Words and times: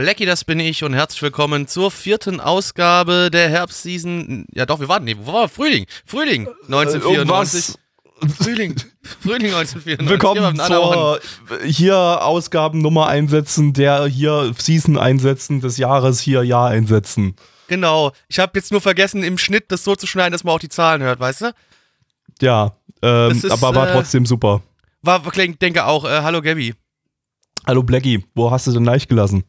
Blackie, 0.00 0.24
das 0.24 0.44
bin 0.44 0.58
ich 0.60 0.82
und 0.82 0.94
herzlich 0.94 1.20
willkommen 1.20 1.66
zur 1.68 1.90
vierten 1.90 2.40
Ausgabe 2.40 3.28
der 3.30 3.50
Herbstseason. 3.50 4.46
Ja 4.50 4.64
doch, 4.64 4.80
wir 4.80 4.88
warten, 4.88 5.04
nee, 5.04 5.14
wo 5.20 5.34
war 5.34 5.46
Frühling? 5.46 5.84
Frühling 6.06 6.48
1994. 6.68 7.74
Frühling, 8.38 8.76
Frühling 9.20 9.52
1994. 9.52 10.08
Willkommen 10.08 10.56
zur 10.56 11.20
hier 11.66 11.98
Ausgabennummer 11.98 13.08
einsetzen, 13.08 13.74
der 13.74 14.06
hier 14.06 14.54
Season 14.56 14.96
einsetzen, 14.96 15.60
des 15.60 15.76
Jahres 15.76 16.18
hier 16.18 16.44
Jahr 16.44 16.70
einsetzen. 16.70 17.36
Genau, 17.68 18.12
ich 18.28 18.38
habe 18.38 18.52
jetzt 18.54 18.72
nur 18.72 18.80
vergessen, 18.80 19.22
im 19.22 19.36
Schnitt 19.36 19.66
das 19.68 19.84
so 19.84 19.96
zu 19.96 20.06
schneiden, 20.06 20.32
dass 20.32 20.44
man 20.44 20.54
auch 20.54 20.60
die 20.60 20.70
Zahlen 20.70 21.02
hört, 21.02 21.20
weißt 21.20 21.42
du? 21.42 21.54
Ja, 22.40 22.74
ähm, 23.02 23.32
ist, 23.32 23.50
aber 23.50 23.74
war 23.74 23.90
äh, 23.90 23.92
trotzdem 23.92 24.24
super. 24.24 24.62
War, 25.02 25.22
ich 25.36 25.58
denke 25.58 25.84
auch, 25.84 26.06
äh, 26.06 26.22
hallo 26.22 26.40
Gabby. 26.40 26.72
Hallo 27.66 27.82
Blackie, 27.82 28.24
wo 28.34 28.50
hast 28.50 28.66
du 28.66 28.72
denn 28.72 28.86
leicht 28.86 29.10
gelassen? 29.10 29.44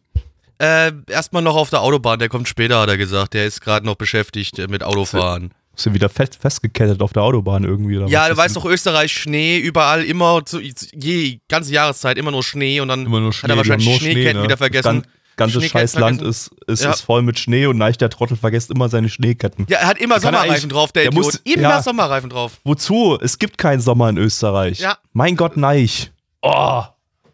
Äh, 0.62 0.92
erstmal 1.08 1.42
noch 1.42 1.56
auf 1.56 1.70
der 1.72 1.82
Autobahn, 1.82 2.20
der 2.20 2.30
kommt 2.30 2.48
später, 2.48 2.80
hat 2.82 2.90
er 2.90 2.98
gesagt. 2.98 3.34
Der 3.34 3.46
ist 3.46 3.62
gerade 3.62 3.86
noch 3.86 3.96
beschäftigt 3.96 4.60
äh, 4.60 4.68
mit 4.68 4.84
Autofahren. 4.84 5.54
Bist 5.74 5.86
du 5.88 5.94
wieder 5.94 6.10
fest, 6.10 6.38
festgekettet 6.40 7.02
auf 7.02 7.14
der 7.14 7.24
Autobahn 7.24 7.64
irgendwie? 7.64 7.98
Oder 7.98 8.08
Ja, 8.08 8.28
du 8.30 8.38
weißt 8.38 8.56
doch, 8.58 8.66
Österreich, 8.66 9.12
Schnee, 9.12 9.58
überall 9.58 10.04
immer, 10.04 10.46
zu, 10.46 10.60
je, 10.60 11.40
ganze 11.50 11.72
Jahreszeit, 11.74 12.18
immer 12.18 12.30
nur 12.30 12.44
Schnee 12.44 12.80
und 12.82 12.90
dann 12.90 13.04
nur 13.06 13.28
hat 13.28 13.34
Schnee, 13.34 13.50
er 13.52 13.58
wahrscheinlich 13.58 13.88
nur 13.88 13.98
Schneeketten 13.98 14.32
Schnee, 14.34 14.44
wieder 14.44 14.48
ne? 14.50 14.58
vergessen. 14.58 15.02
Das 15.02 15.36
ganze 15.38 15.54
Schneeketten 15.62 15.80
scheiß 15.80 15.96
Land 15.96 16.18
vergessen. 16.20 16.56
ist, 16.68 16.70
ist, 16.80 16.84
Ja. 16.84 16.92
ist 16.92 17.02
voll 17.02 17.22
mit 17.24 17.40
Schnee 17.40 17.66
und 17.66 17.78
Neich, 17.78 17.98
der 17.98 18.10
Trottel, 18.10 18.38
vergesst 18.38 18.70
immer 18.70 18.90
seine 18.90 19.10
Schneeketten. 19.10 19.66
Ja, 19.70 19.80
er 19.80 19.88
hat 19.88 19.98
immer 19.98 20.20
Kann 20.20 20.34
er 20.36 20.42
Sommerreifen 20.42 20.70
drauf, 20.70 20.92
der, 20.92 21.04
der 21.04 21.12
Idiot. 21.14 21.26
muss- 21.26 21.36
immer 21.46 21.62
ja. 21.64 21.82
Sommerreifen 21.82 22.30
drauf. 22.30 22.60
Wozu? 22.66 23.18
Es 23.20 23.40
gibt 23.40 23.58
keinen 23.58 23.80
Sommer 23.80 24.10
in 24.10 24.18
Österreich. 24.18 24.80
Ja. 24.80 24.98
Mein 25.14 25.36
Gott, 25.38 25.58
Neich. 25.58 26.12
Oh, 26.44 26.84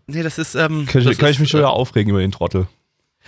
Nee, 0.10 0.24
das 0.24 0.38
ist, 0.38 0.56
ähm. 0.56 0.86
kann, 0.86 1.02
ich, 1.02 1.18
kann 1.18 1.28
ist, 1.28 1.36
ich 1.36 1.40
mich 1.42 1.50
schon 1.50 1.60
äh, 1.60 1.64
wieder 1.64 1.72
aufregen 1.72 2.12
über 2.12 2.22
den 2.22 2.32
Trottel. 2.32 2.68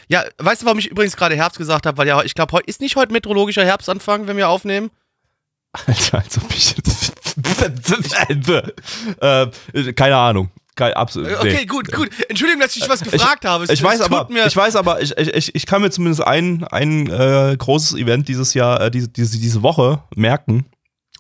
Ja, 0.10 0.24
weißt 0.40 0.62
du, 0.62 0.66
warum 0.66 0.80
ich 0.80 0.88
übrigens 0.88 1.16
gerade 1.16 1.36
Herbst 1.36 1.58
gesagt 1.58 1.86
habe? 1.86 1.98
Weil 1.98 2.08
ja, 2.08 2.22
ich 2.24 2.34
glaube, 2.34 2.60
ist 2.66 2.82
nicht 2.82 2.96
heute 2.96 3.14
meteorologischer 3.14 3.64
Herbstanfang, 3.64 4.28
wenn 4.28 4.38
wir 4.38 4.50
aufnehmen? 4.50 4.90
Alter, 5.72 6.18
als 6.20 6.38
ob 6.38 6.52
ich 6.54 6.76
jetzt. 6.76 7.14
äh, 9.22 9.94
keine 9.94 10.16
Ahnung. 10.18 10.50
Kein, 10.76 10.94
absolut. 10.94 11.30
Äh, 11.30 11.36
Okay, 11.36 11.66
gut, 11.66 11.92
gut. 11.92 12.10
Entschuldigung, 12.30 12.62
dass 12.62 12.76
ich 12.76 12.88
was 12.90 13.02
gefragt 13.02 13.46
habe. 13.46 13.66
Es- 13.66 13.70
Ich 13.70 13.84
weiß 13.84 14.02
aber, 14.02 14.28
ich 14.48 14.56
weiß 14.56 14.76
aber, 14.78 15.02
ich, 15.02 15.16
ich, 15.18 15.54
ich 15.56 15.66
kann 15.66 15.82
mir 15.82 15.92
zumindest 15.92 16.26
ein, 16.26 16.64
ein 16.66 17.08
äh, 17.08 17.56
großes 17.58 17.96
Event 17.98 18.28
dieses 18.30 18.54
Jahr, 18.54 18.82
äh, 18.82 18.92
diese, 18.92 19.10
diese, 19.10 19.38
diese 19.40 19.62
Woche 19.62 20.04
merken. 20.16 20.66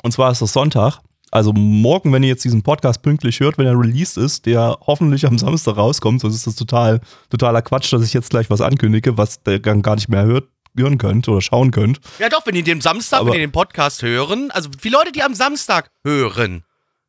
Und 0.01 0.13
zwar 0.13 0.31
ist 0.31 0.41
das 0.41 0.53
Sonntag. 0.53 0.99
Also 1.31 1.53
morgen, 1.53 2.11
wenn 2.11 2.23
ihr 2.23 2.29
jetzt 2.29 2.43
diesen 2.43 2.63
Podcast 2.63 3.01
pünktlich 3.01 3.39
hört, 3.39 3.57
wenn 3.57 3.67
er 3.67 3.79
released 3.79 4.17
ist, 4.17 4.45
der 4.45 4.77
hoffentlich 4.87 5.25
am 5.27 5.37
Samstag 5.37 5.77
rauskommt, 5.77 6.21
sonst 6.21 6.35
ist 6.35 6.47
das 6.47 6.55
total, 6.55 7.01
totaler 7.29 7.61
Quatsch, 7.61 7.91
dass 7.93 8.03
ich 8.03 8.13
jetzt 8.13 8.29
gleich 8.31 8.49
was 8.49 8.61
ankündige, 8.61 9.17
was 9.17 9.43
der 9.43 9.59
gar 9.59 9.95
nicht 9.95 10.09
mehr 10.09 10.23
hört, 10.25 10.47
hören 10.75 10.97
könnt 10.97 11.27
oder 11.27 11.41
schauen 11.41 11.71
könnt. 11.71 11.99
Ja, 12.19 12.29
doch, 12.29 12.45
wenn 12.45 12.55
die 12.55 12.63
den 12.63 12.81
Samstag, 12.81 13.19
Aber- 13.21 13.29
wenn 13.31 13.35
die 13.39 13.45
den 13.45 13.51
Podcast 13.51 14.01
hören, 14.01 14.49
also 14.51 14.69
die 14.69 14.89
Leute, 14.89 15.11
die 15.11 15.21
am 15.23 15.33
Samstag 15.35 15.89
hören, 16.03 16.63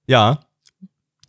Ja. 0.07 0.41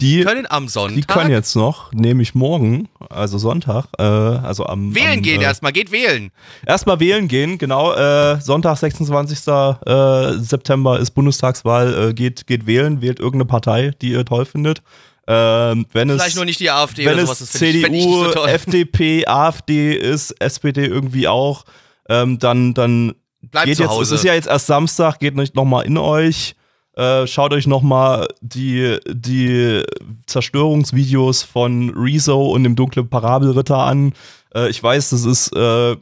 Die, 0.01 0.23
können 0.23 0.47
am 0.49 0.67
Sonntag 0.67 0.95
die 0.95 1.03
können 1.03 1.29
jetzt 1.29 1.55
noch, 1.55 1.93
nämlich 1.93 2.33
morgen, 2.33 2.89
also 3.09 3.37
Sonntag, 3.37 3.85
äh, 3.99 4.03
also 4.03 4.65
am. 4.65 4.95
wählen 4.95 5.19
am, 5.19 5.21
gehen 5.21 5.41
äh, 5.41 5.45
erstmal, 5.45 5.71
geht 5.71 5.91
wählen. 5.91 6.31
Erstmal 6.65 6.99
wählen 6.99 7.27
gehen, 7.27 7.57
genau. 7.57 7.93
Äh, 7.93 8.41
Sonntag, 8.41 8.77
26. 8.77 9.47
Äh, 9.47 10.33
September 10.39 10.99
ist 10.99 11.11
Bundestagswahl. 11.11 12.09
Äh, 12.09 12.13
geht, 12.13 12.47
geht 12.47 12.65
wählen, 12.65 13.01
wählt 13.01 13.19
irgendeine 13.19 13.45
Partei, 13.45 13.91
die 14.01 14.11
ihr 14.11 14.25
toll 14.25 14.45
findet. 14.45 14.81
Ähm, 15.27 15.85
wenn 15.93 16.09
Vielleicht 16.09 16.29
es, 16.29 16.35
nur 16.35 16.45
nicht 16.45 16.59
die 16.59 16.71
AfD 16.71 17.05
wenn 17.05 17.13
oder 17.13 17.23
es 17.23 17.29
sowas. 17.29 17.39
Das 17.39 17.57
find 17.57 17.75
ich, 17.75 17.83
ich 17.83 18.03
CDU, 18.03 18.31
so. 18.31 18.45
FDP, 18.47 19.27
AfD 19.27 19.93
ist, 19.93 20.31
SPD 20.41 20.85
irgendwie 20.85 21.27
auch, 21.27 21.63
ähm, 22.09 22.39
dann, 22.39 22.73
dann 22.73 23.13
Bleibt 23.41 23.67
geht 23.67 23.77
zu 23.77 23.83
jetzt, 23.83 23.91
Hause. 23.91 24.15
es 24.15 24.21
ist 24.21 24.25
ja 24.25 24.33
jetzt 24.33 24.47
erst 24.47 24.67
Samstag, 24.67 25.19
geht 25.19 25.35
nicht 25.35 25.55
nochmal 25.55 25.85
in 25.85 25.97
euch. 25.97 26.55
Äh, 26.95 27.25
schaut 27.25 27.53
euch 27.53 27.67
nochmal 27.67 28.27
die, 28.41 28.97
die 29.07 29.83
Zerstörungsvideos 30.25 31.43
von 31.43 31.89
Rezo 31.95 32.51
und 32.51 32.63
dem 32.63 32.75
dunklen 32.75 33.09
Parabelritter 33.09 33.77
an. 33.77 34.13
Äh, 34.53 34.69
ich 34.69 34.83
weiß, 34.83 35.11
das 35.11 35.25
ist, 35.25 35.55
äh, 35.55 35.95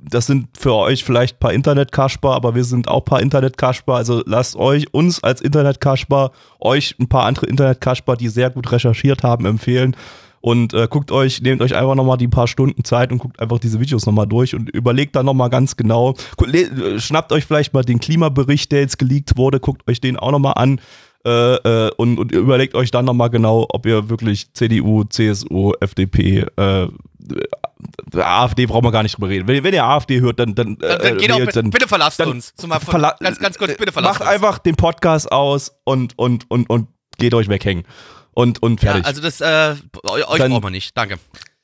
das 0.00 0.26
sind 0.26 0.48
für 0.56 0.74
euch 0.74 1.02
vielleicht 1.02 1.36
ein 1.36 1.40
paar 1.40 1.52
Internetkasper, 1.52 2.30
aber 2.30 2.54
wir 2.54 2.62
sind 2.62 2.86
auch 2.86 3.00
ein 3.00 3.04
paar 3.04 3.22
Internetkasper. 3.22 3.94
Also 3.94 4.22
lasst 4.24 4.54
euch, 4.54 4.94
uns 4.94 5.22
als 5.24 5.40
Internetkasper, 5.40 6.30
euch 6.60 6.94
ein 7.00 7.08
paar 7.08 7.24
andere 7.24 7.46
Internetkasper, 7.46 8.16
die 8.16 8.28
sehr 8.28 8.50
gut 8.50 8.70
recherchiert 8.70 9.24
haben, 9.24 9.46
empfehlen. 9.46 9.96
Und 10.44 10.74
äh, 10.74 10.86
guckt 10.90 11.10
euch, 11.10 11.40
nehmt 11.40 11.62
euch 11.62 11.74
einfach 11.74 11.94
nochmal 11.94 12.18
die 12.18 12.28
paar 12.28 12.46
Stunden 12.46 12.84
Zeit 12.84 13.10
und 13.12 13.16
guckt 13.18 13.40
einfach 13.40 13.58
diese 13.58 13.80
Videos 13.80 14.04
nochmal 14.04 14.26
durch 14.26 14.54
und 14.54 14.68
überlegt 14.68 15.16
dann 15.16 15.24
nochmal 15.24 15.48
ganz 15.48 15.74
genau. 15.74 16.16
Äh, 16.52 17.00
Schnappt 17.00 17.32
euch 17.32 17.46
vielleicht 17.46 17.72
mal 17.72 17.82
den 17.82 17.98
Klimabericht, 17.98 18.70
der 18.70 18.80
jetzt 18.80 18.98
geleakt 18.98 19.38
wurde, 19.38 19.58
guckt 19.58 19.88
euch 19.88 20.02
den 20.02 20.18
auch 20.18 20.32
nochmal 20.32 20.52
an. 20.56 20.82
Äh, 21.26 21.30
äh, 21.54 21.90
und, 21.96 22.18
und 22.18 22.30
überlegt 22.32 22.74
euch 22.74 22.90
dann 22.90 23.06
nochmal 23.06 23.30
genau, 23.30 23.66
ob 23.70 23.86
ihr 23.86 24.10
wirklich 24.10 24.52
CDU, 24.52 25.04
CSU, 25.04 25.72
FDP, 25.80 26.44
äh, 26.56 26.88
AfD 28.14 28.66
brauchen 28.66 28.84
wir 28.84 28.92
gar 28.92 29.02
nicht 29.02 29.16
drüber 29.16 29.30
reden. 29.30 29.48
Wenn, 29.48 29.64
wenn 29.64 29.72
ihr 29.72 29.84
AfD 29.86 30.20
hört, 30.20 30.38
dann, 30.40 30.54
dann, 30.54 30.76
Dann, 30.76 30.98
dann 30.98 31.00
äh, 31.00 31.20
wählt, 31.22 31.46
bitte, 31.46 31.62
dann 31.62 31.70
bitte 31.70 31.88
verlasst 31.88 32.20
dann 32.20 32.28
uns. 32.28 32.54
Zum 32.54 32.68
mal 32.68 32.80
von, 32.80 33.00
verla- 33.00 33.16
ganz, 33.18 33.38
ganz 33.38 33.56
kurz, 33.56 33.74
bitte 33.78 33.92
verlasst 33.92 34.20
macht 34.20 34.28
uns. 34.28 34.34
einfach 34.34 34.58
den 34.58 34.76
Podcast 34.76 35.32
aus 35.32 35.72
und, 35.84 36.12
und, 36.18 36.50
und, 36.50 36.68
und 36.68 36.88
geht 37.16 37.32
euch 37.32 37.48
weghängen. 37.48 37.84
Und, 38.34 38.62
und 38.62 38.82
Ja, 38.82 38.92
fertig. 38.92 39.06
also 39.06 39.20
das, 39.22 39.40
äh, 39.40 39.74
eu- 40.04 40.28
euch 40.28 40.38
Dann- 40.38 40.50
brauchen 40.50 40.64
wir 40.64 40.70
nicht. 40.70 40.96
Danke. 40.96 41.16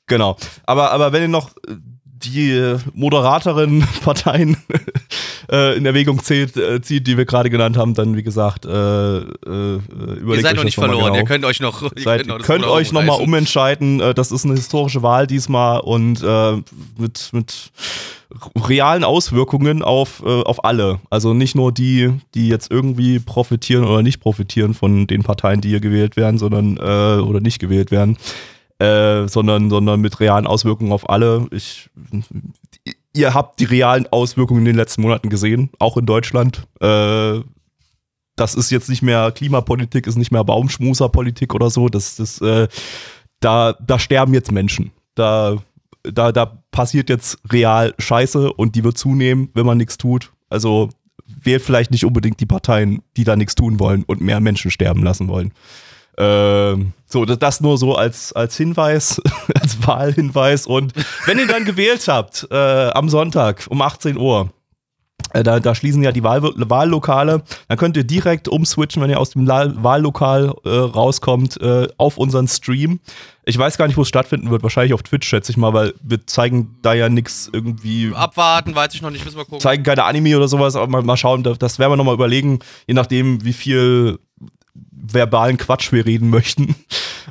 Genau. 0.07 0.37
Aber, 0.65 0.91
aber 0.91 1.13
wenn 1.13 1.21
ihr 1.23 1.27
noch 1.27 1.49
äh, 1.67 1.75
die 2.03 2.51
äh, 2.51 2.77
moderateren 2.93 3.81
Parteien 4.03 4.57
äh, 5.51 5.75
in 5.75 5.85
Erwägung 5.85 6.21
zählt, 6.23 6.55
äh, 6.57 6.81
zieht, 6.81 7.07
die 7.07 7.17
wir 7.17 7.25
gerade 7.25 7.49
genannt 7.49 7.77
haben, 7.77 7.93
dann 7.95 8.15
wie 8.15 8.23
gesagt, 8.23 8.65
äh, 8.65 8.69
äh, 8.69 9.21
überlegt 9.45 10.27
Ihr 10.27 10.41
seid 10.41 10.51
euch 10.51 10.57
noch 10.57 10.63
nicht 10.65 10.75
verloren. 10.75 11.05
Genau. 11.05 11.15
Ihr 11.15 11.23
könnt 11.25 11.45
euch 11.45 11.59
noch. 11.59 11.81
Ihr 11.81 12.03
Seid, 12.03 12.27
könnt 12.27 12.63
Ruder 12.63 12.71
euch 12.71 12.91
nochmal 12.91 13.21
umentscheiden. 13.21 13.99
Äh, 14.01 14.13
Das 14.13 14.31
ist 14.31 14.45
eine 14.45 14.53
historische 14.55 15.01
Wahl 15.01 15.25
diesmal 15.27 15.79
und 15.79 16.21
äh, 16.23 16.61
mit, 16.97 17.29
mit 17.31 17.71
realen 18.55 19.03
Auswirkungen 19.03 19.83
auf, 19.83 20.23
äh, 20.25 20.43
auf 20.43 20.63
alle. 20.63 20.99
Also 21.09 21.33
nicht 21.33 21.55
nur 21.55 21.71
die, 21.71 22.11
die 22.33 22.47
jetzt 22.47 22.71
irgendwie 22.71 23.19
profitieren 23.19 23.83
oder 23.83 24.01
nicht 24.01 24.19
profitieren 24.19 24.73
von 24.73 25.07
den 25.07 25.23
Parteien, 25.23 25.61
die 25.61 25.69
hier 25.69 25.79
gewählt 25.79 26.15
werden, 26.15 26.37
sondern 26.37 26.77
äh, 26.77 27.21
oder 27.21 27.39
nicht 27.39 27.59
gewählt 27.59 27.91
werden, 27.91 28.17
äh, 28.79 29.27
sondern, 29.27 29.69
sondern 29.69 30.01
mit 30.01 30.19
realen 30.19 30.47
Auswirkungen 30.47 30.91
auf 30.91 31.09
alle. 31.09 31.47
Ich, 31.51 31.89
ihr 33.13 33.33
habt 33.33 33.59
die 33.59 33.65
realen 33.65 34.07
Auswirkungen 34.11 34.61
in 34.61 34.65
den 34.65 34.75
letzten 34.75 35.01
Monaten 35.01 35.29
gesehen, 35.29 35.69
auch 35.79 35.97
in 35.97 36.05
Deutschland. 36.05 36.67
Äh, 36.79 37.41
das 38.35 38.55
ist 38.55 38.71
jetzt 38.71 38.89
nicht 38.89 39.01
mehr 39.01 39.31
Klimapolitik, 39.31 40.07
ist 40.07 40.17
nicht 40.17 40.31
mehr 40.31 40.43
Baumschmuserpolitik 40.43 41.53
oder 41.53 41.69
so. 41.69 41.89
Das, 41.89 42.15
das, 42.15 42.41
äh, 42.41 42.67
da, 43.39 43.73
da 43.73 43.99
sterben 43.99 44.33
jetzt 44.33 44.51
Menschen. 44.51 44.91
Da, 45.15 45.57
da, 46.03 46.31
da 46.31 46.63
passiert 46.71 47.09
jetzt 47.09 47.37
real 47.51 47.93
Scheiße 47.97 48.53
und 48.53 48.75
die 48.75 48.83
wird 48.83 48.97
zunehmen, 48.97 49.49
wenn 49.53 49.65
man 49.65 49.77
nichts 49.77 49.97
tut. 49.97 50.31
Also 50.49 50.89
wählt 51.25 51.61
vielleicht 51.61 51.91
nicht 51.91 52.05
unbedingt 52.05 52.39
die 52.39 52.45
Parteien, 52.45 53.01
die 53.17 53.23
da 53.23 53.35
nichts 53.35 53.55
tun 53.55 53.79
wollen 53.79 54.03
und 54.03 54.21
mehr 54.21 54.39
Menschen 54.39 54.71
sterben 54.71 55.03
lassen 55.03 55.27
wollen. 55.27 55.53
Ähm, 56.17 56.93
so, 57.05 57.25
das, 57.25 57.61
nur 57.61 57.77
so 57.77 57.95
als, 57.95 58.33
als 58.33 58.57
Hinweis, 58.57 59.21
als 59.59 59.85
Wahlhinweis. 59.87 60.67
Und 60.67 60.93
wenn 61.25 61.39
ihr 61.39 61.47
dann 61.47 61.65
gewählt 61.65 62.07
habt, 62.07 62.47
äh, 62.51 62.89
am 62.89 63.09
Sonntag 63.09 63.65
um 63.69 63.81
18 63.81 64.17
Uhr, 64.17 64.51
da, 65.33 65.59
da 65.59 65.75
schließen 65.75 66.03
ja 66.03 66.11
die 66.11 66.23
Wahl 66.23 66.41
Wahllokale. 66.41 67.43
Dann 67.67 67.77
könnt 67.77 67.97
ihr 67.97 68.03
direkt 68.03 68.47
umswitchen, 68.47 69.01
wenn 69.01 69.09
ihr 69.09 69.19
aus 69.19 69.31
dem 69.31 69.47
Wahllokal 69.47 70.53
äh, 70.65 70.69
rauskommt, 70.69 71.59
äh, 71.61 71.87
auf 71.97 72.17
unseren 72.17 72.47
Stream. 72.47 72.99
Ich 73.45 73.57
weiß 73.57 73.77
gar 73.77 73.87
nicht, 73.87 73.97
wo 73.97 74.03
es 74.03 74.07
stattfinden 74.07 74.51
wird. 74.51 74.61
Wahrscheinlich 74.61 74.93
auf 74.93 75.03
Twitch, 75.03 75.27
schätze 75.27 75.51
ich 75.51 75.57
mal, 75.57 75.73
weil 75.73 75.93
wir 76.01 76.25
zeigen 76.27 76.77
da 76.81 76.93
ja 76.93 77.09
nichts 77.09 77.49
irgendwie. 77.51 78.11
Abwarten, 78.13 78.75
weiß 78.75 78.93
ich 78.93 79.01
noch 79.01 79.09
nicht. 79.09 79.25
Müssen 79.25 79.37
wir 79.37 79.45
gucken. 79.45 79.59
Zeigen 79.59 79.83
keine 79.83 80.03
Anime 80.03 80.37
oder 80.37 80.47
sowas, 80.47 80.75
aber 80.75 80.87
mal, 80.87 81.01
mal 81.01 81.17
schauen, 81.17 81.43
das, 81.43 81.79
werden 81.79 81.91
wir 81.91 81.97
nochmal 81.97 82.13
überlegen, 82.13 82.59
je 82.87 82.93
nachdem, 82.93 83.43
wie 83.43 83.53
viel 83.53 84.19
verbalen 84.73 85.57
Quatsch 85.57 85.91
wir 85.91 86.05
reden 86.05 86.29
möchten. 86.29 86.75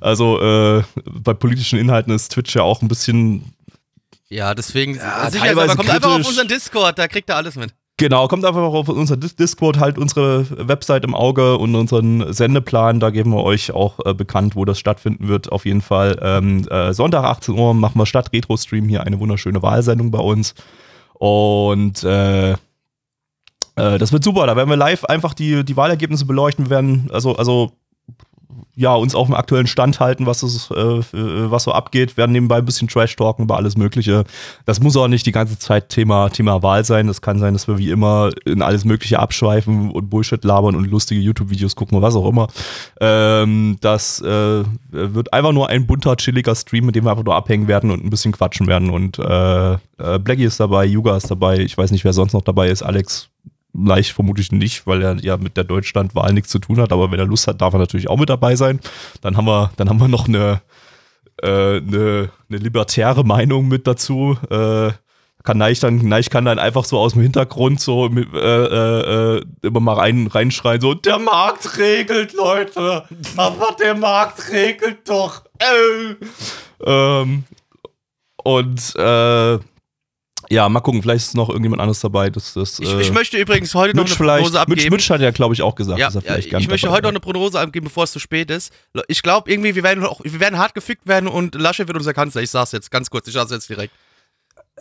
Also 0.01 0.41
äh, 0.41 0.83
bei 1.05 1.35
politischen 1.35 1.79
Inhalten 1.79 2.13
ist 2.13 2.33
Twitch 2.33 2.55
ja 2.55 2.63
auch 2.63 2.83
ein 2.83 2.89
bisschen. 2.89 3.55
Ja, 4.29 4.55
deswegen. 4.55 4.97
Ja, 4.97 5.31
sicher, 5.31 5.51
aber 5.51 5.67
kommt 5.67 5.81
kritisch. 5.81 5.95
einfach 5.95 6.21
auf 6.21 6.27
unseren 6.27 6.49
Discord, 6.49 6.99
da 6.99 7.09
kriegt 7.09 7.29
er 7.29 7.37
alles 7.37 7.57
mit. 7.57 7.73
Genau, 8.01 8.29
kommt 8.29 8.47
einfach 8.47 8.63
auf 8.63 8.89
unser 8.89 9.19
Discord, 9.19 9.79
halt 9.79 9.99
unsere 9.99 10.47
Website 10.67 11.05
im 11.05 11.15
Auge 11.15 11.59
und 11.59 11.75
unseren 11.75 12.33
Sendeplan. 12.33 12.99
Da 12.99 13.11
geben 13.11 13.31
wir 13.33 13.45
euch 13.45 13.73
auch 13.73 13.99
äh, 14.07 14.15
bekannt, 14.15 14.57
wo 14.57 14.65
das 14.65 14.79
stattfinden 14.79 15.29
wird. 15.29 15.53
Auf 15.53 15.67
jeden 15.67 15.83
Fall 15.83 16.19
ähm, 16.23 16.67
äh, 16.71 16.95
Sonntag 16.95 17.25
18 17.25 17.55
Uhr 17.59 17.75
machen 17.75 17.99
wir 17.99 18.07
Stadt 18.07 18.33
Retro 18.33 18.57
Stream 18.57 18.89
hier 18.89 19.03
eine 19.03 19.21
wunderschöne 19.21 19.61
Wahlsendung 19.61 20.11
bei 20.11 20.19
uns. 20.19 20.55
Und 21.13 22.03
äh, 22.03 22.53
äh, 22.53 22.57
das 23.77 24.13
wird 24.13 24.25
super. 24.25 24.47
Da 24.47 24.57
werden 24.57 24.71
wir 24.71 24.79
live 24.79 25.05
einfach 25.05 25.35
die, 25.35 25.63
die 25.63 25.77
Wahlergebnisse 25.77 26.25
beleuchten. 26.25 26.65
Wir 26.65 26.71
werden, 26.71 27.11
also, 27.13 27.37
also 27.37 27.73
ja, 28.81 28.95
uns 28.95 29.15
auf 29.15 29.27
dem 29.27 29.35
aktuellen 29.35 29.67
Stand 29.67 30.01
halten, 30.01 30.27
was, 30.27 30.43
es, 30.43 30.71
äh, 30.71 31.03
was 31.13 31.65
so 31.65 31.73
abgeht, 31.73 32.17
werden 32.17 32.33
nebenbei 32.33 32.57
ein 32.57 32.65
bisschen 32.65 32.89
Trash 32.89 33.15
talken 33.15 33.45
über 33.45 33.57
alles 33.57 33.77
Mögliche. 33.77 34.25
Das 34.65 34.81
muss 34.81 34.97
auch 34.97 35.09
nicht 35.09 35.27
die 35.27 35.33
ganze 35.33 35.59
Zeit 35.59 35.91
Thema, 35.91 36.31
Thema 36.31 36.63
Wahl 36.63 36.85
sein. 36.85 37.07
Das 37.07 37.21
kann 37.21 37.39
sein, 37.39 37.53
dass 37.53 37.69
wir 37.69 37.77
wie 37.77 37.91
immer 37.91 38.31
in 38.47 38.63
alles 38.63 38.85
Mögliche 38.85 39.19
abschweifen 39.19 39.91
und 39.91 40.09
Bullshit 40.09 40.43
labern 40.45 40.77
und 40.77 40.91
lustige 40.91 41.21
YouTube-Videos 41.21 41.77
gucken 41.77 41.99
oder 41.99 42.07
was 42.07 42.15
auch 42.15 42.29
immer. 42.29 42.49
Ähm, 43.01 43.77
das 43.81 44.23
äh, 44.23 44.65
wird 44.91 45.33
einfach 45.33 45.53
nur 45.53 45.69
ein 45.69 45.87
bunter, 45.87 46.17
chilliger 46.17 46.55
Stream, 46.55 46.87
mit 46.87 46.97
dem 46.97 47.05
wir 47.05 47.11
einfach 47.11 47.25
nur 47.25 47.35
abhängen 47.35 47.69
werden 47.69 47.91
und 47.91 48.03
ein 48.03 48.11
bisschen 48.11 48.33
quatschen 48.33 48.67
werden. 48.67 48.89
Und 48.89 49.19
äh, 49.19 49.73
äh 49.75 50.19
Blackie 50.19 50.45
ist 50.45 50.59
dabei, 50.59 50.87
Yuga 50.87 51.17
ist 51.17 51.31
dabei, 51.31 51.59
ich 51.59 51.77
weiß 51.77 51.91
nicht, 51.91 52.05
wer 52.05 52.13
sonst 52.13 52.33
noch 52.33 52.43
dabei 52.43 52.69
ist, 52.69 52.83
Alex 52.83 53.29
leicht 53.73 54.13
vermutlich 54.13 54.53
nicht, 54.53 54.87
weil 54.87 55.03
er 55.03 55.17
ja 55.23 55.37
mit 55.37 55.57
der 55.57 55.65
Deutschlandwahl 55.65 56.33
nichts 56.33 56.51
zu 56.51 56.59
tun 56.59 56.81
hat. 56.81 56.93
Aber 56.93 57.11
wenn 57.11 57.19
er 57.19 57.27
Lust 57.27 57.47
hat, 57.47 57.61
darf 57.61 57.75
er 57.75 57.79
natürlich 57.79 58.09
auch 58.09 58.19
mit 58.19 58.29
dabei 58.29 58.57
sein. 58.57 58.81
Dann 59.21 59.37
haben 59.37 59.47
wir, 59.47 59.71
dann 59.77 59.89
haben 59.89 60.01
wir 60.01 60.09
noch 60.09 60.29
eine, 60.29 60.61
äh, 61.43 61.49
eine, 61.49 62.31
eine 62.49 62.59
libertäre 62.59 63.25
Meinung 63.25 63.69
mit 63.69 63.87
dazu. 63.87 64.37
Äh, 64.51 64.93
kann 65.43 65.57
Neich 65.57 65.81
dann, 65.81 65.97
Neich 65.97 66.29
kann 66.29 66.45
dann 66.45 66.59
einfach 66.59 66.85
so 66.85 66.99
aus 66.99 67.15
dem 67.15 67.23
Hintergrund 67.23 67.81
so 67.81 68.09
äh, 68.09 68.21
äh, 68.21 69.43
immer 69.63 69.81
mal 69.81 69.95
rein, 69.95 70.27
reinschreien, 70.27 70.81
so, 70.81 70.93
der 70.93 71.19
Markt 71.19 71.79
regelt, 71.79 72.35
Leute. 72.35 73.05
Aber 73.37 73.75
der 73.81 73.95
Markt 73.95 74.51
regelt 74.51 75.09
doch. 75.09 75.45
Äh. 75.59 76.17
Ähm, 76.85 77.45
und 78.45 78.95
äh, 78.97 79.59
ja, 80.51 80.69
mal 80.69 80.81
gucken, 80.81 81.01
vielleicht 81.01 81.27
ist 81.27 81.35
noch 81.37 81.49
irgendjemand 81.49 81.81
anderes 81.81 82.01
dabei. 82.01 82.29
Das, 82.29 82.55
das, 82.55 82.81
ich, 82.81 82.93
äh, 82.93 83.01
ich 83.01 83.13
möchte 83.13 83.39
übrigens 83.39 83.73
heute 83.75 83.97
noch 83.97 84.05
eine 84.05 84.15
Prognose 84.15 84.61
abgeben. 84.61 84.81
Mitch, 84.81 84.91
Mitch 84.91 85.15
hat 85.15 85.21
ja, 85.21 85.31
glaube 85.31 85.55
ich, 85.55 85.63
auch 85.63 85.77
gesagt, 85.77 85.99
ja, 85.99 86.07
dass 86.07 86.17
er 86.17 86.23
vielleicht 86.23 86.51
ja, 86.51 86.59
Ich 86.59 86.69
möchte 86.69 86.91
heute 86.91 87.05
noch 87.05 87.11
eine 87.11 87.21
Prognose 87.21 87.61
abgeben, 87.61 87.85
bevor 87.85 88.03
es 88.05 88.11
zu 88.11 88.19
spät 88.19 88.51
ist. 88.51 88.73
Ich 89.07 89.23
glaube 89.23 89.49
irgendwie, 89.51 89.77
wir 89.77 89.85
werden, 89.85 90.05
auch, 90.05 90.21
wir 90.25 90.41
werden 90.41 90.59
hart 90.59 90.75
gefickt 90.75 91.07
werden 91.07 91.29
und 91.29 91.55
Laschet 91.55 91.87
wird 91.87 91.97
unser 91.97 92.15
Kanzler. 92.15 92.43
Ich 92.43 92.51
sag's 92.51 92.73
jetzt 92.73 92.91
ganz 92.91 93.11
kurz, 93.11 93.29
ich 93.29 93.35
sag's 93.35 93.53
jetzt 93.53 93.69
direkt. 93.69 93.95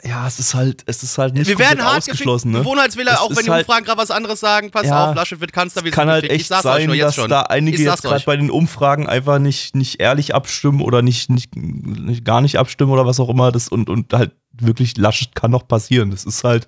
Ja, 0.04 0.28
es 0.28 0.40
ist 0.40 0.54
halt, 0.54 0.84
es 0.86 1.04
ist 1.04 1.18
halt 1.18 1.34
nicht 1.34 1.48
Wir 1.48 1.60
werden 1.60 1.84
hart 1.84 1.98
ausgeschlossen, 1.98 2.52
ne? 2.52 2.60
Gewohnheitswähler, 2.60 3.22
auch 3.22 3.36
wenn 3.36 3.44
die 3.44 3.52
halt, 3.52 3.68
Umfragen 3.68 3.86
gerade 3.86 4.00
was 4.00 4.12
anderes 4.12 4.40
sagen, 4.40 4.72
pass 4.72 4.86
ja, 4.86 5.10
auf, 5.10 5.16
Laschet 5.16 5.42
wird 5.42 5.52
Kanzler. 5.52 5.84
Es 5.86 5.92
kann 5.92 6.10
halt 6.10 6.30
echt 6.30 6.48
sein, 6.48 6.88
dass 6.98 7.16
schon. 7.16 7.30
da 7.30 7.42
einige 7.42 7.82
jetzt 7.82 8.04
gerade 8.04 8.24
bei 8.26 8.38
den 8.38 8.50
Umfragen 8.50 9.08
einfach 9.08 9.40
nicht, 9.40 9.76
nicht 9.76 10.00
ehrlich 10.00 10.34
abstimmen 10.34 10.82
oder 10.82 11.02
nicht, 11.02 11.30
nicht, 11.30 11.56
nicht, 11.56 12.24
gar 12.24 12.42
nicht 12.42 12.58
abstimmen 12.58 12.92
oder 12.92 13.06
was 13.06 13.20
auch 13.20 13.30
immer. 13.30 13.52
Das 13.52 13.68
und, 13.68 13.90
und 13.90 14.14
halt 14.14 14.32
wirklich 14.54 14.98
Laschet 14.98 15.36
kann 15.36 15.52
noch 15.52 15.68
passieren. 15.68 16.12
Das 16.12 16.24
ist 16.24 16.44
halt 16.44 16.68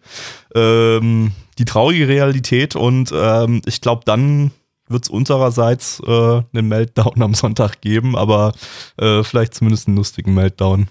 ähm, 0.54 1.32
die 1.58 1.66
traurige 1.66 2.08
Realität 2.08 2.76
und 2.76 3.12
ähm, 3.14 3.62
ich 3.66 3.82
glaube, 3.82 4.02
dann 4.06 4.52
wird 4.90 5.06
es 5.06 5.10
unsererseits 5.10 6.02
äh, 6.06 6.42
einen 6.54 6.68
Meltdown 6.68 7.22
am 7.22 7.34
Sonntag 7.34 7.82
geben, 7.82 8.18
aber 8.18 8.54
äh, 8.98 9.24
vielleicht 9.24 9.54
zumindest 9.54 9.88
einen 9.88 9.98
lustigen 9.98 10.34
Meltdown. 10.34 10.90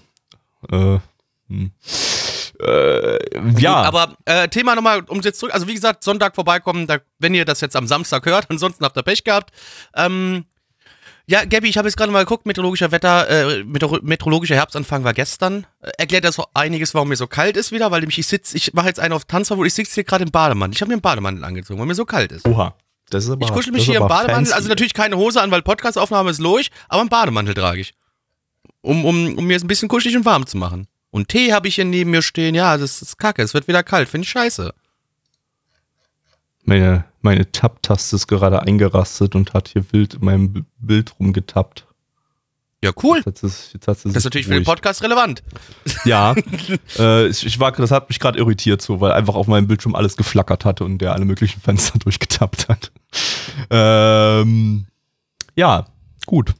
Äh, 0.71 0.97
hm. 1.47 1.71
Äh, 2.61 3.19
ja. 3.59 3.75
aber 3.75 4.15
äh, 4.25 4.47
Thema 4.47 4.75
nochmal, 4.75 5.01
um 5.07 5.21
jetzt 5.21 5.39
zurück, 5.39 5.53
also 5.53 5.67
wie 5.67 5.73
gesagt, 5.73 6.03
Sonntag 6.03 6.35
vorbeikommen, 6.35 6.87
da, 6.87 6.99
wenn 7.19 7.33
ihr 7.33 7.45
das 7.45 7.61
jetzt 7.61 7.75
am 7.75 7.87
Samstag 7.87 8.25
hört, 8.25 8.49
ansonsten 8.49 8.85
habt 8.85 8.97
ihr 8.97 9.03
Pech 9.03 9.23
gehabt. 9.23 9.51
Ähm, 9.95 10.45
ja, 11.27 11.45
Gabby, 11.45 11.69
ich 11.69 11.77
habe 11.77 11.87
jetzt 11.87 11.97
gerade 11.97 12.11
mal 12.11 12.25
geguckt, 12.25 12.45
meteorologischer 12.45 12.91
Wetter, 12.91 13.29
äh, 13.29 13.63
meteorologischer 13.63 14.55
Herbstanfang 14.55 15.03
war 15.03 15.13
gestern. 15.13 15.65
Äh, 15.81 15.91
erklärt 15.97 16.25
das 16.25 16.37
einiges, 16.53 16.93
warum 16.93 17.09
mir 17.09 17.15
so 17.15 17.27
kalt 17.27 17.57
ist 17.57 17.71
wieder, 17.71 17.89
weil 17.89 18.01
nämlich 18.01 18.19
ich 18.19 18.27
sitze, 18.27 18.57
ich 18.57 18.73
mache 18.73 18.87
jetzt 18.87 18.99
einen 18.99 19.13
auf 19.13 19.25
Tanzverbot, 19.25 19.65
ich 19.65 19.73
sitze 19.73 19.93
hier 19.95 20.03
gerade 20.03 20.23
im 20.23 20.31
Bademantel. 20.31 20.75
Ich 20.75 20.81
habe 20.81 20.89
mir 20.89 20.95
einen 20.95 21.01
Bademantel 21.01 21.43
angezogen, 21.43 21.79
weil 21.79 21.87
mir 21.87 21.95
so 21.95 22.05
kalt 22.05 22.31
ist. 22.31 22.45
Oha. 22.45 22.75
Das 23.09 23.25
ist 23.25 23.29
aber, 23.29 23.45
ich 23.45 23.51
kuschel 23.51 23.73
mich 23.73 23.85
hier 23.85 23.99
im 23.99 24.07
Bademantel, 24.07 24.35
fancy. 24.35 24.53
also 24.53 24.69
natürlich 24.69 24.93
keine 24.93 25.17
Hose 25.17 25.41
an, 25.41 25.51
weil 25.51 25.61
Podcastaufnahme 25.61 26.31
ist 26.31 26.41
durch, 26.41 26.69
aber 26.89 27.01
einen 27.01 27.09
Bademantel 27.09 27.53
trage 27.53 27.81
ich. 27.81 27.93
Um, 28.81 29.05
um, 29.05 29.37
um 29.37 29.45
mir 29.45 29.57
es 29.57 29.63
ein 29.63 29.67
bisschen 29.67 29.89
kuschelig 29.89 30.15
und 30.17 30.25
warm 30.25 30.45
zu 30.47 30.57
machen. 30.57 30.87
Und 31.11 31.27
Tee 31.27 31.53
habe 31.53 31.67
ich 31.67 31.75
hier 31.75 31.85
neben 31.85 32.11
mir 32.11 32.21
stehen, 32.21 32.55
ja, 32.55 32.77
das 32.77 33.01
ist 33.01 33.19
kacke, 33.19 33.41
es 33.41 33.53
wird 33.53 33.67
wieder 33.67 33.83
kalt, 33.83 34.09
finde 34.09 34.23
ich 34.23 34.31
scheiße. 34.31 34.73
Meine, 36.63 37.05
meine 37.21 37.51
Tab-Taste 37.51 38.15
ist 38.15 38.27
gerade 38.27 38.61
eingerastet 38.61 39.35
und 39.35 39.53
hat 39.53 39.67
hier 39.67 39.83
wild 39.91 40.15
in 40.15 40.25
meinem 40.25 40.65
Bild 40.79 41.13
rumgetappt. 41.19 41.85
Ja, 42.83 42.91
cool. 43.03 43.21
Jetzt 43.25 43.41
sie, 43.41 43.47
jetzt 43.73 43.87
das 43.87 44.05
ist 44.05 44.23
natürlich 44.23 44.47
für 44.47 44.55
den 44.55 44.63
Podcast 44.63 45.03
relevant. 45.03 45.43
Ja, 46.03 46.33
äh, 46.97 47.27
ich 47.27 47.59
war, 47.59 47.71
das 47.73 47.91
hat 47.91 48.09
mich 48.09 48.19
gerade 48.19 48.39
irritiert, 48.39 48.81
so, 48.81 48.99
weil 48.99 49.11
einfach 49.11 49.35
auf 49.35 49.45
meinem 49.45 49.67
Bildschirm 49.67 49.93
alles 49.93 50.17
geflackert 50.17 50.65
hatte 50.65 50.83
und 50.83 50.97
der 50.97 51.13
alle 51.13 51.25
möglichen 51.25 51.61
Fenster 51.61 51.99
durchgetappt 52.03 52.69
hat. 52.69 52.91
Ähm, 53.69 54.87
ja, 55.55 55.85
gut. 56.25 56.55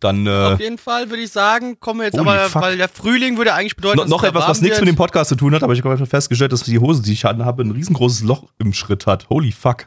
Dann, 0.00 0.26
äh, 0.26 0.30
Auf 0.30 0.60
jeden 0.60 0.78
Fall 0.78 1.10
würde 1.10 1.22
ich 1.22 1.30
sagen, 1.30 1.78
kommen 1.78 2.00
wir 2.00 2.06
jetzt 2.06 2.18
aber, 2.18 2.38
fuck. 2.48 2.62
weil 2.62 2.78
der 2.78 2.88
Frühling 2.88 3.36
würde 3.36 3.52
eigentlich 3.52 3.76
bedeuten, 3.76 3.98
no, 3.98 4.04
noch 4.06 4.24
etwas, 4.24 4.48
was 4.48 4.60
nichts 4.62 4.80
mit 4.80 4.88
dem 4.88 4.96
Podcast 4.96 5.28
zu 5.28 5.36
tun 5.36 5.54
hat, 5.54 5.62
aber 5.62 5.74
ich 5.74 5.84
habe 5.84 6.06
festgestellt, 6.06 6.52
dass 6.52 6.62
die 6.62 6.78
Hose, 6.78 7.02
die 7.02 7.12
ich 7.12 7.24
habe, 7.24 7.62
ein 7.62 7.70
riesengroßes 7.70 8.22
Loch 8.22 8.44
im 8.58 8.72
Schritt 8.72 9.06
hat. 9.06 9.28
Holy 9.28 9.52
fuck. 9.52 9.86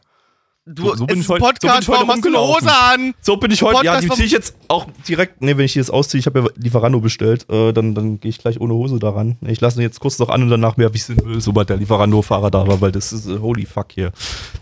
Du, 0.66 0.84
so, 0.84 0.96
so 0.96 1.06
bin 1.08 1.20
ich 1.20 1.28
heute, 1.28 1.42
Podcast, 1.42 1.84
so 1.84 1.92
bin 1.92 2.00
ich 2.00 2.00
heute 2.00 2.08
warum 2.08 2.24
eine 2.26 2.56
Hose 2.56 2.72
an? 2.72 3.14
So 3.20 3.36
bin 3.36 3.52
ich 3.52 3.62
heute, 3.62 3.86
ja, 3.86 4.00
die 4.00 4.08
ziehe 4.08 4.26
ich 4.26 4.32
jetzt 4.32 4.56
auch 4.70 4.88
direkt, 5.06 5.42
ne, 5.42 5.58
wenn 5.58 5.66
ich 5.66 5.74
die 5.74 5.80
jetzt 5.80 5.92
ausziehe, 5.92 6.20
ich 6.20 6.26
habe 6.26 6.40
ja 6.40 6.46
Lieferando 6.56 7.02
bestellt, 7.02 7.46
äh, 7.50 7.74
dann, 7.74 7.94
dann 7.94 8.22
gehe 8.22 8.30
ich 8.30 8.38
gleich 8.38 8.62
ohne 8.62 8.74
Hose 8.74 8.98
daran. 8.98 9.38
Ich 9.46 9.60
lasse 9.60 9.80
ihn 9.80 9.82
jetzt 9.82 10.00
kurz 10.00 10.20
noch 10.20 10.30
an 10.30 10.42
und 10.42 10.50
danach 10.50 10.78
mehr, 10.78 10.94
wie 10.94 10.98
ich 10.98 11.10
will, 11.10 11.42
sobald 11.42 11.70
der 11.70 11.76
Lieferando-Fahrer 11.76 12.50
da 12.50 12.66
war, 12.66 12.80
weil 12.80 12.94
das 12.94 13.12
ist, 13.12 13.28
uh, 13.28 13.42
holy 13.42 13.66
fuck 13.66 13.88
hier. 13.92 14.14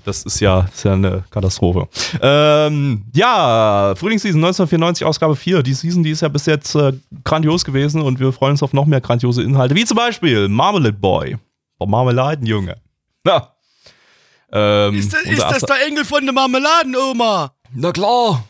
Das 0.03 0.23
ist 0.23 0.39
ja, 0.39 0.67
ist 0.73 0.83
ja 0.83 0.93
eine 0.93 1.23
Katastrophe. 1.29 1.87
Ähm, 2.19 3.03
ja, 3.13 3.93
Frühlingsseason 3.95 4.39
1994, 4.43 5.05
Ausgabe 5.05 5.35
4. 5.35 5.61
Die 5.61 5.73
Season, 5.75 6.01
die 6.01 6.09
ist 6.09 6.21
ja 6.21 6.29
bis 6.29 6.47
jetzt 6.47 6.73
äh, 6.73 6.93
grandios 7.23 7.63
gewesen 7.63 8.01
und 8.01 8.19
wir 8.19 8.33
freuen 8.33 8.53
uns 8.53 8.63
auf 8.63 8.73
noch 8.73 8.87
mehr 8.87 9.01
grandiose 9.01 9.43
Inhalte, 9.43 9.75
wie 9.75 9.85
zum 9.85 9.97
Beispiel 9.97 10.47
Marmalade 10.47 10.97
Boy. 10.97 11.37
Marmeladenjunge. 11.77 12.77
Ja. 13.27 13.50
Ähm, 14.51 14.95
ist 14.95 15.13
das, 15.13 15.23
ist 15.23 15.41
das 15.41 15.61
der 15.61 15.87
Engel 15.87 16.05
von 16.05 16.23
der 16.23 16.33
Marmeladenoma? 16.33 17.53
Na 17.73 17.91
klar. 17.91 18.43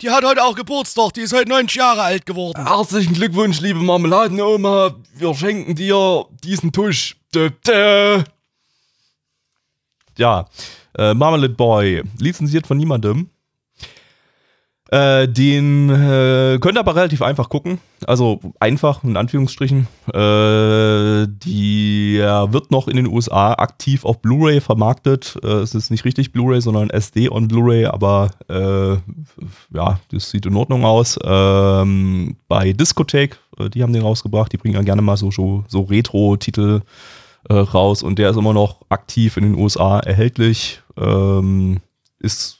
Die 0.00 0.10
hat 0.10 0.24
heute 0.24 0.44
auch 0.44 0.54
Geburtstag, 0.54 1.12
die 1.14 1.22
ist 1.22 1.32
heute 1.32 1.48
90 1.48 1.74
Jahre 1.76 2.02
alt 2.02 2.24
geworden. 2.24 2.64
Herzlichen 2.64 3.14
Glückwunsch, 3.14 3.60
liebe 3.60 3.80
Marmeladenoma. 3.80 4.94
Wir 5.14 5.34
schenken 5.34 5.74
dir 5.74 6.26
diesen 6.44 6.70
Tusch. 6.70 7.16
Dö, 7.34 7.50
dö. 7.66 8.22
Ja, 10.16 10.46
äh, 10.96 11.14
Marmalade 11.14 11.54
Boy, 11.54 12.02
lizenziert 12.18 12.66
von 12.66 12.76
niemandem. 12.76 13.30
Äh, 14.90 15.28
den 15.28 15.90
äh, 15.90 16.58
könnt 16.60 16.78
ihr 16.78 16.80
aber 16.80 16.96
relativ 16.96 17.20
einfach 17.20 17.50
gucken. 17.50 17.78
Also 18.06 18.40
einfach, 18.58 19.04
in 19.04 19.18
Anführungsstrichen. 19.18 19.86
Äh, 20.14 21.26
die 21.28 22.18
wird 22.18 22.70
noch 22.70 22.88
in 22.88 22.96
den 22.96 23.06
USA 23.06 23.52
aktiv 23.52 24.06
auf 24.06 24.22
Blu-ray 24.22 24.62
vermarktet. 24.62 25.38
Äh, 25.42 25.48
es 25.58 25.74
ist 25.74 25.90
nicht 25.90 26.06
richtig 26.06 26.32
Blu-ray, 26.32 26.62
sondern 26.62 26.88
SD 26.88 27.28
on 27.28 27.48
Blu-ray, 27.48 27.84
aber 27.84 28.30
äh, 28.48 28.96
ja, 29.76 30.00
das 30.10 30.30
sieht 30.30 30.46
in 30.46 30.56
Ordnung 30.56 30.86
aus. 30.86 31.18
Ähm, 31.22 32.36
bei 32.48 32.72
Discotheque, 32.72 33.36
äh, 33.58 33.68
die 33.68 33.82
haben 33.82 33.92
den 33.92 34.02
rausgebracht, 34.02 34.52
die 34.52 34.56
bringen 34.56 34.74
ja 34.74 34.82
gerne 34.82 35.02
mal 35.02 35.18
so, 35.18 35.30
so, 35.30 35.64
so 35.68 35.82
Retro-Titel 35.82 36.80
raus 37.50 38.02
und 38.02 38.18
der 38.18 38.30
ist 38.30 38.36
immer 38.36 38.52
noch 38.52 38.82
aktiv 38.90 39.38
in 39.38 39.44
den 39.44 39.54
USA 39.54 40.00
erhältlich. 40.00 40.82
Ähm, 40.98 41.78
ist 42.18 42.57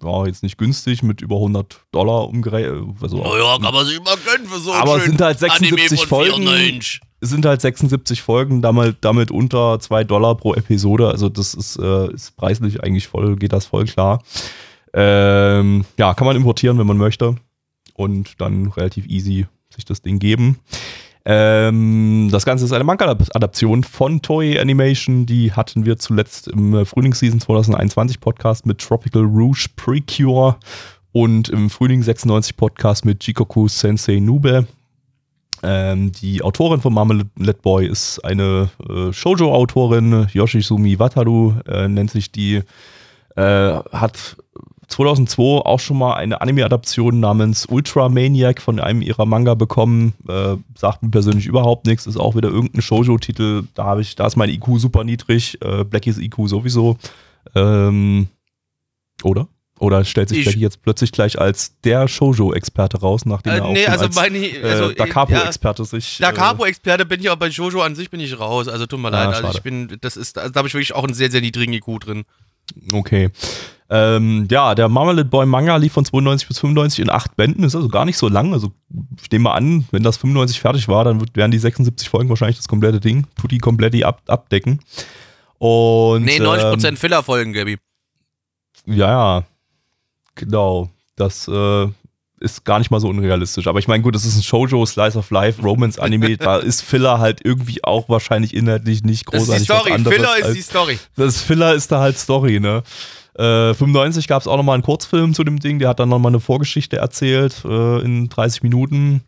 war 0.00 0.26
jetzt 0.26 0.42
nicht 0.42 0.58
günstig 0.58 1.02
mit 1.02 1.20
über 1.20 1.36
100 1.36 1.80
Dollar 1.92 2.28
umgerechnet. 2.28 2.84
Also 3.00 3.18
naja, 3.18 3.58
kann 3.60 3.74
man 3.74 3.86
sich 3.86 4.00
mal 4.02 4.16
gönnen 4.16 4.46
für 4.46 4.58
so 4.58 4.72
Aber 4.72 4.96
es 4.98 5.04
sind 5.04 5.20
halt 5.20 5.38
76 5.38 6.06
Folgen. 6.06 6.42
94. 6.42 7.00
Es 7.20 7.30
sind 7.30 7.44
halt 7.44 7.60
76 7.60 8.22
Folgen, 8.22 8.62
damit, 8.62 8.98
damit 9.00 9.30
unter 9.30 9.80
2 9.80 10.04
Dollar 10.04 10.36
pro 10.36 10.54
Episode. 10.54 11.08
Also 11.08 11.28
das 11.28 11.54
ist, 11.54 11.76
äh, 11.76 12.12
ist 12.12 12.36
preislich 12.36 12.82
eigentlich 12.82 13.08
voll, 13.08 13.36
geht 13.36 13.52
das 13.52 13.66
voll 13.66 13.86
klar. 13.86 14.22
Ähm, 14.94 15.84
ja, 15.98 16.14
kann 16.14 16.26
man 16.26 16.36
importieren, 16.36 16.78
wenn 16.78 16.86
man 16.86 16.96
möchte. 16.96 17.36
Und 17.94 18.40
dann 18.40 18.68
relativ 18.68 19.06
easy 19.06 19.46
sich 19.74 19.84
das 19.84 20.02
Ding 20.02 20.18
geben. 20.18 20.60
Ähm, 21.30 22.30
das 22.32 22.46
Ganze 22.46 22.64
ist 22.64 22.72
eine 22.72 22.84
Manga-Adaption 22.84 23.84
von 23.84 24.22
Toei 24.22 24.58
Animation. 24.58 25.26
Die 25.26 25.52
hatten 25.52 25.84
wir 25.84 25.98
zuletzt 25.98 26.48
im 26.48 26.74
äh, 26.74 26.84
Frühlingsseason 26.86 27.38
2021 27.38 28.18
Podcast 28.18 28.64
mit 28.64 28.78
Tropical 28.78 29.24
Rouge 29.24 29.66
Precure. 29.76 30.56
Und 31.12 31.50
im 31.50 31.68
Frühling 31.68 32.02
96 32.02 32.56
Podcast 32.56 33.04
mit 33.04 33.26
Jikoku 33.26 33.68
Sensei 33.68 34.20
Nube. 34.20 34.66
Ähm, 35.62 36.12
die 36.12 36.40
Autorin 36.40 36.80
von 36.80 36.94
Marmalade 36.94 37.58
Boy 37.60 37.86
ist 37.86 38.24
eine 38.24 38.70
äh, 38.88 39.12
Shoujo-Autorin, 39.12 40.28
Yoshizumi 40.32 40.98
Wataru 40.98 41.56
äh, 41.66 41.88
nennt 41.88 42.10
sich 42.10 42.32
die, 42.32 42.62
äh, 43.36 43.42
hat 43.42 44.38
2002 44.88 45.42
auch 45.66 45.80
schon 45.80 45.98
mal 45.98 46.14
eine 46.14 46.40
Anime-Adaption 46.40 47.20
namens 47.20 47.66
Ultra 47.66 48.08
Maniac 48.08 48.60
von 48.60 48.80
einem 48.80 49.02
ihrer 49.02 49.26
Manga 49.26 49.54
bekommen. 49.54 50.14
Äh, 50.26 50.56
sagt 50.74 51.02
mir 51.02 51.10
persönlich 51.10 51.46
überhaupt 51.46 51.86
nichts. 51.86 52.06
Ist 52.06 52.16
auch 52.16 52.34
wieder 52.34 52.48
irgendein 52.48 52.82
Shoujo-Titel. 52.82 53.64
Da 53.74 53.84
habe 53.84 54.00
ich, 54.00 54.16
da 54.16 54.26
ist 54.26 54.36
mein 54.36 54.48
IQ 54.48 54.78
super 54.78 55.04
niedrig. 55.04 55.58
Äh, 55.62 55.84
Blackies 55.84 56.18
IQ 56.18 56.48
sowieso. 56.48 56.96
Ähm, 57.54 58.28
oder? 59.22 59.48
Oder 59.78 60.04
stellt 60.04 60.28
sich 60.28 60.42
Blackie 60.42 60.60
jetzt 60.60 60.82
plötzlich 60.82 61.12
gleich 61.12 61.38
als 61.38 61.78
der 61.82 62.08
Shoujo-Experte 62.08 62.98
raus, 62.98 63.24
nachdem 63.26 63.52
äh, 63.52 63.56
er 63.56 63.64
auch 63.64 63.72
nee, 63.72 63.86
also 63.86 64.06
als 64.06 64.16
meine, 64.16 64.38
also, 64.62 64.90
äh, 64.90 64.94
Da 64.94 65.06
Capo-Experte 65.06 65.82
ja, 65.82 65.86
sich. 65.86 66.18
Da 66.18 66.32
Capo-Experte 66.32 67.06
bin 67.06 67.20
ich, 67.20 67.30
aber 67.30 67.38
bei 67.38 67.50
Shoujo 67.50 67.82
an 67.82 67.94
sich 67.94 68.10
bin 68.10 68.20
ich 68.20 68.38
raus. 68.40 68.68
Also 68.68 68.86
tut 68.86 68.98
mir 69.00 69.08
ah, 69.08 69.24
leid. 69.24 69.44
Also 69.44 69.56
ich 69.56 69.62
bin, 69.62 69.98
das 70.00 70.16
ist, 70.16 70.38
also, 70.38 70.52
da 70.52 70.58
habe 70.58 70.68
ich 70.68 70.74
wirklich 70.74 70.94
auch 70.94 71.04
einen 71.04 71.14
sehr, 71.14 71.30
sehr 71.30 71.40
niedrigen 71.40 71.72
IQ 71.74 72.00
drin. 72.00 72.24
Okay. 72.92 73.30
Ähm, 73.90 74.46
ja, 74.50 74.74
der 74.74 74.88
Marmalade 74.88 75.24
Boy 75.24 75.46
Manga 75.46 75.76
lief 75.76 75.94
von 75.94 76.04
92 76.04 76.46
bis 76.46 76.58
95 76.58 77.00
in 77.00 77.10
acht 77.10 77.36
Bänden, 77.36 77.64
ist 77.64 77.74
also 77.74 77.88
gar 77.88 78.04
nicht 78.04 78.18
so 78.18 78.28
lang. 78.28 78.52
Also 78.52 78.72
ich 79.22 79.30
nehme 79.30 79.44
mal 79.44 79.54
an, 79.54 79.86
wenn 79.90 80.02
das 80.02 80.18
95 80.18 80.60
fertig 80.60 80.88
war, 80.88 81.04
dann 81.04 81.24
wären 81.34 81.50
die 81.50 81.58
76 81.58 82.08
Folgen 82.08 82.28
wahrscheinlich 82.28 82.58
das 82.58 82.68
komplette 82.68 83.00
Ding, 83.00 83.26
tut 83.40 83.50
die 83.50 83.58
komplett 83.58 84.02
ab 84.04 84.20
abdecken. 84.26 84.80
Und, 85.56 86.24
nee, 86.24 86.38
90% 86.38 86.86
ähm, 86.88 86.96
Filler-Folgen, 86.96 87.52
Gabi. 87.52 87.78
Ja, 88.86 89.08
ja, 89.08 89.44
genau. 90.34 90.90
Das 91.16 91.48
äh, 91.48 91.88
ist 92.40 92.64
gar 92.64 92.78
nicht 92.78 92.90
mal 92.90 93.00
so 93.00 93.08
unrealistisch. 93.08 93.66
Aber 93.66 93.78
ich 93.78 93.88
meine, 93.88 94.02
gut, 94.02 94.14
das 94.14 94.24
ist 94.24 94.36
ein 94.36 94.42
Shoujo, 94.42 94.84
Slice 94.86 95.16
of 95.16 95.30
Life, 95.30 95.62
Romance-Anime. 95.62 96.36
da 96.36 96.58
ist 96.58 96.82
Filler 96.82 97.18
halt 97.18 97.40
irgendwie 97.44 97.82
auch 97.84 98.08
wahrscheinlich 98.08 98.54
inhaltlich 98.54 99.02
nicht 99.02 99.26
großartig. 99.26 99.66
Das 99.66 99.78
ist 99.78 99.88
die 99.88 100.00
Story. 100.00 100.14
Filler 100.14 100.36
ist 100.38 100.54
die 100.54 100.62
Story. 100.62 100.98
Das 101.16 101.42
Filler 101.42 101.74
ist 101.74 101.92
da 101.92 102.00
halt 102.00 102.18
Story, 102.18 102.60
ne? 102.60 102.82
Äh, 103.38 103.72
95 103.74 104.26
gab 104.26 104.42
es 104.42 104.48
auch 104.48 104.56
nochmal 104.56 104.74
einen 104.74 104.82
Kurzfilm 104.82 105.32
zu 105.32 105.44
dem 105.44 105.60
Ding, 105.60 105.78
der 105.78 105.90
hat 105.90 106.00
dann 106.00 106.08
nochmal 106.08 106.30
eine 106.30 106.40
Vorgeschichte 106.40 106.96
erzählt 106.96 107.64
äh, 107.64 108.00
in 108.00 108.28
30 108.28 108.64
Minuten. 108.64 109.22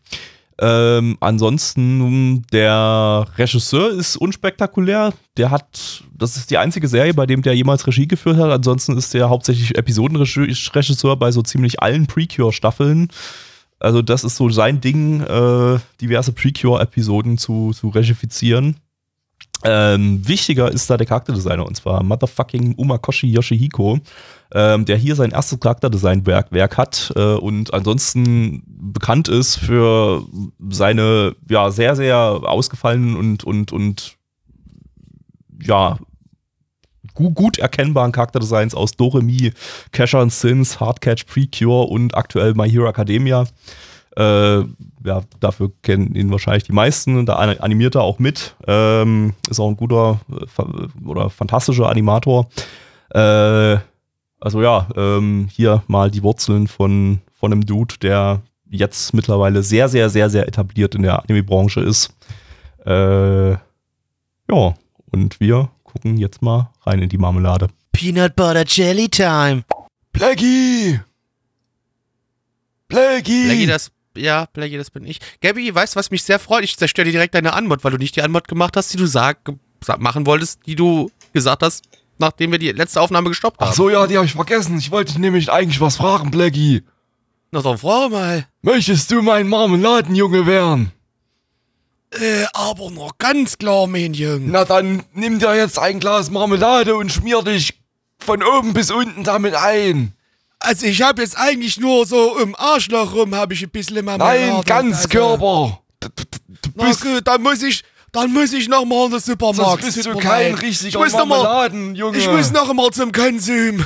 Ähm, 0.63 1.17
ansonsten, 1.19 2.43
der 2.53 3.25
Regisseur 3.35 3.89
ist 3.89 4.15
unspektakulär. 4.15 5.11
Der 5.35 5.49
hat, 5.49 6.03
das 6.13 6.37
ist 6.37 6.51
die 6.51 6.59
einzige 6.59 6.87
Serie, 6.87 7.15
bei 7.15 7.25
dem 7.25 7.41
der 7.41 7.55
jemals 7.55 7.87
Regie 7.87 8.07
geführt 8.07 8.37
hat. 8.37 8.51
Ansonsten 8.51 8.95
ist 8.95 9.15
der 9.15 9.29
hauptsächlich 9.29 9.75
Episodenregisseur 9.75 11.17
bei 11.17 11.31
so 11.31 11.41
ziemlich 11.41 11.81
allen 11.81 12.05
Precure-Staffeln. 12.05 13.07
Also, 13.79 14.03
das 14.03 14.23
ist 14.23 14.35
so 14.35 14.49
sein 14.49 14.79
Ding, 14.79 15.21
äh, 15.21 15.79
diverse 15.99 16.31
Precure-Episoden 16.31 17.39
zu, 17.39 17.71
zu 17.73 17.89
regifizieren. 17.89 18.75
Ähm, 19.63 20.27
wichtiger 20.27 20.71
ist 20.71 20.89
da 20.89 20.97
der 20.97 21.05
Charakterdesigner 21.05 21.65
und 21.65 21.75
zwar 21.75 22.03
Motherfucking 22.03 22.75
Umakoshi 22.75 23.27
Yoshihiko, 23.27 23.99
ähm, 24.53 24.85
der 24.85 24.97
hier 24.97 25.15
sein 25.15 25.31
erstes 25.31 25.59
Charakterdesign-Werk 25.59 26.51
Werk 26.51 26.77
hat 26.77 27.13
äh, 27.15 27.35
und 27.35 27.73
ansonsten 27.73 28.63
bekannt 28.65 29.27
ist 29.27 29.57
für 29.57 30.23
seine 30.69 31.35
ja 31.49 31.69
sehr, 31.69 31.95
sehr 31.95 32.17
ausgefallenen 32.17 33.15
und, 33.15 33.43
und, 33.43 33.71
und 33.71 34.15
ja 35.63 35.99
gut, 37.13 37.35
gut 37.35 37.57
erkennbaren 37.59 38.11
Charakterdesigns 38.11 38.73
aus 38.73 38.93
Doremi, 38.93 39.53
Cash 39.91 40.15
and 40.15 40.33
Sins, 40.33 40.79
Hardcatch, 40.79 41.25
Precure 41.25 41.83
und 41.83 42.15
aktuell 42.15 42.53
My 42.53 42.69
Hero 42.69 42.87
Academia. 42.87 43.45
Äh, 44.17 44.59
ja, 45.03 45.21
dafür 45.39 45.71
kennen 45.81 46.15
ihn 46.15 46.31
wahrscheinlich 46.31 46.63
die 46.63 46.73
meisten. 46.73 47.25
Da 47.25 47.35
animiert 47.35 47.95
er 47.95 48.01
auch 48.01 48.19
mit. 48.19 48.55
Ähm, 48.67 49.33
ist 49.49 49.59
auch 49.59 49.69
ein 49.69 49.77
guter 49.77 50.19
äh, 50.29 51.07
oder 51.07 51.29
fantastischer 51.29 51.89
Animator. 51.89 52.49
Äh, 53.09 53.77
also 54.39 54.61
ja, 54.61 54.87
ähm, 54.95 55.47
hier 55.51 55.83
mal 55.87 56.11
die 56.11 56.23
Wurzeln 56.23 56.67
von, 56.67 57.19
von 57.31 57.51
einem 57.51 57.65
Dude, 57.65 57.95
der 58.01 58.41
jetzt 58.69 59.13
mittlerweile 59.13 59.63
sehr, 59.63 59.87
sehr, 59.89 60.09
sehr, 60.09 60.29
sehr 60.29 60.47
etabliert 60.47 60.95
in 60.95 61.03
der 61.03 61.21
Anime-Branche 61.21 61.81
ist. 61.81 62.13
Äh, 62.85 63.51
ja, 63.51 63.59
und 64.47 65.39
wir 65.39 65.69
gucken 65.83 66.17
jetzt 66.17 66.41
mal 66.41 66.71
rein 66.81 67.01
in 67.01 67.09
die 67.09 67.17
Marmelade. 67.17 67.67
Peanut 67.91 68.35
Butter 68.35 68.63
Jelly 68.65 69.09
Time. 69.09 69.63
Blackie! 70.11 70.99
Blackie! 72.87 73.45
Blackie, 73.45 73.67
das 73.67 73.91
ja, 74.15 74.47
Blackie, 74.53 74.77
das 74.77 74.91
bin 74.91 75.05
ich. 75.05 75.19
Gabby, 75.41 75.73
weißt 75.73 75.95
du, 75.95 75.99
was 75.99 76.11
mich 76.11 76.23
sehr 76.23 76.39
freut? 76.39 76.63
Ich 76.63 76.77
zerstöre 76.77 77.05
dir 77.05 77.11
direkt 77.11 77.35
deine 77.35 77.53
Anmod, 77.53 77.83
weil 77.83 77.91
du 77.91 77.97
nicht 77.97 78.15
die 78.15 78.21
Anmod 78.21 78.47
gemacht 78.47 78.75
hast, 78.77 78.93
die 78.93 78.97
du 78.97 79.05
sag, 79.05 79.37
machen 79.99 80.25
wolltest, 80.25 80.65
die 80.65 80.75
du 80.75 81.11
gesagt 81.33 81.63
hast, 81.63 81.83
nachdem 82.17 82.51
wir 82.51 82.59
die 82.59 82.71
letzte 82.71 83.01
Aufnahme 83.01 83.29
gestoppt 83.29 83.59
haben. 83.59 83.69
Ach 83.69 83.73
so, 83.73 83.89
ja, 83.89 84.07
die 84.07 84.17
habe 84.17 84.25
ich 84.25 84.33
vergessen. 84.33 84.77
Ich 84.77 84.91
wollte 84.91 85.19
nämlich 85.19 85.51
eigentlich 85.51 85.81
was 85.81 85.97
fragen, 85.97 86.31
Blackie. 86.31 86.83
Na 87.51 87.61
dann 87.61 87.77
frage 87.77 88.11
mal. 88.13 88.47
Möchtest 88.61 89.11
du 89.11 89.21
mein 89.21 89.47
Marmeladenjunge 89.47 90.45
werden? 90.45 90.91
Äh, 92.11 92.45
aber 92.53 92.91
noch 92.91 93.17
ganz 93.17 93.57
klar, 93.57 93.87
mein 93.87 94.13
Junge. 94.13 94.49
Na 94.51 94.65
dann 94.65 95.03
nimm 95.13 95.39
dir 95.39 95.55
jetzt 95.55 95.79
ein 95.79 95.99
Glas 95.99 96.29
Marmelade 96.29 96.95
und 96.95 97.11
schmier 97.11 97.41
dich 97.41 97.79
von 98.19 98.43
oben 98.43 98.73
bis 98.73 98.91
unten 98.91 99.23
damit 99.23 99.55
ein. 99.55 100.13
Also 100.63 100.85
ich 100.85 101.01
habe 101.01 101.23
jetzt 101.23 101.37
eigentlich 101.37 101.79
nur 101.79 102.05
so 102.05 102.37
im 102.37 102.55
Arschloch 102.55 103.13
rum 103.13 103.33
habe 103.33 103.53
ich 103.53 103.63
ein 103.63 103.69
bisschen 103.71 104.05
Marmelade. 104.05 104.39
Nein, 104.39 104.61
ganz 104.63 104.97
also, 104.97 105.09
Körper. 105.09 105.81
Na 106.75 106.91
gut, 106.91 107.21
dann 107.25 107.41
muss 107.41 107.63
ich, 107.63 107.83
dann 108.11 108.31
muss 108.31 108.53
ich 108.53 108.67
noch 108.67 108.85
mal 108.85 109.05
in 109.05 109.11
den 109.11 109.19
Supermarkt. 109.19 109.81
Sonst 109.81 109.95
bist 109.95 110.05
du 110.05 110.17
kein 110.17 110.53
richtiger 110.53 110.99
Marmeladenjunge. 110.99 112.17
Ich 112.17 112.29
muss 112.29 112.51
noch 112.51 112.71
mal 112.73 112.91
zum 112.91 113.11
Konsum. 113.11 113.85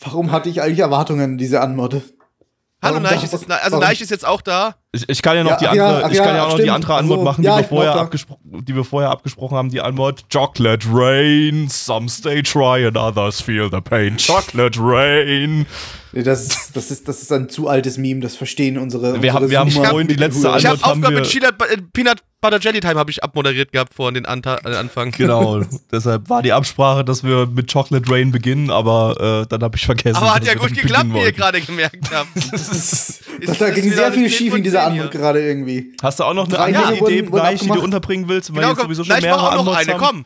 Warum 0.00 0.30
hatte 0.30 0.50
ich 0.50 0.60
eigentlich 0.60 0.80
Erwartungen 0.80 1.22
an 1.22 1.38
diese 1.38 1.62
Anmodde? 1.62 2.02
Hallo 2.82 3.00
Neich 3.00 3.24
ist 3.24 3.32
jetzt, 3.32 3.50
also 3.50 3.78
Neich 3.78 4.02
ist 4.02 4.10
jetzt 4.10 4.26
auch 4.26 4.42
da. 4.42 4.76
Ich, 4.94 5.08
ich 5.08 5.22
kann 5.22 5.36
ja 5.36 5.42
noch 5.42 5.50
ja, 5.52 5.56
die 5.56 5.66
andere, 5.68 6.00
ja, 6.02 6.10
ich 6.10 6.18
kann 6.18 6.36
ja 6.36 6.44
auch 6.44 6.50
noch 6.50 6.60
die 6.60 6.70
andere 6.70 6.94
Antwort 6.94 7.18
also, 7.18 7.24
machen, 7.24 7.42
die, 7.42 7.48
wir 7.48 7.64
vorher 7.64 8.10
die 8.44 8.76
wir 8.76 8.84
vorher 8.84 9.10
abgesprochen 9.10 9.56
haben. 9.56 9.70
Die 9.70 9.80
Antwort 9.80 10.24
Chocolate 10.32 10.86
Rain, 10.88 11.68
some 11.68 12.08
stay 12.08 12.42
try 12.42 12.86
and 12.86 12.96
others 12.96 13.40
feel 13.40 13.68
the 13.70 13.80
pain. 13.80 14.16
Chocolate 14.16 14.78
Rain. 14.80 15.66
Nee, 16.12 16.22
das, 16.22 16.42
ist, 16.46 16.76
das, 16.76 16.92
ist, 16.92 17.08
das 17.08 17.22
ist 17.22 17.32
ein 17.32 17.48
zu 17.48 17.66
altes 17.66 17.98
Meme, 17.98 18.20
das 18.20 18.36
verstehen 18.36 18.78
unsere. 18.78 19.20
Wir, 19.20 19.32
haben, 19.32 19.50
wir 19.50 19.58
haben 19.58 19.70
vorhin 19.72 20.06
die 20.06 20.14
letzte 20.14 20.48
Antwort. 20.48 20.76
Ich 20.76 20.82
habe 20.84 20.92
Aufgabe 20.92 21.14
mit 21.16 21.28
Peanut, 21.28 21.54
äh, 21.62 21.76
Peanut 21.92 22.22
Butter 22.40 22.60
Jelly 22.60 22.80
Time 22.80 22.96
habe 22.96 23.10
ich 23.10 23.24
abmoderiert 23.24 23.72
gehabt 23.72 23.94
vor 23.94 24.12
den 24.12 24.24
Anta 24.26 24.60
äh, 24.64 24.76
Anfang. 24.76 25.10
Genau, 25.10 25.62
deshalb 25.90 26.28
war 26.28 26.42
die 26.42 26.52
Absprache, 26.52 27.04
dass 27.04 27.24
wir 27.24 27.46
mit 27.46 27.72
Chocolate 27.72 28.08
Rain 28.08 28.30
beginnen, 28.30 28.70
aber 28.70 29.42
äh, 29.42 29.46
dann 29.48 29.62
habe 29.62 29.76
ich 29.76 29.86
vergessen. 29.86 30.16
Aber 30.16 30.34
hat 30.34 30.44
ja 30.44 30.54
gut 30.54 30.74
geklappt, 30.74 31.12
wie 31.12 31.20
ihr 31.20 31.32
gerade 31.32 31.60
gemerkt 31.60 32.10
habt. 32.12 32.36
ist, 32.52 33.22
da 33.58 33.70
ging 33.70 33.90
sehr 33.90 34.12
viel 34.12 34.30
schief 34.30 34.54
in 34.54 34.62
dieser 34.62 34.83
Antwort 34.84 35.10
gerade 35.10 35.46
irgendwie. 35.46 35.94
Hast 36.02 36.20
du 36.20 36.24
auch 36.24 36.34
noch 36.34 36.46
eine 36.48 36.58
andere 36.58 37.10
Idee, 37.10 37.22
Bleich, 37.22 37.60
die 37.60 37.68
du 37.68 37.80
unterbringen 37.80 38.28
willst? 38.28 38.50
Weil 38.54 38.62
genau, 38.62 38.70
jetzt 38.70 38.82
sowieso 38.82 39.04
schon 39.04 39.20
mehrere 39.20 39.40
mach 39.40 39.52
auch 39.52 39.64
noch 39.64 39.76
eine, 39.76 39.92
haben? 39.92 40.00
komm. 40.00 40.24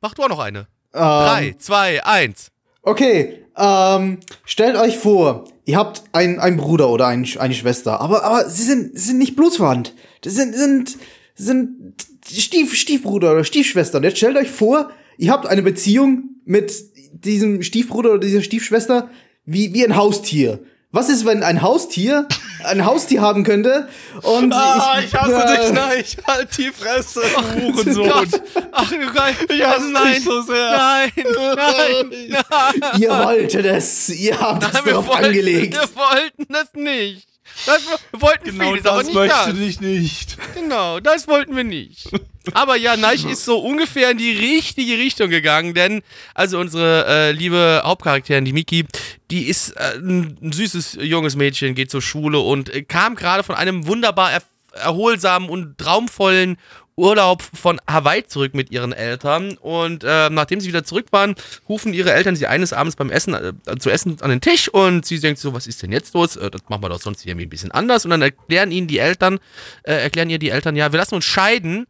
Mach 0.00 0.14
du 0.14 0.22
auch 0.22 0.28
noch 0.28 0.38
eine. 0.38 0.66
Um, 0.92 1.00
Drei, 1.00 1.54
zwei, 1.58 2.04
eins. 2.04 2.50
Okay, 2.82 3.44
ähm, 3.56 4.18
stellt 4.44 4.76
euch 4.76 4.96
vor, 4.96 5.44
ihr 5.64 5.76
habt 5.76 6.04
einen, 6.12 6.38
einen 6.38 6.56
Bruder 6.56 6.88
oder 6.88 7.06
ein, 7.06 7.26
eine 7.38 7.54
Schwester, 7.54 8.00
aber, 8.00 8.22
aber 8.22 8.48
sie 8.48 8.62
sind, 8.62 8.98
sind 8.98 9.18
nicht 9.18 9.34
blutsverwandt. 9.34 9.94
Das 10.22 10.34
sind, 10.34 10.54
sind, 10.54 10.96
sind 11.34 11.94
Stief, 12.30 12.74
Stiefbruder 12.74 13.32
oder 13.32 13.44
Stiefschwester. 13.44 13.98
Und 13.98 14.04
jetzt 14.04 14.18
stellt 14.18 14.36
euch 14.36 14.50
vor, 14.50 14.90
ihr 15.16 15.30
habt 15.30 15.46
eine 15.46 15.62
Beziehung 15.62 16.30
mit 16.44 16.72
diesem 17.12 17.62
Stiefbruder 17.62 18.10
oder 18.10 18.20
dieser 18.20 18.42
Stiefschwester 18.42 19.10
wie, 19.44 19.72
wie 19.72 19.84
ein 19.84 19.96
Haustier. 19.96 20.60
Was 20.96 21.10
ist, 21.10 21.26
wenn 21.26 21.42
ein 21.42 21.60
Haustier 21.60 22.26
ein 22.64 22.86
Haustier 22.86 23.20
haben 23.20 23.44
könnte? 23.44 23.86
Und 24.22 24.50
ah, 24.54 24.96
ich, 24.98 25.04
ich 25.04 25.14
hasse 25.14 25.34
äh, 25.34 25.60
dich, 25.60 25.72
nein, 25.74 26.00
ich 26.00 26.16
halt 26.26 26.56
die 26.56 26.70
Fresse, 26.70 27.20
du 27.20 27.74
Hurensohn. 27.74 28.40
Ach, 28.72 28.90
ich 28.90 29.62
hasse 29.62 29.90
nein, 29.92 30.14
dich 30.14 30.24
so 30.24 30.40
sehr. 30.40 30.70
Nein, 30.70 31.12
nein, 31.54 32.28
nein. 32.30 32.98
Ihr 32.98 33.10
wolltet 33.10 33.66
es, 33.66 34.08
ihr 34.08 34.40
habt 34.40 34.62
nein, 34.62 34.70
es 34.72 34.84
darauf 34.84 35.06
wollten, 35.06 35.24
angelegt. 35.26 35.74
Wir 35.74 35.88
wollten 35.96 36.54
es 36.54 36.72
nicht. 36.72 37.28
Das, 37.64 37.82
wollten 38.12 38.44
genau 38.44 38.70
vieles, 38.70 38.82
das 38.82 38.92
aber 38.92 39.02
nicht 39.02 39.14
möchte 39.14 39.50
das. 39.50 39.58
ich 39.58 39.80
nicht. 39.80 40.36
Genau, 40.54 41.00
das 41.00 41.26
wollten 41.26 41.56
wir 41.56 41.64
nicht. 41.64 42.08
Aber 42.52 42.76
ja, 42.76 42.96
Neich 42.96 43.24
ist 43.24 43.44
so 43.44 43.58
ungefähr 43.58 44.10
in 44.10 44.18
die 44.18 44.32
richtige 44.32 44.98
Richtung 44.98 45.30
gegangen, 45.30 45.74
denn 45.74 46.02
also 46.34 46.58
unsere 46.58 47.06
äh, 47.06 47.32
liebe 47.32 47.82
Hauptcharakterin, 47.84 48.44
die 48.44 48.52
Miki, 48.52 48.86
die 49.30 49.44
ist 49.46 49.70
äh, 49.70 49.96
ein, 49.96 50.38
ein, 50.40 50.52
süßes 50.52 50.98
junges 51.00 51.34
Mädchen, 51.34 51.74
geht 51.74 51.90
zur 51.90 52.02
Schule 52.02 52.38
und 52.38 52.72
äh, 52.72 52.82
kam 52.82 53.14
gerade 53.14 53.42
von 53.42 53.54
einem 53.56 53.86
wunderbar 53.86 54.32
er 54.32 54.42
erholsamen 54.72 55.48
und 55.48 55.78
traumvollen 55.78 56.58
Urlaub 56.96 57.42
von 57.42 57.78
Hawaii 57.86 58.26
zurück 58.26 58.54
mit 58.54 58.70
ihren 58.70 58.92
Eltern 58.92 59.58
und 59.58 60.02
äh, 60.02 60.30
nachdem 60.30 60.60
sie 60.60 60.68
wieder 60.68 60.84
zurück 60.84 61.08
waren, 61.10 61.34
rufen 61.68 61.92
ihre 61.92 62.12
Eltern 62.12 62.36
sie 62.36 62.46
eines 62.46 62.72
Abends 62.72 62.96
beim 62.96 63.10
Essen 63.10 63.34
äh, 63.34 63.52
zu 63.78 63.90
essen 63.90 64.16
an 64.22 64.30
den 64.30 64.40
Tisch 64.40 64.68
und 64.68 65.04
sie 65.04 65.20
denkt 65.20 65.38
so, 65.38 65.52
was 65.52 65.66
ist 65.66 65.82
denn 65.82 65.92
jetzt 65.92 66.14
los? 66.14 66.36
Äh, 66.36 66.50
das 66.50 66.62
machen 66.68 66.82
wir 66.82 66.88
doch 66.88 67.00
sonst 67.00 67.22
hier 67.22 67.36
ein 67.36 67.48
bisschen 67.48 67.70
anders 67.70 68.04
und 68.04 68.10
dann 68.10 68.22
erklären 68.22 68.70
ihnen 68.70 68.86
die 68.86 68.98
Eltern, 68.98 69.38
äh, 69.82 69.92
erklären 69.92 70.30
ihr 70.30 70.38
die 70.38 70.50
Eltern, 70.50 70.74
ja, 70.74 70.90
wir 70.90 70.98
lassen 70.98 71.16
uns 71.16 71.26
scheiden, 71.26 71.86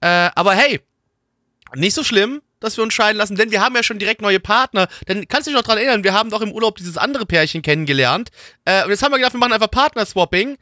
äh, 0.00 0.30
aber 0.34 0.54
hey, 0.54 0.80
nicht 1.74 1.94
so 1.94 2.04
schlimm, 2.04 2.40
dass 2.60 2.76
wir 2.76 2.84
uns 2.84 2.94
scheiden 2.94 3.18
lassen, 3.18 3.36
denn 3.36 3.50
wir 3.50 3.60
haben 3.60 3.76
ja 3.76 3.82
schon 3.82 3.98
direkt 3.98 4.22
neue 4.22 4.40
Partner. 4.40 4.88
Denn 5.06 5.28
kannst 5.28 5.46
du 5.46 5.50
dich 5.50 5.56
noch 5.56 5.64
daran 5.64 5.78
erinnern, 5.78 6.02
wir 6.02 6.14
haben 6.14 6.30
doch 6.30 6.40
im 6.40 6.50
Urlaub 6.50 6.76
dieses 6.76 6.96
andere 6.96 7.26
Pärchen 7.26 7.62
kennengelernt. 7.62 8.30
Äh, 8.64 8.84
und 8.84 8.90
jetzt 8.90 9.02
haben 9.02 9.12
wir 9.12 9.18
gedacht, 9.18 9.34
wir 9.34 9.40
machen 9.40 9.52
einfach 9.52 9.70
Partnerswapping. 9.70 10.56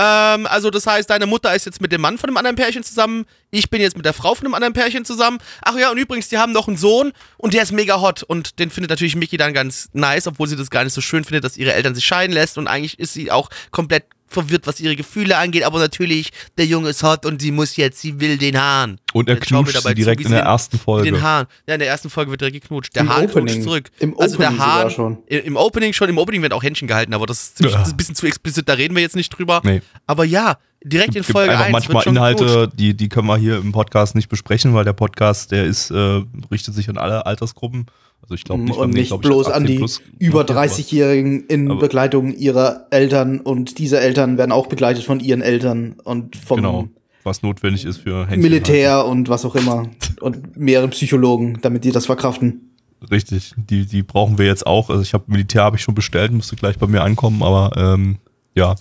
Ähm, 0.00 0.46
also 0.46 0.70
das 0.70 0.86
heißt, 0.86 1.10
deine 1.10 1.26
Mutter 1.26 1.52
ist 1.56 1.66
jetzt 1.66 1.80
mit 1.80 1.90
dem 1.90 2.00
Mann 2.00 2.18
von 2.18 2.30
einem 2.30 2.36
anderen 2.36 2.54
Pärchen 2.54 2.84
zusammen, 2.84 3.26
ich 3.50 3.68
bin 3.68 3.80
jetzt 3.80 3.96
mit 3.96 4.06
der 4.06 4.12
Frau 4.12 4.32
von 4.36 4.46
einem 4.46 4.54
anderen 4.54 4.72
Pärchen 4.72 5.04
zusammen. 5.04 5.38
Ach 5.62 5.76
ja, 5.76 5.90
und 5.90 5.98
übrigens, 5.98 6.28
die 6.28 6.38
haben 6.38 6.52
noch 6.52 6.68
einen 6.68 6.76
Sohn 6.76 7.12
und 7.36 7.52
der 7.52 7.64
ist 7.64 7.72
mega 7.72 8.00
hot. 8.00 8.22
Und 8.22 8.60
den 8.60 8.70
findet 8.70 8.90
natürlich 8.90 9.16
Mickey 9.16 9.38
dann 9.38 9.54
ganz 9.54 9.88
nice, 9.94 10.28
obwohl 10.28 10.46
sie 10.46 10.54
das 10.54 10.70
gar 10.70 10.84
nicht 10.84 10.92
so 10.92 11.00
schön 11.00 11.24
findet, 11.24 11.42
dass 11.42 11.56
ihre 11.56 11.72
Eltern 11.72 11.96
sich 11.96 12.04
scheiden 12.04 12.32
lässt. 12.32 12.58
Und 12.58 12.68
eigentlich 12.68 13.00
ist 13.00 13.12
sie 13.12 13.32
auch 13.32 13.50
komplett 13.72 14.04
verwirrt, 14.28 14.66
was 14.66 14.78
ihre 14.80 14.94
Gefühle 14.94 15.36
angeht, 15.36 15.64
aber 15.64 15.78
natürlich, 15.78 16.30
der 16.56 16.66
Junge 16.66 16.90
ist 16.90 17.02
hot 17.02 17.24
und 17.26 17.40
sie 17.40 17.50
muss 17.50 17.76
jetzt, 17.76 18.00
sie 18.00 18.20
will 18.20 18.36
den 18.38 18.60
Hahn. 18.60 18.98
Und 19.12 19.28
er 19.28 19.36
knutscht 19.36 19.80
sie 19.82 19.94
direkt 19.94 20.20
zu, 20.22 20.26
in 20.28 20.32
der 20.32 20.42
ersten 20.42 20.78
Folge. 20.78 21.10
Den 21.10 21.22
Hahn. 21.22 21.46
Ja, 21.66 21.74
in 21.74 21.80
der 21.80 21.88
ersten 21.88 22.10
Folge 22.10 22.30
wird 22.30 22.40
direkt 22.40 22.60
geknutscht. 22.62 22.94
Der 22.94 23.02
Im 23.02 23.08
Hahn 23.08 23.24
Opening. 23.24 23.46
knutscht 23.46 23.62
zurück. 23.62 23.90
Im 23.98 24.18
also 24.18 24.36
Opening 24.36 24.56
der 24.56 24.66
Hahn, 24.66 24.90
schon. 24.90 25.18
Im 25.26 25.56
Opening 25.56 25.92
schon, 25.92 26.08
im 26.08 26.18
Opening 26.18 26.42
wird 26.42 26.52
auch 26.52 26.62
Händchen 26.62 26.86
gehalten, 26.88 27.14
aber 27.14 27.26
das 27.26 27.40
ist, 27.42 27.56
ziemlich, 27.56 27.72
Ja. 27.72 27.78
das 27.80 27.88
ist 27.88 27.94
ein 27.94 27.96
bisschen 27.96 28.14
zu 28.14 28.26
explizit, 28.26 28.68
da 28.68 28.74
reden 28.74 28.94
wir 28.94 29.02
jetzt 29.02 29.16
nicht 29.16 29.30
drüber. 29.30 29.60
Nee. 29.64 29.80
Aber 30.06 30.24
ja, 30.24 30.58
direkt 30.84 31.14
in 31.14 31.22
Es 31.22 31.26
gibt 31.26 31.38
Folge 31.38 31.52
einfach 31.52 31.64
1 31.66 31.72
manchmal 31.72 32.06
Inhalte, 32.06 32.44
geknutscht. 32.44 32.72
die, 32.78 32.94
die 32.96 33.08
können 33.08 33.26
wir 33.28 33.36
hier 33.38 33.56
im 33.56 33.72
Podcast 33.72 34.14
nicht 34.14 34.28
besprechen, 34.28 34.74
weil 34.74 34.84
der 34.84 34.92
Podcast, 34.92 35.50
der 35.52 35.64
ist, 35.64 35.90
äh, 35.90 36.22
richtet 36.50 36.74
sich 36.74 36.88
an 36.88 36.98
alle 36.98 37.26
Altersgruppen. 37.26 37.86
Also 38.28 38.34
ich 38.34 38.44
glaube 38.44 38.62
nicht, 38.62 38.76
und 38.76 38.92
nicht 38.92 39.08
glaub 39.08 39.22
ich, 39.22 39.26
bloß 39.28 39.46
18 39.46 39.56
an 39.56 39.66
die 39.66 39.74
über 40.18 40.38
markiert, 40.40 40.50
aber- 40.58 40.66
30-Jährigen 40.66 41.46
in 41.46 41.70
aber- 41.70 41.80
Begleitung 41.80 42.34
ihrer 42.34 42.86
Eltern 42.90 43.40
und 43.40 43.78
diese 43.78 43.98
Eltern 44.00 44.36
werden 44.36 44.52
auch 44.52 44.66
begleitet 44.66 45.04
von 45.04 45.18
ihren 45.20 45.40
Eltern 45.40 45.96
und 46.04 46.36
vom 46.36 46.56
Genau, 46.56 46.88
was 47.24 47.42
notwendig 47.42 47.86
ist 47.86 47.98
für 47.98 48.26
Händchen 48.26 48.42
Militär 48.42 49.06
und 49.06 49.30
was 49.30 49.46
auch 49.46 49.54
immer 49.54 49.88
und 50.20 50.58
mehreren 50.58 50.90
Psychologen, 50.90 51.58
damit 51.62 51.84
die 51.84 51.90
das 51.90 52.04
verkraften. 52.04 52.74
Richtig, 53.10 53.54
die, 53.56 53.86
die 53.86 54.02
brauchen 54.02 54.36
wir 54.36 54.44
jetzt 54.46 54.66
auch. 54.66 54.90
Also 54.90 55.00
ich 55.00 55.14
habe 55.14 55.24
Militär 55.28 55.62
habe 55.62 55.76
ich 55.76 55.82
schon 55.82 55.94
bestellt, 55.94 56.30
müsste 56.32 56.56
gleich 56.56 56.76
bei 56.78 56.86
mir 56.86 57.02
ankommen, 57.02 57.42
aber 57.42 57.72
ähm, 57.78 58.18
ja. 58.54 58.74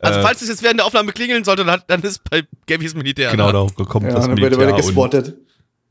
Also 0.00 0.20
Äh, 0.20 0.22
falls 0.22 0.42
es 0.42 0.48
jetzt 0.48 0.62
während 0.62 0.80
der 0.80 0.86
Aufnahme 0.86 1.12
klingeln 1.12 1.44
sollte, 1.44 1.64
dann, 1.64 1.80
dann 1.86 2.02
ist 2.02 2.20
bei 2.28 2.42
Gabys 2.66 2.94
Militär. 2.94 3.30
genau, 3.30 3.50
da. 3.50 3.66
da 3.78 3.84
kommt 3.84 4.04
Ja, 4.06 4.12
das 4.16 4.26
dann 4.26 4.36
wird 4.36 4.50
Militär. 4.58 4.66
er 4.68 4.74
und, 4.74 4.80
gespottet. 4.82 5.38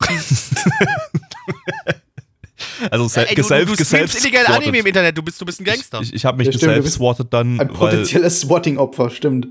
also 2.90 3.08
sel 3.08 3.24
Ey, 3.28 3.34
du, 3.34 3.42
geself, 3.42 3.68
du, 3.68 4.18
du 4.18 4.18
illegal. 4.18 4.46
Anime 4.46 4.78
im 4.78 4.86
Internet, 4.86 5.16
du 5.16 5.22
bist, 5.22 5.40
du 5.40 5.44
bist 5.44 5.60
ein 5.60 5.64
Gangster. 5.64 6.00
Ich, 6.02 6.12
ich 6.14 6.24
habe 6.24 6.38
mich 6.38 6.46
Ja, 6.46 6.52
du 6.52 6.58
geself-swattet 6.58 7.32
dann, 7.32 7.60
Ein 7.60 7.68
potenzielles 7.68 8.40
Swatting-Opfer, 8.40 9.10
stimmt. 9.10 9.48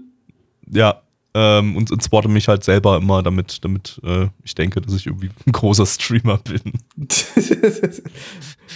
ja, 0.71 1.01
ähm, 1.35 1.75
und, 1.75 1.89
und 1.91 2.03
swatte 2.03 2.27
mich 2.27 2.47
halt 2.47 2.63
selber 2.63 2.97
immer, 2.97 3.23
damit, 3.23 3.63
damit 3.65 3.99
äh, 4.03 4.27
ich 4.43 4.53
denke, 4.53 4.81
dass 4.81 4.93
ich 4.93 5.07
irgendwie 5.07 5.31
ein 5.47 5.51
großer 5.51 5.85
Streamer 5.87 6.37
bin. 6.37 6.61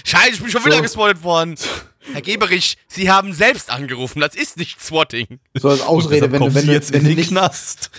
Scheiße, 0.04 0.32
ich 0.34 0.40
bin 0.42 0.50
schon 0.50 0.66
wieder 0.66 0.78
So. 0.78 0.82
gespottet 0.82 1.24
worden. 1.24 1.56
Herr 2.14 2.22
Geberich, 2.22 2.78
Sie 2.88 3.12
haben 3.12 3.34
selbst 3.34 3.70
angerufen, 3.70 4.22
das 4.22 4.34
ist 4.36 4.58
nicht 4.58 4.82
Swatting. 4.82 5.40
So 5.56 5.70
als 5.70 5.82
Ausrede, 5.82 6.32
wenn, 6.32 6.32
du- 6.34 6.38
kommen 6.40 6.56
wenn, 6.56 6.62
Sie 6.62 6.68
du- 6.68 6.74
jetzt 6.74 6.94
wenn 6.94 7.04
den 7.04 7.16
nicht, 7.16 7.30
Knast. 7.30 7.92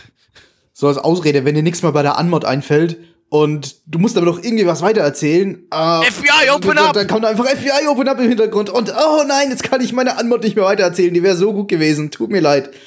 so 0.73 0.89
als 0.89 0.97
Ausrede, 0.99 1.45
wenn 1.45 1.55
dir 1.55 1.63
nichts 1.63 1.83
mehr 1.83 1.93
bei 1.93 2.03
der 2.03 2.17
Anmod 2.19 2.45
einfällt 2.45 2.97
und 3.31 3.77
du 3.87 3.99
musst 3.99 4.17
aber 4.17 4.27
noch 4.27 4.43
irgendwie 4.43 4.67
was 4.67 4.81
weitererzählen. 4.83 5.67
Äh, 5.71 6.11
FBI, 6.11 6.51
open 6.51 6.77
dann, 6.77 6.79
up! 6.79 6.93
Dann 6.95 7.07
kommt 7.07 7.25
einfach 7.25 7.47
FBI, 7.47 7.87
open 7.89 8.09
up 8.09 8.19
im 8.19 8.29
Hintergrund 8.29 8.71
und 8.71 8.91
oh 8.91 9.25
nein, 9.27 9.51
jetzt 9.51 9.63
kann 9.63 9.81
ich 9.81 9.93
meine 9.93 10.17
Anmod 10.17 10.43
nicht 10.43 10.57
mehr 10.57 10.65
weitererzählen. 10.65 11.13
Die 11.13 11.23
wäre 11.23 11.37
so 11.37 11.53
gut 11.53 11.69
gewesen. 11.69 12.11
Tut 12.11 12.31
mir 12.31 12.41
leid. 12.41 12.71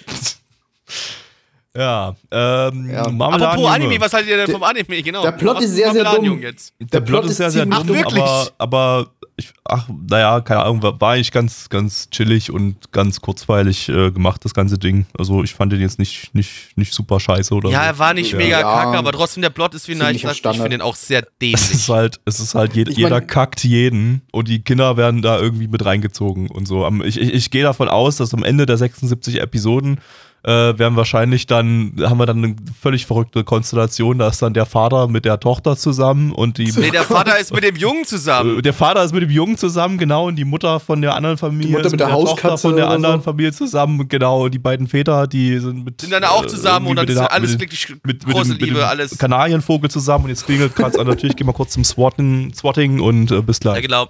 Ja, 1.73 2.15
ähm, 2.31 2.89
Ja. 2.91 3.03
Apropos 3.03 3.69
Anime, 3.71 3.99
was 4.01 4.11
haltet 4.11 4.29
ihr 4.31 4.37
denn 4.37 4.51
vom 4.51 4.63
Anime? 4.63 5.01
Genau. 5.01 5.21
der 5.21 5.31
Plot 5.31 5.61
ist 5.61 5.73
sehr, 5.73 5.93
sehr 5.93 6.03
dumm. 6.03 6.41
Jetzt? 6.41 6.73
Der, 6.79 6.87
Der 6.87 6.99
Plot, 6.99 7.25
ist 7.25 7.37
sehr, 7.37 7.49
sehr 7.49 7.63
ziemlich 7.63 8.03
dumm, 8.03 8.21
aber, 8.21 8.51
aber 8.57 9.11
ich, 9.41 9.53
ach, 9.65 9.87
naja, 10.09 10.39
keine 10.41 10.63
Ahnung, 10.63 10.81
war, 10.81 10.99
war 11.01 11.11
eigentlich 11.13 11.31
ganz, 11.31 11.69
ganz 11.69 12.09
chillig 12.09 12.51
und 12.51 12.91
ganz 12.91 13.21
kurzweilig 13.21 13.89
äh, 13.89 14.11
gemacht, 14.11 14.43
das 14.45 14.53
ganze 14.53 14.77
Ding. 14.77 15.05
Also 15.17 15.43
ich 15.43 15.53
fand 15.53 15.71
den 15.73 15.81
jetzt 15.81 15.99
nicht, 15.99 16.33
nicht, 16.33 16.75
nicht 16.77 16.93
super 16.93 17.19
scheiße 17.19 17.53
oder 17.53 17.69
Ja, 17.69 17.79
so. 17.81 17.85
er 17.87 17.99
war 17.99 18.13
nicht 18.13 18.31
Ja. 18.31 18.37
mega 18.37 18.59
Ja. 18.59 18.83
kacke, 18.83 18.97
aber 18.97 19.11
trotzdem 19.11 19.41
der 19.41 19.49
Plot 19.49 19.75
ist 19.75 19.87
wie 19.87 19.95
nice. 19.95 20.07
Ziemlicher 20.07 20.31
Ich 20.31 20.37
Standard. 20.37 20.61
finde 20.63 20.77
den 20.77 20.81
auch 20.81 20.95
sehr 20.95 21.25
Es 21.41 21.61
ist 21.61 21.71
dämlich. 21.71 21.89
halt, 21.89 22.19
es 22.25 22.39
ist 22.39 22.55
halt, 22.55 22.75
Ich 22.77 22.85
mein- 22.85 22.95
jeder 22.95 23.21
kackt 23.21 23.63
jeden 23.63 24.21
und 24.31 24.47
die 24.47 24.61
Kinder 24.61 24.95
werden 24.97 25.21
da 25.21 25.39
irgendwie 25.39 25.67
mit 25.67 25.83
reingezogen 25.85 26.49
und 26.49 26.67
so. 26.67 26.87
Ich, 27.03 27.19
ich, 27.19 27.33
ich 27.33 27.51
gehe 27.51 27.63
davon 27.63 27.89
aus, 27.89 28.17
dass 28.17 28.33
am 28.33 28.43
Ende 28.43 28.65
der 28.65 28.77
76 28.77 29.39
Episoden 29.41 29.99
äh, 30.43 30.49
werden 30.77 30.95
wahrscheinlich 30.95 31.45
dann, 31.45 31.93
haben 32.01 32.17
wir 32.17 32.25
dann 32.25 32.43
eine 32.43 32.55
völlig 32.79 33.05
verrückte 33.05 33.43
Konstellation, 33.43 34.17
da 34.17 34.27
ist 34.29 34.41
dann 34.41 34.53
der 34.55 34.65
Vater 34.65 35.07
mit 35.07 35.23
der 35.25 35.39
Tochter 35.39 35.77
zusammen 35.77 36.31
und 36.31 36.57
die 36.57 36.71
nee, 36.77 36.89
der 36.89 37.03
Vater 37.03 37.37
ist 37.37 37.53
mit 37.53 37.63
dem 37.63 37.75
Jungen 37.75 38.05
zusammen. 38.05 38.57
Äh, 38.57 38.61
Der 38.63 38.73
Vater 38.73 39.03
ist 39.03 39.13
mit 39.13 39.21
dem 39.21 39.29
Jungen 39.29 39.57
zusammen, 39.57 39.97
genau, 39.99 40.27
und 40.27 40.35
die 40.37 40.45
Mutter 40.45 40.79
von 40.79 41.01
der 41.01 41.13
anderen 41.15 41.37
Familie 41.37 41.67
Die 41.67 41.73
Mutter 41.73 41.85
ist 41.85 41.91
mit 41.91 41.99
der 41.99 42.09
Tochter 42.09 42.31
Hauskatze 42.31 42.67
von 42.69 42.75
der 42.75 42.89
anderen 42.89 43.17
so. 43.19 43.25
Familie 43.25 43.51
zusammen, 43.53 44.07
genau. 44.07 44.45
Und 44.45 44.53
die 44.53 44.59
beiden 44.59 44.87
Väter, 44.87 45.27
die 45.27 45.59
sind 45.59 45.85
mit 45.85 46.01
Sind 46.01 46.11
dann 46.11 46.23
auch 46.23 46.43
äh, 46.43 46.47
zusammen 46.47 46.87
und 46.87 46.95
dann 46.95 47.07
ist 47.07 47.19
mit 47.19 47.31
alles 47.31 47.51
mit, 47.51 47.59
glücklich, 47.59 47.89
mit, 47.89 48.03
mit, 48.03 48.25
große 48.25 48.45
dem, 48.45 48.51
mit 48.53 48.61
Liebe, 48.61 48.79
dem 48.79 48.83
alles. 48.87 49.17
Kanarienvogel 49.17 49.91
zusammen. 49.91 50.23
Und 50.25 50.29
jetzt 50.31 50.45
klingelt 50.45 50.75
gerade 50.75 50.99
an. 50.99 51.05
Natürlich 51.07 51.35
gehen 51.35 51.45
wir 51.47 51.53
kurz 51.53 51.73
zum 51.73 51.83
Swatting, 51.83 52.51
Swatting 52.55 52.99
und 52.99 53.31
äh, 53.31 53.41
bis 53.41 53.57
Ja, 53.63 53.73
gleich. 53.73 53.83
genau. 53.83 54.07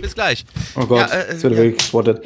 Bis 0.00 0.14
gleich. 0.14 0.44
Oh 0.76 0.84
Gott, 0.86 0.98
Ja, 1.00 1.06
äh, 1.06 1.32
jetzt 1.32 1.42
wird 1.42 1.52
er 1.54 1.56
ja. 1.58 1.62
wirklich 1.64 1.78
gespottet. 1.78 2.22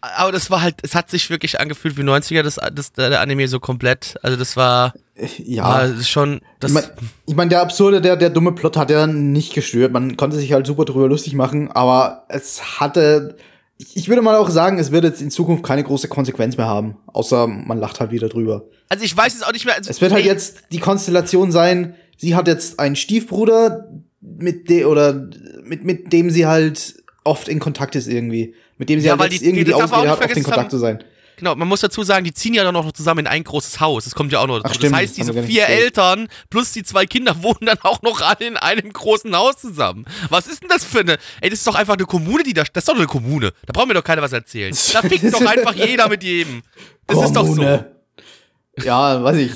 Aber 0.00 0.32
das 0.32 0.50
war 0.50 0.62
halt, 0.62 0.76
es 0.82 0.94
hat 0.94 1.10
sich 1.10 1.30
wirklich 1.30 1.60
angefühlt 1.60 1.96
wie 1.96 2.02
90er, 2.02 2.42
das, 2.42 2.58
das, 2.74 2.92
der 2.92 3.20
Anime 3.20 3.48
so 3.48 3.60
komplett. 3.60 4.16
Also 4.22 4.36
das 4.36 4.56
war, 4.56 4.94
Ja. 5.38 5.82
ist 5.82 6.08
schon, 6.08 6.40
das, 6.60 6.70
Ich 6.70 6.74
meine, 6.74 6.90
ich 7.26 7.34
mein, 7.34 7.48
der 7.48 7.60
absurde, 7.62 8.00
der, 8.00 8.16
der 8.16 8.30
dumme 8.30 8.52
Plot 8.52 8.76
hat 8.76 8.90
ja 8.90 9.06
nicht 9.06 9.54
gestört. 9.54 9.92
Man 9.92 10.16
konnte 10.16 10.36
sich 10.36 10.52
halt 10.52 10.66
super 10.66 10.84
drüber 10.84 11.08
lustig 11.08 11.34
machen, 11.34 11.70
aber 11.72 12.24
es 12.28 12.80
hatte. 12.80 13.36
Ich 13.78 13.94
ich 13.96 14.08
würde 14.08 14.22
mal 14.22 14.36
auch 14.36 14.48
sagen, 14.48 14.78
es 14.78 14.90
wird 14.90 15.04
jetzt 15.04 15.20
in 15.20 15.30
Zukunft 15.30 15.62
keine 15.62 15.84
große 15.84 16.08
Konsequenz 16.08 16.56
mehr 16.56 16.66
haben. 16.66 16.96
Außer 17.08 17.46
man 17.46 17.78
lacht 17.78 18.00
halt 18.00 18.10
wieder 18.10 18.28
drüber. 18.28 18.64
also 18.88 19.04
ich 19.04 19.14
weiß 19.14 19.34
jetzt 19.34 19.46
auch 19.46 19.52
nicht 19.52 19.66
mehr. 19.66 19.74
Also, 19.76 19.90
Es 19.90 20.00
wird 20.00 20.12
halt 20.12 20.24
jetzt 20.24 20.62
die 20.72 20.78
Konstellation 20.78 21.52
sein, 21.52 21.94
sie 22.16 22.34
hat 22.34 22.48
jetzt 22.48 22.80
einen 22.80 22.96
Stiefbruder, 22.96 23.86
mit 24.22 24.68
de 24.70 24.84
oder 24.86 25.28
mit, 25.62 25.84
mit 25.84 26.12
dem 26.12 26.30
sie 26.30 26.46
halt 26.46 27.02
oft 27.22 27.48
in 27.48 27.58
Kontakt 27.58 27.94
ist 27.96 28.08
irgendwie. 28.08 28.54
Mit 28.78 28.88
dem 28.88 29.00
sie 29.00 29.06
Ja, 29.06 29.12
halt 29.12 29.20
weil 29.20 29.32
jetzt 29.32 29.40
die- 29.42 29.46
irgendwie 29.46 29.64
die- 29.64 29.70
die 29.70 29.74
auch 29.74 29.82
Ausrede 29.82 30.10
hat, 30.10 30.16
in 30.20 30.26
vergessen 30.26 30.42
Kontakt 30.44 30.70
zu 30.70 30.78
sein. 30.78 31.02
Genau, 31.38 31.54
man 31.54 31.68
muss 31.68 31.80
dazu 31.80 32.02
sagen, 32.02 32.24
die 32.24 32.32
ziehen 32.32 32.54
ja 32.54 32.64
dann 32.64 32.72
noch 32.72 32.90
zusammen 32.92 33.20
in 33.20 33.26
ein 33.26 33.44
großes 33.44 33.78
Haus. 33.78 34.04
Das 34.04 34.14
kommt 34.14 34.32
ja 34.32 34.38
auch 34.40 34.46
noch 34.46 34.56
dazu. 34.56 34.68
Ach, 34.70 34.74
stimmt, 34.74 34.92
das 34.94 35.00
heißt, 35.00 35.18
haben 35.18 35.26
diese 35.26 35.34
wir 35.34 35.42
vier. 35.42 35.66
Eltern 35.66 36.28
plus 36.48 36.72
die 36.72 36.82
zwei 36.82 37.04
Kinder 37.04 37.36
wohnen 37.42 37.58
dann 37.66 37.76
auch 37.82 38.00
noch 38.00 38.22
alle 38.22 38.46
in 38.46 38.56
einem 38.56 38.90
großen 38.90 39.36
Haus 39.36 39.58
zusammen. 39.58 40.06
Was 40.30 40.46
ist 40.46 40.62
denn 40.62 40.70
das 40.70 40.82
für 40.82 41.00
eine. 41.00 41.18
Ey, 41.42 41.50
das 41.50 41.58
ist 41.58 41.66
doch 41.66 41.74
einfach 41.74 41.92
eine 41.94 42.04
Kommune, 42.06 42.42
die 42.42 42.54
da. 42.54 42.62
Das 42.72 42.84
ist 42.84 42.88
doch 42.88 42.96
eine 42.96 43.06
Kommune. 43.06 43.52
Da 43.66 43.72
braucht 43.74 43.88
mir 43.88 43.92
doch 43.94 44.02
keiner 44.04 44.22
was 44.22 44.32
erzählen. 44.32 44.74
Da 44.94 45.02
fickt 45.02 45.32
doch 45.34 45.40
einfach 45.46 45.74
jeder 45.74 46.08
mit 46.08 46.22
jedem. 46.22 46.62
Das 47.06 47.22
ist 47.22 47.32
doch 47.36 47.46
so. 47.46 47.84
Ja, 48.84 49.22
weiß 49.22 49.36
ich. 49.36 49.52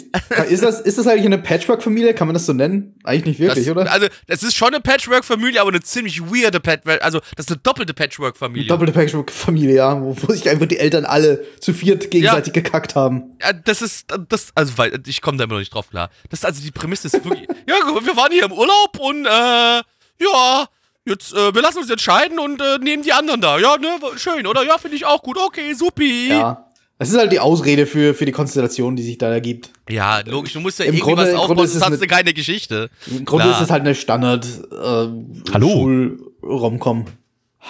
Ist 0.51 0.63
das, 0.63 0.81
ist 0.81 0.97
das 0.97 1.07
eigentlich 1.07 1.27
eine 1.27 1.39
Patchwork-Familie? 1.39 2.15
Kann 2.15 2.27
man 2.27 2.35
das 2.35 2.47
so 2.47 2.53
nennen? 2.53 2.95
Eigentlich 3.05 3.39
nicht 3.39 3.41
wirklich, 3.41 3.67
das, 3.67 3.77
oder? 3.77 3.93
Also, 3.93 4.07
das 4.27 4.43
ist 4.43 4.57
schon 4.57 4.69
eine 4.69 4.81
Patchwork-Familie, 4.81 5.61
aber 5.61 5.71
eine 5.71 5.81
ziemlich 5.81 6.23
weirde 6.23 6.59
Patchwork. 6.59 7.03
Also, 7.05 7.21
das 7.37 7.47
ist 7.47 7.51
eine 7.51 7.61
doppelte 7.63 7.93
Patchwork-Familie. 7.93 8.69
Doppelte 8.69 8.93
Patchwork-Familie, 8.93 9.77
ja, 9.77 10.01
wo, 10.01 10.17
wo 10.17 10.33
sich 10.33 10.49
einfach 10.49 10.67
die 10.67 10.79
Eltern 10.79 11.05
alle 11.05 11.45
zu 11.61 11.75
viert 11.75 12.11
gegenseitig 12.11 12.55
gekackt 12.55 12.95
haben. 12.95 13.37
Ja, 13.43 13.53
das 13.53 13.83
ist, 13.83 14.07
das, 14.29 14.53
also, 14.55 14.79
weil, 14.79 14.99
ich 15.07 15.21
komme 15.21 15.37
da 15.37 15.45
immer 15.45 15.55
noch 15.55 15.61
nicht 15.61 15.75
drauf 15.75 15.91
klar. 15.91 16.11
Das 16.31 16.41
ist 16.41 16.45
also, 16.47 16.63
die 16.63 16.71
Prämisse 16.71 17.09
ist 17.09 17.25
wirklich, 17.25 17.47
ja, 17.69 17.75
wir 17.75 18.17
waren 18.17 18.33
hier 18.33 18.45
im 18.45 18.53
Urlaub 18.53 18.99
und, 18.99 19.27
äh, 19.27 19.83
ja, 20.23 20.67
jetzt, 21.05 21.35
äh, 21.35 21.55
wir 21.55 21.61
lassen 21.61 21.79
uns 21.79 21.91
entscheiden 21.91 22.39
und 22.39 22.61
äh, 22.61 22.79
nehmen 22.79 23.03
die 23.03 23.13
anderen 23.13 23.43
da. 23.43 23.59
Ja, 23.59 23.77
ne, 23.77 23.99
schön, 24.17 24.47
oder? 24.47 24.65
Ja, 24.65 24.79
finde 24.79 24.97
ich 24.97 25.05
auch 25.05 25.23
gut. 25.23 25.37
Okay, 25.39 25.75
supi. 25.75 26.29
Ja. 26.29 26.70
Das 27.01 27.09
ist 27.09 27.17
halt 27.19 27.33
die 27.33 27.41
Ausrede 27.41 27.87
für, 27.87 28.13
für 28.15 28.27
die 28.27 28.33
Konstellation, 28.33 28.95
die 28.95 29.03
sich 29.03 29.17
da 29.17 29.31
ergibt. 29.31 29.71
Ja, 29.89 30.21
logisch, 30.27 30.53
du 30.53 30.61
musst 30.61 30.79
ja 30.79 30.85
Im 30.85 30.93
irgendwie 30.95 31.15
Grunde- 31.15 31.39
aufbauen, 31.39 31.57
sonst 31.57 31.75
es 31.75 31.81
hast 31.83 31.91
du 31.93 31.97
eine- 31.97 32.07
keine 32.07 32.35
Geschichte. 32.35 32.91
Im 33.11 33.25
Grunde 33.25 33.45
Klar. 33.47 33.57
ist 33.59 33.65
es 33.65 33.71
halt 33.71 33.81
eine 33.81 33.95
Standard 33.95 34.47
äh, 34.71 35.07
Hallo. 35.55 35.69
Schul-Romcom. 35.71 37.07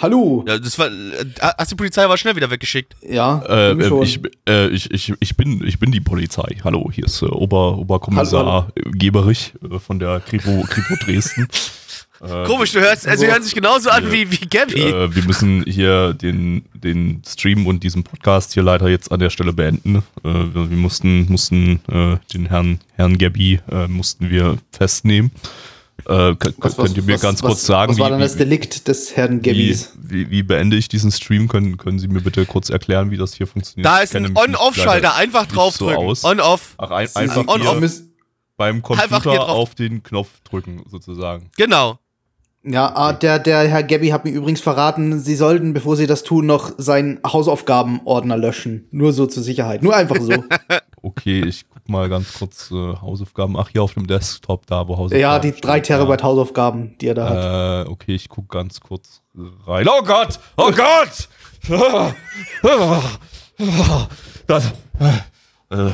Hallo. 0.03 0.45
Ja, 0.49 0.59
das 0.59 0.79
war, 0.81 0.89
äh, 0.89 1.25
hast 1.59 1.71
die 1.71 1.75
Polizei 1.77 2.05
aber 2.05 2.17
schnell 2.17 2.35
wieder 2.37 2.51
weggeschickt. 2.51 2.95
Ja, 3.09 3.43
Äh, 3.49 3.71
äh, 3.73 4.03
ich, 4.05 4.21
äh, 4.49 4.67
ich, 4.69 4.91
ich, 4.91 5.13
ich, 5.21 5.37
bin, 5.37 5.65
ich 5.67 5.79
bin 5.79 5.93
die 5.93 6.01
Polizei. 6.01 6.57
Hallo, 6.65 6.91
hier 6.93 7.05
ist 7.07 7.23
äh, 7.23 7.27
Ober, 7.27 7.79
Oberkommissar 7.79 8.45
Hallo, 8.47 8.67
äh, 8.75 8.91
Geberich 8.99 9.53
äh, 9.69 9.79
von 9.79 9.99
der 10.01 10.21
Kripo, 10.21 10.65
Kripo 10.69 10.95
Dresden. 11.05 11.47
Äh, 12.21 12.45
Komisch, 12.45 12.73
du 12.73 12.81
hörst, 12.81 13.09
also, 13.09 13.25
sie 13.25 13.31
hören 13.31 13.43
sich 13.43 13.55
genauso 13.55 13.89
an 13.89 14.13
wie, 14.13 14.31
wie 14.31 14.47
Gabby. 14.47 14.83
Äh, 14.83 15.15
wir 15.15 15.25
müssen 15.25 15.65
hier 15.65 16.13
den, 16.13 16.65
den 16.75 17.23
Stream 17.27 17.67
und 17.67 17.83
diesen 17.83 18.05
Podcast 18.05 18.53
hier 18.53 18.63
leider 18.63 18.89
jetzt 18.89 19.11
an 19.11 19.21
der 19.21 19.31
Stelle 19.31 19.55
beenden. 19.55 19.97
Äh, 19.97 20.03
wir, 20.25 20.71
wir, 20.71 20.77
mussten, 20.77 21.27
mussten 21.31 21.81
äh, 21.91 22.19
den 22.35 22.47
Herrn, 22.47 22.81
Herrn 22.97 23.17
Gabby 23.17 23.61
äh, 23.71 23.87
mussten 23.89 24.29
wir 24.29 24.59
festnehmen. 24.71 25.31
Äh, 26.07 26.35
könnt, 26.37 26.57
was, 26.59 26.77
könnt 26.77 26.97
ihr 26.97 27.03
mir 27.03 27.15
was, 27.15 27.21
ganz 27.23 27.43
was, 27.43 27.49
kurz 27.49 27.67
sagen, 27.67 27.93
was 27.93 27.99
war 27.99 28.11
dann 28.11 28.21
das 28.21 28.37
Delikt 28.37 28.89
des 28.89 29.17
Herrn 29.17 29.41
Gabbys? 29.41 29.93
Wie, 29.97 30.27
wie, 30.27 30.31
wie, 30.31 30.43
beende 30.43 30.77
ich 30.77 30.89
diesen 30.89 31.13
Stream? 31.13 31.49
Können, 31.49 31.79
können 31.79 31.99
Sie 31.99 32.09
mir 32.09 32.21
bitte 32.21 32.45
kurz 32.45 32.69
erklären, 32.69 33.11
wie 33.11 33.17
das 33.17 33.35
hier 33.35 33.47
funktioniert? 33.47 33.87
Da 33.87 34.01
ist 34.01 34.15
ein 34.15 34.37
On-Off-Schalter, 34.37 35.15
einfach 35.15 35.47
draufdrücken. 35.47 36.15
So 36.15 36.29
On-Off. 36.29 36.75
Ach, 36.79 36.91
ein, 36.91 37.09
einfach 37.15 37.47
on 37.49 37.91
beim 38.57 38.83
Computer 38.83 39.49
auf 39.49 39.75
den 39.75 40.03
Knopf 40.03 40.29
drücken, 40.45 40.83
sozusagen. 40.91 41.51
Genau. 41.57 41.99
Ja, 42.63 42.95
ah, 42.95 43.15
der, 43.15 43.39
der 43.39 43.67
Herr 43.67 43.83
Gabby 43.83 44.09
hat 44.09 44.27
mir 44.27 44.33
übrigens 44.33 44.61
verraten, 44.61 45.19
Sie 45.19 45.35
sollten, 45.35 45.73
bevor 45.73 45.97
Sie 45.97 46.07
das 46.07 46.23
tun, 46.23 46.45
noch 46.45 46.73
seinen 46.77 47.19
Hausaufgabenordner 47.27 48.37
löschen. 48.37 48.87
Nur 48.91 49.15
so 49.15 49.25
zur 49.25 49.43
Sicherheit. 49.43 49.83
Nur 49.83 49.97
einfach 49.97 50.17
so. 50.21 50.33
okay, 51.03 51.43
ich 51.43 51.65
guck 51.71 51.89
mal 51.89 52.11
ganz 52.11 52.35
kurz 52.35 52.71
äh, 52.71 52.75
Hausaufgaben. 52.75 53.57
Ach, 53.57 53.71
hier 53.71 53.83
auf 53.83 53.95
dem 53.95 54.07
Desktop 54.07 54.67
da, 54.67 54.87
wo 54.87 54.99
Hausaufgaben 54.99 55.21
Ja, 55.21 55.39
die 55.39 55.53
drei 55.53 55.81
Terabyte. 55.81 56.23
Hausaufgaben, 56.23 56.99
die 57.01 57.07
er 57.07 57.15
da 57.15 57.29
hat. 57.31 57.87
Äh, 57.87 57.91
okay, 57.91 58.15
ich 58.15 58.29
guck 58.29 58.51
ganz 58.51 58.79
kurz 58.81 59.23
rein. 59.67 59.87
Oh 59.89 60.03
Gott! 60.03 60.39
Oh 60.57 60.71
Gott! 60.71 61.29
Das, 64.47 64.73
äh, 65.71 65.91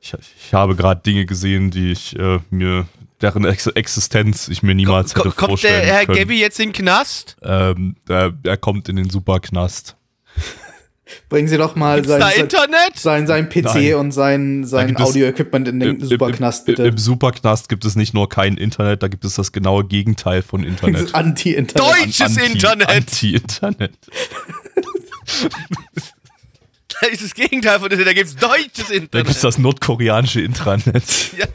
ich, 0.00 0.14
ich 0.14 0.54
habe 0.54 0.74
gerade 0.74 1.02
Dinge 1.02 1.26
gesehen, 1.26 1.70
die 1.70 1.92
ich 1.92 2.18
äh, 2.18 2.40
mir 2.50 2.86
deren 3.20 3.44
Ex 3.44 3.66
Existenz 3.66 4.48
ich 4.48 4.62
mir 4.62 4.74
niemals 4.74 5.14
Ko 5.14 5.20
hätte 5.20 5.34
kommt 5.34 5.50
vorstellen 5.50 5.74
Kommt 5.74 5.88
der 5.88 5.94
Herr. 5.94 6.06
Gabby 6.06 6.40
jetzt 6.40 6.60
in 6.60 6.68
den 6.68 6.72
Knast? 6.72 7.36
Ähm, 7.42 7.96
er, 8.08 8.32
er 8.44 8.56
kommt 8.56 8.88
in 8.88 8.96
den 8.96 9.10
Superknast. 9.10 9.96
Bringen 11.28 11.48
Sie 11.48 11.56
doch 11.56 11.74
mal 11.74 12.04
sein, 12.04 12.48
sein, 12.94 13.26
sein 13.26 13.48
PC 13.48 13.64
Nein. 13.64 13.94
und 13.94 14.12
sein, 14.12 14.64
sein 14.64 14.96
Audio-Equipment 14.96 15.68
in 15.68 15.80
den 15.80 16.00
im, 16.00 16.06
Superknast, 16.06 16.66
bitte. 16.66 16.82
Im, 16.82 16.90
Im 16.90 16.98
Superknast 16.98 17.68
gibt 17.68 17.84
es 17.84 17.96
nicht 17.96 18.14
nur 18.14 18.28
kein 18.28 18.56
Internet, 18.56 19.02
da 19.02 19.08
gibt 19.08 19.24
es 19.24 19.34
das 19.34 19.52
genaue 19.52 19.84
Gegenteil 19.84 20.42
von 20.42 20.62
Internet. 20.62 21.14
Anti-Internet. 21.14 21.96
Deutsches 21.96 22.36
Anti, 22.36 22.52
Internet! 22.52 22.90
Anti-Internet. 22.90 23.98
Da 27.02 27.06
ist 27.08 27.24
das 27.24 27.34
Gegenteil 27.34 27.78
von 27.78 27.90
Internet, 27.90 28.06
da 28.08 28.12
gibt 28.12 28.26
es 28.26 28.36
deutsches 28.36 28.90
Internet. 28.90 29.14
Da 29.14 29.18
gibt 29.22 29.30
es 29.30 29.40
das 29.40 29.58
nordkoreanische 29.58 30.40
Intranet. 30.40 31.04
Ja. 31.38 31.46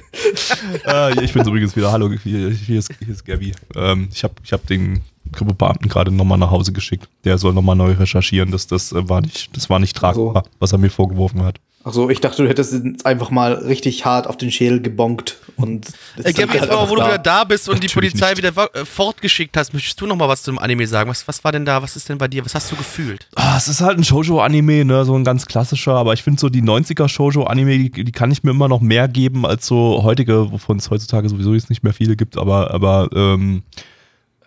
äh, 1.10 1.24
ich 1.24 1.34
bin 1.34 1.46
übrigens 1.46 1.76
wieder, 1.76 1.92
hallo, 1.92 2.10
hier, 2.12 2.50
hier, 2.50 2.80
ist, 2.80 2.92
hier 2.98 3.10
ist 3.10 3.26
Gabby. 3.26 3.54
Ähm, 3.76 4.08
ich 4.12 4.24
habe 4.24 4.34
ich 4.44 4.54
hab 4.54 4.66
den 4.66 5.02
Grippebeamten 5.32 5.90
gerade 5.90 6.12
nochmal 6.12 6.38
nach 6.38 6.50
Hause 6.50 6.72
geschickt. 6.72 7.08
Der 7.24 7.38
soll 7.38 7.54
nochmal 7.54 7.76
neu 7.76 7.92
recherchieren. 7.92 8.52
Das, 8.52 8.68
das, 8.68 8.92
äh, 8.92 9.08
war 9.10 9.22
nicht, 9.22 9.56
das 9.56 9.70
war 9.70 9.80
nicht 9.80 9.96
tragbar, 9.96 10.44
so. 10.46 10.52
was 10.60 10.72
er 10.72 10.78
mir 10.78 10.90
vorgeworfen 10.90 11.44
hat. 11.44 11.60
Ach 11.88 11.94
so, 11.94 12.10
ich 12.10 12.20
dachte, 12.20 12.42
du 12.42 12.50
hättest 12.50 13.06
einfach 13.06 13.30
mal 13.30 13.54
richtig 13.54 14.06
hart 14.06 14.26
auf 14.26 14.38
den 14.38 14.50
Schädel 14.50 14.82
gebonkt 14.82 15.38
und. 15.56 15.86
Äh, 16.18 16.34
Gabby, 16.34 16.58
halt 16.58 16.72
wo 16.72 16.96
da. 16.96 17.04
du 17.04 17.08
wieder 17.10 17.18
da 17.20 17.44
bist 17.44 17.70
und 17.70 17.76
Natürlich 17.76 17.92
die 17.92 18.00
Polizei 18.00 18.30
nicht. 18.32 18.38
wieder 18.40 18.70
äh, 18.74 18.86
fortgeschickt 18.86 19.56
hast, 19.56 19.72
möchtest 19.72 20.02
du 20.02 20.08
noch 20.08 20.16
mal 20.16 20.28
was 20.28 20.42
zum 20.42 20.58
Anime 20.58 20.88
sagen? 20.88 21.12
Was, 21.12 21.28
was 21.28 21.44
war 21.44 21.52
denn 21.52 21.64
da? 21.64 21.84
Was 21.84 21.96
ist 21.96 22.10
denn 22.10 22.18
bei 22.18 22.28
dir? 22.28 22.44
Was 22.44 22.56
hast 22.56 22.72
du 22.72 22.76
gefühlt? 22.76 23.28
Ah, 23.36 23.56
es 23.56 23.68
ist 23.68 23.82
halt 23.82 24.00
ein 24.00 24.04
Shoujo-Anime, 24.04 24.84
ne, 24.84 25.06
so 25.06 25.16
ein 25.16 25.24
ganz 25.24 25.46
klassischer, 25.46 25.94
aber 25.94 26.14
ich 26.14 26.24
finde 26.24 26.40
so 26.40 26.50
die 26.50 26.64
90er 26.64 27.08
Shoujo-Anime, 27.08 27.78
die, 27.78 28.04
die, 28.04 28.12
kann 28.12 28.32
ich 28.32 28.44
mir 28.44 28.50
immer 28.50 28.68
noch 28.68 28.82
mehr 28.82 29.08
geben 29.08 29.46
als 29.46 29.68
so 29.68 30.02
heutige, 30.02 30.52
wovon 30.52 30.78
es 30.78 30.90
heutzutage 30.90 31.30
sowieso 31.30 31.54
jetzt 31.54 31.70
nicht 31.70 31.84
mehr 31.84 31.94
viele 31.94 32.16
gibt, 32.16 32.36
aber, 32.36 32.72
aber 32.74 33.10
ähm, 33.14 33.62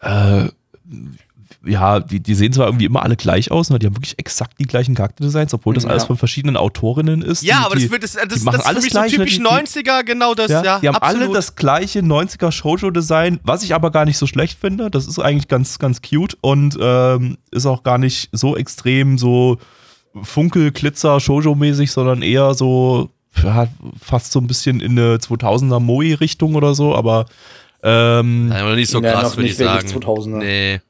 äh, 0.01 0.49
ja, 1.69 2.01
die, 2.01 2.21
die 2.21 2.35
sehen 2.35 2.53
zwar 2.53 2.67
irgendwie 2.67 2.87
immer 2.87 3.03
alle 3.03 3.17
gleich 3.17 3.51
aus, 3.51 3.71
ne? 3.71 3.79
die 3.79 3.87
haben 3.87 3.97
wirklich 3.97 4.19
exakt 4.19 4.59
die 4.59 4.65
gleichen 4.65 4.95
Charakterdesigns, 4.95 5.53
obwohl 5.55 5.75
das 5.75 5.85
ja. 5.85 5.91
alles 5.91 6.05
von 6.05 6.17
verschiedenen 6.17 6.57
Autorinnen 6.57 7.23
ist. 7.23 7.43
Ja, 7.43 7.61
die, 7.61 7.65
aber 7.67 7.75
das, 7.75 7.91
wird, 7.91 8.03
das, 8.03 8.13
das, 8.13 8.43
machen 8.43 8.57
das 8.57 8.67
alles 8.67 8.85
ist 8.85 8.93
für 8.93 9.01
mich 9.01 9.11
gleich, 9.11 9.11
so 9.11 9.17
typisch 9.17 9.39
ne? 9.39 9.49
90er, 9.49 10.05
genau 10.05 10.35
das, 10.35 10.51
ja. 10.51 10.65
ja 10.65 10.81
die 10.81 10.89
haben 10.89 10.97
absolut. 10.97 11.25
alle 11.25 11.35
das 11.35 11.57
gleiche 11.57 12.01
90er 12.01 12.51
Shoujo-Design, 12.51 13.41
was 13.43 13.63
ich 13.63 13.75
aber 13.75 13.91
gar 13.91 14.05
nicht 14.05 14.19
so 14.19 14.27
schlecht 14.27 14.59
finde. 14.59 14.91
Das 14.91 15.07
ist 15.07 15.19
eigentlich 15.19 15.49
ganz, 15.49 15.79
ganz 15.79 16.01
cute 16.03 16.37
und 16.41 16.79
ähm, 16.81 17.39
ist 17.51 17.67
auch 17.67 17.83
gar 17.83 17.99
nicht 17.99 18.31
so 18.33 18.57
extrem 18.57 19.19
so 19.19 19.59
Funkel, 20.23 20.73
Glitzer, 20.73 21.21
Shoujo-mäßig, 21.21 21.91
sondern 21.91 22.23
eher 22.23 22.55
so 22.55 23.11
ja, 23.43 23.69
fast 24.01 24.33
so 24.33 24.41
ein 24.41 24.47
bisschen 24.47 24.81
in 24.81 24.99
eine 24.99 25.17
2000er 25.17 25.81
Moe-Richtung 25.81 26.55
oder 26.55 26.75
so, 26.75 26.95
aber 26.95 27.27
ähm, 27.83 28.49
Nein, 28.49 28.63
aber 28.63 28.75
nicht 28.75 28.91
so 28.91 29.01
krass, 29.01 29.37
würde 29.37 29.49
ich 29.49 29.57
sagen. 29.57 29.87
2000er. 29.87 30.39
Nee 30.39 30.81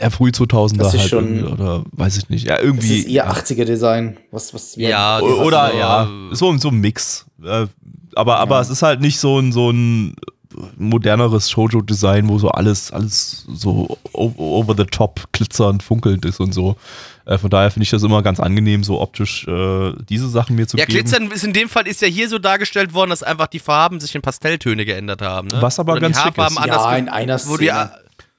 eher 0.00 0.10
früh 0.10 0.30
2000er 0.30 0.78
das 0.78 0.94
ist 0.94 1.00
halt 1.00 1.10
schon, 1.10 1.44
oder 1.46 1.84
weiß 1.92 2.16
ich 2.18 2.28
nicht. 2.28 2.46
Ja, 2.46 2.60
irgendwie. 2.60 2.88
Das 2.88 2.98
ist 2.98 3.08
eher 3.08 3.30
80er 3.30 3.64
Design. 3.64 4.16
Was, 4.30 4.54
was 4.54 4.76
ja, 4.76 5.20
oder, 5.20 5.44
oder 5.44 5.74
ja, 5.74 6.08
so, 6.32 6.56
so 6.58 6.68
ein 6.68 6.78
Mix. 6.78 7.26
Äh, 7.42 7.66
aber, 8.14 8.38
aber 8.38 8.56
ja. 8.56 8.62
es 8.62 8.70
ist 8.70 8.82
halt 8.82 9.00
nicht 9.00 9.18
so 9.18 9.38
ein, 9.38 9.52
so 9.52 9.70
ein 9.70 10.16
moderneres 10.76 11.50
Shoujo-Design, 11.50 12.28
wo 12.28 12.38
so 12.38 12.48
alles, 12.48 12.92
alles 12.92 13.44
so 13.48 13.98
over 14.12 14.74
the 14.76 14.84
top 14.84 15.20
glitzernd, 15.32 15.82
funkelnd 15.82 16.24
ist 16.24 16.40
und 16.40 16.52
so. 16.52 16.76
Äh, 17.26 17.38
von 17.38 17.50
daher 17.50 17.70
finde 17.70 17.84
ich 17.84 17.90
das 17.90 18.02
immer 18.02 18.22
ganz 18.22 18.40
angenehm, 18.40 18.82
so 18.82 19.00
optisch 19.00 19.46
äh, 19.46 19.92
diese 20.08 20.28
Sachen 20.28 20.56
mir 20.56 20.66
zu 20.66 20.76
ja, 20.76 20.86
geben. 20.86 20.96
Ja, 20.96 21.02
glitzern 21.02 21.30
ist 21.30 21.44
in 21.44 21.52
dem 21.52 21.68
Fall 21.68 21.86
ist 21.86 22.00
ja 22.00 22.08
hier 22.08 22.28
so 22.28 22.38
dargestellt 22.38 22.94
worden, 22.94 23.10
dass 23.10 23.22
einfach 23.22 23.46
die 23.48 23.58
Farben 23.58 24.00
sich 24.00 24.14
in 24.14 24.22
Pastelltöne 24.22 24.84
geändert 24.84 25.22
haben. 25.22 25.48
Ne? 25.48 25.60
Was 25.60 25.78
aber 25.78 25.92
oder 25.92 26.00
ganz 26.00 26.20
schick 26.20 26.38
ist. 26.38 26.66
Ja, 26.66 26.96
in 26.96 27.08
einer 27.08 27.38
Szene. 27.38 27.52
Wo 27.52 27.56
die, 27.58 27.70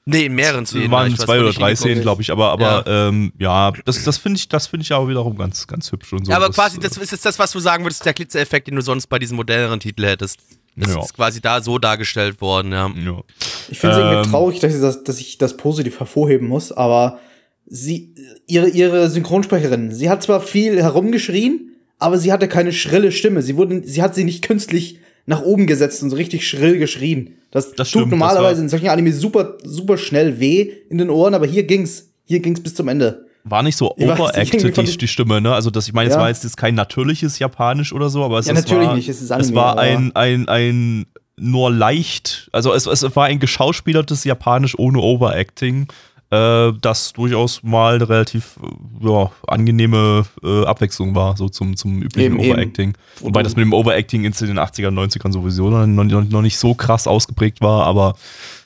Nee, 0.09 0.25
in 0.25 0.33
mehreren 0.33 0.65
Szenen. 0.65 0.89
Waren 0.91 1.15
zwei 1.15 1.39
oder 1.39 1.53
drei 1.53 1.75
Szenen, 1.75 2.01
glaube 2.01 2.21
ich, 2.21 2.31
aber, 2.31 2.49
aber 2.51 2.83
ja, 2.87 3.07
ähm, 3.09 3.31
ja 3.37 3.71
das, 3.85 4.03
das 4.03 4.17
finde 4.17 4.39
ich, 4.39 4.47
find 4.67 4.83
ich 4.83 4.91
aber 4.91 5.07
wiederum 5.07 5.37
ganz, 5.37 5.67
ganz 5.67 5.91
hübsch 5.91 6.13
und 6.13 6.25
so. 6.25 6.31
Ja, 6.31 6.37
aber 6.37 6.47
das, 6.47 6.55
quasi, 6.55 6.79
das 6.79 6.97
ist 6.97 7.25
das, 7.25 7.37
was 7.37 7.51
du 7.51 7.59
sagen 7.59 7.83
würdest, 7.83 8.05
der 8.05 8.13
Glitzereffekt, 8.13 8.67
den 8.67 8.75
du 8.75 8.81
sonst 8.81 9.07
bei 9.07 9.19
diesem 9.19 9.37
moderneren 9.37 9.79
Titel 9.79 10.05
hättest. 10.05 10.39
Das 10.75 10.93
ja. 10.93 11.01
ist 11.01 11.13
quasi 11.13 11.41
da 11.41 11.61
so 11.61 11.77
dargestellt 11.77 12.41
worden, 12.41 12.71
ja. 12.71 12.87
ja. 12.87 13.21
Ich 13.69 13.79
finde 13.79 13.95
es 13.95 14.01
ähm, 14.01 14.07
irgendwie 14.07 14.29
traurig, 14.31 14.59
dass 14.59 14.73
ich, 14.73 14.81
das, 14.81 15.03
dass 15.03 15.19
ich 15.19 15.37
das 15.37 15.57
positiv 15.57 15.99
hervorheben 15.99 16.47
muss, 16.47 16.71
aber 16.71 17.19
sie, 17.65 18.15
ihre, 18.47 18.69
ihre 18.69 19.09
Synchronsprecherin, 19.09 19.93
sie 19.93 20.09
hat 20.09 20.23
zwar 20.23 20.41
viel 20.41 20.81
herumgeschrien, 20.81 21.75
aber 21.99 22.17
sie 22.17 22.31
hatte 22.31 22.47
keine 22.47 22.73
schrille 22.73 23.11
Stimme. 23.11 23.41
Sie, 23.41 23.57
wurden, 23.57 23.83
sie 23.83 24.01
hat 24.01 24.15
sie 24.15 24.23
nicht 24.23 24.43
künstlich 24.43 24.99
nach 25.25 25.41
oben 25.41 25.67
gesetzt 25.67 26.01
und 26.03 26.09
so 26.09 26.15
richtig 26.15 26.47
schrill 26.47 26.77
geschrien. 26.77 27.35
Das, 27.51 27.73
das 27.73 27.89
tut 27.89 28.01
stimmt, 28.01 28.11
normalerweise 28.11 28.61
in 28.61 28.69
solchen 28.69 28.89
Anime 28.89 29.11
super, 29.13 29.57
super 29.63 29.97
schnell 29.97 30.39
weh 30.39 30.71
in 30.89 30.97
den 30.97 31.09
Ohren, 31.09 31.33
aber 31.33 31.47
hier 31.47 31.63
ging's. 31.63 32.05
Hier 32.25 32.41
ging's 32.41 32.61
bis 32.61 32.75
zum 32.75 32.87
Ende. 32.87 33.25
War 33.43 33.63
nicht 33.63 33.75
so 33.75 33.95
overacted, 33.97 34.77
die, 34.77 34.97
die 34.97 35.07
Stimme, 35.07 35.41
ne? 35.41 35.53
Also, 35.53 35.71
das, 35.71 35.87
ich 35.87 35.93
meine, 35.93 36.09
es 36.09 36.15
ja. 36.15 36.21
war 36.21 36.29
jetzt 36.29 36.57
kein 36.57 36.75
natürliches 36.75 37.39
Japanisch 37.39 37.91
oder 37.91 38.09
so, 38.09 38.23
aber 38.23 38.37
es, 38.37 38.45
ja, 38.45 38.53
es 38.53 38.59
natürlich 38.59 38.87
war, 38.87 38.95
nicht. 38.95 39.09
Es, 39.09 39.21
ist 39.21 39.31
Anime, 39.31 39.49
es 39.49 39.55
war 39.55 39.79
ein, 39.79 40.15
ein, 40.15 40.47
ein 40.47 41.05
nur 41.39 41.71
leicht, 41.71 42.49
also 42.51 42.73
es, 42.73 42.85
es 42.85 43.15
war 43.15 43.25
ein 43.25 43.39
geschauspielertes 43.39 44.25
Japanisch 44.25 44.77
ohne 44.77 44.99
Overacting 44.99 45.87
äh, 46.31 46.71
das 46.79 47.13
durchaus 47.13 47.63
mal 47.63 47.95
eine 47.95 48.07
relativ 48.07 48.59
äh, 48.61 49.07
ja, 49.07 49.31
angenehme 49.47 50.25
äh, 50.43 50.65
Abwechslung 50.65 51.15
war, 51.15 51.35
so 51.37 51.49
zum, 51.49 51.75
zum 51.75 52.01
üblichen 52.01 52.39
eben, 52.39 52.51
Overacting. 52.51 52.89
Eben. 52.89 52.97
Wobei 53.21 53.43
das 53.43 53.55
mit 53.55 53.65
dem 53.65 53.73
Overacting 53.73 54.23
in 54.23 54.31
den 54.31 54.59
80er, 54.59 54.89
90ern 54.89 55.31
sowieso 55.31 55.69
noch, 55.69 55.87
noch 55.87 56.41
nicht 56.41 56.57
so 56.57 56.75
krass 56.75 57.07
ausgeprägt 57.07 57.61
war, 57.61 57.85
aber 57.85 58.15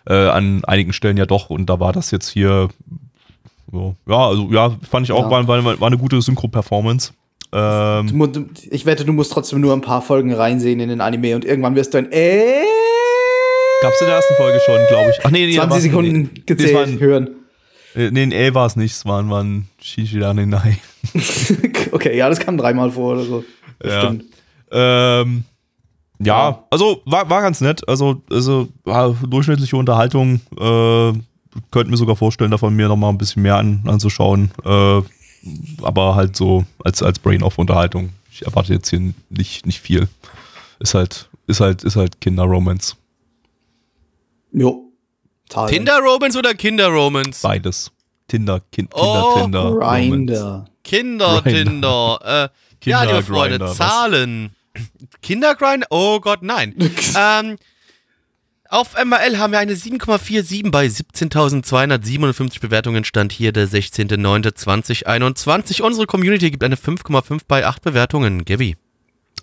äh, 0.07 0.13
an 0.13 0.63
einigen 0.65 0.91
Stellen 0.93 1.17
ja 1.17 1.25
doch. 1.25 1.49
Und 1.49 1.69
da 1.69 1.79
war 1.79 1.93
das 1.93 2.11
jetzt 2.11 2.29
hier, 2.29 2.67
so, 3.71 3.95
ja, 4.07 4.27
also 4.27 4.51
ja, 4.51 4.75
fand 4.89 5.05
ich 5.05 5.13
auch, 5.13 5.31
ja. 5.31 5.47
war, 5.47 5.47
war, 5.47 5.79
war 5.79 5.87
eine 5.87 5.97
gute 5.97 6.21
Synchro-Performance. 6.21 7.13
Ähm, 7.53 8.49
ich 8.71 8.85
wette, 8.85 9.05
du 9.05 9.13
musst 9.13 9.31
trotzdem 9.31 9.61
nur 9.61 9.73
ein 9.73 9.81
paar 9.81 10.01
Folgen 10.01 10.33
reinsehen 10.33 10.79
in 10.79 10.89
den 10.89 11.01
Anime 11.01 11.35
und 11.35 11.45
irgendwann 11.45 11.75
wirst 11.75 11.93
du 11.93 11.99
ein 11.99 12.11
äh 12.11 12.63
Gab's 13.81 13.99
in 13.99 14.07
der 14.07 14.15
ersten 14.15 14.33
Folge 14.35 14.59
schon, 14.65 14.79
glaube 14.87 15.11
ich. 15.11 15.25
Ach 15.25 15.29
nee, 15.29 15.45
nee 15.45 15.55
20 15.55 15.81
Sekunden 15.81 16.29
nee, 16.33 16.41
gezählt, 16.45 16.89
nee, 16.89 16.99
hören. 16.99 17.42
Äh, 17.95 18.11
nee, 18.11 18.23
ein 18.23 18.31
L 18.31 18.53
war 18.53 18.65
es 18.65 18.75
nicht, 18.75 18.93
es 18.93 19.05
waren, 19.05 19.29
waren 19.29 19.67
Shishirane 19.81 20.47
Nai. 20.47 20.79
okay, 21.91 22.17
ja, 22.17 22.29
das 22.29 22.39
kam 22.39 22.57
dreimal 22.57 22.91
vor 22.91 23.13
oder 23.13 23.23
so. 23.23 23.43
Ja. 23.83 24.15
Ähm, 24.71 25.43
ja, 26.19 26.63
also 26.69 27.01
war, 27.05 27.29
war 27.29 27.41
ganz 27.41 27.61
nett. 27.61 27.87
Also, 27.87 28.21
also 28.29 28.69
durchschnittliche 29.27 29.75
Unterhaltung. 29.75 30.41
Äh, 30.57 31.13
könnte 31.71 31.91
mir 31.91 31.97
sogar 31.97 32.15
vorstellen, 32.15 32.51
davon 32.51 32.75
mir 32.75 32.87
nochmal 32.87 33.11
ein 33.11 33.17
bisschen 33.17 33.43
mehr 33.43 33.57
an, 33.57 33.83
anzuschauen. 33.85 34.51
Äh, 34.63 35.01
aber 35.81 36.15
halt 36.15 36.35
so 36.35 36.65
als, 36.83 37.03
als 37.03 37.19
Brain-Off-Unterhaltung. 37.19 38.09
Ich 38.31 38.45
erwarte 38.45 38.73
jetzt 38.73 38.89
hier 38.89 39.13
nicht, 39.29 39.65
nicht 39.65 39.81
viel. 39.81 40.07
Ist 40.79 40.93
halt, 40.93 41.29
ist 41.47 41.59
halt, 41.59 41.83
ist 41.83 41.95
halt 41.95 42.21
Kinder-Romance. 42.21 42.95
Jo. 44.51 44.82
Zahlen. 45.53 45.71
Tinder-Romance 45.71 46.35
oder 46.37 46.53
Kinder-Romance? 46.55 47.41
Beides. 47.41 47.91
Tinder, 48.27 48.59
kind, 48.71 48.91
Kinder, 48.91 49.25
oh, 49.25 49.41
Tinder. 49.41 49.75
Grinder. 49.75 50.65
Kinder-Tinder. 50.83 52.49
Äh, 52.83 52.89
ja, 52.89 53.03
liebe 53.03 53.21
Freunde, 53.21 53.71
Zahlen. 53.73 54.55
Kindergrind? 55.21 55.85
Oh 55.91 56.19
Gott, 56.19 56.41
nein. 56.41 56.73
ähm, 57.17 57.57
Auf 58.69 58.95
MRL 58.95 59.37
haben 59.37 59.51
wir 59.51 59.59
eine 59.59 59.75
7,47 59.75 60.71
bei 60.71 60.87
17.257 60.87 62.59
Bewertungen. 62.59 63.03
Stand 63.03 63.31
hier 63.31 63.51
der 63.51 63.67
16.09.2021. 63.67 65.83
Unsere 65.83 66.07
Community 66.07 66.49
gibt 66.49 66.63
eine 66.63 66.77
5,5 66.77 67.41
bei 67.47 67.67
8 67.67 67.83
Bewertungen. 67.83 68.45
Gabi. 68.45 68.75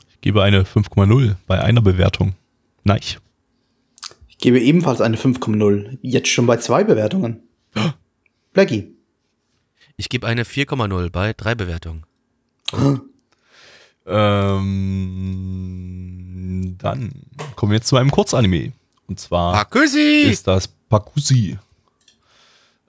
Ich 0.09 0.21
gebe 0.21 0.43
eine 0.43 0.65
5,0 0.65 1.37
bei 1.47 1.63
einer 1.63 1.81
Bewertung. 1.81 2.35
Nein. 2.83 2.99
Ich 4.41 4.43
gebe 4.43 4.59
ebenfalls 4.59 5.03
eine 5.03 5.19
5,0. 5.19 5.99
Jetzt 6.01 6.29
schon 6.29 6.47
bei 6.47 6.57
zwei 6.57 6.83
Bewertungen. 6.83 7.43
Blackie. 8.55 8.97
Ich 9.99 10.09
gebe 10.09 10.27
eine 10.27 10.45
4,0 10.45 11.11
bei 11.11 11.35
drei 11.35 11.55
Bewertungen. 11.55 12.07
ähm, 14.07 14.79
dann 16.79 17.13
kommen 17.55 17.73
wir 17.73 17.77
jetzt 17.77 17.89
zu 17.89 17.99
einem 17.99 18.11
Kurzanime. 18.11 18.73
Und 19.09 19.21
zwar 19.21 19.53
Pakusi! 19.53 20.23
ist 20.31 20.47
das 20.47 20.69
Pakusi. 20.89 21.59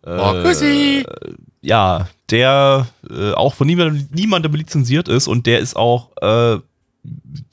Pakusi! 0.03 0.99
Äh, 1.05 1.33
ja, 1.59 2.07
der 2.29 2.87
äh, 3.09 3.33
auch 3.33 3.55
von 3.55 3.67
niemandem, 3.67 4.07
niemandem 4.13 4.53
lizenziert 4.53 5.09
ist 5.09 5.27
und 5.27 5.47
der 5.47 5.59
ist 5.59 5.75
auch 5.75 6.11
äh, 6.21 6.61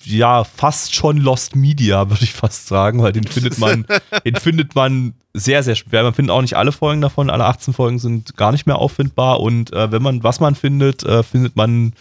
ja 0.05 0.45
fast 0.45 0.95
schon 0.95 1.19
Lost 1.19 1.57
Media, 1.57 2.09
würde 2.11 2.25
ich 2.25 2.33
fast 2.33 2.67
sagen, 2.67 3.03
weil 3.03 3.13
den 3.13 3.25
findet 3.29 3.59
man, 3.59 3.87
den 4.25 4.37
findet 4.37 4.75
man 4.75 5.15
sehr, 5.35 5.63
sehr 5.63 5.77
schwer. 5.77 6.03
Man 6.03 6.15
findet 6.15 6.33
auch 6.33 6.43
nicht 6.43 6.57
alle 6.57 6.73
Folgen 6.73 7.01
davon, 7.01 7.31
alle 7.31 7.45
18 7.45 7.75
Folgen 7.75 7.99
sind 7.99 8.37
gar 8.37 8.53
nicht 8.53 8.67
mehr 8.67 8.79
auffindbar 8.79 9.41
und 9.41 9.73
äh, 9.73 9.93
wenn 9.93 10.03
man, 10.03 10.23
was 10.23 10.41
man 10.41 10.55
findet, 10.55 11.05
äh, 11.05 11.23
findet 11.23 11.57
man 11.57 11.93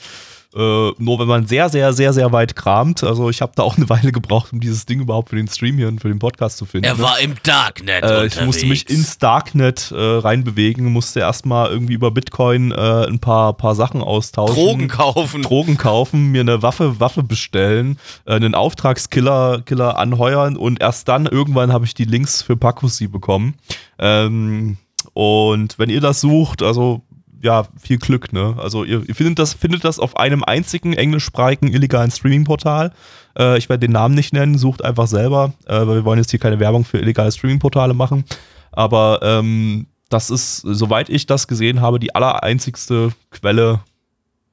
äh, 0.55 0.59
nur 0.97 1.19
wenn 1.19 1.27
man 1.27 1.45
sehr, 1.45 1.69
sehr, 1.69 1.93
sehr, 1.93 2.13
sehr 2.13 2.31
weit 2.31 2.55
kramt. 2.55 3.03
Also 3.03 3.29
ich 3.29 3.41
habe 3.41 3.51
da 3.55 3.63
auch 3.63 3.77
eine 3.77 3.89
Weile 3.89 4.11
gebraucht, 4.11 4.53
um 4.53 4.59
dieses 4.59 4.85
Ding 4.85 5.01
überhaupt 5.01 5.29
für 5.29 5.35
den 5.35 5.47
Stream 5.47 5.77
hier 5.77 5.87
und 5.87 5.99
für 5.99 6.07
den 6.07 6.19
Podcast 6.19 6.57
zu 6.57 6.65
finden. 6.65 6.85
Er 6.85 6.99
war 6.99 7.19
im 7.19 7.35
Darknet 7.43 8.03
äh, 8.03 8.25
Ich 8.25 8.41
musste 8.41 8.65
mich 8.65 8.89
ins 8.89 9.17
Darknet 9.17 9.91
äh, 9.91 9.95
reinbewegen, 9.95 10.91
musste 10.91 11.19
erstmal 11.19 11.69
irgendwie 11.69 11.93
über 11.93 12.11
Bitcoin 12.11 12.71
äh, 12.71 13.05
ein 13.07 13.19
paar, 13.19 13.53
paar 13.53 13.75
Sachen 13.75 14.01
austauschen. 14.01 14.55
Drogen 14.55 14.87
kaufen. 14.87 15.41
Drogen 15.41 15.77
kaufen, 15.77 16.31
mir 16.31 16.41
eine 16.41 16.61
Waffe, 16.61 16.99
Waffe 16.99 17.23
bestellen, 17.23 17.99
äh, 18.25 18.33
einen 18.33 18.55
Auftragskiller 18.55 19.61
Killer 19.65 19.97
anheuern 19.99 20.57
und 20.57 20.81
erst 20.81 21.07
dann 21.07 21.25
irgendwann 21.25 21.73
habe 21.73 21.85
ich 21.85 21.93
die 21.93 22.05
Links 22.05 22.41
für 22.41 22.55
Pakusi 22.55 23.07
bekommen. 23.07 23.55
Ähm, 23.99 24.77
und 25.13 25.79
wenn 25.79 25.89
ihr 25.89 26.01
das 26.01 26.21
sucht, 26.21 26.61
also 26.61 27.01
ja, 27.41 27.65
viel 27.79 27.97
Glück, 27.97 28.33
ne? 28.33 28.55
Also 28.57 28.83
ihr, 28.83 29.07
ihr, 29.07 29.15
findet, 29.15 29.39
das, 29.39 29.53
findet 29.53 29.83
das 29.83 29.99
auf 29.99 30.17
einem 30.17 30.43
einzigen 30.43 30.93
englischsprachigen 30.93 31.73
illegalen 31.73 32.11
Streaming-Portal. 32.11 32.91
Äh, 33.37 33.57
ich 33.57 33.69
werde 33.69 33.87
den 33.87 33.91
Namen 33.91 34.15
nicht 34.15 34.33
nennen, 34.33 34.57
sucht 34.57 34.83
einfach 34.83 35.07
selber, 35.07 35.53
äh, 35.65 35.79
weil 35.79 35.95
wir 35.95 36.05
wollen 36.05 36.19
jetzt 36.19 36.31
hier 36.31 36.39
keine 36.39 36.59
Werbung 36.59 36.85
für 36.85 36.99
illegale 36.99 37.31
Streaming-Portale 37.31 37.93
machen. 37.93 38.25
Aber 38.71 39.19
ähm, 39.21 39.87
das 40.09 40.29
ist, 40.29 40.57
soweit 40.57 41.09
ich 41.09 41.25
das 41.25 41.47
gesehen 41.47 41.81
habe, 41.81 41.99
die 41.99 42.15
allereinzigste 42.15 43.11
Quelle 43.31 43.81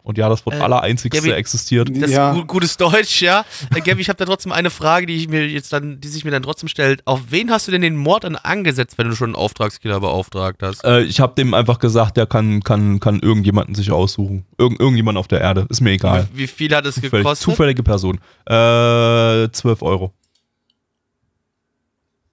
und 0.05 0.19
ja, 0.19 0.29
das 0.29 0.45
Wort 0.45 0.57
äh, 0.57 0.61
allereinzigste 0.61 1.19
Gabi, 1.19 1.33
existiert. 1.33 1.89
Das 1.95 2.11
ja. 2.11 2.37
ist 2.37 2.47
gutes 2.47 2.77
Deutsch, 2.77 3.23
ja. 3.23 3.45
Äh, 3.75 3.81
Gabi, 3.81 4.03
ich 4.03 4.11
habe 4.11 4.19
da 4.19 4.27
trotzdem 4.27 4.53
eine 4.53 4.69
Frage, 4.69 5.07
die 5.07 5.17
ich 5.17 5.29
mir 5.29 5.49
jetzt 5.49 5.73
dann, 5.73 5.99
die 5.99 6.09
sich 6.09 6.27
mir 6.27 6.31
dann 6.31 6.43
trotzdem 6.43 6.69
stellt. 6.69 7.01
Auf 7.07 7.21
wen 7.31 7.51
hast 7.51 7.67
du 7.67 7.73
denn 7.73 7.81
den 7.81 7.97
Mord 7.97 8.25
dann 8.25 8.37
angesetzt, 8.37 8.99
wenn 8.99 9.09
du 9.09 9.17
schon 9.17 9.29
einen 9.29 9.37
Auftragskiller 9.37 10.01
beauftragt 10.01 10.63
hast? 10.63 10.85
Äh, 10.85 11.05
ich 11.05 11.21
habe 11.21 11.35
dem 11.35 11.55
einfach 11.55 11.79
gesagt, 11.79 12.19
der 12.19 12.27
kann, 12.27 12.63
kann, 12.63 13.01
kann 13.01 13.19
irgendjemanden 13.21 13.75
sich 13.75 13.93
aussuchen. 13.93 14.45
Irgend, 14.59 14.79
irgendjemand 14.79 15.17
auf 15.17 15.27
der 15.27 15.41
Erde. 15.41 15.67
Ist 15.71 15.81
mir 15.81 15.93
egal. 15.93 16.29
Wie, 16.35 16.41
wie 16.41 16.47
viel 16.49 16.77
hat 16.77 16.85
es 16.85 16.97
Zufällig, 16.97 17.13
gekostet? 17.13 17.45
Zufällige 17.45 17.83
Person. 17.83 18.19
Äh, 18.45 19.49
12 19.51 19.81
Euro. 19.81 20.13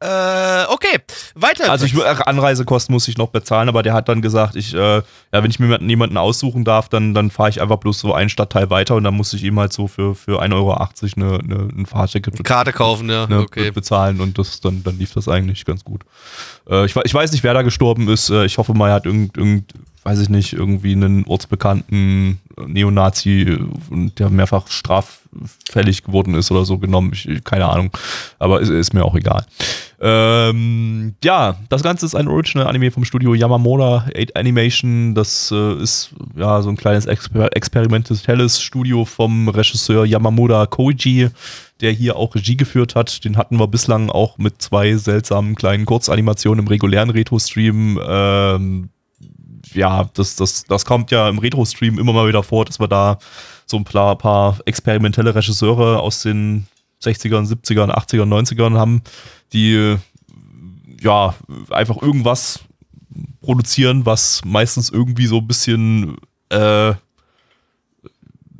Äh, 0.01 0.65
okay, 0.69 0.97
weiter. 1.35 1.69
Also 1.69 1.85
ich, 1.85 1.95
Anreisekosten 2.03 2.91
muss 2.91 3.07
ich 3.07 3.19
noch 3.19 3.27
bezahlen, 3.27 3.69
aber 3.69 3.83
der 3.83 3.93
hat 3.93 4.09
dann 4.09 4.23
gesagt, 4.23 4.55
ich, 4.55 4.73
äh, 4.73 4.97
ja, 4.97 5.03
wenn 5.31 5.51
ich 5.51 5.59
mir 5.59 5.77
niemanden 5.77 6.17
aussuchen 6.17 6.63
darf, 6.63 6.89
dann, 6.89 7.13
dann 7.13 7.29
fahre 7.29 7.51
ich 7.51 7.61
einfach 7.61 7.77
bloß 7.77 7.99
so 7.99 8.11
einen 8.11 8.29
Stadtteil 8.29 8.71
weiter 8.71 8.95
und 8.95 9.03
dann 9.03 9.13
muss 9.13 9.31
ich 9.33 9.43
ihm 9.43 9.59
halt 9.59 9.73
so 9.73 9.87
für, 9.87 10.15
für 10.15 10.41
1,80 10.41 10.53
Euro 10.55 10.73
eine, 10.73 11.39
eine, 11.39 11.69
ein 11.77 11.85
Fahrticket 11.85 12.33
eine 12.33 12.41
Karte 12.41 12.73
kaufen, 12.73 13.11
ja. 13.11 13.27
Ne, 13.27 13.41
okay. 13.41 13.69
bezahlen 13.69 14.21
und 14.21 14.39
das, 14.39 14.59
dann, 14.59 14.81
dann 14.83 14.97
lief 14.97 15.13
das 15.13 15.27
eigentlich 15.27 15.65
ganz 15.65 15.83
gut. 15.83 16.01
Äh, 16.67 16.85
ich, 16.85 16.95
ich 16.95 17.13
weiß 17.13 17.31
nicht, 17.31 17.43
wer 17.43 17.53
da 17.53 17.61
gestorben 17.61 18.09
ist. 18.09 18.31
Äh, 18.31 18.45
ich 18.45 18.57
hoffe 18.57 18.73
mal, 18.73 18.89
er 18.89 18.95
hat 18.95 19.05
irgend, 19.05 19.37
irgend 19.37 19.71
weiß 20.03 20.19
ich 20.19 20.29
nicht, 20.29 20.53
irgendwie 20.53 20.93
einen 20.93 21.25
ortsbekannten 21.25 22.39
Neonazi, 22.65 23.59
der 24.17 24.29
mehrfach 24.29 24.67
straffällig 24.67 26.03
geworden 26.03 26.33
ist 26.33 26.51
oder 26.51 26.65
so 26.65 26.77
genommen. 26.77 27.11
Ich, 27.13 27.43
keine 27.43 27.67
Ahnung. 27.67 27.91
Aber 28.39 28.61
ist, 28.61 28.69
ist 28.69 28.93
mir 28.93 29.05
auch 29.05 29.15
egal. 29.15 29.45
Ähm, 30.03 31.13
ja, 31.23 31.57
das 31.69 31.83
Ganze 31.83 32.07
ist 32.07 32.15
ein 32.15 32.27
Original-Anime 32.27 32.89
vom 32.89 33.05
Studio 33.05 33.35
Yamamoto 33.35 33.97
8 33.97 34.35
Animation. 34.35 35.13
Das 35.13 35.51
äh, 35.51 35.75
ist 35.75 36.09
ja 36.35 36.59
so 36.63 36.69
ein 36.69 36.75
kleines 36.75 37.05
Exper 37.05 37.49
experimentelles 37.55 38.59
Studio 38.59 39.05
vom 39.05 39.47
Regisseur 39.47 40.05
Yamamoto 40.05 40.65
Koji, 40.65 41.29
der 41.81 41.91
hier 41.91 42.15
auch 42.15 42.33
Regie 42.33 42.57
geführt 42.57 42.95
hat. 42.95 43.23
Den 43.23 43.37
hatten 43.37 43.59
wir 43.59 43.67
bislang 43.67 44.09
auch 44.09 44.39
mit 44.39 44.59
zwei 44.59 44.95
seltsamen 44.95 45.53
kleinen 45.53 45.85
Kurzanimationen 45.85 46.65
im 46.65 46.67
regulären 46.67 47.11
Retro-Stream. 47.11 47.99
Ähm, 48.03 48.89
ja, 49.73 50.09
das, 50.15 50.35
das, 50.35 50.63
das 50.63 50.83
kommt 50.83 51.11
ja 51.11 51.29
im 51.29 51.37
Retro-Stream 51.37 51.99
immer 51.99 52.13
mal 52.13 52.27
wieder 52.27 52.41
vor, 52.41 52.65
dass 52.65 52.79
wir 52.79 52.87
da 52.87 53.19
so 53.67 53.77
ein 53.77 53.83
paar, 53.83 54.17
paar 54.17 54.57
experimentelle 54.65 55.35
Regisseure 55.35 55.99
aus 55.99 56.23
den 56.23 56.65
60ern, 57.01 57.47
70ern, 57.47 57.91
80ern, 57.91 58.27
90ern 58.27 58.77
haben, 58.77 59.01
die 59.53 59.97
ja 61.01 61.35
einfach 61.69 62.01
irgendwas 62.01 62.59
produzieren, 63.41 64.05
was 64.05 64.41
meistens 64.45 64.89
irgendwie 64.89 65.25
so 65.25 65.37
ein 65.37 65.47
bisschen 65.47 66.17
äh, 66.49 66.93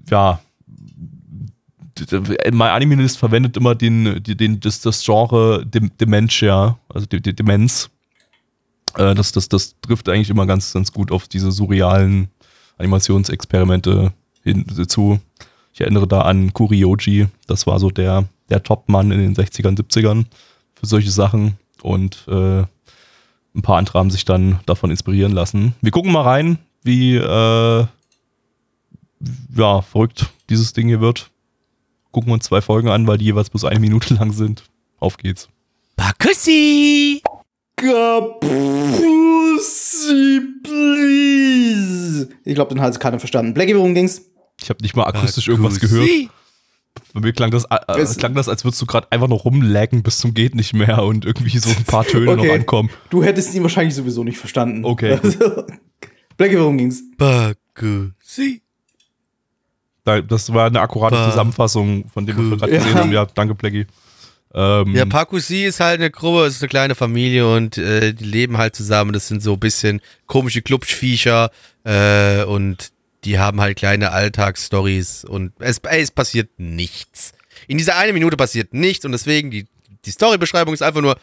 ja 0.09 0.39
mein 2.51 2.71
Animalist 2.71 3.19
verwendet 3.19 3.57
immer 3.57 3.75
den, 3.75 4.23
den, 4.23 4.59
das, 4.59 4.81
das 4.81 5.03
Genre 5.03 5.63
Dementia, 5.65 6.79
also 6.89 7.05
Demenz 7.05 7.91
äh, 8.95 9.15
das, 9.15 9.31
das, 9.31 9.49
das 9.49 9.75
trifft 9.81 10.09
eigentlich 10.09 10.29
immer 10.29 10.45
ganz, 10.45 10.73
ganz 10.73 10.91
gut 10.91 11.11
auf 11.11 11.27
diese 11.27 11.51
surrealen 11.51 12.29
Animationsexperimente 12.77 14.13
hinzu. 14.43 15.19
Ich 15.73 15.81
erinnere 15.81 16.07
da 16.07 16.21
an 16.21 16.53
Kurioji, 16.53 17.27
das 17.47 17.65
war 17.67 17.79
so 17.79 17.89
der, 17.89 18.25
der 18.49 18.63
Top-Mann 18.63 19.11
in 19.11 19.19
den 19.19 19.35
60ern, 19.35 19.77
70ern 19.77 20.25
für 20.75 20.85
solche 20.85 21.11
Sachen 21.11 21.57
und 21.81 22.25
äh, 22.27 22.63
ein 23.53 23.61
paar 23.61 23.77
andere 23.77 23.99
haben 23.99 24.11
sich 24.11 24.25
dann 24.25 24.59
davon 24.65 24.91
inspirieren 24.91 25.33
lassen. 25.33 25.75
Wir 25.81 25.91
gucken 25.91 26.11
mal 26.11 26.21
rein, 26.21 26.57
wie 26.83 27.15
äh, 27.15 27.85
ja, 29.55 29.81
verrückt 29.81 30.27
dieses 30.49 30.73
Ding 30.73 30.87
hier 30.87 31.01
wird. 31.01 31.29
Gucken 32.11 32.29
wir 32.29 32.33
uns 32.33 32.45
zwei 32.45 32.61
Folgen 32.61 32.89
an, 32.89 33.07
weil 33.07 33.17
die 33.17 33.25
jeweils 33.25 33.49
bloß 33.49 33.65
eine 33.65 33.79
Minute 33.79 34.13
lang 34.19 34.31
sind. 34.31 34.63
Auf 34.99 35.17
geht's. 35.17 35.49
Bakussi! 35.95 37.21
Pussy, 39.61 40.39
please. 40.63 42.29
Ich 42.43 42.53
glaube, 42.55 42.73
den 42.73 42.81
hat 42.81 42.99
keiner 42.99 43.19
verstanden. 43.19 43.53
Blackie, 43.53 43.75
worum 43.75 43.93
ging's? 43.95 44.30
Ich 44.61 44.69
habe 44.69 44.81
nicht 44.81 44.95
mal 44.95 45.05
akustisch 45.05 45.47
irgendwas 45.47 45.79
gehört. 45.79 46.07
Bei 47.13 47.19
mir 47.19 47.33
klang 47.33 47.51
das, 47.51 47.65
äh, 47.65 48.05
klang 48.17 48.35
das, 48.35 48.47
als 48.47 48.63
würdest 48.63 48.81
du 48.81 48.85
gerade 48.85 49.07
einfach 49.11 49.27
noch 49.27 49.45
rumlaggen 49.45 50.03
bis 50.03 50.19
zum 50.19 50.33
geht 50.33 50.55
nicht 50.55 50.73
mehr 50.73 51.03
und 51.03 51.25
irgendwie 51.25 51.57
so 51.57 51.69
ein 51.69 51.83
paar 51.83 52.05
Töne 52.05 52.31
okay. 52.31 52.47
noch 52.47 52.53
ankommen. 52.53 52.89
Du 53.09 53.23
hättest 53.23 53.53
ihn 53.53 53.63
wahrscheinlich 53.63 53.95
sowieso 53.95 54.23
nicht 54.23 54.37
verstanden. 54.37 54.85
Okay. 54.85 55.19
Also, 55.23 55.65
Blackie, 56.37 56.57
worum 56.57 56.77
ging's? 56.77 57.03
Bakusi. 57.17 58.61
Das 60.03 60.51
war 60.53 60.67
eine 60.67 60.81
akkurate 60.81 61.15
Zusammenfassung 61.29 62.09
von 62.09 62.25
dem, 62.25 62.37
was 62.37 62.45
wir 62.45 62.57
gerade 62.57 62.71
gesehen 62.71 62.95
haben. 62.95 63.11
Ja, 63.11 63.25
danke, 63.25 63.53
Blackie. 63.53 63.85
Ähm, 64.53 64.95
ja, 64.95 65.05
Pakusi 65.05 65.65
ist 65.65 65.79
halt 65.79 65.99
eine 65.99 66.09
Gruppe, 66.09 66.45
ist 66.45 66.61
eine 66.61 66.69
kleine 66.69 66.95
Familie 66.95 67.53
und 67.53 67.77
äh, 67.77 68.13
die 68.13 68.23
leben 68.23 68.57
halt 68.57 68.75
zusammen. 68.75 69.13
Das 69.13 69.27
sind 69.27 69.43
so 69.43 69.53
ein 69.53 69.59
bisschen 69.59 70.01
komische 70.25 70.61
Klubschviecher 70.61 71.51
äh, 71.83 72.43
und 72.43 72.91
die 73.23 73.39
haben 73.39 73.61
halt 73.61 73.77
kleine 73.77 74.11
Alltagsstories 74.11 75.25
und 75.25 75.53
es, 75.59 75.79
ey, 75.79 76.01
es 76.01 76.11
passiert 76.11 76.49
nichts. 76.57 77.33
In 77.67 77.77
dieser 77.77 77.97
eine 77.97 78.13
Minute 78.13 78.37
passiert 78.37 78.73
nichts 78.73 79.05
und 79.05 79.11
deswegen 79.11 79.51
die, 79.51 79.67
die 80.05 80.11
Storybeschreibung 80.11 80.73
ist 80.73 80.81
einfach 80.81 81.01
nur. 81.01 81.17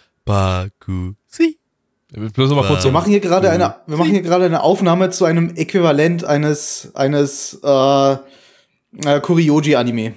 Bloß 2.10 2.50
mal 2.52 2.66
kurz, 2.66 2.84
wir 2.84 2.92
machen 2.92 3.10
hier 3.10 3.20
gerade 3.20 3.50
eine, 3.50 3.76
wir 3.86 3.96
machen 3.98 4.12
hier 4.12 4.22
gerade 4.22 4.46
eine 4.46 4.62
Aufnahme 4.62 5.10
zu 5.10 5.26
einem 5.26 5.54
Äquivalent 5.56 6.24
eines 6.24 6.90
eines 6.94 7.58
äh, 7.62 8.12
äh, 8.12 9.20
Kurioji-Anime. 9.20 10.14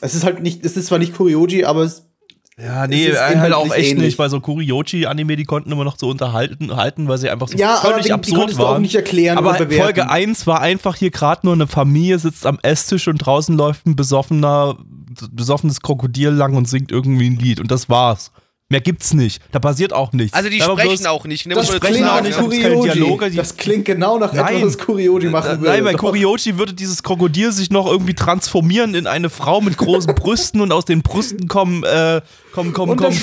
Es 0.00 0.14
ist 0.14 0.24
halt 0.24 0.42
nicht, 0.42 0.64
es 0.64 0.76
ist 0.76 0.86
zwar 0.86 0.98
nicht 0.98 1.16
Kurioji, 1.16 1.64
aber 1.64 1.82
es 1.82 2.06
ja, 2.56 2.86
nee, 2.86 3.12
halt 3.12 3.52
auch 3.52 3.74
echt 3.74 3.90
ähnlich. 3.90 4.06
nicht, 4.06 4.18
weil 4.18 4.30
so 4.30 4.38
Kuriochi-Anime, 4.38 5.34
die 5.34 5.44
konnten 5.44 5.72
immer 5.72 5.82
noch 5.82 5.98
so 5.98 6.08
unterhalten, 6.08 6.76
halten, 6.76 7.08
weil 7.08 7.18
sie 7.18 7.28
einfach 7.28 7.48
so 7.48 7.58
ja, 7.58 7.78
völlig 7.78 8.12
aber 8.12 8.14
absurd 8.14 8.50
die 8.52 8.58
waren. 8.58 8.76
auch 8.76 8.78
nicht 8.78 8.94
erklären 8.94 9.38
aber 9.38 9.54
Folge 9.68 10.08
1 10.08 10.46
war 10.46 10.60
einfach 10.60 10.94
hier 10.94 11.10
gerade 11.10 11.40
nur 11.44 11.54
eine 11.54 11.66
Familie 11.66 12.18
sitzt 12.18 12.46
am 12.46 12.58
Esstisch 12.62 13.08
und 13.08 13.18
draußen 13.18 13.56
läuft 13.56 13.86
ein 13.86 13.96
besoffener, 13.96 14.76
besoffenes 15.32 15.80
Krokodil 15.80 16.30
lang 16.30 16.54
und 16.54 16.68
singt 16.68 16.92
irgendwie 16.92 17.28
ein 17.28 17.36
Lied 17.36 17.58
und 17.58 17.72
das 17.72 17.88
war's. 17.88 18.30
Mehr 18.70 18.80
gibt's 18.80 19.12
nicht. 19.12 19.42
Da 19.52 19.58
passiert 19.58 19.92
auch 19.92 20.12
nichts. 20.12 20.32
Also 20.34 20.48
die 20.48 20.58
Da 20.58 20.64
sprechen 20.72 21.04
bloß- 21.04 21.08
auch 21.08 21.26
nicht. 21.26 21.46
Ne? 21.46 21.54
Das 21.54 21.66
sprechen 21.66 21.80
klingt 21.96 22.08
auch 22.08 22.22
nicht, 22.22 22.38
das 22.38 22.48
keine 22.48 22.74
Kurioji. 22.74 23.36
Das 23.36 23.56
klingt 23.58 23.84
genau 23.84 24.18
nach 24.18 24.32
Nein. 24.32 24.56
etwas, 24.56 24.78
was 24.78 24.78
Kurioji 24.78 25.28
machen 25.28 25.60
würde. 25.60 25.70
Nein, 25.70 25.84
bei. 25.84 25.92
Kurioji 25.98 26.56
würde 26.56 26.72
dieses 26.72 27.02
Krokodil 27.02 27.52
sich 27.52 27.70
noch 27.70 27.86
irgendwie 27.86 28.14
transformieren 28.14 28.94
in 28.94 29.06
eine 29.06 29.28
Frau 29.28 29.60
mit 29.60 29.76
großen 29.76 30.14
Brüsten 30.16 30.62
und 30.62 30.72
aus 30.72 30.86
den 30.86 31.02
Brüsten 31.02 31.46
kommen, 31.46 31.84
äh, 31.84 32.22
kommen, 32.54 32.72
kommen, 32.72 32.96
kommen, 32.96 33.14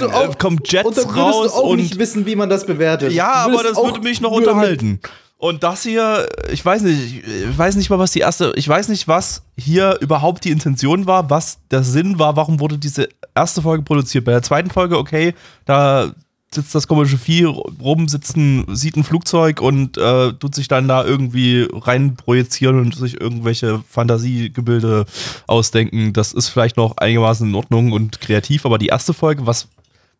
du 0.00 0.06
äh, 0.06 0.12
auch- 0.12 0.38
kommen 0.38 0.60
Jets 0.66 0.86
Und 0.86 0.96
dann 0.98 1.04
würdest 1.06 1.16
raus 1.16 1.46
du 1.46 1.58
auch 1.58 1.62
und 1.70 1.76
nicht 1.78 1.98
wissen, 1.98 2.26
wie 2.26 2.36
man 2.36 2.50
das 2.50 2.66
bewertet. 2.66 3.12
Ja, 3.12 3.32
aber 3.32 3.62
das 3.62 3.78
auch 3.78 3.86
würde 3.86 4.00
mich 4.00 4.20
noch 4.20 4.30
nur 4.32 4.40
mit- 4.40 4.48
unterhalten. 4.48 5.00
Und 5.40 5.62
das 5.62 5.84
hier, 5.84 6.28
ich 6.52 6.62
weiß 6.62 6.82
nicht, 6.82 7.24
ich 7.26 7.58
weiß 7.58 7.76
nicht 7.76 7.88
mal, 7.88 7.98
was 7.98 8.12
die 8.12 8.18
erste, 8.18 8.52
ich 8.56 8.68
weiß 8.68 8.88
nicht, 8.88 9.08
was 9.08 9.42
hier 9.56 9.96
überhaupt 10.02 10.44
die 10.44 10.50
Intention 10.50 11.06
war, 11.06 11.30
was 11.30 11.60
der 11.70 11.82
Sinn 11.82 12.18
war, 12.18 12.36
warum 12.36 12.60
wurde 12.60 12.76
diese 12.76 13.08
erste 13.34 13.62
Folge 13.62 13.82
produziert. 13.82 14.26
Bei 14.26 14.32
der 14.32 14.42
zweiten 14.42 14.68
Folge, 14.68 14.98
okay, 14.98 15.32
da 15.64 16.12
sitzt 16.54 16.74
das 16.74 16.86
komische 16.86 17.16
Vieh 17.16 17.44
rum, 17.44 18.06
sitzt 18.06 18.36
ein, 18.36 18.66
sieht 18.76 18.98
ein 18.98 19.04
Flugzeug 19.04 19.62
und 19.62 19.96
äh, 19.96 20.34
tut 20.34 20.54
sich 20.54 20.68
dann 20.68 20.88
da 20.88 21.06
irgendwie 21.06 21.66
rein 21.72 22.16
projizieren 22.16 22.78
und 22.78 22.94
sich 22.94 23.18
irgendwelche 23.18 23.82
Fantasiegebilde 23.88 25.06
ausdenken. 25.46 26.12
Das 26.12 26.34
ist 26.34 26.48
vielleicht 26.48 26.76
noch 26.76 26.98
einigermaßen 26.98 27.48
in 27.48 27.54
Ordnung 27.54 27.92
und 27.92 28.20
kreativ, 28.20 28.66
aber 28.66 28.76
die 28.76 28.88
erste 28.88 29.14
Folge, 29.14 29.46
was, 29.46 29.68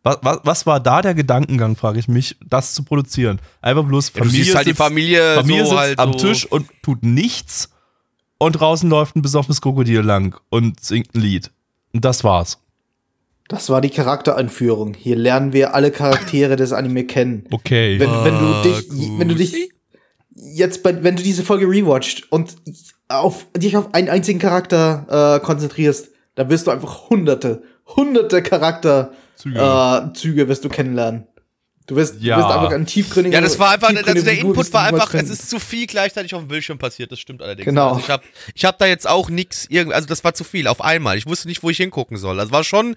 was, 0.03 0.17
was, 0.21 0.39
was 0.43 0.65
war 0.65 0.79
da 0.79 1.01
der 1.01 1.13
Gedankengang, 1.13 1.75
frage 1.75 1.99
ich 1.99 2.07
mich, 2.07 2.35
das 2.45 2.73
zu 2.73 2.83
produzieren? 2.83 3.39
Einfach 3.61 3.85
bloß 3.85 4.11
Ja, 4.15 4.21
du 4.21 4.29
Familie, 4.29 4.43
siehst 4.43 4.55
halt 4.55 4.65
die 4.65 4.71
sitzt, 4.71 4.81
Familie, 4.81 5.35
Familie 5.35 5.65
so 5.65 5.69
sitzt 5.69 5.79
halt 5.79 5.99
am 5.99 6.13
so. 6.13 6.19
Tisch 6.19 6.45
und 6.45 6.67
tut 6.81 7.03
nichts 7.03 7.69
und 8.37 8.53
draußen 8.53 8.89
läuft 8.89 9.15
ein 9.15 9.21
besoffenes 9.21 9.61
Krokodil 9.61 10.01
lang 10.01 10.39
und 10.49 10.79
singt 10.79 11.13
ein 11.13 11.21
Lied. 11.21 11.51
Und 11.93 12.03
das 12.05 12.23
war's. 12.23 12.59
Das 13.47 13.69
war 13.69 13.81
die 13.81 13.89
Charakteranführung. 13.89 14.93
Hier 14.93 15.17
lernen 15.17 15.53
wir 15.53 15.75
alle 15.75 15.91
Charaktere 15.91 16.55
des 16.55 16.71
Anime 16.71 17.03
kennen. 17.03 17.45
Okay. 17.51 17.99
Wenn, 17.99 18.09
wenn 18.23 18.39
du 18.39 18.61
dich, 18.63 18.87
gut. 18.87 19.19
wenn 19.19 19.27
du 19.27 19.35
dich 19.35 19.71
jetzt 20.33 20.83
bei, 20.83 21.03
wenn 21.03 21.17
du 21.17 21.21
diese 21.21 21.43
Folge 21.43 21.67
rewatcht 21.67 22.31
und 22.31 22.55
auf 23.09 23.45
dich 23.55 23.75
auf 23.77 23.93
einen 23.93 24.09
einzigen 24.09 24.39
Charakter 24.39 25.35
äh, 25.35 25.45
konzentrierst, 25.45 26.09
dann 26.35 26.49
wirst 26.49 26.65
du 26.65 26.71
einfach 26.71 27.09
hunderte, 27.09 27.63
hunderte 27.95 28.41
Charakterzüge 28.43 29.15
Züge. 29.35 29.59
äh, 29.59 30.13
Züge 30.13 30.47
wirst 30.47 30.63
du 30.65 30.69
kennenlernen. 30.69 31.27
Du 31.87 31.95
wirst, 31.95 32.21
Ja. 32.21 32.37
du 32.37 32.43
wirst 32.43 32.55
einfach 32.55 32.71
ein 32.71 32.85
tiefgründiger 32.85 33.35
Ja, 33.37 33.41
das 33.41 33.57
war 33.59 33.71
einfach, 33.71 33.89
also 33.89 34.23
der 34.23 34.39
Input 34.39 34.71
war 34.71 34.83
einfach, 34.83 35.13
es 35.13 35.29
ist 35.29 35.49
zu 35.49 35.59
viel 35.59 35.87
gleichzeitig 35.87 36.33
auf 36.35 36.41
dem 36.41 36.47
Bildschirm 36.47 36.77
passiert, 36.77 37.11
das 37.11 37.19
stimmt 37.19 37.41
allerdings. 37.41 37.65
Genau. 37.65 37.89
Also 37.89 37.99
ich 38.01 38.09
habe 38.09 38.23
ich 38.53 38.65
hab 38.65 38.77
da 38.77 38.85
jetzt 38.85 39.09
auch 39.09 39.29
nichts 39.29 39.67
also 39.91 40.07
das 40.07 40.23
war 40.23 40.33
zu 40.33 40.43
viel 40.43 40.67
auf 40.67 40.81
einmal. 40.81 41.17
Ich 41.17 41.25
wusste 41.25 41.47
nicht, 41.47 41.63
wo 41.63 41.69
ich 41.69 41.77
hingucken 41.77 42.17
soll. 42.17 42.37
Das 42.37 42.51
war 42.51 42.63
schon, 42.63 42.95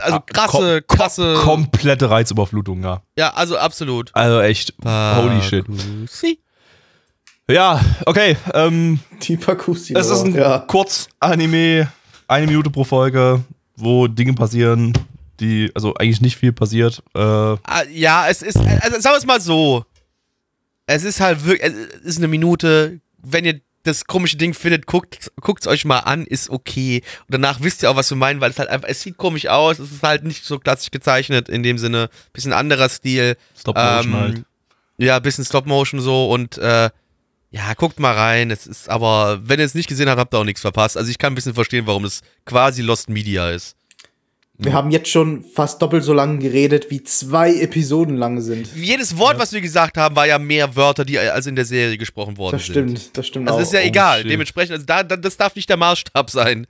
also 0.00 0.18
krasse, 0.26 0.78
Kom- 0.78 0.96
krasse. 0.96 1.34
Komplette 1.34 2.10
Reizüberflutung, 2.10 2.82
ja. 2.82 3.02
Ja, 3.16 3.32
also 3.34 3.56
absolut. 3.56 4.10
Also 4.14 4.40
echt, 4.40 4.74
holy 4.84 5.40
shit. 5.40 5.64
Sie. 6.10 6.40
Ja, 7.48 7.80
okay. 8.06 8.36
Ähm, 8.52 9.00
Die 9.22 9.34
es 9.34 10.08
ist 10.10 10.24
ein 10.24 10.34
ja. 10.34 10.58
Kurz-Anime, 10.60 11.88
eine 12.26 12.46
Minute 12.46 12.70
pro 12.70 12.84
Folge, 12.84 13.42
wo 13.76 14.06
Dinge 14.06 14.34
passieren, 14.34 14.92
die, 15.40 15.70
also 15.74 15.94
eigentlich 15.94 16.20
nicht 16.20 16.36
viel 16.36 16.52
passiert. 16.52 17.02
Äh, 17.14 17.18
Ah, 17.18 17.82
Ja, 17.92 18.28
es 18.28 18.42
ist, 18.42 18.56
also 18.56 19.00
sagen 19.00 19.14
wir 19.14 19.18
es 19.18 19.26
mal 19.26 19.40
so. 19.40 19.84
Es 20.86 21.02
ist 21.04 21.20
halt 21.20 21.44
wirklich, 21.44 21.72
es 22.00 22.04
ist 22.04 22.18
eine 22.18 22.28
Minute. 22.28 23.00
Wenn 23.22 23.44
ihr 23.44 23.60
das 23.84 24.06
komische 24.06 24.36
Ding 24.36 24.54
findet, 24.54 24.86
guckt 24.86 25.30
es 25.60 25.66
euch 25.66 25.84
mal 25.84 25.98
an, 26.00 26.24
ist 26.26 26.50
okay. 26.50 27.02
Und 27.22 27.26
danach 27.34 27.60
wisst 27.62 27.82
ihr 27.82 27.90
auch, 27.90 27.96
was 27.96 28.10
wir 28.10 28.16
meinen, 28.16 28.40
weil 28.40 28.50
es 28.50 28.58
halt 28.58 28.68
einfach, 28.68 28.88
es 28.88 29.00
sieht 29.02 29.16
komisch 29.16 29.46
aus, 29.46 29.78
es 29.78 29.90
ist 29.92 30.02
halt 30.02 30.24
nicht 30.24 30.44
so 30.44 30.58
klassisch 30.58 30.90
gezeichnet 30.90 31.48
in 31.48 31.62
dem 31.62 31.78
Sinne. 31.78 32.08
Bisschen 32.32 32.52
anderer 32.52 32.88
Stil. 32.88 33.36
Stop-Motion 33.58 34.12
Ähm, 34.12 34.20
halt. 34.20 34.42
Ja, 34.98 35.18
bisschen 35.18 35.44
Stop-Motion 35.44 36.00
so 36.00 36.30
und 36.30 36.56
äh, 36.58 36.90
ja, 37.54 37.74
guckt 37.74 38.00
mal 38.00 38.12
rein. 38.14 38.50
Es 38.50 38.66
ist 38.66 38.88
aber, 38.88 39.40
wenn 39.44 39.60
ihr 39.60 39.64
es 39.66 39.74
nicht 39.74 39.88
gesehen 39.88 40.08
habt, 40.08 40.18
habt 40.20 40.34
ihr 40.34 40.38
auch 40.38 40.44
nichts 40.44 40.60
verpasst. 40.60 40.96
Also 40.96 41.10
ich 41.10 41.18
kann 41.18 41.32
ein 41.32 41.36
bisschen 41.36 41.54
verstehen, 41.54 41.86
warum 41.86 42.04
es 42.04 42.20
quasi 42.44 42.82
Lost 42.82 43.08
Media 43.08 43.50
ist. 43.50 43.76
Wir 44.56 44.72
haben 44.72 44.92
jetzt 44.92 45.08
schon 45.08 45.42
fast 45.42 45.82
doppelt 45.82 46.04
so 46.04 46.12
lange 46.12 46.38
geredet, 46.38 46.86
wie 46.88 47.02
zwei 47.02 47.52
Episoden 47.56 48.16
lang 48.16 48.40
sind. 48.40 48.68
Jedes 48.76 49.18
Wort, 49.18 49.36
was 49.36 49.52
wir 49.52 49.60
gesagt 49.60 49.96
haben, 49.98 50.14
war 50.14 50.26
ja 50.28 50.38
mehr 50.38 50.76
Wörter, 50.76 51.04
die 51.04 51.18
als 51.18 51.46
in 51.48 51.56
der 51.56 51.64
Serie 51.64 51.98
gesprochen 51.98 52.38
worden 52.38 52.56
Das 52.58 52.66
sind. 52.66 52.72
stimmt, 52.74 53.16
das 53.18 53.26
stimmt 53.26 53.48
Also 53.48 53.56
auch. 53.56 53.60
das 53.60 53.68
ist 53.68 53.74
ja 53.74 53.80
Oh, 53.80 53.88
egal. 53.88 54.20
shit. 54.22 54.30
Dementsprechend, 54.30 54.72
also 54.74 54.86
da, 54.86 55.02
da, 55.02 55.16
das 55.16 55.36
darf 55.36 55.56
nicht 55.56 55.68
der 55.68 55.76
Maßstab 55.76 56.30
sein. 56.30 56.68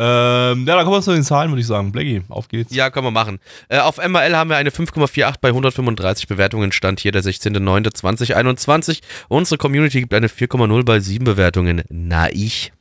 Ähm, 0.00 0.64
ja, 0.64 0.76
dann 0.76 0.84
kommen 0.84 0.96
wir 0.96 1.02
zu 1.02 1.12
den 1.12 1.24
Zahlen, 1.24 1.50
würde 1.50 1.60
ich 1.60 1.66
sagen. 1.66 1.90
Blackie, 1.90 2.22
auf 2.28 2.46
geht's. 2.46 2.72
Ja, 2.72 2.88
können 2.88 3.06
wir 3.06 3.10
machen. 3.10 3.40
Äh, 3.68 3.78
auf 3.78 3.98
MRL 3.98 4.36
haben 4.36 4.48
wir 4.48 4.56
eine 4.56 4.70
5,48 4.70 5.34
bei 5.40 5.48
135 5.48 6.28
Bewertungen. 6.28 6.70
Stand 6.70 7.00
hier 7.00 7.10
der 7.10 7.24
16.09.2021. 7.24 9.00
Unsere 9.26 9.58
Community 9.58 10.00
gibt 10.00 10.14
eine 10.14 10.28
4,0 10.28 10.84
bei 10.84 11.00
7 11.00 11.24
Bewertungen. 11.24 11.82
Na, 11.88 12.30
ich. 12.30 12.72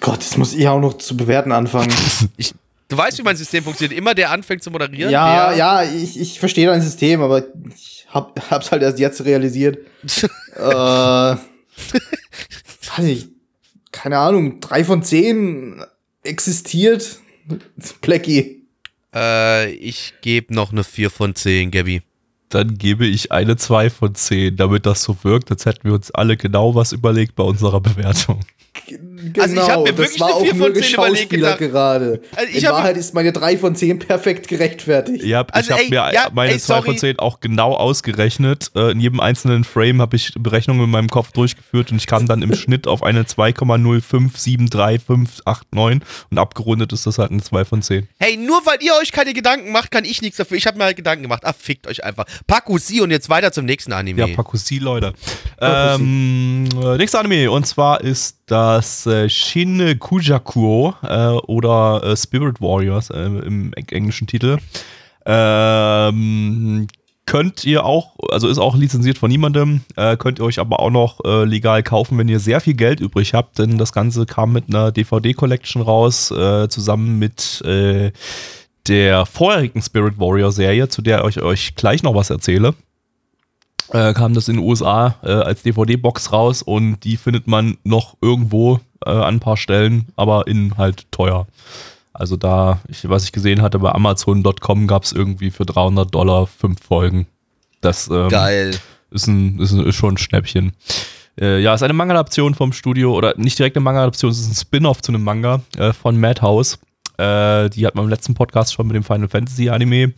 Gott, 0.00 0.22
jetzt 0.22 0.38
muss 0.38 0.54
ich 0.54 0.68
auch 0.68 0.80
noch 0.80 0.98
zu 0.98 1.16
bewerten 1.16 1.50
anfangen. 1.50 1.92
ich 2.36 2.54
du 2.90 2.96
weißt, 2.96 3.18
wie 3.18 3.22
mein 3.22 3.36
System 3.36 3.64
funktioniert. 3.64 3.98
Immer 3.98 4.14
der 4.14 4.30
anfängt 4.30 4.62
zu 4.62 4.70
moderieren. 4.70 5.10
ja, 5.10 5.48
der, 5.48 5.56
ja, 5.56 5.82
ich, 5.82 6.20
ich 6.20 6.38
verstehe 6.38 6.68
dein 6.68 6.82
System, 6.82 7.22
aber 7.22 7.44
ich 7.74 8.06
hab, 8.08 8.50
hab's 8.50 8.70
halt 8.70 8.82
erst 8.82 9.00
jetzt 9.00 9.24
realisiert. 9.24 9.78
äh, 10.56 10.60
weiß 10.60 11.38
ich, 13.06 13.28
keine 13.90 14.18
Ahnung, 14.18 14.60
drei 14.60 14.84
von 14.84 15.02
zehn 15.02 15.82
existiert. 16.22 17.20
Blackie. 18.00 18.62
äh, 19.14 19.70
ich 19.72 20.14
gebe 20.20 20.54
noch 20.54 20.72
eine 20.72 20.84
4 20.84 21.10
von 21.10 21.34
10, 21.34 21.70
Gabby. 21.70 22.02
Dann 22.48 22.76
gebe 22.78 23.06
ich 23.06 23.32
eine 23.32 23.56
2 23.56 23.90
von 23.90 24.14
10, 24.14 24.56
damit 24.56 24.86
das 24.86 25.02
so 25.02 25.16
wirkt, 25.22 25.50
als 25.50 25.66
hätten 25.66 25.84
wir 25.84 25.94
uns 25.94 26.10
alle 26.10 26.36
genau 26.36 26.74
was 26.74 26.92
überlegt 26.92 27.36
bei 27.36 27.44
unserer 27.44 27.80
Bewertung. 27.80 28.40
Genau, 28.90 29.42
Also 29.42 29.54
ich 29.54 29.60
hab 29.70 29.78
mir 29.82 29.90
das 29.92 29.98
wirklich 29.98 30.20
war 30.20 30.26
eine 30.28 30.36
auch 30.36 30.42
vier 30.42 30.54
nur 30.54 30.66
von 30.66 30.74
zehn 30.82 30.92
überlegt 30.94 31.30
Geschauspieler 31.30 31.56
gedacht. 31.56 31.72
gerade. 31.72 32.20
Also 32.36 32.50
ich 32.56 32.64
In 32.64 32.70
Wahrheit 32.70 32.96
ist 32.96 33.14
meine 33.14 33.32
drei 33.32 33.56
von 33.58 33.74
zehn 33.76 33.98
perfekt 33.98 34.48
gerechtfertigt. 34.48 35.24
Ja, 35.24 35.44
Also, 35.52 35.68
ich 35.68 35.72
habe 35.72 35.82
ey, 35.84 35.90
mir 35.90 36.10
ja, 36.12 36.28
meine 36.32 36.52
ey, 36.52 36.58
2 36.58 36.74
von 36.76 36.84
sorry. 36.84 36.96
10 36.98 37.18
auch 37.18 37.40
genau 37.40 37.74
ausgerechnet. 37.74 38.70
Äh, 38.74 38.92
in 38.92 39.00
jedem 39.00 39.20
einzelnen 39.20 39.64
Frame 39.64 40.00
habe 40.00 40.16
ich 40.16 40.32
Berechnungen 40.38 40.84
in 40.84 40.90
meinem 40.90 41.08
Kopf 41.08 41.32
durchgeführt 41.32 41.90
und 41.92 41.98
ich 41.98 42.06
kam 42.06 42.26
dann 42.26 42.42
im 42.42 42.54
Schnitt 42.56 42.86
auf 42.86 43.02
eine 43.02 43.22
2,0573589 43.24 46.00
und 46.30 46.38
abgerundet 46.38 46.92
ist 46.92 47.06
das 47.06 47.18
halt 47.18 47.30
eine 47.30 47.42
2 47.42 47.64
von 47.64 47.82
10. 47.82 48.08
Hey, 48.18 48.36
nur 48.36 48.64
weil 48.66 48.78
ihr 48.82 48.92
euch 49.00 49.12
keine 49.12 49.32
Gedanken 49.32 49.72
macht, 49.72 49.90
kann 49.90 50.04
ich 50.04 50.22
nichts 50.22 50.36
dafür. 50.38 50.56
Ich 50.56 50.66
habe 50.66 50.78
mir 50.78 50.84
halt 50.84 50.96
Gedanken 50.96 51.22
gemacht. 51.22 51.42
Ah, 51.44 51.52
fickt 51.52 51.86
euch 51.86 52.04
einfach. 52.04 52.24
Paku 52.46 52.78
sie 52.78 53.00
und 53.00 53.10
jetzt 53.10 53.28
weiter 53.28 53.52
zum 53.52 53.64
nächsten 53.64 53.92
Anime. 53.92 54.20
Ja, 54.20 54.26
Pakusi, 54.36 54.78
Leute. 54.78 55.12
Pakusi. 55.58 56.02
Ähm, 56.02 56.68
äh, 56.82 56.96
nächster 56.96 57.20
Anime 57.20 57.50
und 57.50 57.66
zwar 57.66 58.00
ist 58.00 58.36
das 58.46 58.79
äh, 59.06 59.28
Shin 59.28 59.98
Kujakuo 59.98 60.94
äh, 61.02 61.28
oder 61.46 62.02
äh, 62.04 62.16
Spirit 62.16 62.60
Warriors 62.60 63.10
äh, 63.10 63.22
im 63.24 63.72
eng- 63.74 63.88
englischen 63.90 64.26
Titel. 64.26 64.58
Ähm, 65.26 66.86
könnt 67.26 67.64
ihr 67.64 67.84
auch, 67.84 68.16
also 68.30 68.48
ist 68.48 68.58
auch 68.58 68.76
lizenziert 68.76 69.18
von 69.18 69.30
niemandem, 69.30 69.82
äh, 69.96 70.16
könnt 70.16 70.38
ihr 70.40 70.44
euch 70.44 70.58
aber 70.58 70.80
auch 70.80 70.90
noch 70.90 71.20
äh, 71.24 71.44
legal 71.44 71.82
kaufen, 71.82 72.18
wenn 72.18 72.28
ihr 72.28 72.40
sehr 72.40 72.60
viel 72.60 72.74
Geld 72.74 73.00
übrig 73.00 73.34
habt, 73.34 73.58
denn 73.58 73.78
das 73.78 73.92
Ganze 73.92 74.26
kam 74.26 74.52
mit 74.52 74.64
einer 74.68 74.90
DVD-Collection 74.92 75.82
raus, 75.82 76.28
zusammen 76.68 77.18
mit 77.18 77.62
der 78.88 79.26
vorherigen 79.26 79.82
Spirit 79.82 80.18
Warrior 80.18 80.50
Serie, 80.52 80.88
zu 80.88 81.02
der 81.02 81.24
ich 81.26 81.40
euch 81.42 81.74
gleich 81.74 82.02
noch 82.02 82.14
was 82.14 82.30
erzähle 82.30 82.74
äh, 83.92 84.12
kam 84.12 84.34
das 84.34 84.48
in 84.48 84.56
den 84.56 84.64
USA 84.64 85.16
äh, 85.22 85.30
als 85.30 85.62
DVD-Box 85.62 86.32
raus 86.32 86.62
und 86.62 87.00
die 87.00 87.16
findet 87.16 87.46
man 87.46 87.76
noch 87.84 88.16
irgendwo 88.20 88.80
äh, 89.04 89.10
an 89.10 89.36
ein 89.36 89.40
paar 89.40 89.56
Stellen, 89.56 90.08
aber 90.16 90.46
in 90.46 90.76
halt 90.76 91.10
teuer. 91.10 91.46
Also 92.12 92.36
da, 92.36 92.80
ich, 92.88 93.08
was 93.08 93.24
ich 93.24 93.32
gesehen 93.32 93.62
hatte, 93.62 93.78
bei 93.78 93.92
Amazon.com 93.92 94.86
gab 94.86 95.04
es 95.04 95.12
irgendwie 95.12 95.50
für 95.50 95.64
300 95.64 96.12
Dollar 96.14 96.46
fünf 96.46 96.82
Folgen. 96.82 97.26
Das 97.80 98.08
ähm, 98.08 98.28
Geil. 98.28 98.78
ist, 99.10 99.26
ein, 99.26 99.58
ist, 99.58 99.72
ein, 99.72 99.86
ist 99.86 99.94
schon 99.94 100.14
ein 100.14 100.18
Schnäppchen. 100.18 100.72
Äh, 101.40 101.60
ja, 101.60 101.74
ist 101.74 101.82
eine 101.82 101.94
Manga-Adaption 101.94 102.54
vom 102.54 102.72
Studio, 102.72 103.14
oder 103.14 103.34
nicht 103.36 103.58
direkt 103.58 103.76
eine 103.76 103.84
Manga-Adaption, 103.84 104.30
es 104.30 104.40
ist 104.40 104.50
ein 104.50 104.54
Spin-off 104.54 105.00
zu 105.00 105.12
einem 105.12 105.22
Manga 105.22 105.62
äh, 105.78 105.92
von 105.92 106.18
Madhouse. 106.18 106.78
Äh, 107.16 107.70
die 107.70 107.86
hat 107.86 107.94
man 107.94 108.04
im 108.04 108.10
letzten 108.10 108.34
Podcast 108.34 108.74
schon 108.74 108.86
mit 108.86 108.96
dem 108.96 109.04
Final 109.04 109.28
Fantasy 109.28 109.70
Anime. 109.70 110.12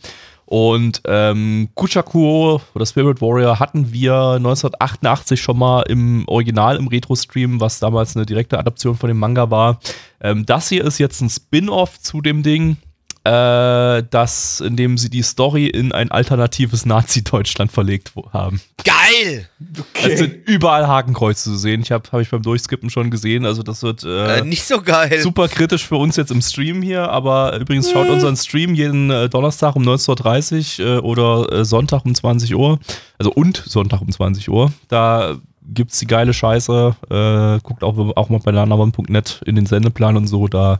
Und 0.53 1.01
ähm, 1.07 1.69
Kuchakuo 1.73 2.61
oder 2.75 2.85
Spirit 2.85 3.21
Warrior 3.23 3.59
hatten 3.59 3.91
wir 3.91 4.33
1988 4.35 5.41
schon 5.41 5.57
mal 5.57 5.81
im 5.89 6.27
Original 6.27 6.77
im 6.77 6.87
Retro-Stream, 6.87 7.59
was 7.59 7.79
damals 7.79 8.15
eine 8.15 8.27
direkte 8.27 8.59
Adaption 8.59 8.95
von 8.95 9.07
dem 9.07 9.17
Manga 9.17 9.49
war. 9.49 9.79
Ähm, 10.21 10.45
das 10.45 10.69
hier 10.69 10.85
ist 10.85 10.99
jetzt 10.99 11.21
ein 11.21 11.31
Spin-off 11.31 11.99
zu 11.99 12.21
dem 12.21 12.43
Ding. 12.43 12.77
Äh, 13.25 14.03
das, 14.09 14.59
indem 14.59 14.97
sie 14.97 15.09
die 15.09 15.21
Story 15.21 15.67
in 15.67 15.93
ein 15.93 16.11
alternatives 16.11 16.85
Nazi-Deutschland 16.85 17.71
verlegt 17.71 18.11
haben. 18.33 18.59
Geil! 18.83 19.47
Okay. 19.79 20.11
Es 20.11 20.19
sind 20.19 20.45
überall 20.45 20.87
Hakenkreuze 20.87 21.51
zu 21.51 21.55
sehen. 21.55 21.81
Ich 21.81 21.93
habe 21.93 22.03
hab 22.11 22.19
ich 22.19 22.29
beim 22.29 22.41
Durchskippen 22.41 22.89
schon 22.89 23.11
gesehen. 23.11 23.45
Also 23.45 23.63
das 23.63 23.81
wird 23.81 24.03
äh, 24.03 24.39
äh, 24.39 24.41
nicht 24.43 24.65
so 24.65 24.81
geil. 24.81 25.21
Super 25.21 25.47
kritisch 25.47 25.87
für 25.87 25.95
uns 25.95 26.17
jetzt 26.17 26.31
im 26.31 26.41
Stream 26.41 26.81
hier. 26.81 27.09
Aber 27.09 27.57
übrigens 27.57 27.89
schaut 27.89 28.09
unseren 28.09 28.35
Stream 28.35 28.75
jeden 28.75 29.09
äh, 29.09 29.29
Donnerstag 29.29 29.77
um 29.77 29.83
19.30 29.83 30.81
Uhr 30.81 30.85
äh, 30.85 30.99
oder 30.99 31.59
äh, 31.59 31.63
Sonntag 31.63 32.03
um 32.05 32.13
20 32.13 32.53
Uhr. 32.55 32.77
Also 33.17 33.31
und 33.31 33.55
Sonntag 33.65 34.01
um 34.01 34.11
20 34.11 34.49
Uhr. 34.49 34.73
Da 34.89 35.37
gibt's 35.67 35.99
die 35.99 36.07
geile 36.07 36.33
Scheiße. 36.33 36.95
Äh, 37.09 37.59
guckt 37.63 37.83
auch, 37.83 37.97
auch 38.15 38.29
mal 38.29 38.39
bei 38.39 38.51
lanabon.net 38.51 39.41
in 39.45 39.55
den 39.55 39.65
Sendeplan 39.65 40.17
und 40.17 40.27
so. 40.27 40.47
Da 40.47 40.79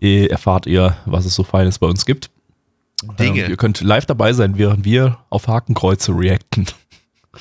äh, 0.00 0.26
erfahrt 0.26 0.66
ihr, 0.66 0.96
was 1.06 1.24
es 1.24 1.34
so 1.34 1.44
Feines 1.44 1.78
bei 1.78 1.86
uns 1.86 2.06
gibt. 2.06 2.30
Dinge. 3.18 3.44
Ähm, 3.44 3.50
ihr 3.50 3.56
könnt 3.56 3.80
live 3.80 4.06
dabei 4.06 4.32
sein, 4.32 4.58
während 4.58 4.84
wir 4.84 5.18
auf 5.30 5.48
Hakenkreuze 5.48 6.12
reacten. 6.12 6.66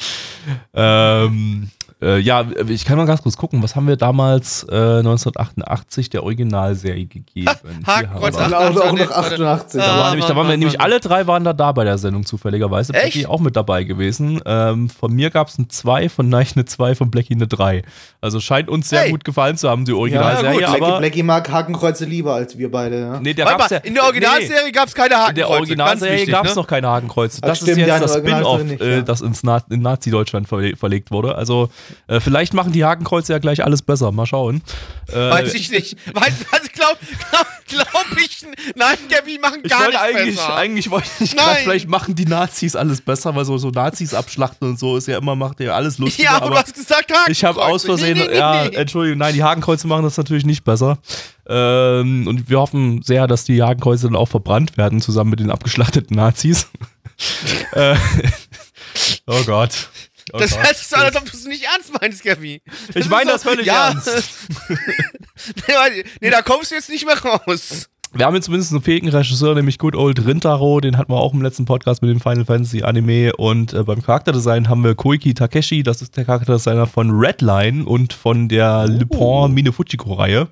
ähm, 0.73 1.71
äh, 1.99 2.19
ja, 2.19 2.45
ich 2.67 2.85
kann 2.85 2.97
mal 2.97 3.07
ganz 3.07 3.23
kurz 3.23 3.37
gucken, 3.37 3.63
was 3.63 3.75
haben 3.75 3.87
wir 3.87 3.95
damals 3.95 4.63
äh, 4.69 4.99
1988 4.99 6.11
der 6.11 6.23
Originalserie 6.23 7.07
gegeben? 7.07 7.51
Hakenkreuz 7.87 8.35
auch, 8.35 8.51
auch 8.51 8.93
noch 8.93 9.11
88. 9.11 9.81
Da, 9.81 9.97
waren 9.97 10.09
nämlich, 10.11 10.25
da 10.27 10.35
waren 10.35 10.47
wir 10.47 10.57
nämlich 10.57 10.79
alle 10.79 10.99
drei 10.99 11.25
waren 11.25 11.43
da 11.43 11.53
da 11.53 11.71
bei 11.71 11.85
der 11.85 11.97
Sendung 11.97 12.23
zufälligerweise. 12.23 12.93
Echt? 12.93 13.13
Blackie 13.13 13.25
auch 13.25 13.39
mit 13.39 13.55
dabei 13.55 13.83
gewesen. 13.83 14.39
Ähm, 14.45 14.91
von 14.91 15.11
mir 15.11 15.31
gab 15.31 15.47
es 15.47 15.57
ein 15.57 15.71
2, 15.71 16.09
von 16.09 16.29
Neich 16.29 16.55
eine 16.55 16.65
2, 16.65 16.93
von 16.93 17.09
Blackie 17.09 17.33
eine 17.33 17.47
3. 17.47 17.81
Also 18.21 18.39
scheint 18.39 18.69
uns 18.69 18.89
sehr 18.89 19.01
hey. 19.01 19.11
gut 19.11 19.23
gefallen 19.23 19.57
zu 19.57 19.67
haben, 19.67 19.85
die 19.85 19.93
Originalserie. 19.93 20.61
Ja, 20.61 20.73
aber 20.75 20.99
Blackie 20.99 21.23
mag 21.23 21.49
Hakenkreuze 21.49 22.05
lieber 22.05 22.35
als 22.35 22.59
wir 22.59 22.69
beide. 22.69 22.99
Ja. 22.99 23.19
Nee, 23.19 23.33
der 23.33 23.45
gab's 23.45 23.71
ja, 23.71 23.77
in 23.77 23.95
der 23.95 24.03
Originalserie 24.03 24.65
nee, 24.65 24.71
gab 24.71 24.87
es 24.87 24.93
keine 24.93 25.15
Hakenkreuze. 25.15 25.29
In 25.31 25.35
der 25.35 25.49
Originalserie 25.49 26.25
gab 26.27 26.45
es 26.45 26.55
ne? 26.55 26.61
noch 26.61 26.67
keine 26.67 26.89
Hakenkreuze. 26.89 27.41
Das 27.41 27.57
stimmt, 27.57 27.79
ist 27.79 27.87
jetzt 27.87 28.01
das 28.03 28.17
Spin-off, 28.17 28.61
äh, 28.79 29.01
das 29.01 29.21
ins 29.21 29.41
Na 29.41 29.63
in 29.71 29.81
Nazi-Deutschland 29.81 30.47
verlegt 30.47 31.09
wurde. 31.09 31.35
Also 31.35 31.69
äh, 32.07 32.19
vielleicht 32.19 32.53
machen 32.53 32.71
die 32.71 32.85
Hakenkreuze 32.85 33.33
ja 33.33 33.39
gleich 33.39 33.63
alles 33.63 33.81
besser. 33.81 34.11
Mal 34.11 34.25
schauen. 34.25 34.61
Äh, 35.09 35.15
Weiß 35.15 35.53
ich 35.53 35.71
nicht. 35.71 35.97
Weiß, 36.13 36.33
also 36.51 36.67
glaub, 36.73 36.97
glaub, 37.29 37.47
glaub 37.67 38.17
ich. 38.17 38.45
Nein, 38.75 38.97
Gabby 39.09 39.39
machen 39.39 39.63
gar 39.63 39.87
nichts 39.87 40.01
eigentlich, 40.01 40.35
besser. 40.35 40.55
Eigentlich 40.55 40.89
wollte 40.89 41.09
ich 41.19 41.35
gerade, 41.35 41.59
vielleicht 41.61 41.89
machen 41.89 42.15
die 42.15 42.25
Nazis 42.25 42.75
alles 42.75 43.01
besser, 43.01 43.35
weil 43.35 43.45
so, 43.45 43.57
so 43.57 43.69
Nazis 43.69 44.13
abschlachten 44.13 44.69
und 44.69 44.79
so 44.79 44.97
ist 44.97 45.07
ja 45.07 45.17
immer, 45.17 45.35
macht 45.35 45.59
ja 45.59 45.73
alles 45.73 45.97
lustig. 45.97 46.25
Ja, 46.25 46.37
aber, 46.37 46.49
du 46.49 46.55
hast 46.55 46.73
gesagt 46.73 47.11
Hakenkreuze. 47.11 47.31
Ich 47.31 47.43
habe 47.43 47.63
aus 47.63 47.85
Versehen, 47.85 48.17
nee, 48.17 48.25
nee, 48.25 48.31
nee, 48.31 48.37
ja, 48.37 48.65
Entschuldigung, 48.65 49.19
nein, 49.19 49.33
die 49.33 49.43
Hakenkreuze 49.43 49.87
machen 49.87 50.03
das 50.03 50.17
natürlich 50.17 50.45
nicht 50.45 50.63
besser. 50.63 50.97
Ähm, 51.47 52.27
und 52.27 52.49
wir 52.49 52.59
hoffen 52.59 53.01
sehr, 53.03 53.27
dass 53.27 53.45
die 53.45 53.61
Hakenkreuze 53.61 54.07
dann 54.07 54.15
auch 54.15 54.27
verbrannt 54.27 54.77
werden, 54.77 55.01
zusammen 55.01 55.29
mit 55.29 55.39
den 55.39 55.51
abgeschlachteten 55.51 56.15
Nazis. 56.15 56.67
äh, 57.73 57.95
oh 59.27 59.43
Gott. 59.45 59.89
Oh 60.33 60.37
das 60.37 60.57
hört 60.57 60.75
sich 60.75 60.87
so 60.87 60.95
als 60.95 61.15
ob 61.15 61.25
du 61.25 61.37
es 61.37 61.45
nicht 61.45 61.63
ernst 61.63 61.91
meinst, 61.99 62.23
Gabby. 62.23 62.61
Ich 62.93 63.09
meine 63.09 63.31
das 63.31 63.43
völlig 63.43 63.65
ja. 63.65 63.89
ernst. 63.89 64.09
nee, 66.21 66.29
da 66.29 66.41
kommst 66.41 66.71
du 66.71 66.75
jetzt 66.75 66.89
nicht 66.89 67.05
mehr 67.05 67.17
raus. 67.17 67.89
Wir 68.13 68.25
haben 68.25 68.35
jetzt 68.35 68.45
zumindest 68.45 68.71
einen 68.71 68.81
fähigen 68.81 69.09
Regisseur, 69.09 69.53
nämlich 69.53 69.77
Good 69.77 69.95
Old 69.95 70.25
Rintaro, 70.25 70.79
den 70.79 70.97
hatten 70.97 71.11
wir 71.11 71.17
auch 71.17 71.33
im 71.33 71.41
letzten 71.41 71.65
Podcast 71.65 72.01
mit 72.01 72.09
dem 72.09 72.21
Final 72.21 72.45
Fantasy 72.45 72.81
Anime 72.81 73.35
und 73.35 73.73
äh, 73.73 73.83
beim 73.83 74.01
Charakterdesign 74.01 74.69
haben 74.69 74.83
wir 74.83 74.95
Koiki 74.95 75.33
Takeshi, 75.33 75.83
das 75.83 76.01
ist 76.01 76.15
der 76.15 76.23
Charakterdesigner 76.23 76.87
von 76.87 77.11
Redline 77.11 77.85
und 77.85 78.13
von 78.13 78.47
der 78.47 78.85
oh. 78.87 78.91
Le 78.91 79.05
Pont 79.05 79.53
Mine 79.53 79.73
Fujiko 79.73 80.13
Reihe 80.13 80.47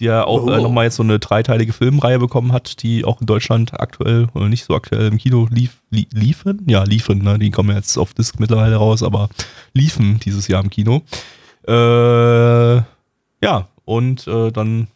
die 0.00 0.04
ja 0.04 0.24
auch 0.24 0.46
äh, 0.46 0.50
oh. 0.50 0.54
äh, 0.54 0.62
nochmal 0.62 0.84
jetzt 0.84 0.96
so 0.96 1.02
eine 1.02 1.18
dreiteilige 1.18 1.72
Filmreihe 1.72 2.18
bekommen 2.18 2.52
hat, 2.52 2.82
die 2.82 3.04
auch 3.04 3.20
in 3.20 3.26
Deutschland 3.26 3.78
aktuell 3.78 4.28
oder 4.34 4.48
nicht 4.48 4.64
so 4.64 4.74
aktuell 4.74 5.08
im 5.08 5.18
Kino 5.18 5.48
lief, 5.50 5.82
li 5.90 6.06
liefen. 6.12 6.64
Ja, 6.68 6.84
liefen, 6.84 7.22
ne? 7.22 7.38
Die 7.38 7.50
kommen 7.50 7.74
jetzt 7.74 7.96
auf 7.96 8.14
Disc 8.14 8.38
mittlerweile 8.38 8.76
raus, 8.76 9.02
aber 9.02 9.28
liefen 9.72 10.20
dieses 10.20 10.48
Jahr 10.48 10.62
im 10.62 10.70
Kino. 10.70 11.02
Äh, 11.66 12.76
ja, 13.44 13.68
und 13.84 14.26
äh, 14.26 14.50
dann 14.50 14.88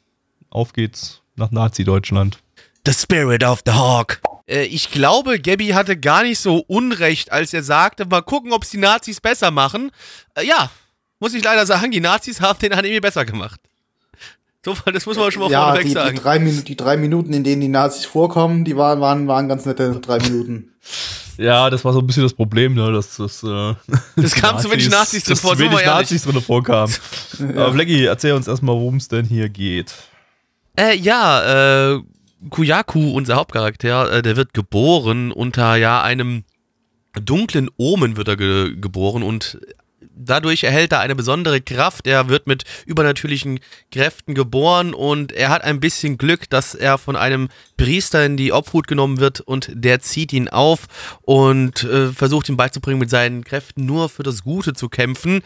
auf 0.51 0.73
geht's 0.73 1.23
nach 1.37 1.51
Nazi-Deutschland. 1.51 2.39
The 2.87 2.93
Spirit 2.93 3.45
of 3.45 3.61
the 3.65 3.73
Hawk. 3.73 4.21
Äh, 4.47 4.65
ich 4.65 4.91
glaube, 4.91 5.41
Gabby 5.41 5.69
hatte 5.69 5.97
gar 5.97 6.23
nicht 6.23 6.39
so 6.39 6.59
Unrecht, 6.67 7.33
als 7.33 7.53
er 7.53 7.63
sagte, 7.63 8.07
mal 8.07 8.23
gucken, 8.23 8.53
ob 8.53 8.65
es 8.65 8.71
die 8.71 8.79
Nazis 8.79 9.21
besser 9.21 9.51
machen. 9.51 9.91
Äh, 10.35 10.47
ja, 10.47 10.71
muss 11.21 11.35
ich 11.35 11.45
leider 11.45 11.67
sagen, 11.67 11.91
die 11.91 12.01
Nazis 12.01 12.41
haben 12.41 12.59
den 12.59 12.73
Anime 12.73 13.01
besser 13.01 13.25
gemacht. 13.25 13.61
So, 14.65 14.77
das 14.93 15.07
muss 15.07 15.17
man 15.17 15.33
schon 15.33 15.43
mal 15.43 15.51
ja, 15.51 15.65
vorneweg 15.65 15.87
die, 15.87 15.93
sagen. 15.93 16.15
Die 16.15 16.23
drei, 16.23 16.39
die 16.39 16.77
drei 16.77 16.97
Minuten, 16.97 17.33
in 17.33 17.43
denen 17.43 17.61
die 17.61 17.69
Nazis 17.69 18.05
vorkommen, 18.05 18.65
die 18.65 18.77
waren, 18.77 19.01
waren, 19.01 19.27
waren 19.27 19.49
ganz 19.49 19.67
nette 19.67 19.99
drei 20.01 20.19
Minuten. 20.19 20.73
Ja, 21.37 21.69
das 21.69 21.85
war 21.85 21.93
so 21.93 21.99
ein 21.99 22.07
bisschen 22.07 22.23
das 22.23 22.35
Problem, 22.35 22.75
ne, 22.75 22.93
dass 22.93 23.17
das. 23.17 23.43
Äh, 23.43 23.75
es 24.17 24.35
kam 24.35 24.55
Nazis, 24.55 24.63
zu 24.63 24.71
wenig 24.71 24.91
Nazis 24.91 25.25
drin 25.25 25.37
vor. 25.37 25.57
Zu 25.57 25.59
wenig 25.61 25.85
Nazis 25.85 26.23
drin 26.23 26.41
vorkamen. 26.41 26.95
ja. 27.39 27.49
Aber 27.63 27.73
Blackie, 27.73 28.05
erzähl 28.05 28.35
uns 28.35 28.47
erstmal, 28.47 28.77
worum 28.77 28.97
es 28.97 29.09
denn 29.09 29.25
hier 29.25 29.49
geht. 29.49 29.95
Äh, 30.79 30.97
ja, 30.97 31.95
äh, 31.95 32.01
Kuyaku, 32.51 33.13
unser 33.13 33.37
Hauptcharakter, 33.37 34.13
äh, 34.13 34.23
der 34.23 34.37
wird 34.37 34.55
geboren 34.55 35.33
unter 35.33 35.77
ja 35.77 36.03
einem 36.03 36.45
dunklen 37.21 37.69
Omen 37.77 38.17
wird 38.17 38.29
er 38.29 38.37
ge 38.37 38.75
geboren 38.77 39.23
und 39.23 39.59
dadurch 40.25 40.65
erhält 40.65 40.93
er 40.93 41.01
eine 41.01 41.15
besondere 41.15 41.61
Kraft. 41.61 42.07
Er 42.07 42.29
wird 42.29 42.47
mit 42.47 42.65
übernatürlichen 42.87 43.61
Kräften 43.91 44.35
geboren 44.35 44.95
und 44.95 45.33
er 45.33 45.49
hat 45.49 45.65
ein 45.65 45.81
bisschen 45.81 46.19
Glück, 46.19 46.49
dass 46.51 46.75
er 46.75 46.99
von 46.99 47.17
einem 47.17 47.49
Priester 47.77 48.25
in 48.25 48.37
die 48.37 48.53
Obhut 48.53 48.87
genommen 48.87 49.19
wird 49.19 49.41
und 49.41 49.71
der 49.73 50.01
zieht 50.01 50.33
ihn 50.33 50.49
auf 50.49 50.87
und 51.23 51.83
äh, 51.83 52.13
versucht 52.13 52.49
ihm 52.49 52.57
beizubringen, 52.57 53.01
mit 53.01 53.11
seinen 53.11 53.43
Kräften 53.43 53.87
nur 53.87 54.09
für 54.09 54.23
das 54.23 54.45
Gute 54.45 54.73
zu 54.73 54.89
kämpfen. 54.89 55.43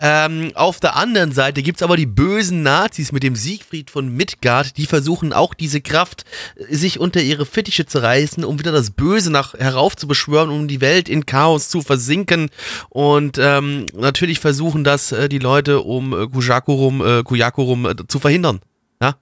Ähm, 0.00 0.52
auf 0.54 0.80
der 0.80 0.96
anderen 0.96 1.32
Seite 1.32 1.62
gibt 1.62 1.78
es 1.78 1.82
aber 1.82 1.96
die 1.96 2.06
bösen 2.06 2.62
Nazis 2.62 3.12
mit 3.12 3.22
dem 3.22 3.36
Siegfried 3.36 3.90
von 3.90 4.08
Midgard, 4.08 4.76
die 4.76 4.86
versuchen 4.86 5.32
auch 5.32 5.54
diese 5.54 5.80
Kraft 5.80 6.24
äh, 6.56 6.74
sich 6.74 7.00
unter 7.00 7.22
ihre 7.22 7.46
Fittiche 7.46 7.86
zu 7.86 8.02
reißen, 8.02 8.44
um 8.44 8.58
wieder 8.58 8.72
das 8.72 8.90
Böse 8.90 9.30
nach 9.30 9.54
heraufzubeschwören, 9.54 10.50
um 10.50 10.68
die 10.68 10.82
Welt 10.82 11.08
in 11.08 11.24
Chaos 11.24 11.70
zu 11.70 11.80
versinken 11.80 12.50
und 12.90 13.38
ähm, 13.38 13.86
natürlich 13.94 14.17
versuchen 14.40 14.84
das 14.84 15.12
äh, 15.12 15.28
die 15.28 15.38
Leute 15.38 15.80
um 15.80 16.12
äh, 16.12 16.26
Kujakurum, 16.26 17.04
äh, 17.04 17.22
Kujakurum 17.22 17.86
äh, 17.86 17.94
zu 18.08 18.18
verhindern. 18.18 18.60
Ja, 19.00 19.16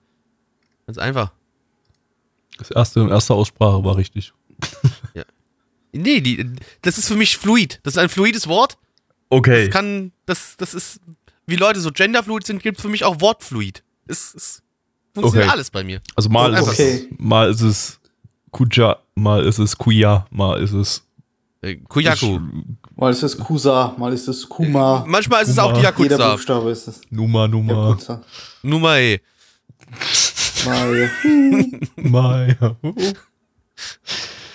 ganz 0.87 0.99
einfach. 0.99 1.33
Das 2.59 2.71
erste, 2.71 3.09
erste 3.09 3.35
Aussprache 3.35 3.85
war 3.85 3.97
richtig. 3.97 4.33
ja. 5.15 5.25
Nee, 5.93 6.21
die, 6.21 6.51
das 6.83 6.99
ist 6.99 7.09
für 7.09 7.17
mich 7.17 7.37
fluid. 7.37 7.81
Das 7.83 7.95
ist 7.95 7.99
ein 7.99 8.09
fluides 8.09 8.49
Wort. 8.49 8.79
Okay. 9.29 9.67
Das 9.67 9.73
kann, 9.73 10.13
das, 10.25 10.57
das 10.57 10.75
ist, 10.75 11.01
wie 11.47 11.57
Leute 11.57 11.81
so 11.81 11.91
genderfluid 11.91 12.47
sind, 12.47 12.63
gibt 12.63 12.79
es 12.79 12.83
für 12.83 12.89
mich 12.89 13.05
auch 13.05 13.21
Wortfluid. 13.21 13.83
Es, 14.07 14.35
es 14.35 14.63
funktioniert 15.15 15.49
okay. 15.49 15.53
alles 15.53 15.71
bei 15.71 15.85
mir. 15.85 16.01
Also 16.15 16.29
mal, 16.29 16.55
ist, 16.55 16.69
okay. 16.69 17.09
es, 17.11 17.19
mal 17.19 17.51
ist 17.51 17.61
es 17.61 18.01
Kuja, 18.51 18.99
mal 19.15 19.45
ist 19.45 19.59
es 19.59 19.77
Kuya, 19.77 20.27
mal 20.31 20.63
ist 20.63 20.73
es 20.73 21.06
äh, 21.67 21.77
Kuyaku. 21.77 22.41
Mal 22.97 23.11
ist 23.11 23.23
es 23.23 23.37
Kusa, 23.37 23.95
mal 23.99 24.13
ist 24.13 24.29
es 24.29 24.49
Kuma. 24.49 25.05
Manchmal 25.07 25.43
ist 25.43 25.51
Kuma. 25.51 25.63
es 25.63 25.71
auch 25.71 25.73
die 25.73 25.83
Yakuza. 25.83 26.11
Jeder 26.11 26.33
Buchstabe 26.33 26.71
ist 26.71 26.89
es. 26.89 27.01
Numa, 27.11 27.49
Numa. 27.49 27.97
Numa, 28.63 28.97
ey. 28.97 29.21
Maya. 30.65 31.11
Maya. 31.97 32.77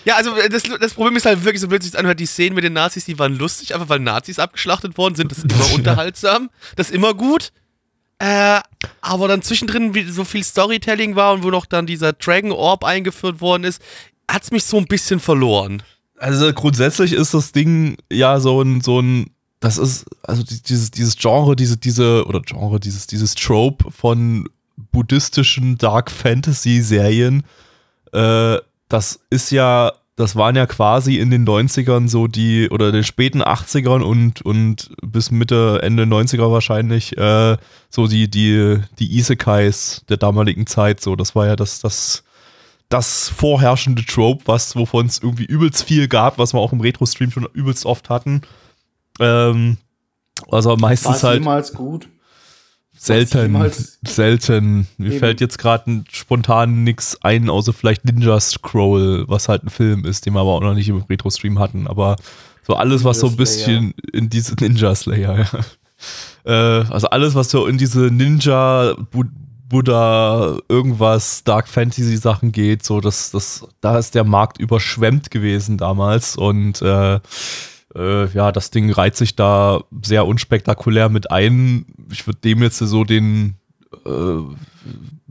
Ja, 0.04 0.16
also 0.16 0.36
äh, 0.36 0.50
das, 0.50 0.64
das 0.64 0.94
Problem 0.94 1.16
ist 1.16 1.26
halt 1.26 1.44
wirklich, 1.44 1.62
so 1.62 1.68
blöd 1.68 1.84
sich 1.84 1.98
anhört, 1.98 2.20
die 2.20 2.26
Szenen 2.26 2.56
mit 2.56 2.64
den 2.64 2.74
Nazis, 2.74 3.06
die 3.06 3.20
waren 3.20 3.38
lustig, 3.38 3.74
einfach 3.74 3.90
weil 3.90 4.00
Nazis 4.00 4.40
abgeschlachtet 4.40 4.98
worden 4.98 5.16
sind. 5.16 5.32
Das 5.32 5.40
ist 5.40 5.52
immer 5.52 5.74
unterhaltsam. 5.76 6.50
Das 6.76 6.90
ist 6.90 6.96
immer 6.96 7.14
gut. 7.14 7.52
Äh, 8.20 8.62
aber 9.02 9.28
dann 9.28 9.42
zwischendrin, 9.42 9.96
wie 9.96 10.04
so 10.04 10.24
viel 10.24 10.44
Storytelling 10.44 11.16
war 11.16 11.34
und 11.34 11.44
wo 11.44 11.50
noch 11.50 11.66
dann 11.66 11.86
dieser 11.86 12.14
Dragon 12.14 12.52
Orb 12.52 12.84
eingeführt 12.84 13.42
worden 13.42 13.64
ist, 13.64 13.82
hat 14.30 14.44
es 14.44 14.52
mich 14.52 14.64
so 14.64 14.78
ein 14.78 14.86
bisschen 14.86 15.20
verloren. 15.20 15.84
Also 16.22 16.54
grundsätzlich 16.54 17.14
ist 17.14 17.34
das 17.34 17.52
Ding 17.52 17.98
ja 18.12 18.40
so 18.40 18.62
ein, 18.62 18.82
so 18.82 19.00
ein, 19.00 19.32
das 19.60 19.80
ist, 19.80 20.06
also 20.22 20.44
dieses, 20.44 20.92
dieses 20.92 21.18
Genre, 21.18 21.56
diese, 21.56 21.78
diese, 21.78 22.28
oder 22.28 22.42
Genre, 22.42 22.80
dieses, 22.80 23.08
dieses 23.08 23.34
Trope 23.34 23.90
von 23.90 24.48
buddhistischen 24.92 25.80
Dark 25.80 26.12
Fantasy 26.12 26.82
Serien, 26.82 27.44
äh, 28.14 28.58
das 28.88 29.20
ist 29.32 29.50
ja, 29.50 29.94
das 30.16 30.36
waren 30.36 30.56
ja 30.56 30.68
quasi 30.68 31.18
in 31.18 31.32
den 31.32 31.44
90ern 31.44 32.08
so 32.08 32.28
die, 32.28 32.70
oder 32.70 32.92
den 32.92 33.04
späten 33.04 33.42
80ern 33.42 34.02
und, 34.02 34.44
und 34.44 34.92
bis 35.02 35.32
Mitte, 35.32 35.80
Ende 35.82 36.04
90er 36.04 36.52
wahrscheinlich, 36.52 37.18
äh, 37.18 37.58
so 37.90 38.06
die, 38.06 38.30
die, 38.30 38.78
die 39.00 39.18
Isekais 39.18 40.04
der 40.08 40.18
damaligen 40.18 40.68
Zeit, 40.68 41.02
so, 41.02 41.16
das 41.16 41.34
war 41.34 41.48
ja 41.48 41.56
das, 41.56 41.80
das, 41.80 42.24
das 42.92 43.30
vorherrschende 43.30 44.06
Trope, 44.06 44.44
was, 44.46 44.76
wovon 44.76 45.08
es 45.08 45.20
irgendwie 45.20 45.46
übelst 45.46 45.84
viel 45.84 46.08
gab, 46.08 46.38
was 46.38 46.54
wir 46.54 46.60
auch 46.60 46.74
im 46.74 46.82
Retro-Stream 46.82 47.32
schon 47.32 47.48
übelst 47.54 47.86
oft 47.86 48.10
hatten. 48.10 48.42
Ähm, 49.20 49.78
also 50.50 50.76
meistens 50.76 51.24
War 51.24 51.30
halt. 51.30 51.40
jemals 51.40 51.74
gut? 51.74 52.08
selten, 53.02 53.72
selten. 54.06 54.88
Mir 54.98 55.12
Eben. 55.12 55.20
fällt 55.20 55.42
jetzt 55.42 55.58
gerade 55.58 56.04
spontan 56.12 56.84
nichts 56.84 57.18
ein, 57.24 57.50
außer 57.50 57.74
vielleicht 57.74 58.06
Ninja 58.06 58.40
Scroll, 58.40 59.26
was 59.28 59.50
halt 59.50 59.64
ein 59.64 59.70
Film 59.70 60.06
ist, 60.06 60.26
den 60.26 60.34
wir 60.34 60.42
aber 60.42 60.52
auch 60.52 60.62
noch 60.62 60.76
nicht 60.76 60.90
im 60.90 61.04
Retro-Stream 61.10 61.58
hatten. 61.58 61.88
Aber 61.88 62.16
so 62.68 62.76
alles, 62.76 63.04
was 63.04 63.20
so 63.20 63.28
ein 63.28 63.38
bisschen 63.38 63.96
in 64.14 64.30
diese 64.30 64.54
Ninja 64.60 64.94
Slayer, 64.94 65.40
ja. 65.40 65.60
Äh, 66.44 66.86
also 66.90 67.08
alles, 67.10 67.36
was 67.36 67.50
so 67.50 67.66
in 67.66 67.78
diese 67.78 68.12
Ninja, 68.12 68.96
Buddha, 69.72 70.60
irgendwas, 70.68 71.46
Dark 71.46 71.70
Fantasy 71.70 72.18
Sachen 72.18 72.52
geht, 72.52 72.84
so 72.84 73.00
das, 73.00 73.32
das, 73.32 73.66
da 73.80 73.98
ist 73.98 74.16
der 74.16 74.26
Markt 74.26 74.60
überschwemmt 74.60 75.32
gewesen 75.32 75.78
damals 75.78 76.36
und 76.36 76.82
äh, 76.82 77.20
äh, 77.96 78.28
ja, 78.34 78.52
das 78.52 78.70
Ding 78.70 78.92
reiht 78.92 79.16
sich 79.16 79.38
da 79.38 79.82
sehr 80.02 80.26
unspektakulär 80.26 81.08
mit 81.08 81.32
ein. 81.32 81.86
Ich 82.12 82.28
würde 82.28 82.40
dem 82.42 82.62
jetzt 82.62 82.80
so 82.80 83.06
den, 83.06 83.56
äh, 84.06 84.42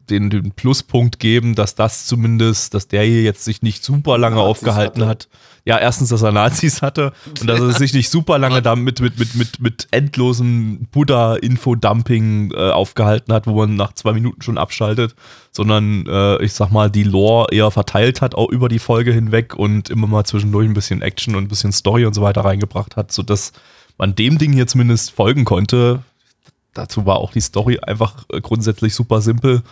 den, 0.09 0.31
den 0.31 0.53
Pluspunkt 0.53 1.19
geben, 1.19 1.55
dass 1.55 1.75
das 1.75 2.07
zumindest, 2.07 2.73
dass 2.73 2.89
der 2.89 3.03
hier 3.03 3.23
jetzt 3.23 3.45
sich 3.45 3.61
nicht 3.61 3.85
super 3.85 4.17
lange 4.17 4.37
Nazis 4.37 4.51
aufgehalten 4.51 5.07
hat. 5.07 5.29
Ja, 5.65 5.79
erstens, 5.79 6.09
dass 6.09 6.23
er 6.23 6.33
Nazis 6.33 6.83
hatte 6.83 7.13
und 7.41 7.47
dass 7.47 7.61
er 7.61 7.73
sich 7.73 7.93
nicht 7.93 8.11
super 8.11 8.39
lange 8.39 8.63
damit 8.63 9.01
mit, 9.01 9.19
mit, 9.19 9.35
mit, 9.35 9.61
mit 9.61 9.89
endlosem 9.91 10.87
Buddha-Infodumping 10.91 12.53
äh, 12.53 12.71
aufgehalten 12.71 13.33
hat, 13.33 13.47
wo 13.47 13.55
man 13.55 13.77
nach 13.77 13.93
zwei 13.93 14.13
Minuten 14.13 14.43
schon 14.43 14.59
abschaltet, 14.59 15.15
sondern 15.53 16.07
äh, 16.07 16.43
ich 16.43 16.55
sag 16.55 16.71
mal, 16.71 16.91
die 16.91 17.05
Lore 17.05 17.49
eher 17.53 17.71
verteilt 17.71 18.23
hat, 18.23 18.35
auch 18.35 18.49
über 18.49 18.69
die 18.69 18.79
Folge 18.79 19.13
hinweg 19.13 19.55
und 19.55 19.91
immer 19.91 20.07
mal 20.07 20.25
zwischendurch 20.25 20.67
ein 20.67 20.75
bisschen 20.75 21.03
Action 21.03 21.35
und 21.35 21.45
ein 21.45 21.49
bisschen 21.49 21.73
Story 21.73 22.07
und 22.07 22.15
so 22.15 22.23
weiter 22.23 22.43
reingebracht 22.43 22.97
hat, 22.97 23.13
sodass 23.13 23.53
man 23.99 24.15
dem 24.15 24.39
Ding 24.39 24.53
hier 24.53 24.67
zumindest 24.67 25.11
folgen 25.11 25.45
konnte, 25.45 26.03
dazu 26.73 27.05
war 27.07 27.17
auch 27.17 27.33
die 27.33 27.41
Story 27.41 27.79
einfach 27.81 28.25
äh, 28.33 28.41
grundsätzlich 28.41 28.95
super 28.95 29.21
simpel. 29.21 29.63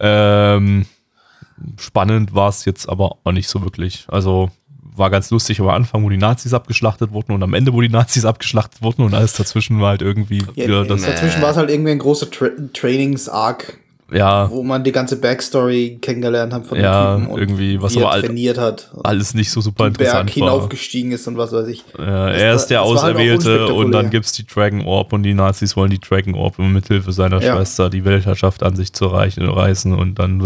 Ähm, 0.00 0.86
spannend 1.78 2.34
war 2.34 2.48
es 2.48 2.64
jetzt 2.64 2.88
aber 2.88 3.18
auch 3.22 3.32
nicht 3.32 3.48
so 3.48 3.62
wirklich. 3.62 4.06
Also 4.08 4.50
war 5.00 5.10
ganz 5.10 5.30
lustig 5.30 5.60
am 5.60 5.68
Anfang, 5.68 6.04
wo 6.04 6.08
die 6.08 6.16
Nazis 6.16 6.54
abgeschlachtet 6.54 7.12
wurden 7.12 7.32
und 7.32 7.42
am 7.42 7.54
Ende, 7.54 7.72
wo 7.72 7.80
die 7.80 7.88
Nazis 7.88 8.24
abgeschlachtet 8.24 8.82
wurden 8.82 9.02
und 9.02 9.14
alles 9.14 9.32
dazwischen 9.32 9.80
war 9.80 9.88
halt 9.90 10.02
irgendwie 10.02 10.44
ja, 10.54 10.66
wieder 10.66 10.84
das. 10.84 11.02
Dazwischen 11.02 11.42
war 11.42 11.50
es 11.50 11.56
halt 11.56 11.70
irgendwie 11.70 11.90
ein 11.90 11.98
großer 11.98 12.30
Tra 12.30 12.50
Trainings-Arc 12.72 13.80
ja. 14.12 14.50
Wo 14.50 14.62
man 14.62 14.82
die 14.82 14.92
ganze 14.92 15.16
Backstory 15.16 15.98
kennengelernt 16.00 16.52
hat 16.52 16.66
von 16.66 16.78
ja, 16.78 17.14
dem 17.14 17.24
Typen 17.24 17.38
irgendwie, 17.38 17.80
was 17.80 17.94
wie 17.94 18.02
aber 18.02 18.16
er 18.16 18.22
trainiert 18.22 18.58
hat. 18.58 18.90
Alles 19.02 19.34
nicht 19.34 19.50
so 19.50 19.60
super 19.60 19.86
interessant 19.86 20.26
Berg 20.26 20.34
hinaufgestiegen 20.34 21.12
ist 21.12 21.26
und 21.28 21.36
was 21.36 21.52
weiß 21.52 21.68
ich. 21.68 21.84
Ja, 21.98 22.28
er 22.28 22.54
ist 22.54 22.66
der 22.66 22.80
halt 22.80 22.88
Auserwählte 22.88 23.60
halt 23.60 23.70
und 23.70 23.92
dann 23.92 24.10
gibt 24.10 24.26
es 24.26 24.32
die 24.32 24.46
Dragon 24.46 24.84
Orb 24.84 25.12
und 25.12 25.22
die 25.22 25.34
Nazis 25.34 25.76
wollen 25.76 25.90
die 25.90 26.00
Dragon 26.00 26.34
Orb 26.34 26.58
mit 26.58 26.88
Hilfe 26.88 27.12
seiner 27.12 27.40
ja. 27.40 27.54
Schwester 27.54 27.88
die 27.90 28.04
Weltherrschaft 28.04 28.62
an 28.62 28.74
sich 28.76 28.92
zu 28.92 29.06
reichen, 29.06 29.48
reißen 29.48 29.94
und 29.94 30.18
dann 30.18 30.40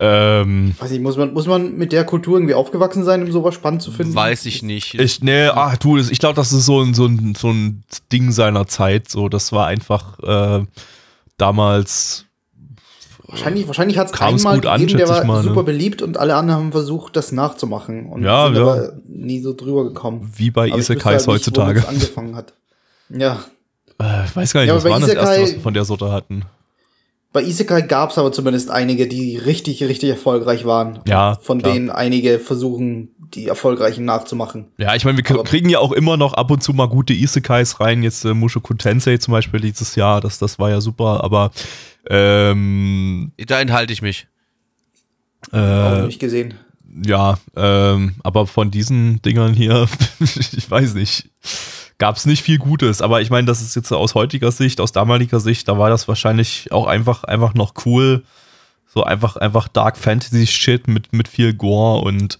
ähm, 0.00 0.74
Weiß 0.78 0.90
ich, 0.90 1.00
muss 1.00 1.16
man, 1.16 1.32
muss 1.32 1.46
man 1.46 1.76
mit 1.76 1.92
der 1.92 2.04
Kultur 2.04 2.36
irgendwie 2.36 2.54
aufgewachsen 2.54 3.04
sein, 3.04 3.22
um 3.22 3.32
sowas 3.32 3.54
spannend 3.54 3.82
zu 3.82 3.90
finden? 3.90 4.14
Weiß 4.14 4.46
ich 4.46 4.62
nicht. 4.62 4.94
Ich, 4.94 5.22
nee, 5.22 5.48
ach 5.48 5.76
du, 5.76 5.98
ich 5.98 6.18
glaube, 6.18 6.36
das 6.36 6.52
ist 6.52 6.66
so 6.66 6.80
ein, 6.80 6.94
so, 6.94 7.06
ein, 7.06 7.34
so 7.36 7.50
ein 7.50 7.82
Ding 8.12 8.30
seiner 8.30 8.66
Zeit. 8.66 9.08
So, 9.08 9.28
das 9.28 9.52
war 9.52 9.66
einfach 9.66 10.18
äh, 10.20 10.64
damals 11.36 12.26
Wahrscheinlich, 13.28 13.66
wahrscheinlich 13.66 13.98
hat 13.98 14.06
es 14.06 14.18
einmal 14.18 14.54
gut 14.54 14.62
gegeben, 14.62 14.96
der 14.96 15.06
war 15.06 15.22
mal, 15.24 15.42
ne? 15.42 15.48
super 15.50 15.62
beliebt 15.62 16.00
und 16.00 16.16
alle 16.16 16.34
anderen 16.34 16.60
haben 16.60 16.72
versucht, 16.72 17.14
das 17.14 17.30
nachzumachen 17.30 18.06
und 18.06 18.22
ja, 18.22 18.46
sind 18.46 18.56
ja. 18.56 18.62
aber 18.62 18.92
nie 19.06 19.40
so 19.40 19.52
drüber 19.52 19.84
gekommen. 19.84 20.32
Wie 20.34 20.50
bei 20.50 20.70
aber 20.70 20.78
Isekais 20.78 21.26
halt 21.26 21.26
heutzutage. 21.26 21.86
angefangen 21.86 22.34
hat. 22.34 22.54
Ja. 23.10 23.40
Äh, 24.00 24.24
ich 24.24 24.34
weiß 24.34 24.54
gar 24.54 24.60
nicht, 24.62 24.68
ja, 24.68 24.76
was 24.76 24.84
war 24.84 24.98
das 24.98 25.10
erste, 25.10 25.42
was 25.42 25.52
wir 25.52 25.60
von 25.60 25.74
der 25.74 25.84
Sorte 25.84 26.10
hatten? 26.10 26.44
Bei 27.32 27.42
Isekai 27.42 27.82
gab 27.82 28.10
es 28.10 28.18
aber 28.18 28.32
zumindest 28.32 28.70
einige, 28.70 29.06
die 29.06 29.36
richtig, 29.36 29.82
richtig 29.82 30.08
erfolgreich 30.10 30.64
waren. 30.64 31.00
Ja. 31.06 31.38
Von 31.42 31.60
klar. 31.60 31.74
denen 31.74 31.90
einige 31.90 32.38
versuchen, 32.38 33.10
die 33.34 33.48
erfolgreichen 33.48 34.06
nachzumachen. 34.06 34.68
Ja, 34.78 34.94
ich 34.94 35.04
meine, 35.04 35.18
wir 35.18 35.30
aber 35.30 35.44
kriegen 35.44 35.68
ja 35.68 35.78
auch 35.78 35.92
immer 35.92 36.16
noch 36.16 36.32
ab 36.32 36.50
und 36.50 36.62
zu 36.62 36.72
mal 36.72 36.88
gute 36.88 37.12
Isekais 37.12 37.80
rein. 37.80 38.02
Jetzt 38.02 38.24
äh, 38.24 38.32
Mushoku 38.32 38.72
Tensei 38.74 39.18
zum 39.18 39.32
Beispiel 39.32 39.60
dieses 39.60 39.94
Jahr, 39.94 40.22
das, 40.22 40.38
das 40.38 40.58
war 40.58 40.70
ja 40.70 40.80
super, 40.80 41.22
aber 41.22 41.50
ähm, 42.08 43.32
da 43.36 43.60
enthalte 43.60 43.92
ich 43.92 44.00
mich. 44.00 44.26
Äh, 45.52 45.58
Auch 45.58 46.06
nicht 46.06 46.18
gesehen. 46.18 46.54
Ja, 47.04 47.38
ähm, 47.54 48.14
aber 48.24 48.46
von 48.46 48.70
diesen 48.70 49.20
Dingern 49.20 49.52
hier, 49.52 49.86
ich 50.20 50.70
weiß 50.70 50.94
nicht, 50.94 51.28
gab 51.98 52.16
es 52.16 52.26
nicht 52.26 52.42
viel 52.42 52.58
Gutes. 52.58 53.02
Aber 53.02 53.20
ich 53.20 53.30
meine, 53.30 53.46
das 53.46 53.60
ist 53.60 53.76
jetzt 53.76 53.92
aus 53.92 54.14
heutiger 54.14 54.50
Sicht, 54.52 54.80
aus 54.80 54.92
damaliger 54.92 55.40
Sicht, 55.40 55.68
da 55.68 55.78
war 55.78 55.90
das 55.90 56.08
wahrscheinlich 56.08 56.72
auch 56.72 56.86
einfach, 56.86 57.24
einfach 57.24 57.54
noch 57.54 57.74
cool. 57.84 58.24
So 58.86 59.04
einfach, 59.04 59.36
einfach 59.36 59.68
Dark 59.68 59.98
Fantasy 59.98 60.46
Shit 60.46 60.88
mit, 60.88 61.12
mit 61.12 61.28
viel 61.28 61.52
Gore 61.52 62.02
und, 62.02 62.38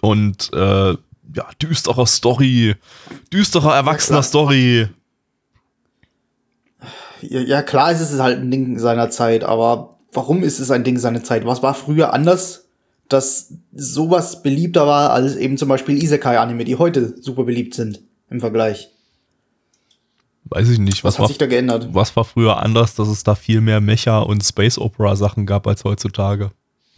und 0.00 0.50
äh, 0.54 0.92
ja, 1.34 1.46
düsterer 1.60 2.06
Story, 2.06 2.76
düsterer 3.32 3.74
erwachsener 3.74 4.22
Story 4.22 4.88
ja, 7.22 7.62
klar 7.62 7.92
ist 7.92 8.00
es 8.00 8.18
halt 8.18 8.40
ein 8.40 8.50
Ding 8.50 8.78
seiner 8.78 9.10
Zeit, 9.10 9.44
aber 9.44 9.98
warum 10.12 10.42
ist 10.42 10.58
es 10.58 10.70
ein 10.70 10.84
Ding 10.84 10.98
seiner 10.98 11.22
Zeit? 11.22 11.46
Was 11.46 11.62
war 11.62 11.74
früher 11.74 12.12
anders, 12.12 12.66
dass 13.08 13.54
sowas 13.72 14.42
beliebter 14.42 14.86
war 14.86 15.12
als 15.12 15.36
eben 15.36 15.56
zum 15.56 15.68
Beispiel 15.68 16.02
Isekai-Anime, 16.02 16.64
die 16.64 16.76
heute 16.76 17.14
super 17.20 17.44
beliebt 17.44 17.74
sind 17.74 18.02
im 18.32 18.40
Vergleich? 18.40 18.88
Weiß 20.44 20.68
ich 20.68 20.78
nicht. 20.78 21.04
Was, 21.04 21.14
was 21.14 21.14
hat 21.14 21.20
war, 21.20 21.28
sich 21.28 21.38
da 21.38 21.46
geändert? 21.46 21.88
Was 21.92 22.14
war 22.16 22.24
früher 22.24 22.58
anders, 22.58 22.94
dass 22.94 23.08
es 23.08 23.22
da 23.22 23.34
viel 23.34 23.60
mehr 23.60 23.80
Mecha 23.80 24.18
und 24.18 24.42
Space 24.42 24.78
Opera 24.78 25.16
Sachen 25.16 25.46
gab 25.46 25.66
als 25.66 25.84
heutzutage? 25.84 26.50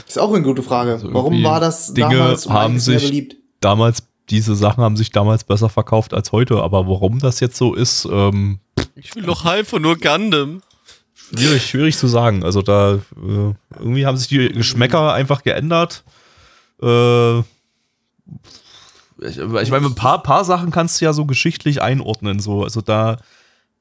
Ist 0.06 0.18
auch 0.18 0.32
eine 0.32 0.42
gute 0.42 0.62
Frage. 0.62 0.92
Also 0.92 1.12
Warum 1.12 1.42
war 1.44 1.60
das 1.60 1.94
Dinge 1.94 2.16
damals 2.16 2.48
haben 2.48 2.80
sich 2.80 3.04
beliebt? 3.04 3.36
Damals 3.60 4.02
diese 4.30 4.56
Sachen 4.56 4.82
haben 4.82 4.96
sich 4.96 5.10
damals 5.10 5.44
besser 5.44 5.68
verkauft 5.68 6.14
als 6.14 6.32
heute, 6.32 6.62
aber 6.62 6.88
warum 6.88 7.18
das 7.18 7.40
jetzt 7.40 7.56
so 7.56 7.74
ist, 7.74 8.08
ähm, 8.10 8.58
ich 8.96 9.14
will 9.14 9.24
doch 9.24 9.44
einfach 9.44 9.78
nur 9.78 9.98
Gundam. 9.98 10.62
Schwierig, 11.14 11.66
schwierig 11.66 11.96
zu 11.96 12.06
sagen. 12.06 12.42
Also 12.42 12.62
da 12.62 12.94
äh, 12.94 13.54
irgendwie 13.78 14.06
haben 14.06 14.16
sich 14.16 14.28
die 14.28 14.48
Geschmäcker 14.48 15.12
einfach 15.12 15.42
geändert. 15.42 16.04
Äh, 16.82 17.42
ich, 19.20 19.38
ich 19.38 19.70
meine, 19.70 19.86
ein 19.86 19.94
paar, 19.94 20.22
paar 20.22 20.44
Sachen 20.44 20.70
kannst 20.70 21.00
du 21.00 21.04
ja 21.04 21.12
so 21.12 21.24
geschichtlich 21.24 21.82
einordnen. 21.82 22.40
So. 22.40 22.64
Also 22.64 22.80
da 22.80 23.18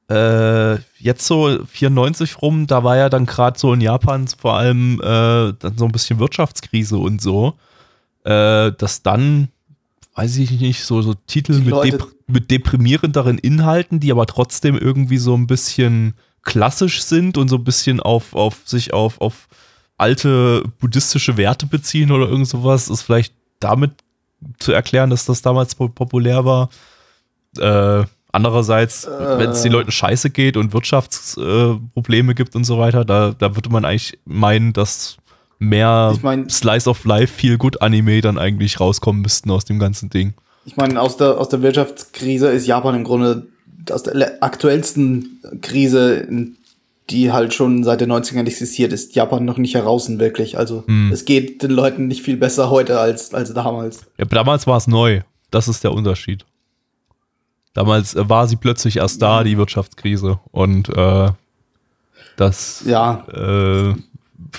äh, 0.10 0.76
jetzt 1.00 1.26
so 1.26 1.60
94 1.66 2.42
rum, 2.42 2.68
da 2.68 2.84
war 2.84 2.98
ja 2.98 3.10
dann 3.10 3.26
gerade 3.26 3.58
so 3.58 3.74
in 3.74 3.82
Japan 3.82 4.28
vor 4.28 4.56
allem 4.56 5.00
äh, 5.02 5.54
dann 5.58 5.78
so 5.78 5.86
ein 5.86 5.92
bisschen 5.92 6.20
Wirtschaftskrise 6.20 6.98
und 6.98 7.22
so, 7.22 7.54
äh, 8.24 8.72
dass 8.72 9.02
dann 9.02 9.50
weiß 10.16 10.38
ich 10.38 10.52
nicht, 10.60 10.84
so, 10.84 11.02
so 11.02 11.14
Titel 11.14 11.60
mit, 11.60 11.74
dep 11.84 12.08
mit 12.28 12.52
deprimierenderen 12.52 13.38
Inhalten, 13.40 14.00
die 14.00 14.12
aber 14.12 14.26
trotzdem 14.28 14.78
irgendwie 14.78 15.18
so 15.18 15.36
ein 15.36 15.48
bisschen 15.48 16.14
klassisch 16.44 17.04
sind 17.04 17.38
und 17.38 17.48
so 17.48 17.56
ein 17.56 17.64
bisschen 17.64 18.00
auf, 18.00 18.36
auf 18.36 18.62
sich 18.66 18.94
auf, 18.94 19.20
auf 19.22 19.48
alte 19.98 20.64
buddhistische 20.80 21.38
Werte 21.38 21.66
beziehen 21.66 22.12
oder 22.12 22.28
irgend 22.28 22.48
sowas, 22.48 22.90
ist 22.90 23.02
vielleicht 23.02 23.34
damit 23.60 23.92
zu 24.60 24.72
erklären, 24.72 25.10
dass 25.10 25.26
das 25.26 25.42
damals 25.42 25.76
populär 25.76 26.46
war. 26.46 26.70
Äh, 27.58 28.06
andererseits, 28.32 29.06
äh. 29.06 29.38
wenn 29.38 29.52
es 29.52 29.62
den 29.62 29.72
Leuten 29.72 29.92
scheiße 29.92 30.30
geht 30.30 30.58
und 30.58 30.74
Wirtschaftsprobleme 30.74 32.32
äh, 32.32 32.36
gibt 32.36 32.56
und 32.56 32.64
so 32.64 32.78
weiter, 32.80 33.06
da, 33.06 33.34
da 33.38 33.56
würde 33.56 33.70
man 33.70 33.86
eigentlich 33.86 34.20
meinen, 34.26 34.74
dass 34.74 35.18
mehr 35.60 36.12
ich 36.16 36.24
mein, 36.24 36.50
Slice 36.50 36.90
of 36.90 37.06
Life, 37.06 37.34
viel 37.34 37.58
gut 37.58 37.82
Anime 37.82 38.22
dann 38.22 38.38
eigentlich 38.38 38.80
rauskommen 38.80 39.22
müssten 39.22 39.52
aus 39.52 39.66
dem 39.66 39.80
ganzen 39.80 40.10
Ding. 40.10 40.34
Ich 40.66 40.78
meine, 40.78 41.00
aus 41.02 41.18
der, 41.18 41.38
aus 41.38 41.50
der 41.50 41.62
Wirtschaftskrise 41.62 42.48
ist 42.48 42.68
Japan 42.68 42.96
im 42.96 43.04
Grunde 43.04 43.48
aus 43.92 44.04
der 44.04 44.42
aktuellsten 44.42 45.42
Krise, 45.62 46.28
die 47.14 47.32
halt 47.32 47.54
schon 47.54 47.84
seit 47.84 48.02
den 48.02 48.12
90ern 48.12 48.48
existiert, 48.48 48.92
ist 48.92 49.16
Japan 49.16 49.46
noch 49.46 49.60
nicht 49.60 49.76
heraus 49.76 50.10
wirklich. 50.18 50.58
Also 50.58 50.84
hm. 50.88 51.12
es 51.12 51.26
geht 51.26 51.62
den 51.62 51.72
Leuten 51.72 52.08
nicht 52.08 52.24
viel 52.24 52.38
besser 52.38 52.72
heute 52.72 53.00
als, 53.00 53.34
als 53.34 53.54
damals. 53.54 54.08
Ja, 54.18 54.26
damals 54.26 54.66
war 54.66 54.78
es 54.78 54.88
neu. 54.88 55.22
Das 55.52 55.68
ist 55.68 55.84
der 55.84 55.94
Unterschied. 55.94 56.44
Damals 57.76 58.16
äh, 58.16 58.28
war 58.28 58.48
sie 58.48 58.56
plötzlich 58.56 58.98
erst 58.98 59.22
da, 59.22 59.44
die 59.44 59.58
Wirtschaftskrise. 59.58 60.40
Und 60.52 60.90
äh, 60.90 61.30
das 62.36 62.84
ja. 62.86 63.26
äh, 63.32 63.94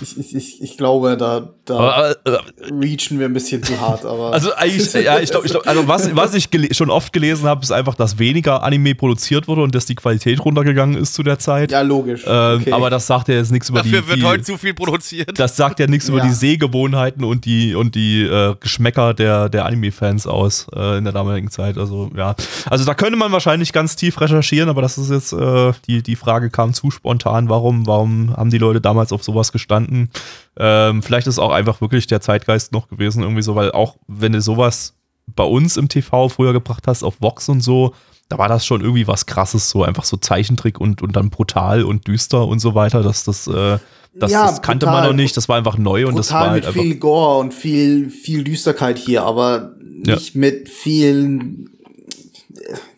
ich, 0.01 0.19
ich, 0.19 0.35
ich, 0.35 0.63
ich 0.63 0.79
glaube, 0.79 1.17
da, 1.17 1.53
da 1.65 1.79
aber, 1.79 2.17
äh, 2.25 2.39
reachen 2.73 3.19
wir 3.19 3.27
ein 3.27 3.33
bisschen 3.33 3.63
zu 3.63 3.81
hart. 3.81 4.05
Aber 4.05 4.33
also 4.33 4.55
eigentlich, 4.55 4.93
ja, 4.93 5.19
ich 5.19 5.31
glaube, 5.31 5.49
glaub, 5.49 5.67
also 5.67 5.89
was, 5.89 6.15
was 6.15 6.35
ich 6.35 6.49
schon 6.73 6.91
oft 6.91 7.13
gelesen 7.13 7.47
habe, 7.47 7.63
ist 7.63 7.71
einfach, 7.71 7.95
dass 7.95 8.19
weniger 8.19 8.63
Anime 8.63 8.95
produziert 8.95 9.49
wurde 9.49 9.63
und 9.63 9.75
dass 9.75 9.87
die 9.87 9.95
Qualität 9.95 10.45
runtergegangen 10.45 10.97
ist 10.97 11.15
zu 11.15 11.23
der 11.23 11.39
Zeit. 11.39 11.73
Ja, 11.73 11.81
logisch. 11.81 12.25
Ähm, 12.27 12.61
okay. 12.61 12.73
Aber 12.73 12.91
das 12.91 13.07
sagt 13.07 13.29
ja 13.29 13.37
jetzt 13.37 13.51
nichts 13.51 13.71
über 13.71 13.79
Dafür 13.79 14.03
die. 14.03 14.07
Dafür 14.07 14.17
wird 14.17 14.27
heute 14.27 14.43
zu 14.45 14.59
viel 14.59 14.75
produziert. 14.75 15.39
Das 15.39 15.57
sagt 15.57 15.81
ja 15.81 15.87
nichts 15.87 16.09
ja. 16.09 16.15
über 16.15 16.23
die 16.23 16.33
Sehgewohnheiten 16.33 17.25
und 17.25 17.45
die 17.45 17.75
und 17.75 17.95
die 17.95 18.23
äh, 18.23 18.55
Geschmäcker 18.61 19.15
der, 19.15 19.49
der 19.49 19.65
Anime-Fans 19.65 20.27
aus 20.27 20.67
äh, 20.75 20.99
in 20.99 21.05
der 21.05 21.13
damaligen 21.13 21.51
Zeit. 21.51 21.79
Also 21.79 22.11
ja, 22.17 22.35
also 22.69 22.85
da 22.85 22.95
könnte 22.95 23.17
man 23.17 23.33
wahrscheinlich 23.33 23.73
ganz 23.73 23.97
tief 23.97 24.21
recherchieren, 24.21 24.69
aber 24.69 24.83
das 24.83 24.99
ist 24.99 25.11
jetzt 25.11 25.33
äh, 25.33 25.73
die 25.87 26.03
die 26.03 26.17
Frage 26.17 26.51
kam 26.51 26.75
zu 26.75 26.91
spontan. 26.91 27.49
Warum 27.49 27.87
warum 27.87 28.37
haben 28.37 28.51
die 28.51 28.59
Leute 28.59 28.81
damals 28.81 29.13
auf 29.13 29.25
sowas 29.25 29.53
gestanden? 29.53 30.11
Ähm, 30.57 31.03
vielleicht 31.03 31.27
ist 31.27 31.39
auch 31.39 31.51
einfach 31.51 31.81
wirklich 31.81 32.07
der 32.07 32.21
Zeitgeist 32.21 32.73
noch 32.73 32.89
gewesen, 32.89 33.23
irgendwie 33.23 33.43
so, 33.43 33.55
weil 33.55 33.73
auch 33.73 33.97
wenn 34.07 34.33
du 34.33 34.41
sowas 34.41 34.95
bei 35.27 35.45
uns 35.45 35.77
im 35.77 35.89
TV 35.89 36.29
früher 36.29 36.53
gebracht 36.53 36.87
hast, 36.87 37.03
auf 37.03 37.21
Vox 37.21 37.49
und 37.49 37.61
so, 37.61 37.95
da 38.29 38.39
war 38.39 38.49
das 38.49 38.65
schon 38.65 38.81
irgendwie 38.81 39.07
was 39.07 39.27
krasses, 39.27 39.71
so 39.71 39.83
einfach 39.83 40.05
so 40.05 40.17
Zeichentrick 40.17 40.81
und, 40.81 41.03
und 41.03 41.17
dann 41.17 41.31
brutal 41.31 41.83
und 41.83 42.07
düster 42.07 42.47
und 42.47 42.59
so 42.59 42.75
weiter. 42.75 43.03
Das, 43.03 43.25
das, 43.25 43.47
äh, 43.47 43.79
das, 44.15 44.31
ja, 44.31 44.47
das 44.47 44.63
kannte 44.63 44.87
brutal, 44.87 45.03
man 45.03 45.11
noch 45.11 45.17
nicht, 45.17 45.37
das 45.37 45.49
war 45.49 45.57
einfach 45.57 45.77
neu 45.77 46.07
und 46.07 46.17
das 46.17 46.33
war 46.33 46.51
halt 46.51 46.65
mit 46.65 46.75
viel 46.75 46.97
Gore 46.97 47.39
und 47.41 47.53
viel, 47.53 48.11
viel 48.11 48.45
Düsterkeit 48.45 48.99
hier, 48.99 49.25
aber 49.25 49.75
nicht 49.81 50.35
ja. 50.35 50.41
mit 50.41 50.69
viel 50.69 51.69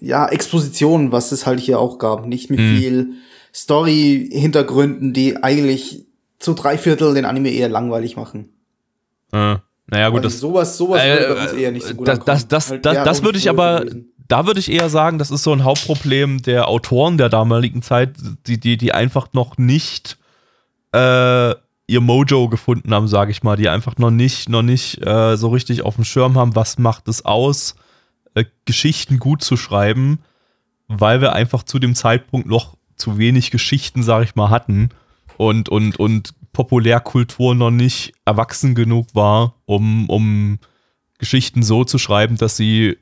ja, 0.01 0.29
Expositionen, 0.29 1.13
was 1.13 1.33
es 1.33 1.47
halt 1.47 1.61
hier 1.61 1.81
auch 1.81 1.99
gab. 1.99 2.27
Nicht 2.27 2.51
mit 2.51 2.61
mhm. 2.61 2.77
viel 2.77 3.13
Story-Hintergründen, 3.55 5.13
die 5.13 5.43
eigentlich 5.43 6.05
zu 6.47 6.55
drei 6.55 6.79
Viertel 6.79 7.13
den 7.13 7.25
Anime 7.25 7.51
eher 7.51 7.69
langweilig 7.69 8.17
machen. 8.17 8.49
Äh, 9.33 9.57
naja, 9.89 10.09
gut, 10.09 10.19
also 10.19 10.29
das. 10.29 10.39
Sowas, 10.39 10.77
sowas 10.77 11.03
äh, 11.03 11.19
würde 11.19 11.35
bei 11.35 11.43
uns 11.43 11.53
eher 11.53 11.73
nicht 11.73 11.87
so 11.87 11.95
gut 11.95 12.09
Das, 12.09 12.21
das, 12.21 12.49
das, 12.49 12.71
halt 12.71 12.87
das, 12.87 13.05
das 13.05 13.23
würde 13.23 13.37
ich 13.37 13.51
aber. 13.51 13.85
Da 14.29 14.47
würde 14.47 14.59
ich 14.59 14.71
eher 14.71 14.89
sagen, 14.89 15.19
das 15.19 15.31
ist 15.31 15.45
so 15.45 15.53
ein 15.53 15.63
Hauptproblem 15.63 16.43
der 16.43 16.69
Autoren 16.69 17.17
der 17.17 17.29
damaligen 17.29 17.83
Zeit, 17.83 18.17
die, 18.47 18.59
die, 18.59 18.77
die 18.77 18.93
einfach 18.93 19.29
noch 19.33 19.57
nicht 19.57 20.19
äh, 20.93 21.51
ihr 21.87 22.01
Mojo 22.01 22.49
gefunden 22.49 22.93
haben, 22.93 23.07
sage 23.07 23.31
ich 23.31 23.45
mal, 23.45 23.57
die 23.57 23.69
einfach 23.69 23.99
noch 23.99 24.11
nicht, 24.11 24.49
noch 24.49 24.63
nicht 24.63 25.05
äh, 25.07 25.37
so 25.37 25.49
richtig 25.49 25.83
auf 25.83 25.95
dem 25.95 26.05
Schirm 26.05 26.37
haben, 26.37 26.57
was 26.57 26.79
macht 26.79 27.07
es 27.07 27.25
aus, 27.25 27.77
äh, 28.35 28.45
Geschichten 28.65 29.21
gut 29.21 29.43
zu 29.43 29.57
schreiben, 29.57 30.19
weil 30.89 31.21
wir 31.21 31.33
einfach 31.33 31.63
zu 31.63 31.79
dem 31.79 31.95
Zeitpunkt 31.95 32.49
noch 32.49 32.77
zu 32.97 33.19
wenig 33.19 33.53
Geschichten, 33.53 34.03
sage 34.03 34.25
ich 34.25 34.35
mal, 34.35 34.51
hatten 34.51 34.89
und, 35.39 35.69
und, 35.69 35.99
und 35.99 36.35
Populärkultur 36.53 37.55
noch 37.55 37.71
nicht 37.71 38.15
erwachsen 38.25 38.75
genug 38.75 39.09
war, 39.15 39.55
um, 39.67 40.09
um 40.09 40.59
Geschichten 41.19 41.63
so 41.63 41.85
zu 41.85 41.99
schreiben, 41.99 42.37
dass 42.37 42.57
sie 42.57 42.97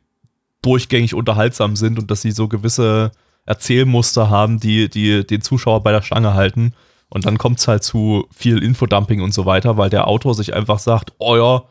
durchgängig 0.63 1.15
unterhaltsam 1.15 1.77
sind 1.77 1.99
und 1.99 2.11
dass 2.11 2.23
sie 2.23 2.31
so 2.31 2.49
gewisse 2.49 3.13
Erzählmuster 3.47 4.31
haben, 4.31 4.59
die, 4.59 4.89
die 4.89 5.27
den 5.27 5.43
Zuschauer 5.43 5.83
bei 5.83 5.93
der 5.93 6.03
Stange 6.03 6.35
halten. 6.35 6.73
Und 7.09 7.27
dann 7.27 7.39
kommt 7.39 7.61
es 7.61 7.69
halt 7.69 7.85
zu 7.85 8.27
viel 8.35 8.63
Infodumping 8.63 9.21
und 9.21 9.35
so 9.35 9.47
weiter, 9.47 9.77
weil 9.77 9.91
der 9.91 10.09
Autor 10.09 10.35
sich 10.35 10.55
einfach 10.55 10.79
sagt, 10.79 11.13
oh 11.19 11.37
ja, 11.37 11.63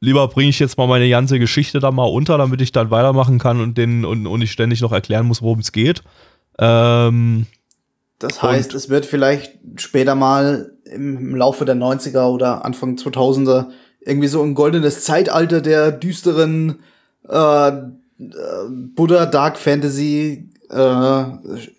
lieber 0.00 0.28
bringe 0.28 0.50
ich 0.50 0.58
jetzt 0.58 0.78
mal 0.78 0.86
meine 0.86 1.08
ganze 1.08 1.38
Geschichte 1.38 1.80
da 1.80 1.90
mal 1.90 2.04
unter, 2.04 2.38
damit 2.38 2.60
ich 2.60 2.72
dann 2.72 2.90
weitermachen 2.90 3.38
kann 3.38 3.60
und, 3.60 3.78
den, 3.78 4.04
und, 4.04 4.26
und 4.26 4.42
ich 4.42 4.52
ständig 4.52 4.80
noch 4.82 4.92
erklären 4.92 5.26
muss, 5.26 5.42
worum 5.42 5.60
es 5.60 5.72
geht. 5.72 6.02
Ähm, 6.58 7.46
das 8.18 8.42
heißt, 8.42 8.74
es 8.74 8.88
wird 8.88 9.06
vielleicht 9.06 9.58
später 9.76 10.14
mal 10.14 10.72
im, 10.84 11.36
Laufe 11.36 11.64
der 11.64 11.76
90er 11.76 12.26
oder 12.26 12.64
Anfang 12.64 12.96
2000er 12.96 13.68
irgendwie 14.00 14.28
so 14.28 14.42
ein 14.42 14.54
goldenes 14.54 15.04
Zeitalter 15.04 15.60
der 15.60 15.92
düsteren 15.92 16.80
äh, 17.28 17.68
äh 17.68 17.84
Buddha 18.68 19.26
Dark 19.26 19.58
Fantasy 19.58 20.50
äh, 20.70 21.24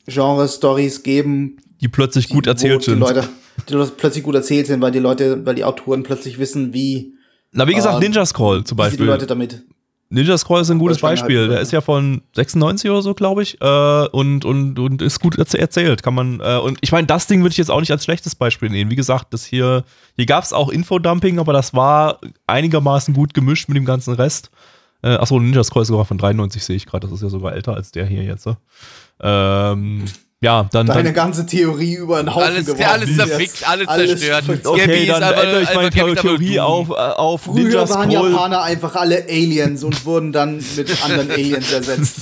Genre 0.07 0.47
Stories 0.47 1.03
geben, 1.03 1.57
die 1.81 1.87
plötzlich 1.87 2.27
die, 2.27 2.33
gut 2.33 2.47
erzählt 2.47 2.83
sind. 2.83 2.95
Die 2.95 2.99
Leute, 2.99 3.27
die 3.69 3.91
plötzlich 3.97 4.23
gut 4.23 4.35
erzählt 4.35 4.67
sind, 4.67 4.81
weil 4.81 4.91
die 4.91 4.99
Leute, 4.99 5.45
weil 5.45 5.55
die 5.55 5.63
Autoren 5.63 6.03
plötzlich 6.03 6.39
wissen, 6.39 6.73
wie. 6.73 7.15
Na, 7.51 7.67
wie 7.67 7.73
gesagt, 7.73 7.97
äh, 7.97 7.99
Ninja 8.05 8.25
Scroll 8.25 8.63
zum 8.63 8.77
Beispiel. 8.77 9.05
Die 9.05 9.11
Leute 9.11 9.27
damit. 9.27 9.63
Ninja 10.11 10.37
Scroll 10.39 10.61
ist 10.61 10.71
ein 10.71 10.79
gutes 10.79 10.99
Beispiel. 10.99 11.39
Halt, 11.39 11.51
der 11.51 11.59
ist 11.59 11.71
ja 11.71 11.81
von 11.81 12.23
96 12.35 12.89
oder 12.89 13.03
so, 13.03 13.13
glaube 13.13 13.43
ich, 13.43 13.61
äh, 13.61 14.07
und, 14.07 14.43
und, 14.43 14.79
und 14.79 15.01
ist 15.03 15.19
gut 15.19 15.37
erzählt. 15.37 16.01
Kann 16.01 16.15
man, 16.15 16.39
äh, 16.39 16.57
und 16.57 16.79
ich 16.81 16.91
meine, 16.91 17.05
das 17.05 17.27
Ding 17.27 17.41
würde 17.41 17.51
ich 17.51 17.57
jetzt 17.57 17.69
auch 17.69 17.79
nicht 17.79 17.91
als 17.91 18.05
schlechtes 18.05 18.33
Beispiel 18.33 18.69
nehmen. 18.69 18.89
Wie 18.89 18.95
gesagt, 18.95 19.27
das 19.33 19.45
hier, 19.45 19.83
hier 20.15 20.25
gab 20.25 20.43
es 20.43 20.51
auch 20.51 20.69
Infodumping, 20.69 21.37
aber 21.37 21.53
das 21.53 21.75
war 21.75 22.19
einigermaßen 22.47 23.13
gut 23.13 23.35
gemischt 23.35 23.69
mit 23.69 23.77
dem 23.77 23.85
ganzen 23.85 24.15
Rest. 24.15 24.49
Äh, 25.03 25.09
achso, 25.09 25.39
Ninja 25.39 25.63
Scroll 25.63 25.83
ist 25.83 25.89
sogar 25.89 26.05
von 26.05 26.17
93, 26.17 26.63
sehe 26.63 26.75
ich 26.75 26.87
gerade. 26.87 27.07
Das 27.07 27.15
ist 27.15 27.21
ja 27.21 27.29
sogar 27.29 27.53
älter 27.53 27.75
als 27.75 27.91
der 27.91 28.07
hier 28.07 28.23
jetzt. 28.23 28.47
Ähm, 29.21 30.05
ja, 30.41 30.67
dann. 30.71 30.87
Deine 30.87 31.03
dann, 31.03 31.13
ganze 31.13 31.45
Theorie 31.45 31.95
über 31.95 32.19
einen 32.19 32.33
Haufen 32.33 32.53
alles, 32.53 32.65
geworfen. 32.65 32.85
Alles 32.85 33.15
zerfickt, 33.15 33.67
alles, 33.67 33.87
alles 33.87 34.19
zerstört. 34.21 34.65
Okay, 34.65 35.05
dann 35.05 35.23
aber, 35.23 35.43
ändere 35.43 35.63
ich 35.63 35.73
meine 35.73 36.15
Theorie 36.15 36.59
auf, 36.61 36.89
äh, 36.89 36.93
auf 36.93 37.41
Früher 37.41 37.63
Ninja 37.63 37.89
waren 37.89 38.09
Japaner 38.11 38.63
einfach 38.63 38.95
alle 38.95 39.25
Aliens 39.27 39.83
und 39.83 40.05
wurden 40.05 40.31
dann 40.31 40.63
mit 40.77 41.03
anderen 41.03 41.31
Aliens 41.31 41.71
ersetzt. 41.71 42.19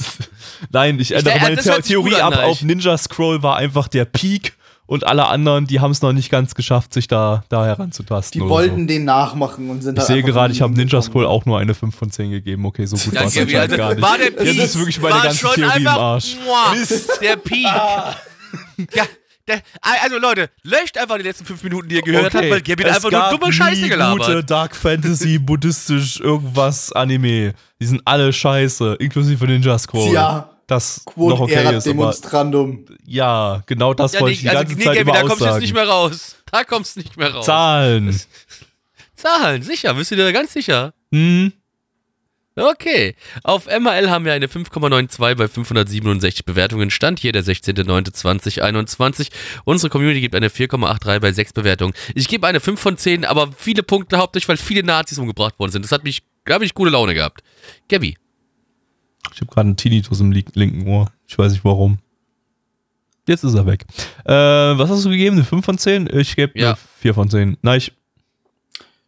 Nein, 0.71 0.99
ich 0.99 1.11
ändere 1.11 1.35
ich, 1.35 1.41
meine 1.41 1.61
The 1.61 1.81
Theorie 1.83 2.15
ab 2.15 2.37
auf 2.43 2.63
Ninja 2.63 2.97
Scroll 2.97 3.43
war 3.43 3.57
einfach 3.57 3.87
der 3.87 4.05
Peak 4.05 4.56
und 4.87 5.05
alle 5.05 5.27
anderen, 5.27 5.67
die 5.67 5.81
haben 5.81 5.91
es 5.91 6.01
noch 6.01 6.13
nicht 6.13 6.29
ganz 6.29 6.55
geschafft, 6.55 6.93
sich 6.93 7.07
da, 7.07 7.43
da 7.49 7.65
heranzutasten. 7.65 8.41
Die 8.41 8.47
wollten 8.47 8.81
so. 8.81 8.87
den 8.87 9.03
nachmachen 9.05 9.69
und 9.69 9.83
sind 9.83 9.99
Ich 9.99 10.05
sehe 10.05 10.23
gerade, 10.23 10.53
ich 10.53 10.61
habe 10.61 10.73
Ninja 10.73 11.01
Scroll 11.01 11.25
auch 11.25 11.45
nur 11.45 11.59
eine 11.59 11.73
5 11.73 11.93
von 11.93 12.09
10 12.09 12.31
gegeben. 12.31 12.65
Okay, 12.65 12.85
so 12.85 12.95
gut 12.95 13.13
war 13.13 13.25
es 13.25 13.35
gar 13.35 13.45
nicht. 13.45 14.01
War 14.01 14.17
der 14.17 14.31
Peak, 14.31 14.47
Jetzt 14.47 14.63
ist 14.63 14.77
wirklich 14.77 15.01
meine 15.01 15.21
ganze 15.21 15.45
Theorie 15.53 15.81
im 15.81 15.87
Arsch. 15.87 16.37
Mist. 16.73 17.19
Der 17.21 17.35
Peak. 17.35 17.65
Ah. 17.65 18.15
Ja, 18.93 19.03
der, 19.47 19.61
also 19.81 20.17
Leute, 20.19 20.49
löscht 20.63 20.97
einfach 20.97 21.17
die 21.17 21.23
letzten 21.23 21.43
fünf 21.43 21.61
Minuten, 21.63 21.89
die 21.89 21.95
ihr 21.95 22.01
gehört 22.01 22.27
okay. 22.33 22.37
habt, 22.37 22.49
weil 22.51 22.61
Gabi 22.61 22.85
einfach 22.85 23.11
nur 23.11 23.37
dumme 23.37 23.51
Scheiße 23.51 23.89
gelabert. 23.89 24.25
gute 24.25 24.43
Dark 24.43 24.75
Fantasy, 24.75 25.37
buddhistisch, 25.37 26.21
irgendwas 26.21 26.93
Anime. 26.93 27.53
Die 27.81 27.85
sind 27.85 28.01
alle 28.05 28.31
scheiße, 28.31 28.95
inklusive 28.99 29.45
Ninja 29.45 29.77
Scroll. 29.77 30.13
Ja 30.13 30.56
das 30.67 31.03
Quod 31.05 31.29
noch 31.29 31.39
okay 31.39 31.75
ist. 31.75 31.85
Demonstrandum. 31.85 32.85
Aber, 32.85 32.97
ja, 33.05 33.63
genau 33.65 33.93
das 33.93 34.13
ja, 34.13 34.19
wollte 34.19 34.33
ich 34.33 34.39
die 34.41 34.45
ganze 34.45 34.73
also, 34.73 34.83
Zeit 34.83 34.95
nee, 34.95 35.01
über 35.01 35.13
Da 35.13 35.21
kommst 35.21 35.41
du 35.41 35.45
jetzt 35.45 35.59
nicht 35.59 35.73
mehr 35.73 35.87
raus. 35.87 36.35
Da 36.51 36.63
kommst 36.63 36.95
du 36.95 36.99
nicht 36.99 37.17
mehr 37.17 37.33
raus. 37.33 37.45
Zahlen. 37.45 38.07
Das, 38.07 38.27
Zahlen, 39.15 39.63
sicher, 39.63 39.93
bist 39.93 40.11
du 40.11 40.15
dir 40.15 40.25
da 40.25 40.31
ganz 40.31 40.53
sicher? 40.53 40.93
Hm. 41.11 41.53
Okay. 42.57 43.15
Auf 43.43 43.67
MRL 43.67 44.09
haben 44.09 44.25
wir 44.25 44.33
eine 44.33 44.47
5,92 44.47 45.35
bei 45.35 45.47
567 45.47 46.43
Bewertungen. 46.43 46.89
Stand 46.89 47.19
hier 47.19 47.31
der 47.31 47.43
16.09.2021. 47.43 49.29
Unsere 49.63 49.89
Community 49.89 50.21
gibt 50.21 50.35
eine 50.35 50.49
4,83 50.49 51.19
bei 51.19 51.31
6 51.31 51.53
Bewertungen. 51.53 51.93
Ich 52.15 52.27
gebe 52.27 52.47
eine 52.47 52.59
5 52.59 52.79
von 52.79 52.97
10, 52.97 53.25
aber 53.25 53.51
viele 53.55 53.83
Punkte 53.83 54.17
hauptsächlich, 54.17 54.49
weil 54.49 54.57
viele 54.57 54.83
Nazis 54.83 55.19
umgebracht 55.19 55.59
worden 55.59 55.71
sind. 55.71 55.85
Das 55.85 55.91
hat 55.91 56.03
mich, 56.03 56.23
glaube 56.45 56.65
ich, 56.65 56.73
gute 56.73 56.89
Laune 56.89 57.13
gehabt. 57.13 57.41
Gabby. 57.89 58.17
Ich 59.37 59.41
habe 59.41 59.53
gerade 59.53 59.67
einen 59.67 59.77
Tinnitus 59.77 60.19
im 60.19 60.31
linken 60.31 60.87
Ohr. 60.87 61.11
Ich 61.27 61.37
weiß 61.37 61.51
nicht 61.51 61.63
warum. 61.63 61.99
Jetzt 63.27 63.43
ist 63.43 63.53
er 63.53 63.67
weg. 63.67 63.85
Äh, 64.25 64.33
was 64.33 64.89
hast 64.89 65.05
du 65.05 65.11
gegeben? 65.11 65.35
Eine 65.35 65.45
5 65.45 65.63
von 65.63 65.77
10? 65.77 66.09
Ich 66.11 66.35
gebe 66.35 66.59
ja. 66.59 66.69
eine 66.69 66.77
4 66.97 67.13
von 67.13 67.29
10. 67.29 67.55
Nein, 67.61 67.77
ich. 67.77 67.93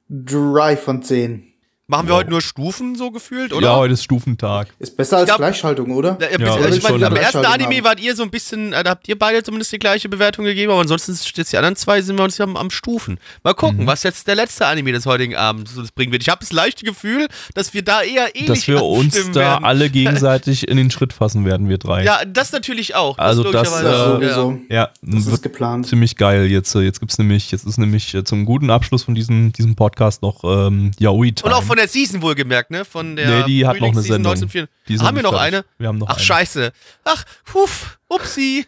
3 0.10 0.78
von 0.78 1.02
10. 1.02 1.49
Machen 1.90 2.06
wir 2.06 2.12
wow. 2.12 2.20
heute 2.20 2.30
nur 2.30 2.42
Stufen 2.42 2.96
so 2.96 3.10
gefühlt, 3.10 3.52
oder? 3.52 3.70
Ja, 3.70 3.76
heute 3.76 3.96
ist 3.96 4.04
Stufentag. 4.04 4.68
Ist 4.78 4.96
besser 4.96 5.18
als 5.18 5.26
glaub, 5.26 5.40
Gleichschaltung, 5.40 5.90
oder? 5.90 6.20
Ja, 6.22 6.28
ja, 6.38 6.68
ich 6.68 6.84
meine, 6.84 7.00
beim 7.00 7.16
ersten 7.16 7.44
Anime 7.44 7.78
haben. 7.78 7.84
wart 7.84 8.00
ihr 8.00 8.16
so 8.16 8.22
ein 8.22 8.30
bisschen, 8.30 8.74
äh, 8.74 8.84
da 8.84 8.92
habt 8.92 9.08
ihr 9.08 9.18
beide 9.18 9.42
zumindest 9.42 9.72
die 9.72 9.80
gleiche 9.80 10.08
Bewertung 10.08 10.46
gegeben, 10.46 10.72
aber 10.72 10.82
ansonsten 10.82 11.14
jetzt 11.14 11.52
die 11.52 11.58
anderen 11.58 11.76
zwei 11.76 12.04
sind 12.04 12.20
wir 12.20 12.24
uns 12.24 12.38
ja 12.38 12.46
am, 12.46 12.58
am 12.58 12.70
Stufen. 12.70 13.18
Mal 13.44 13.56
gucken, 13.56 13.80
mhm. 13.80 13.88
was 13.88 14.04
jetzt 14.04 14.28
der 14.28 14.36
letzte 14.36 14.68
Anime 14.68 14.92
des 14.92 15.08
heutigen 15.08 15.36
Abends 15.36 15.76
uns 15.78 15.92
bringen 15.92 16.12
wird. 16.12 16.22
Ich 16.22 16.30
habe 16.30 16.42
das 16.42 16.52
leichte 16.52 16.86
Gefühl, 16.86 17.28
dass 17.56 17.74
wir 17.74 17.82
da 17.82 18.04
eher 18.04 18.36
ähnlich 18.36 18.48
Dass 18.48 18.68
wir 18.68 18.84
uns 18.84 19.32
da 19.32 19.40
werden. 19.40 19.66
alle 19.66 19.90
gegenseitig 19.90 20.68
in 20.68 20.78
den 20.78 20.92
Schritt 20.92 21.12
fassen 21.12 21.44
werden, 21.44 21.70
wir 21.70 21.80
drei. 21.80 22.04
Ja, 22.04 22.20
das 22.24 22.52
natürlich 22.52 22.94
auch. 22.94 23.18
Das 23.18 23.26
also 23.26 23.52
das, 23.52 23.82
äh, 23.82 24.12
sowieso. 24.14 24.60
Ja, 24.70 24.92
das 25.02 25.26
ist 25.26 25.42
geplant. 25.42 25.88
Ziemlich 25.88 26.18
geil. 26.18 26.46
Jetzt, 26.46 26.76
äh, 26.76 26.82
jetzt 26.82 27.00
gibt's 27.00 27.18
nämlich, 27.18 27.50
jetzt 27.50 27.66
ist 27.66 27.80
nämlich 27.80 28.14
äh, 28.14 28.24
zum 28.24 28.46
guten 28.46 28.70
Abschluss 28.70 29.02
von 29.02 29.16
diesem, 29.16 29.52
diesem 29.54 29.74
Podcast 29.74 30.22
noch 30.22 30.44
ähm, 30.44 30.92
Yaoi 31.00 31.32
Time. 31.32 31.52
Und 31.52 31.60
auch 31.60 31.64
von 31.64 31.79
der 31.80 31.88
Season 31.88 32.22
wohlgemerkt 32.22 32.70
gemerkt, 32.70 32.72
ne? 32.72 32.86
Von 32.86 33.16
der 33.16 33.40
nee, 33.40 33.44
die 33.46 33.68
hat 33.68 33.80
noch 33.80 33.92
eine 33.92 34.02
Sendung. 34.02 34.34
Haben 34.34 35.16
wir 35.16 35.24
noch 35.24 35.32
fertig. 35.32 35.40
eine? 35.40 35.66
Wir 35.78 35.88
haben 35.88 35.98
noch 35.98 36.10
Ach, 36.10 36.16
eine. 36.16 36.24
scheiße. 36.24 36.72
Ach, 37.06 37.24
huf, 37.54 38.00
upsi. 38.08 38.66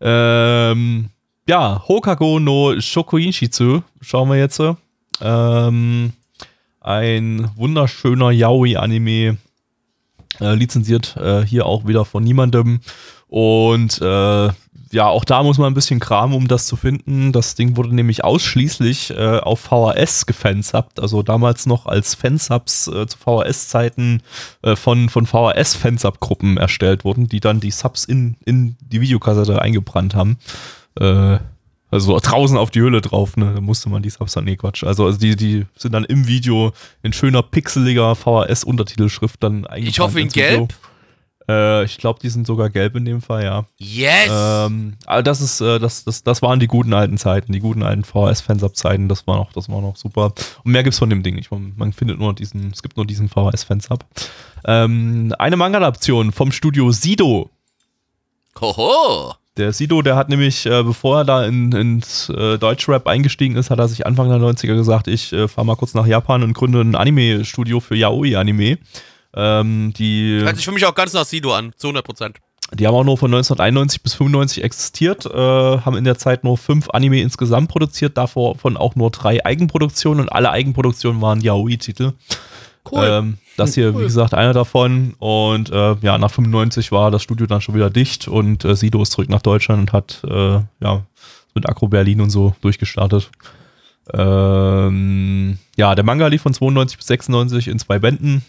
Ähm, 0.00 1.10
ja, 1.46 1.82
Hokago 1.86 2.38
no 2.38 2.80
Shokuinshitsu 2.80 3.82
schauen 4.00 4.28
wir 4.28 4.36
jetzt. 4.36 4.60
Ähm, 5.20 6.12
ein 6.80 7.50
wunderschöner 7.56 8.30
Yaoi-Anime, 8.30 9.36
äh, 10.40 10.54
lizenziert 10.54 11.16
äh, 11.16 11.44
hier 11.44 11.66
auch 11.66 11.86
wieder 11.86 12.04
von 12.04 12.24
niemandem. 12.24 12.80
Und 13.28 14.00
äh, 14.00 14.48
ja, 14.92 15.06
auch 15.06 15.24
da 15.24 15.42
muss 15.42 15.58
man 15.58 15.68
ein 15.68 15.74
bisschen 15.74 16.00
kramen, 16.00 16.34
um 16.34 16.48
das 16.48 16.66
zu 16.66 16.76
finden. 16.76 17.30
Das 17.32 17.54
Ding 17.54 17.76
wurde 17.76 17.94
nämlich 17.94 18.24
ausschließlich 18.24 19.10
äh, 19.10 19.38
auf 19.38 19.60
VHS 19.60 20.26
gefansubbt, 20.26 20.98
also 20.98 21.22
damals 21.22 21.66
noch 21.66 21.86
als 21.86 22.16
Fansubs 22.16 22.88
äh, 22.88 23.06
zu 23.06 23.16
VHS-Zeiten 23.18 24.22
äh, 24.62 24.74
von, 24.74 25.08
von 25.08 25.26
VHS-Fansub-Gruppen 25.26 26.56
erstellt 26.56 27.04
wurden, 27.04 27.28
die 27.28 27.38
dann 27.38 27.60
die 27.60 27.70
Subs 27.70 28.04
in, 28.04 28.36
in 28.44 28.76
die 28.80 29.00
Videokassette 29.00 29.62
eingebrannt 29.62 30.16
haben. 30.16 30.38
Äh, 30.98 31.38
also 31.92 32.18
draußen 32.20 32.56
auf 32.56 32.70
die 32.70 32.80
Hülle 32.80 33.00
drauf, 33.00 33.36
ne? 33.36 33.52
Da 33.54 33.60
musste 33.60 33.88
man 33.90 34.02
die 34.02 34.10
Subs 34.10 34.32
dann, 34.32 34.44
nee, 34.44 34.56
Quatsch. 34.56 34.84
Also, 34.84 35.06
also 35.06 35.18
die, 35.18 35.34
die 35.36 35.66
sind 35.76 35.92
dann 35.92 36.04
im 36.04 36.26
Video 36.26 36.72
in 37.02 37.12
schöner 37.12 37.42
pixeliger 37.42 38.14
VHS-Untertitelschrift 38.14 39.42
dann 39.42 39.66
eingebrannt. 39.66 39.88
Ich 39.88 40.00
hoffe 40.00 40.20
in 40.20 40.28
gelb. 40.28 40.74
Äh, 41.50 41.84
ich 41.84 41.98
glaube, 41.98 42.20
die 42.22 42.28
sind 42.28 42.46
sogar 42.46 42.70
gelb 42.70 42.94
in 42.96 43.04
dem 43.04 43.20
Fall, 43.20 43.42
ja. 43.42 43.64
Yes! 43.78 44.30
Ähm, 44.30 44.94
aber 45.06 45.22
das 45.22 45.40
ist, 45.40 45.60
äh, 45.60 45.78
das, 45.78 46.04
das, 46.04 46.22
das 46.22 46.42
waren 46.42 46.60
die 46.60 46.68
guten 46.68 46.92
alten 46.94 47.18
Zeiten, 47.18 47.52
die 47.52 47.60
guten 47.60 47.82
alten 47.82 48.04
VHS-Fansub-Zeiten, 48.04 49.08
das 49.08 49.26
war 49.26 49.36
noch, 49.36 49.52
das 49.52 49.68
war 49.68 49.80
noch 49.80 49.96
super. 49.96 50.32
Und 50.64 50.72
mehr 50.72 50.84
gibt's 50.84 50.98
von 50.98 51.10
dem 51.10 51.22
Ding 51.22 51.34
nicht. 51.34 51.50
Man, 51.50 51.72
man 51.76 51.92
findet 51.92 52.20
nur 52.20 52.34
diesen, 52.34 52.70
es 52.70 52.82
gibt 52.82 52.96
nur 52.96 53.06
diesen 53.06 53.28
VHS-Fansub. 53.28 54.04
Ähm, 54.64 55.34
eine 55.38 55.56
Manga-Adaption 55.56 56.32
vom 56.32 56.52
Studio 56.52 56.92
Sido. 56.92 57.50
Hoho! 58.60 59.34
Der 59.56 59.72
Sido, 59.72 60.00
der 60.00 60.14
hat 60.14 60.28
nämlich, 60.28 60.64
äh, 60.66 60.82
bevor 60.84 61.18
er 61.18 61.24
da 61.24 61.44
in, 61.44 61.72
ins 61.72 62.28
äh, 62.28 62.56
Deutschrap 62.58 63.08
eingestiegen 63.08 63.56
ist, 63.56 63.70
hat 63.70 63.80
er 63.80 63.88
sich 63.88 64.06
Anfang 64.06 64.28
der 64.28 64.38
90er 64.38 64.74
gesagt, 64.74 65.08
ich 65.08 65.32
äh, 65.32 65.48
fahre 65.48 65.66
mal 65.66 65.76
kurz 65.76 65.94
nach 65.94 66.06
Japan 66.06 66.44
und 66.44 66.52
gründe 66.52 66.80
ein 66.80 66.94
Anime-Studio 66.94 67.80
für 67.80 67.96
Yaoi-Anime. 67.96 68.78
Ähm, 69.34 69.92
die, 69.96 70.40
Hört 70.42 70.56
sich 70.56 70.64
für 70.64 70.72
mich 70.72 70.84
auch 70.86 70.94
ganz 70.94 71.12
nach 71.12 71.24
Sido 71.24 71.54
an, 71.54 71.72
zu 71.76 71.88
100 71.88 72.04
Prozent. 72.04 72.38
die 72.72 72.86
haben 72.86 72.94
auch 72.94 73.04
nur 73.04 73.18
von 73.18 73.30
1991 73.30 74.02
bis 74.02 74.14
95 74.14 74.64
existiert, 74.64 75.26
äh, 75.26 75.30
haben 75.30 75.96
in 75.96 76.04
der 76.04 76.18
Zeit 76.18 76.44
nur 76.44 76.58
fünf 76.58 76.90
Anime 76.90 77.20
insgesamt 77.20 77.68
produziert, 77.68 78.16
davon 78.16 78.76
auch 78.76 78.96
nur 78.96 79.10
drei 79.10 79.44
Eigenproduktionen 79.44 80.24
und 80.24 80.28
alle 80.30 80.50
Eigenproduktionen 80.50 81.20
waren 81.20 81.40
Yaoi-Titel. 81.40 82.12
Cool. 82.90 83.04
Ähm, 83.04 83.38
das 83.56 83.74
hier, 83.74 83.96
wie 83.98 84.02
gesagt, 84.02 84.34
einer 84.34 84.52
davon. 84.52 85.14
Und 85.18 85.70
äh, 85.70 85.96
ja, 86.00 86.18
nach 86.18 86.30
95 86.30 86.92
war 86.92 87.10
das 87.10 87.22
Studio 87.22 87.46
dann 87.46 87.60
schon 87.60 87.74
wieder 87.74 87.90
dicht 87.90 88.26
und 88.26 88.64
äh, 88.64 88.74
Sido 88.74 89.02
ist 89.02 89.12
zurück 89.12 89.28
nach 89.28 89.42
Deutschland 89.42 89.80
und 89.80 89.92
hat 89.92 90.22
äh, 90.24 90.60
ja 90.80 91.04
mit 91.54 91.68
Akro 91.68 91.88
Berlin 91.88 92.20
und 92.20 92.30
so 92.30 92.54
durchgestartet. 92.62 93.30
Ähm, 94.12 95.58
ja, 95.76 95.94
der 95.94 96.04
Manga 96.04 96.26
lief 96.26 96.42
von 96.42 96.54
92 96.54 96.96
bis 96.96 97.06
96 97.06 97.68
in 97.68 97.78
zwei 97.78 97.98
Bänden. 97.98 98.42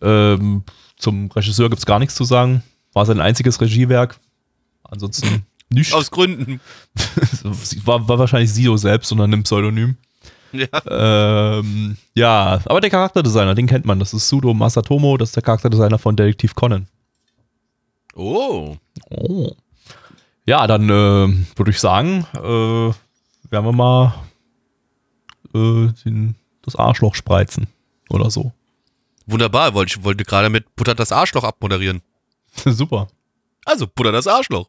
Ähm, 0.00 0.64
zum 0.96 1.30
Regisseur 1.30 1.68
gibt 1.68 1.80
es 1.80 1.86
gar 1.86 1.98
nichts 1.98 2.14
zu 2.14 2.24
sagen. 2.24 2.62
War 2.92 3.06
sein 3.06 3.20
einziges 3.20 3.60
Regiewerk. 3.60 4.18
Ansonsten 4.84 5.46
nichts. 5.70 5.92
Aus 5.92 6.10
Gründen. 6.10 6.60
war, 7.84 8.08
war 8.08 8.18
wahrscheinlich 8.18 8.52
Sido 8.52 8.76
selbst 8.76 9.10
unter 9.12 9.24
einem 9.24 9.42
Pseudonym. 9.42 9.96
Ja. 10.52 11.58
Ähm, 11.58 11.96
ja, 12.14 12.60
aber 12.64 12.80
der 12.80 12.90
Charakterdesigner, 12.90 13.54
den 13.54 13.66
kennt 13.66 13.84
man. 13.84 14.00
Das 14.00 14.12
ist 14.12 14.28
Sudo 14.28 14.52
Masatomo, 14.52 15.16
das 15.16 15.30
ist 15.30 15.36
der 15.36 15.42
Charakterdesigner 15.42 15.98
von 15.98 16.16
Detektiv 16.16 16.54
Conan. 16.54 16.88
Oh. 18.14 18.76
Oh. 19.10 19.52
Ja, 20.46 20.66
dann 20.66 20.84
äh, 20.88 21.56
würde 21.56 21.70
ich 21.70 21.78
sagen, 21.78 22.26
äh, 22.34 22.40
werden 23.50 23.64
wir 23.64 23.72
mal 23.72 24.14
äh, 25.54 25.88
den, 26.04 26.34
das 26.62 26.76
Arschloch 26.76 27.14
spreizen 27.14 27.68
oder 28.08 28.30
so. 28.30 28.52
Wunderbar, 29.30 29.74
wollte 29.74 29.96
ich 29.96 30.04
wollte 30.04 30.24
gerade 30.24 30.50
mit 30.50 30.74
Butter 30.74 30.94
das 30.94 31.12
Arschloch 31.12 31.44
abmoderieren. 31.44 32.02
Super. 32.64 33.08
Also, 33.64 33.86
Butter 33.86 34.10
das 34.10 34.26
Arschloch. 34.26 34.68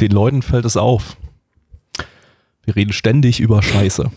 Den 0.00 0.10
Leuten 0.10 0.42
fällt 0.42 0.64
es 0.64 0.76
auf. 0.76 1.16
Wir 2.64 2.74
reden 2.74 2.92
ständig 2.92 3.38
über 3.38 3.62
Scheiße. 3.62 4.10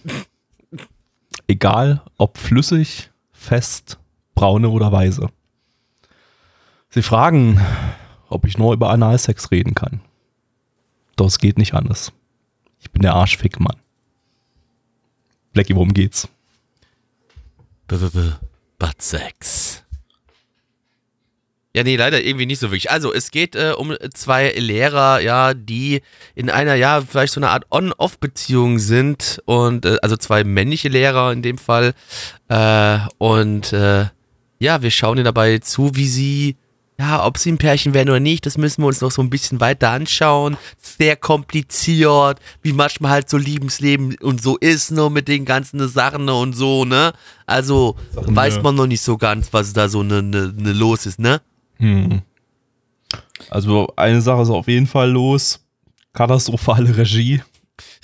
Egal, 1.47 2.01
ob 2.17 2.37
flüssig, 2.37 3.11
fest, 3.31 3.99
braune 4.33 4.69
oder 4.69 4.91
weiße. 4.91 5.27
Sie 6.89 7.01
fragen, 7.01 7.61
ob 8.29 8.45
ich 8.45 8.57
nur 8.57 8.73
über 8.73 8.89
Analsex 8.89 9.51
reden 9.51 9.75
kann. 9.75 10.01
Doch 11.17 11.27
es 11.27 11.37
geht 11.37 11.57
nicht 11.57 11.73
anders. 11.73 12.13
Ich 12.79 12.89
bin 12.91 13.01
der 13.03 13.13
Arschfickmann. 13.13 13.77
Blackie, 15.51 15.75
worum 15.75 15.93
geht's? 15.93 16.29
B 17.87 17.95
-b 17.95 18.09
-b 18.09 18.33
Butt 18.79 19.01
Sex. 19.01 19.83
Ja, 21.75 21.83
nee, 21.83 21.95
leider 21.95 22.21
irgendwie 22.21 22.45
nicht 22.45 22.59
so 22.59 22.67
wirklich. 22.69 22.91
Also, 22.91 23.11
es 23.11 23.31
geht 23.31 23.55
äh, 23.55 23.73
um 23.75 23.95
zwei 24.13 24.51
Lehrer, 24.51 25.21
ja, 25.21 25.55
die 25.55 26.01
in 26.35 26.51
einer, 26.51 26.75
ja, 26.75 27.01
vielleicht 27.01 27.33
so 27.33 27.39
eine 27.39 27.49
Art 27.49 27.65
On-Off-Beziehung 27.71 28.77
sind 28.77 29.41
und, 29.45 29.85
äh, 29.85 29.97
also 30.03 30.15
zwei 30.15 30.43
männliche 30.43 30.89
Lehrer 30.89 31.31
in 31.31 31.41
dem 31.41 31.57
Fall. 31.57 31.93
Äh, 32.47 32.99
und, 33.17 33.73
äh, 33.73 34.05
ja, 34.59 34.81
wir 34.83 34.91
schauen 34.91 35.17
ihnen 35.17 35.25
dabei 35.25 35.57
zu, 35.57 35.95
wie 35.95 36.07
sie, 36.07 36.57
ja, 36.99 37.25
ob 37.25 37.37
sie 37.37 37.51
ein 37.51 37.57
Pärchen 37.57 37.93
werden 37.93 38.09
oder 38.09 38.19
nicht, 38.19 38.45
das 38.45 38.57
müssen 38.57 38.83
wir 38.83 38.87
uns 38.87 39.01
noch 39.01 39.11
so 39.11 39.21
ein 39.21 39.29
bisschen 39.29 39.59
weiter 39.59 39.89
anschauen. 39.89 40.57
Sehr 40.77 41.15
kompliziert, 41.15 42.39
wie 42.61 42.73
manchmal 42.73 43.11
halt 43.11 43.29
so 43.29 43.37
Liebensleben 43.37 44.15
und 44.21 44.41
so 44.41 44.57
ist, 44.57 44.91
nur 44.91 45.09
mit 45.09 45.27
den 45.27 45.45
ganzen 45.45 45.87
Sachen 45.87 46.29
und 46.29 46.53
so, 46.53 46.85
ne? 46.85 47.13
Also, 47.45 47.95
Sachen, 48.13 48.35
weiß 48.35 48.61
man 48.61 48.75
noch 48.75 48.87
nicht 48.87 49.01
so 49.01 49.17
ganz, 49.17 49.51
was 49.51 49.73
da 49.73 49.89
so 49.89 50.03
ne, 50.03 50.21
ne, 50.21 50.53
ne 50.55 50.71
los 50.71 51.05
ist, 51.05 51.19
ne? 51.19 51.41
Hm. 51.77 52.21
Also 53.49 53.91
eine 53.95 54.21
Sache 54.21 54.43
ist 54.43 54.49
auf 54.49 54.67
jeden 54.67 54.87
Fall 54.87 55.11
los. 55.11 55.59
Katastrophale 56.13 56.95
Regie. 56.95 57.41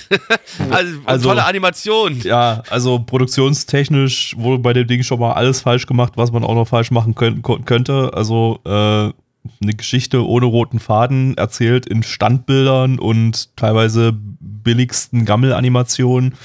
Also, 0.71 0.99
Also- 1.05 1.29
tolle 1.29 1.45
Animation. 1.45 2.19
Ja, 2.21 2.63
also 2.69 2.99
produktionstechnisch 2.99 4.35
wurde 4.37 4.59
bei 4.61 4.73
dem 4.73 4.87
Ding 4.87 5.03
schon 5.03 5.19
mal 5.19 5.33
alles 5.33 5.61
falsch 5.61 5.85
gemacht, 5.85 6.13
was 6.15 6.31
man 6.31 6.43
auch 6.43 6.55
noch 6.55 6.67
falsch 6.67 6.91
machen 6.91 7.15
könnt, 7.15 7.43
ko- 7.43 7.59
könnte. 7.63 8.11
Also 8.13 8.59
äh, 8.65 8.69
eine 8.69 9.73
Geschichte 9.75 10.25
ohne 10.27 10.45
roten 10.47 10.79
Faden 10.79 11.37
erzählt 11.37 11.85
in 11.85 12.03
Standbildern 12.03 12.99
und 12.99 13.55
teilweise 13.55 14.13
billigsten 14.13 15.25
Gammelanimationen. 15.25 16.35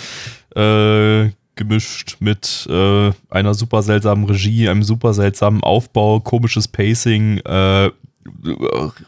Äh, 0.54 1.30
gemischt 1.56 2.16
mit 2.18 2.66
äh, 2.68 3.12
einer 3.30 3.54
super 3.54 3.82
seltsamen 3.82 4.24
Regie, 4.24 4.68
einem 4.68 4.82
super 4.82 5.14
seltsamen 5.14 5.62
Aufbau, 5.62 6.18
komisches 6.20 6.66
Pacing, 6.66 7.38
äh, 7.38 7.90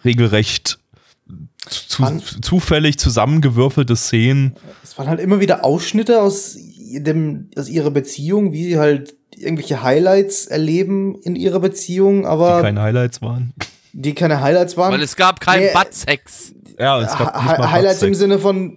regelrecht 0.05 0.79
zu, 1.69 2.03
Fun- 2.05 2.23
zufällig 2.43 2.99
zusammengewürfelte 2.99 3.97
Szenen. 3.97 4.55
Es 4.83 4.97
waren 4.99 5.09
halt 5.09 5.21
immer 5.21 5.41
wieder 5.41 5.65
Ausschnitte 5.65 6.21
aus, 6.23 6.57
dem, 6.79 7.49
aus 7.57 7.69
ihrer 7.69 7.91
Beziehung, 7.91 8.53
wie 8.53 8.65
sie 8.65 8.79
halt 8.79 9.15
irgendwelche 9.37 9.83
Highlights 9.83 10.47
erleben 10.47 11.17
in 11.23 11.37
ihrer 11.37 11.61
Beziehung, 11.61 12.21
die 12.23 12.27
aber 12.27 12.63
keine 12.63 12.81
Highlights 12.83 13.21
waren. 13.21 13.53
die 13.93 14.15
keine 14.15 14.41
Highlights 14.41 14.77
waren. 14.77 14.93
Weil 14.93 15.03
es 15.03 15.17
gab 15.17 15.41
keinen 15.41 15.65
Nee. 15.65 15.71
Butt-Sex. 15.75 16.53
Ja, 16.79 17.01
es 17.01 17.09
gab 17.17 17.35
nicht 17.43 17.59
mal 17.59 17.71
Highlights 17.71 18.03
im. 18.03 18.15
Sinne 18.15 18.39
von 18.39 18.77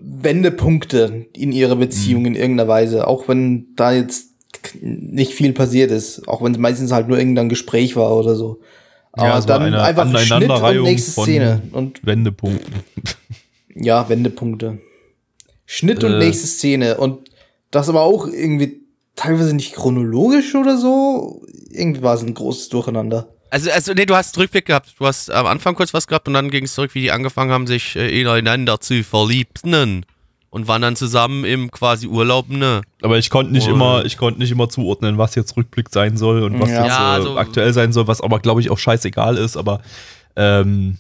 Wendepunkte 0.49 1.25
in 1.33 1.51
ihrer 1.51 1.75
Beziehung 1.75 2.25
in 2.25 2.35
irgendeiner 2.35 2.67
Weise, 2.69 3.07
auch 3.07 3.27
wenn 3.27 3.67
da 3.75 3.91
jetzt 3.91 4.27
nicht 4.81 5.33
viel 5.33 5.53
passiert 5.53 5.91
ist, 5.91 6.27
auch 6.27 6.41
wenn 6.41 6.51
es 6.53 6.57
meistens 6.57 6.91
halt 6.91 7.07
nur 7.07 7.17
irgendein 7.17 7.49
Gespräch 7.49 7.95
war 7.95 8.15
oder 8.15 8.35
so. 8.35 8.59
Aber 9.13 9.27
Ja, 9.27 9.33
war 9.33 9.41
dann 9.41 9.61
eine 9.63 9.81
einfach 9.81 10.19
Schnitt 10.19 10.49
und 10.49 10.83
nächste 10.83 11.11
Szene 11.21 11.61
und 11.71 12.05
Wendepunkten. 12.05 12.73
ja, 13.75 14.07
Wendepunkte. 14.07 14.79
Schnitt 15.65 16.03
und 16.03 16.13
Äh. 16.13 16.19
nächste 16.19 16.47
Szene 16.47 16.97
und 16.97 17.29
das 17.71 17.89
aber 17.89 18.01
auch 18.01 18.27
irgendwie 18.27 18.81
teilweise 19.15 19.55
nicht 19.55 19.73
chronologisch 19.75 20.55
oder 20.55 20.77
so. 20.77 21.45
Irgendwie 21.69 22.01
war 22.01 22.15
es 22.15 22.21
ein 22.23 22.33
großes 22.33 22.69
Durcheinander. 22.69 23.29
Also, 23.51 23.71
also, 23.71 23.93
nee, 23.93 24.05
du 24.05 24.15
hast 24.15 24.37
Rückblick 24.37 24.65
gehabt. 24.65 24.93
Du 24.99 25.05
hast 25.07 25.31
am 25.31 25.47
Anfang 25.47 25.75
kurz 25.75 25.93
was 25.93 26.07
gehabt 26.07 26.27
und 26.27 26.35
dann 26.35 26.51
ging 26.51 26.65
es 26.65 26.75
zurück, 26.75 26.93
wie 26.93 27.01
die 27.01 27.11
angefangen 27.11 27.51
haben, 27.51 27.67
sich 27.67 27.95
äh, 27.95 28.21
ineinander 28.21 28.79
zu 28.79 29.03
verliebten. 29.03 30.05
Und 30.51 30.67
waren 30.67 30.81
dann 30.81 30.95
zusammen 30.95 31.45
im 31.45 31.69
quasi 31.69 32.07
Urlaub, 32.07 32.49
ne? 32.49 32.81
Aber 33.03 33.19
ich 33.19 33.29
konnte 33.29 33.51
nicht 33.51 33.67
Oh. 33.67 33.71
immer, 33.73 34.03
ich 34.05 34.17
konnte 34.17 34.39
nicht 34.39 34.49
immer 34.51 34.67
zuordnen, 34.67 35.17
was 35.19 35.35
jetzt 35.35 35.55
Rückblick 35.55 35.89
sein 35.89 36.17
soll 36.17 36.41
und 36.41 36.59
was 36.59 36.69
Ja. 36.69 36.75
jetzt 36.85 36.87
Ja, 36.87 37.11
äh, 37.11 37.15
also- 37.19 37.37
aktuell 37.37 37.71
sein 37.73 37.93
soll, 37.93 38.07
was 38.07 38.19
aber 38.19 38.39
glaube 38.39 38.59
ich 38.61 38.71
auch 38.71 38.79
scheißegal 38.79 39.37
ist. 39.37 39.57
Aber 39.57 39.81
ähm, 40.35 40.97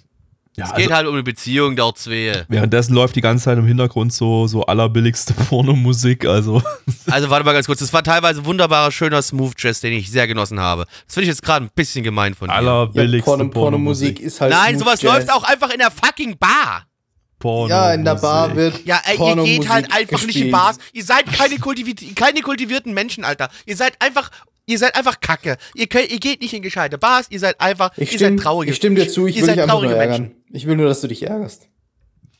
ja, 0.55 0.65
Es 0.65 0.71
also, 0.71 0.81
geht 0.83 0.93
halt 0.95 1.07
um 1.07 1.13
eine 1.15 1.23
Beziehung 1.23 1.75
der 1.75 1.91
zwei. 1.95 2.45
währenddessen 2.47 2.93
läuft 2.93 3.15
die 3.15 3.21
ganze 3.21 3.45
Zeit 3.45 3.57
im 3.57 3.65
Hintergrund 3.65 4.13
so 4.13 4.45
so 4.45 4.65
allerbilligste 4.65 5.33
Pornomusik. 5.49 6.25
Also 6.25 6.61
Also, 7.09 7.29
warte 7.31 7.43
mal 7.43 7.53
ganz 7.53 7.65
kurz. 7.65 7.79
Das 7.79 7.91
war 7.91 8.03
teilweise 8.03 8.45
wunderbarer, 8.45 8.91
schöner 8.91 9.21
Smooth 9.23 9.53
Jazz, 9.57 9.79
den 9.81 9.93
ich 9.93 10.11
sehr 10.11 10.27
genossen 10.27 10.59
habe. 10.59 10.85
Das 11.07 11.15
finde 11.15 11.23
ich 11.23 11.29
jetzt 11.29 11.41
gerade 11.41 11.65
ein 11.65 11.71
bisschen 11.73 12.03
gemein 12.03 12.35
von 12.35 12.49
dir. 12.49 12.53
Ja, 12.53 12.57
allerbilligste 12.59 13.31
Porno, 13.31 13.49
Pornomusik 13.49 14.19
ist 14.19 14.41
halt. 14.41 14.51
Nein, 14.51 14.77
sowas 14.77 15.01
läuft 15.01 15.31
auch 15.33 15.43
einfach 15.43 15.71
in 15.71 15.79
der 15.79 15.89
fucking 15.89 16.37
Bar. 16.37 16.83
Pornomusik. 17.39 17.71
Ja, 17.71 17.93
in 17.93 18.05
der 18.05 18.15
Bar 18.15 18.55
wird. 18.55 18.85
Ja, 18.85 19.01
ey, 19.05 19.17
ihr 19.17 19.43
geht 19.43 19.69
halt 19.69 19.91
einfach 19.91 20.21
nicht 20.25 20.35
in 20.35 20.43
gespielt. 20.43 20.51
Bars. 20.51 20.77
Ihr 20.93 21.03
seid 21.03 21.25
keine, 21.31 21.57
kultiviert, 21.57 21.99
keine 22.15 22.41
kultivierten 22.41 22.93
Menschen, 22.93 23.23
Alter. 23.23 23.49
Ihr 23.65 23.75
seid 23.75 23.93
einfach 24.01 24.29
Ihr 24.65 24.77
seid 24.77 24.95
einfach 24.95 25.19
Kacke. 25.19 25.57
Ihr, 25.73 25.87
könnt, 25.87 26.11
ihr 26.11 26.19
geht 26.19 26.41
nicht 26.41 26.53
in 26.53 26.61
gescheite 26.61 26.99
Bars, 26.99 27.25
ihr 27.31 27.39
seid 27.39 27.59
einfach, 27.59 27.89
Ich 27.97 28.11
ihr 28.11 28.19
stimme, 28.19 28.37
seid 28.37 28.43
traurige 28.43 28.71
ich 28.71 28.77
stimme 28.77 28.97
dir 28.97 29.09
zu, 29.09 29.25
ich 29.25 29.37
ihr 29.37 29.41
will 29.41 29.55
seid 29.55 29.67
traurige 29.67 29.93
nur 29.93 29.97
Menschen. 29.97 30.23
ärgern. 30.25 30.35
Ich 30.51 30.67
will 30.67 30.75
nur, 30.75 30.85
dass 30.85 31.01
du 31.01 31.07
dich 31.07 31.23
ärgerst. 31.23 31.67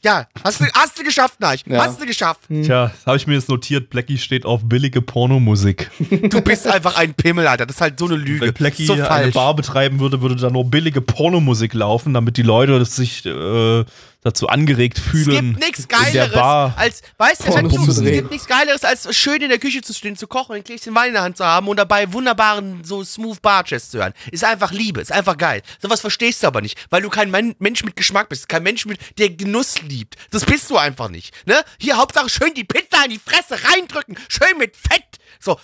Ja, 0.01 0.27
hast 0.43 0.61
du, 0.61 0.65
hast 0.73 0.97
du 0.97 1.03
geschafft, 1.03 1.41
Neich. 1.41 1.63
Ja. 1.67 1.83
Hast 1.83 1.99
du 1.99 2.05
geschafft. 2.05 2.41
Tja, 2.47 2.91
das 2.95 3.05
habe 3.05 3.17
ich 3.17 3.27
mir 3.27 3.33
jetzt 3.33 3.49
notiert. 3.49 3.89
Blackie 3.89 4.17
steht 4.17 4.45
auf 4.45 4.61
billige 4.63 5.01
Pornomusik. 5.01 5.91
Du 6.29 6.39
bist 6.41 6.67
einfach 6.67 6.97
ein 6.97 7.15
Pimmel, 7.15 7.47
Alter. 7.47 7.65
Das 7.65 7.77
ist 7.77 7.81
halt 7.81 7.99
so 7.99 8.05
eine 8.05 8.15
Lüge. 8.15 8.45
Wenn 8.45 8.53
Blackie 8.53 8.85
so 8.85 8.93
eine 8.93 9.05
falsch. 9.05 9.33
Bar 9.33 9.55
betreiben 9.55 9.99
würde, 9.99 10.21
würde 10.21 10.35
da 10.37 10.49
nur 10.49 10.69
billige 10.69 11.01
Pornomusik 11.01 11.73
laufen, 11.73 12.13
damit 12.13 12.37
die 12.37 12.43
Leute 12.43 12.85
sich 12.85 13.25
äh, 13.25 13.83
dazu 14.21 14.47
angeregt 14.47 14.97
Es 14.97 15.03
fühlen. 15.03 15.53
gibt 15.53 15.65
nichts 15.65 15.87
Geileres 15.87 16.33
Bar. 16.33 16.73
als, 16.77 17.01
weißt 17.17 17.47
du, 17.47 17.53
es 17.53 18.01
gibt 18.03 18.31
nichts 18.31 18.47
Geileres 18.47 18.83
als 18.83 19.15
schön 19.15 19.41
in 19.41 19.49
der 19.49 19.59
Küche 19.59 19.81
zu 19.81 19.93
stehen, 19.93 20.17
zu 20.17 20.27
kochen, 20.27 20.55
ein 20.55 20.63
Gläschen 20.63 20.93
Wein 20.93 21.07
in 21.09 21.13
der 21.13 21.21
Hand 21.23 21.37
zu 21.37 21.45
haben 21.45 21.67
und 21.69 21.77
dabei 21.77 22.11
wunderbaren, 22.11 22.83
so 22.83 23.03
smooth 23.03 23.41
Barchest 23.41 23.91
zu 23.91 23.99
hören. 23.99 24.13
Ist 24.31 24.43
einfach 24.43 24.71
Liebe, 24.73 24.99
ist 24.99 25.11
einfach 25.11 25.37
geil. 25.37 25.61
Sowas 25.81 26.01
verstehst 26.01 26.43
du 26.43 26.47
aber 26.47 26.59
nicht, 26.61 26.77
weil 26.89 27.01
du 27.01 27.09
kein 27.09 27.31
Men 27.31 27.55
Mensch 27.59 27.83
mit 27.85 27.95
Geschmack 27.95 28.27
bist, 28.29 28.49
kein 28.49 28.63
Mensch 28.63 28.85
mit, 28.85 28.99
der 29.17 29.29
Genuss 29.29 29.81
liebt. 29.83 30.15
Das 30.31 30.45
bist 30.45 30.69
du 30.69 30.77
einfach 30.77 31.09
nicht, 31.09 31.33
ne? 31.47 31.55
Hier, 31.79 31.97
Hauptsache 31.97 32.27
schön 32.29 32.53
die 32.53 32.65
Pizza 32.65 33.05
in 33.05 33.11
die 33.11 33.19
Fresse 33.19 33.55
reindrücken, 33.71 34.17
schön 34.27 34.57
mit 34.57 34.75
Fett. 34.75 35.03
So, 35.39 35.57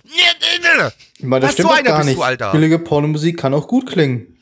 Ich 1.18 1.26
meine, 1.26 1.42
das 1.42 1.50
Was, 1.50 1.54
stimmt 1.56 1.68
so 1.68 1.74
doch 1.74 1.80
einer 1.80 1.90
gar 1.90 1.98
bist 1.98 2.08
nicht. 2.08 2.18
du, 2.20 2.24
Alter. 2.24 2.52
Billige 2.54 2.80
Pornomusik 2.80 3.38
kann 3.38 3.54
auch 3.54 3.68
gut 3.68 3.88
klingen. 3.88 4.38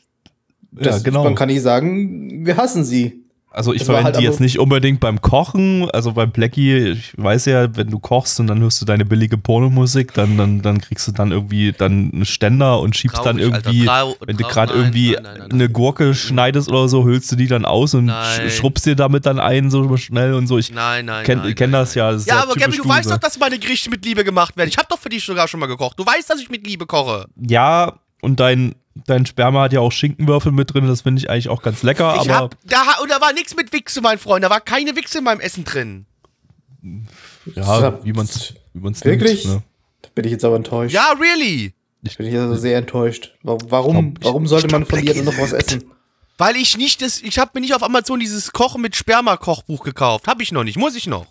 Das, 0.70 0.98
ja, 0.98 1.02
genau. 1.02 1.24
Man 1.24 1.34
kann 1.34 1.48
nicht 1.48 1.62
sagen, 1.62 2.46
wir 2.46 2.56
hassen 2.56 2.84
sie. 2.84 3.23
Also 3.54 3.72
ich 3.72 3.78
Das 3.80 3.88
war 3.88 3.94
verwende 3.96 4.16
halt 4.18 4.22
die 4.22 4.28
jetzt 4.28 4.40
nicht 4.40 4.58
unbedingt 4.58 4.98
beim 5.00 5.20
Kochen. 5.20 5.88
Also 5.92 6.12
beim 6.12 6.30
Blackie, 6.32 6.88
ich 6.88 7.12
weiß 7.16 7.44
ja, 7.46 7.76
wenn 7.76 7.88
du 7.88 7.98
kochst 8.00 8.40
und 8.40 8.48
dann 8.48 8.60
hörst 8.60 8.80
du 8.80 8.84
deine 8.84 9.04
billige 9.04 9.38
Pornomusik, 9.38 10.12
dann, 10.14 10.36
dann, 10.36 10.60
dann 10.60 10.80
kriegst 10.80 11.06
du 11.06 11.12
dann 11.12 11.30
irgendwie 11.30 11.72
dann 11.72 12.10
einen 12.12 12.24
Ständer 12.24 12.80
und 12.80 12.96
schiebst 12.96 13.24
dann 13.24 13.38
Traurig, 13.38 13.54
Alter. 13.54 13.70
irgendwie, 13.70 13.86
Trau- 13.88 14.16
wenn 14.26 14.36
du 14.36 14.44
gerade 14.44 14.72
irgendwie 14.74 15.12
nein, 15.12 15.22
nein, 15.22 15.32
nein, 15.38 15.50
eine 15.52 15.64
nein. 15.64 15.72
Gurke 15.72 16.14
schneidest 16.14 16.68
oder 16.68 16.88
so, 16.88 17.04
hüllst 17.04 17.30
du 17.30 17.36
die 17.36 17.46
dann 17.46 17.64
aus 17.64 17.94
und 17.94 18.12
schrubbst 18.48 18.86
dir 18.86 18.96
damit 18.96 19.24
dann 19.24 19.38
ein, 19.38 19.70
so 19.70 19.96
schnell 19.96 20.34
und 20.34 20.46
so. 20.48 20.58
Ich 20.58 20.72
Nein, 20.72 21.06
nein, 21.06 21.24
kenn, 21.24 21.38
nein, 21.38 21.54
kenn 21.54 21.70
nein, 21.70 21.82
das 21.82 21.94
ja. 21.94 22.10
Das 22.10 22.26
Ja, 22.26 22.42
aber 22.42 22.54
Gabby, 22.54 22.76
du 22.76 22.88
weißt 22.88 23.10
doch, 23.10 23.18
dass 23.18 23.38
meine 23.38 23.58
Gerichte 23.58 23.88
mit 23.88 24.04
Liebe 24.04 24.24
gemacht 24.24 24.56
werden. 24.56 24.68
Ich 24.68 24.76
habe 24.78 24.88
doch 24.90 24.98
für 24.98 25.08
dich 25.08 25.24
sogar 25.24 25.46
schon 25.46 25.60
mal 25.60 25.66
gekocht. 25.66 25.98
Du 25.98 26.04
weißt, 26.04 26.28
dass 26.28 26.40
ich 26.40 26.50
mit 26.50 26.66
Liebe 26.66 26.86
koche. 26.86 27.26
Ja, 27.40 27.92
und 28.24 28.40
dein, 28.40 28.74
dein 29.06 29.26
Sperma 29.26 29.62
hat 29.62 29.72
ja 29.72 29.80
auch 29.80 29.92
Schinkenwürfel 29.92 30.50
mit 30.50 30.74
drin, 30.74 30.86
das 30.88 31.02
finde 31.02 31.20
ich 31.20 31.30
eigentlich 31.30 31.48
auch 31.48 31.62
ganz 31.62 31.82
lecker, 31.84 32.14
Ich 32.16 32.22
aber 32.30 32.34
hab, 32.34 32.56
da, 32.64 32.82
und 33.02 33.10
da 33.10 33.20
war 33.20 33.32
nichts 33.32 33.54
mit 33.54 33.72
Wichse, 33.72 34.00
mein 34.00 34.18
Freund. 34.18 34.42
Da 34.44 34.50
war 34.50 34.60
keine 34.60 34.96
Wichse 34.96 35.18
in 35.18 35.24
meinem 35.24 35.40
Essen 35.40 35.64
drin. 35.64 36.06
ja, 37.54 38.04
wie 38.04 38.12
man 38.12 38.24
es 38.26 38.54
wie 38.72 38.80
man's 38.80 39.04
Wirklich? 39.04 39.44
Nimmt, 39.44 39.56
ne? 39.58 39.62
Da 40.02 40.08
bin 40.14 40.24
ich 40.24 40.32
jetzt 40.32 40.44
aber 40.44 40.56
enttäuscht. 40.56 40.92
Ja, 40.94 41.12
really. 41.20 41.72
Bin 42.18 42.26
ich 42.26 42.36
also 42.38 42.54
sehr 42.56 42.76
enttäuscht. 42.78 43.32
Wa- 43.42 43.56
Warum, 43.68 44.14
glaub, 44.14 44.24
warum 44.24 44.44
ich- 44.44 44.50
sollte 44.50 44.66
ich 44.66 44.72
man 44.72 44.84
glaub, 44.84 44.98
von 44.98 45.06
dir 45.14 45.22
noch 45.22 45.38
was 45.38 45.52
essen? 45.52 45.84
Weil 46.36 46.56
ich 46.56 46.76
nicht 46.76 47.00
das, 47.00 47.22
ich 47.22 47.38
habe 47.38 47.52
mir 47.54 47.60
nicht 47.60 47.74
auf 47.74 47.82
Amazon 47.82 48.18
dieses 48.20 48.52
Kochen 48.52 48.82
mit 48.82 48.96
Sperma-Kochbuch 48.96 49.84
gekauft. 49.84 50.26
Habe 50.26 50.42
ich 50.42 50.50
noch 50.52 50.64
nicht, 50.64 50.76
muss 50.76 50.96
ich 50.96 51.06
noch. 51.06 51.26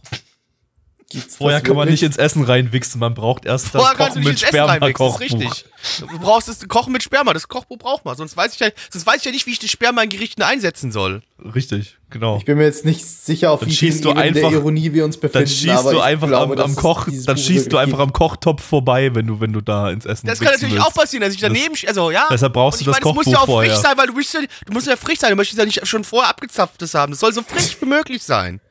Gibt's 1.09 1.35
Vorher 1.37 1.59
das 1.59 1.67
kann 1.67 1.75
man 1.75 1.87
nicht 1.89 2.01
ins 2.01 2.17
Essen 2.17 2.43
reinwichsen, 2.43 2.99
man 2.99 3.13
braucht 3.13 3.45
erst 3.45 3.65
das 3.65 3.71
Vorher 3.81 3.95
kannst 3.95 4.15
du 4.15 4.19
Kochen 4.19 4.19
nicht 4.21 4.25
mit 4.25 4.33
ins 4.33 4.41
Essen 4.43 4.49
Sperma 4.49 4.79
das 4.79 4.93
Kochbuch. 4.93 5.21
ist 5.21 5.33
richtig. 5.33 5.65
Du 6.09 6.19
brauchst 6.19 6.47
das 6.47 6.67
Kochen 6.67 6.93
mit 6.93 7.03
Sperma, 7.03 7.33
das 7.33 7.47
Kochbuch 7.47 7.77
braucht 7.77 8.05
man. 8.05 8.15
Sonst 8.15 8.35
weiß 8.37 8.53
ich 8.53 8.59
ja, 8.59 8.69
sonst 8.91 9.05
weiß 9.05 9.17
ich 9.17 9.25
ja 9.25 9.31
nicht, 9.31 9.45
wie 9.45 9.51
ich 9.51 9.59
das 9.59 9.69
Sperma 9.69 10.01
in 10.01 10.09
Gerichten 10.09 10.41
einsetzen 10.41 10.91
soll. 10.91 11.21
Richtig, 11.53 11.97
genau. 12.09 12.37
Ich 12.37 12.45
bin 12.45 12.57
mir 12.57 12.63
jetzt 12.63 12.85
nicht 12.85 13.05
sicher, 13.05 13.51
auf 13.51 13.59
Dann 13.59 13.69
wie 13.69 13.75
schießt 13.75 14.05
du 14.05 14.09
Ebenen 14.11 14.33
der 14.33 14.43
einfach- 14.45 14.57
Ironie 14.57 14.93
wir 14.93 15.03
uns 15.05 15.17
befinden. 15.17 15.45
Dann 15.45 15.47
schießt 15.55 15.69
aber 15.77 15.91
du 15.91 15.97
ich 15.97 16.03
einfach 16.03 16.27
glaube, 16.27 16.53
am, 16.55 16.69
am 16.71 16.75
Koch, 16.75 17.07
dann 17.25 17.37
schießt 17.37 17.71
du 17.71 17.77
einfach 17.77 17.99
am 17.99 18.13
Kochtopf 18.13 18.63
vorbei, 18.63 19.13
wenn 19.13 19.27
du, 19.27 19.39
wenn 19.41 19.51
du 19.53 19.61
da 19.61 19.91
ins 19.91 20.05
Essen 20.05 20.25
Das 20.27 20.39
kann 20.39 20.53
natürlich 20.53 20.75
willst. 20.75 20.87
auch 20.87 20.93
passieren, 20.93 21.21
dass 21.23 21.33
ich 21.33 21.41
daneben, 21.41 21.75
sch- 21.75 21.87
also 21.87 22.11
ja. 22.11 22.27
Deshalb 22.31 22.53
brauchst 22.53 22.79
Und 22.79 22.87
du 22.87 22.91
das 22.91 23.01
meine, 23.01 23.11
es 23.11 23.15
muss 23.15 23.25
ja 23.27 23.37
Kochbuch 23.39 23.53
auch 23.55 23.59
frisch 23.59 23.69
vorher. 23.73 23.81
sein, 23.81 23.97
weil 23.97 24.07
du 24.07 24.13
musst 24.13 24.33
ja, 24.33 24.39
du 24.65 24.73
musst 24.73 24.87
ja 24.87 24.95
frisch 24.95 25.19
sein, 25.19 25.29
du 25.31 25.35
möchtest 25.35 25.59
ja 25.59 25.65
nicht 25.65 25.85
schon 25.85 26.03
vorher 26.05 26.29
abgezapftes 26.29 26.93
haben. 26.95 27.11
Das 27.11 27.19
soll 27.19 27.33
so 27.33 27.41
frisch 27.43 27.77
wie 27.81 27.85
möglich 27.85 28.23
sein. 28.23 28.61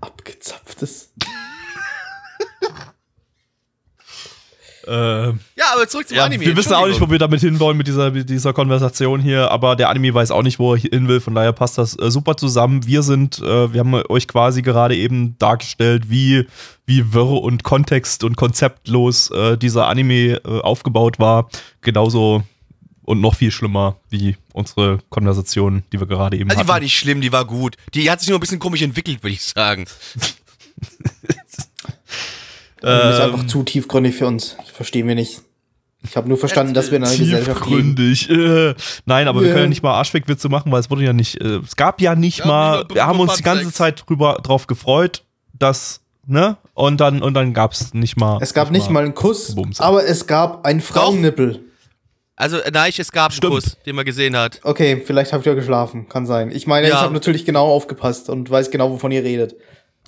Abgezapftes. 0.00 1.10
Ähm, 4.86 5.40
Ja, 5.56 5.66
aber 5.74 5.86
zurück 5.86 6.08
zum 6.08 6.16
ja, 6.16 6.24
Anime. 6.24 6.44
wir 6.46 6.56
wissen 6.56 6.72
auch 6.72 6.86
nicht, 6.86 7.00
wo 7.00 7.10
wir 7.10 7.18
damit 7.18 7.40
hinwollen 7.40 7.76
mit 7.76 7.86
dieser, 7.86 8.10
mit 8.12 8.30
dieser 8.30 8.54
Konversation 8.54 9.20
hier, 9.20 9.50
aber 9.50 9.76
der 9.76 9.90
Anime 9.90 10.14
weiß 10.14 10.30
auch 10.30 10.42
nicht, 10.42 10.58
wo 10.58 10.74
er 10.74 10.78
hin 10.80 11.08
will, 11.08 11.20
von 11.20 11.34
daher 11.34 11.52
passt 11.52 11.76
das 11.76 11.98
äh, 11.98 12.10
super 12.10 12.36
zusammen. 12.38 12.86
Wir 12.86 13.02
sind, 13.02 13.38
äh, 13.40 13.72
wir 13.72 13.80
haben 13.80 13.94
euch 13.94 14.26
quasi 14.28 14.62
gerade 14.62 14.96
eben 14.96 15.36
dargestellt, 15.38 16.08
wie, 16.08 16.46
wie 16.86 17.12
wirr 17.12 17.42
und 17.42 17.64
kontext- 17.64 18.24
und 18.24 18.36
konzeptlos 18.36 19.30
äh, 19.30 19.58
dieser 19.58 19.88
Anime 19.88 20.40
äh, 20.44 20.60
aufgebaut 20.60 21.18
war. 21.18 21.50
Genauso 21.82 22.44
und 23.02 23.20
noch 23.20 23.34
viel 23.34 23.50
schlimmer 23.50 23.96
wie 24.08 24.36
unsere 24.54 24.98
Konversation, 25.10 25.82
die 25.92 26.00
wir 26.00 26.06
gerade 26.06 26.36
eben 26.38 26.48
Also 26.50 26.56
die 26.56 26.60
hatten. 26.60 26.68
war 26.68 26.80
nicht 26.80 26.96
schlimm, 26.96 27.20
die 27.20 27.32
war 27.32 27.44
gut. 27.44 27.76
Die 27.94 28.10
hat 28.10 28.20
sich 28.20 28.28
nur 28.30 28.38
ein 28.38 28.40
bisschen 28.40 28.58
komisch 28.58 28.80
entwickelt, 28.82 29.22
würde 29.22 29.34
ich 29.34 29.42
sagen. 29.44 29.84
Das 32.80 33.14
ist 33.14 33.20
Ähm, 33.24 33.32
einfach 33.34 33.46
zu 33.46 33.62
tiefgründig 33.62 34.14
für 34.16 34.26
uns. 34.26 34.56
Das 34.58 34.68
verstehen 34.70 35.06
wir 35.08 35.14
nicht. 35.14 35.40
Ich 36.02 36.16
habe 36.16 36.28
nur 36.28 36.38
verstanden, 36.38 36.74
dass 36.74 36.90
wir 36.92 36.98
in 36.98 37.04
einer 37.04 37.16
Gesellschaft 37.16 37.66
leben. 37.66 37.96
Tiefgründig. 37.96 38.30
Äh. 38.30 38.74
Nein, 39.04 39.26
aber 39.26 39.40
wir 39.40 39.48
Ja. 39.48 39.54
können 39.54 39.64
ja 39.64 39.68
nicht 39.68 39.82
mal 39.82 39.94
Arschwegwitze 39.94 40.48
machen, 40.48 40.70
weil 40.70 40.78
es 40.80 40.90
wurde 40.90 41.02
ja 41.02 41.12
nicht. 41.12 41.40
Äh, 41.40 41.56
es 41.58 41.74
gab 41.74 42.00
ja 42.00 42.14
nicht 42.14 42.40
Ja, 42.40 42.46
mal. 42.46 42.84
Wir 42.92 43.04
haben 43.06 43.18
uns 43.18 43.34
die 43.34 43.42
ganze. 43.42 43.72
Zeit 43.72 44.04
drüber 44.08 44.38
drauf 44.42 44.66
gefreut, 44.68 45.24
dass 45.58 46.00
ne 46.26 46.56
und 46.74 47.00
dann 47.00 47.20
und 47.20 47.34
dann 47.34 47.52
gab 47.52 47.72
es 47.72 47.94
nicht 47.94 48.16
mal. 48.16 48.38
Es 48.40 48.54
gab 48.54 48.70
nicht 48.70 48.90
mal 48.90 49.02
einen 49.04 49.14
Kuss, 49.14 49.54
Bums. 49.56 49.80
aber 49.80 50.04
es 50.06 50.26
gab 50.28 50.64
einen 50.64 50.80
Frauennippel. 50.80 51.64
Also, 52.36 52.58
äh, 52.58 52.70
nein, 52.72 52.92
es 52.96 53.10
gab 53.10 53.32
Stimmt. 53.32 53.52
einen 53.52 53.62
Kuss, 53.62 53.76
den 53.84 53.96
man 53.96 54.04
gesehen 54.04 54.36
hat. 54.36 54.60
Okay, 54.62 55.02
vielleicht 55.04 55.32
habe 55.32 55.40
ich 55.40 55.46
ja 55.46 55.54
geschlafen. 55.54 56.08
Kann 56.08 56.24
sein. 56.26 56.52
Ich 56.52 56.68
meine, 56.68 56.86
Ja. 56.88 56.94
ich 56.94 57.00
habe 57.00 57.12
natürlich 57.12 57.44
genau 57.44 57.66
aufgepasst 57.66 58.30
und 58.30 58.48
weiß 58.48 58.70
genau, 58.70 58.90
wovon 58.92 59.10
ihr 59.10 59.24
redet. 59.24 59.56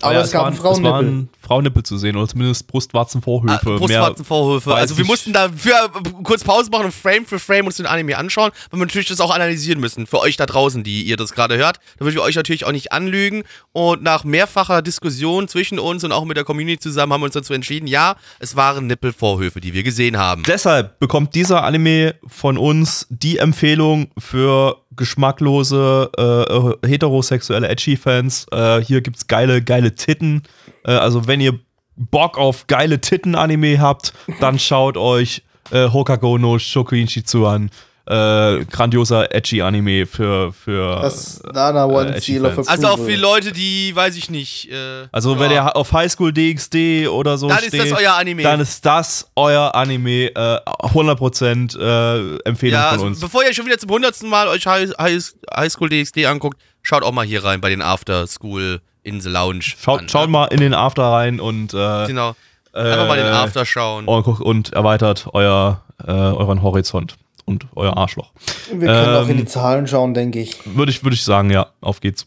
Aber 0.02 0.14
ja, 0.14 0.20
es 0.20 0.30
gab 0.30 0.42
waren, 0.42 0.52
einen 0.52 0.60
Frauennippel. 0.60 0.90
Es 0.90 0.92
waren 0.92 1.28
Frauennippel 1.40 1.82
zu 1.82 1.98
sehen 1.98 2.16
oder 2.16 2.28
zumindest 2.28 2.66
Brustwarzenvorhöfe. 2.66 3.54
Ah, 3.54 3.78
Brustwarzenvorhöfe. 3.78 4.74
Also 4.74 4.96
wir 4.96 5.04
mussten 5.04 5.32
da 5.32 5.48
für, 5.48 5.74
kurz 6.22 6.44
Pause 6.44 6.70
machen 6.70 6.86
und 6.86 6.94
Frame 6.94 7.26
für 7.26 7.38
Frame 7.38 7.66
uns 7.66 7.76
den 7.76 7.86
Anime 7.86 8.16
anschauen, 8.16 8.50
weil 8.70 8.80
wir 8.80 8.86
natürlich 8.86 9.08
das 9.08 9.20
auch 9.20 9.34
analysieren 9.34 9.80
müssen. 9.80 10.06
Für 10.06 10.20
euch 10.20 10.36
da 10.36 10.46
draußen, 10.46 10.84
die 10.84 11.02
ihr 11.02 11.16
das 11.16 11.32
gerade 11.32 11.56
hört. 11.56 11.80
Damit 11.98 12.14
wir 12.14 12.22
euch 12.22 12.36
natürlich 12.36 12.64
auch 12.64 12.72
nicht 12.72 12.92
anlügen. 12.92 13.42
Und 13.72 14.02
nach 14.02 14.24
mehrfacher 14.24 14.82
Diskussion 14.82 15.48
zwischen 15.48 15.78
uns 15.78 16.04
und 16.04 16.12
auch 16.12 16.24
mit 16.24 16.36
der 16.36 16.44
Community 16.44 16.78
zusammen 16.78 17.12
haben 17.12 17.20
wir 17.20 17.26
uns 17.26 17.34
dazu 17.34 17.52
entschieden, 17.52 17.86
ja, 17.86 18.16
es 18.38 18.56
waren 18.56 18.86
Nippelvorhöfe, 18.86 19.60
die 19.60 19.74
wir 19.74 19.82
gesehen 19.82 20.16
haben. 20.16 20.42
Deshalb 20.46 20.98
bekommt 20.98 21.34
dieser 21.34 21.64
Anime 21.64 22.14
von 22.26 22.58
uns 22.58 23.06
die 23.10 23.38
Empfehlung 23.38 24.10
für 24.18 24.78
geschmacklose 25.00 26.76
äh, 26.84 26.86
heterosexuelle 26.86 27.68
Edgy-Fans. 27.68 28.46
Äh, 28.52 28.82
hier 28.82 29.00
gibt's 29.00 29.26
geile, 29.26 29.62
geile 29.62 29.94
Titten. 29.94 30.42
Äh, 30.84 30.92
also 30.92 31.26
wenn 31.26 31.40
ihr 31.40 31.58
Bock 31.96 32.36
auf 32.36 32.66
geile 32.66 33.00
Titten-Anime 33.00 33.80
habt, 33.80 34.12
dann 34.40 34.58
schaut 34.58 34.98
euch 34.98 35.42
äh, 35.70 35.88
Hokago 35.88 36.36
no 36.36 36.58
Shokuin 36.58 37.08
Shitsu 37.08 37.46
an. 37.46 37.70
Äh, 38.10 38.64
grandioser 38.64 39.32
Edgy-Anime 39.32 40.04
für, 40.04 40.52
für 40.52 40.98
Das 41.00 41.40
Nana 41.44 41.84
One 41.84 42.08
äh, 42.08 42.10
of 42.10 42.16
Edgy-Fans. 42.16 42.66
Also 42.66 42.88
auch 42.88 42.98
für 42.98 43.14
Leute, 43.14 43.52
die, 43.52 43.94
weiß 43.94 44.16
ich 44.16 44.28
nicht. 44.28 44.68
Äh, 44.72 45.06
Also 45.12 45.38
wenn 45.38 45.52
ihr 45.52 45.76
auf 45.76 45.92
Highschool 45.92 46.32
DxD 46.32 47.06
oder 47.06 47.38
so 47.38 47.46
Dann 47.46 47.58
ist 47.58 47.68
steht, 47.68 47.92
das 47.92 47.92
euer 47.92 48.14
Anime. 48.14 48.42
dann 48.42 48.58
ist 48.58 48.84
das 48.84 49.30
euer 49.36 49.76
Anime. 49.76 50.26
Äh, 50.34 50.34
100% 50.34 51.78
äh, 51.78 52.38
Empfehlung 52.48 52.80
ja, 52.80 52.88
von 52.88 52.92
also 52.94 53.06
uns. 53.06 53.20
bevor 53.20 53.44
ihr 53.44 53.54
schon 53.54 53.66
wieder 53.66 53.78
zum 53.78 53.90
hundertsten 53.90 54.28
Mal 54.28 54.48
euch 54.48 54.66
High, 54.66 54.90
High, 55.00 55.22
High 55.54 55.72
School 55.72 55.88
DxD 55.88 56.26
anguckt, 56.26 56.60
schaut 56.82 57.04
auch 57.04 57.12
mal 57.12 57.24
hier 57.24 57.44
rein 57.44 57.60
bei 57.60 57.68
den 57.68 57.80
After 57.80 58.26
School 58.26 58.80
in 59.04 59.20
the 59.20 59.28
Lounge. 59.28 59.62
Schaut, 59.62 60.00
an, 60.00 60.08
schaut 60.08 60.26
ne? 60.26 60.32
mal 60.32 60.46
in 60.46 60.58
den 60.58 60.74
After 60.74 61.04
rein 61.04 61.38
und, 61.38 61.74
äh, 61.74 62.06
Genau. 62.08 62.34
Einfach 62.72 63.06
mal 63.06 63.16
den 63.16 63.26
äh, 63.26 63.30
After 63.30 63.64
schauen. 63.64 64.06
und, 64.06 64.26
und 64.40 64.72
erweitert 64.72 65.28
euer, 65.32 65.82
äh, 66.04 66.10
euren 66.10 66.62
Horizont 66.62 67.14
und 67.50 67.66
euer 67.74 67.96
Arschloch. 67.96 68.32
Wir 68.72 68.86
können 68.86 69.16
auch 69.16 69.28
in 69.28 69.36
die 69.36 69.42
ähm, 69.42 69.46
Zahlen 69.48 69.86
schauen, 69.86 70.14
denke 70.14 70.40
ich. 70.40 70.56
Würde 70.64 70.90
ich, 70.90 71.02
würde 71.02 71.14
ich 71.14 71.24
sagen, 71.24 71.50
ja, 71.50 71.72
auf 71.80 72.00
geht's. 72.00 72.26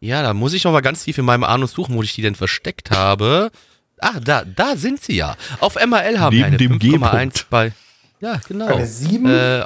Ja, 0.00 0.22
da 0.22 0.34
muss 0.34 0.52
ich 0.52 0.64
noch 0.64 0.72
mal 0.72 0.82
ganz 0.82 1.04
tief 1.04 1.16
in 1.16 1.24
meinem 1.24 1.44
Anus 1.44 1.72
suchen, 1.72 1.96
wo 1.96 2.02
ich 2.02 2.14
die 2.14 2.22
denn 2.22 2.34
versteckt 2.34 2.90
habe. 2.90 3.50
Ah, 4.00 4.20
da, 4.20 4.44
da 4.44 4.76
sind 4.76 5.02
sie 5.02 5.16
ja. 5.16 5.36
Auf 5.60 5.76
MRL 5.76 6.20
haben 6.20 6.36
wir 6.36 6.44
Neben 6.44 6.44
eine 6.44 6.56
dem 6.56 6.72
5,1 6.72 6.78
G-Punkt. 6.78 7.46
bei. 7.48 7.72
Ja, 8.20 8.40
genau. 8.46 8.66
Eine 8.66 8.86
7? 8.86 9.26
Äh, 9.26 9.64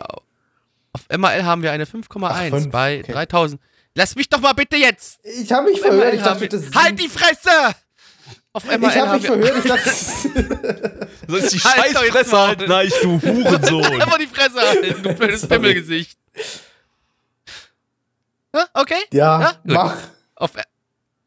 auf 0.92 1.08
MRL 1.16 1.44
haben 1.44 1.62
wir 1.62 1.72
eine 1.72 1.86
5,1 1.86 2.28
Ach, 2.28 2.48
fünf, 2.48 2.70
bei 2.70 3.00
okay. 3.00 3.12
3000. 3.12 3.60
Lass 3.94 4.14
mich 4.14 4.28
doch 4.28 4.40
mal 4.40 4.52
bitte 4.52 4.76
jetzt. 4.76 5.18
Ich 5.24 5.50
habe 5.50 5.70
mich 5.70 5.80
verhört. 5.80 6.14
Ich 6.14 6.22
dachte, 6.22 6.42
wir, 6.42 6.48
das 6.48 6.70
halt 6.74 7.00
die 7.00 7.08
Fresse! 7.08 7.74
Auf 8.52 8.64
MRL 8.64 8.78
Ich 8.80 8.96
habe 8.96 9.00
haben 9.08 9.12
mich 9.14 9.22
wir 9.22 9.32
verhört. 9.32 9.64
Ich 9.64 9.70
dachte, 9.70 9.88
ist 11.38 11.54
die 11.54 11.58
Halt 11.60 11.94
doch 11.94 12.02
jetzt 12.02 12.14
Scheißfresse, 12.14 12.30
mal. 12.32 12.46
halt, 12.48 12.68
nein, 12.68 12.90
du 13.02 13.20
Hurensohn. 13.22 13.84
einfach 14.02 14.18
die 14.18 14.26
Fresse 14.26 14.60
halten, 14.60 15.02
du 15.02 15.14
blödes. 15.14 15.46
Pimmelgesicht. 15.46 16.18
Ja, 18.54 18.64
okay. 18.74 18.94
ja, 19.12 19.50
gut. 19.52 19.58
mach. 19.64 19.96
Auf, 20.34 20.52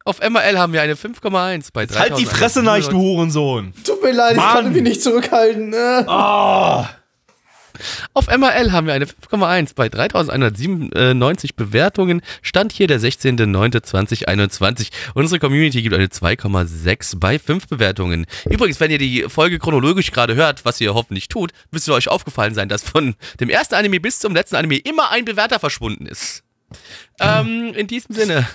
auf 0.05 0.19
MRL 0.19 0.57
haben 0.57 0.73
wir 0.73 0.81
eine 0.81 0.95
5,1 0.95 1.69
bei 1.71 1.85
3000. 1.85 1.99
halt 1.99 2.17
die 2.17 2.25
Fresse, 2.25 2.63
nein, 2.63 2.81
du 2.89 2.97
Hurensohn. 2.97 3.73
Tut 3.85 4.01
mir 4.01 4.11
leid, 4.11 4.31
ich 4.31 4.37
Mann. 4.37 4.53
konnte 4.55 4.71
mich 4.71 4.81
nicht 4.81 5.03
zurückhalten. 5.03 5.73
Äh. 5.73 6.03
Ah, 6.07 6.89
Auf 8.13 8.27
MRL 8.27 8.71
haben 8.71 8.87
wir 8.87 8.93
eine 8.93 9.05
5,1 9.05 9.75
bei 9.75 9.89
3197 9.89 11.55
Bewertungen. 11.55 12.21
Stand 12.41 12.71
hier 12.71 12.87
der 12.87 12.99
16.09.2021. 12.99 14.89
Unsere 15.13 15.39
Community 15.39 15.81
gibt 15.81 15.95
eine 15.95 16.07
2,6 16.07 17.19
bei 17.19 17.39
5 17.39 17.67
Bewertungen. 17.67 18.25
Übrigens, 18.49 18.79
wenn 18.79 18.91
ihr 18.91 18.97
die 18.97 19.25
Folge 19.27 19.59
chronologisch 19.59 20.11
gerade 20.11 20.35
hört, 20.35 20.65
was 20.65 20.81
ihr 20.81 20.93
hoffentlich 20.93 21.27
tut, 21.27 21.51
müsste 21.71 21.93
euch 21.93 22.07
aufgefallen 22.07 22.53
sein, 22.53 22.69
dass 22.69 22.83
von 22.83 23.15
dem 23.39 23.49
ersten 23.49 23.75
Anime 23.75 23.99
bis 23.99 24.19
zum 24.19 24.33
letzten 24.33 24.55
Anime 24.55 24.77
immer 24.77 25.11
ein 25.11 25.25
Bewerter 25.25 25.59
verschwunden 25.59 26.05
ist. 26.05 26.43
Ähm, 27.19 27.73
in 27.75 27.87
diesem 27.87 28.15
Sinne, 28.15 28.47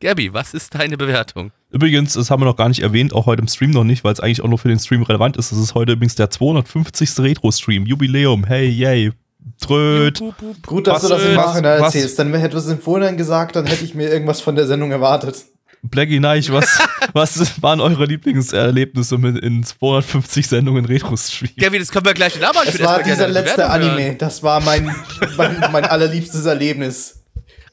Gabby, 0.00 0.34
was 0.34 0.52
ist 0.52 0.74
deine 0.74 0.98
Bewertung? 0.98 1.52
Übrigens, 1.70 2.12
das 2.12 2.30
haben 2.30 2.42
wir 2.42 2.44
noch 2.46 2.56
gar 2.56 2.68
nicht 2.68 2.80
erwähnt, 2.80 3.14
auch 3.14 3.24
heute 3.24 3.40
im 3.40 3.48
Stream 3.48 3.70
noch 3.70 3.84
nicht, 3.84 4.04
weil 4.04 4.12
es 4.12 4.20
eigentlich 4.20 4.42
auch 4.42 4.48
nur 4.48 4.58
für 4.58 4.68
den 4.68 4.78
Stream 4.78 5.02
relevant 5.02 5.38
ist. 5.38 5.52
Das 5.52 5.58
ist 5.58 5.74
heute 5.74 5.92
übrigens 5.92 6.14
der 6.16 6.28
250. 6.28 7.18
Retro-Stream. 7.18 7.86
Jubiläum. 7.86 8.44
Hey, 8.44 8.68
yay. 8.68 9.12
Tröd. 9.60 10.22
Gut, 10.66 10.86
dass 10.86 10.96
was, 10.96 11.02
du 11.02 11.08
das 11.08 11.24
im 11.24 11.34
Nachhinein 11.34 11.80
erzählst. 11.80 12.18
Dann 12.18 12.34
hättest 12.34 12.66
du 12.66 12.70
es 12.70 12.76
im 12.76 12.82
Vorhinein 12.82 13.16
gesagt, 13.16 13.56
dann 13.56 13.64
hätte 13.64 13.84
ich 13.84 13.94
mir 13.94 14.10
irgendwas 14.10 14.40
von 14.42 14.54
der 14.54 14.66
Sendung 14.66 14.90
erwartet. 14.90 15.46
Blackie 15.82 16.20
Neich, 16.20 16.52
was, 16.52 16.78
was 17.14 17.62
waren 17.62 17.80
eure 17.80 18.04
Lieblingserlebnisse 18.04 19.16
mit 19.16 19.38
in 19.42 19.64
250 19.64 20.46
Sendungen 20.46 20.84
Retro-Stream? 20.84 21.52
Gabby, 21.56 21.78
das 21.78 21.90
können 21.90 22.04
wir 22.04 22.14
gleich 22.14 22.36
in 22.36 22.44
Arbeit 22.44 22.68
Das 22.68 22.80
war 22.80 23.02
dieser 23.02 23.28
letzte 23.28 23.70
Anime. 23.70 24.16
Das 24.16 24.42
war 24.42 24.60
mein, 24.60 24.94
mein, 25.38 25.58
mein 25.72 25.84
allerliebstes 25.84 26.44
Erlebnis. 26.44 27.15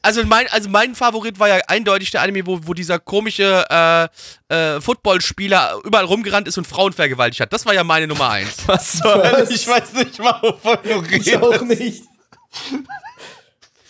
Also 0.04 0.22
mein, 0.24 0.46
also 0.48 0.68
mein 0.68 0.94
Favorit 0.94 1.38
war 1.38 1.48
ja 1.48 1.56
eindeutig 1.66 2.10
der 2.10 2.20
Anime, 2.20 2.46
wo, 2.46 2.60
wo 2.64 2.74
dieser 2.74 2.98
komische 2.98 3.64
äh, 3.70 4.54
äh, 4.54 4.80
Footballspieler 4.82 5.80
überall 5.82 6.04
rumgerannt 6.04 6.46
ist 6.46 6.58
und 6.58 6.66
Frauen 6.66 6.92
vergewaltigt 6.92 7.40
hat. 7.40 7.54
Das 7.54 7.64
war 7.64 7.72
ja 7.72 7.84
meine 7.84 8.06
Nummer 8.06 8.28
eins. 8.28 8.56
Was 8.66 8.98
soll 8.98 9.46
Ich 9.48 9.66
weiß 9.66 9.94
nicht 9.94 10.18
mal, 10.18 10.38
wovon 10.42 10.76
du 10.82 10.98
redest. 10.98 11.26
Ich 11.26 11.38
auch 11.38 11.60
nicht. 11.62 12.02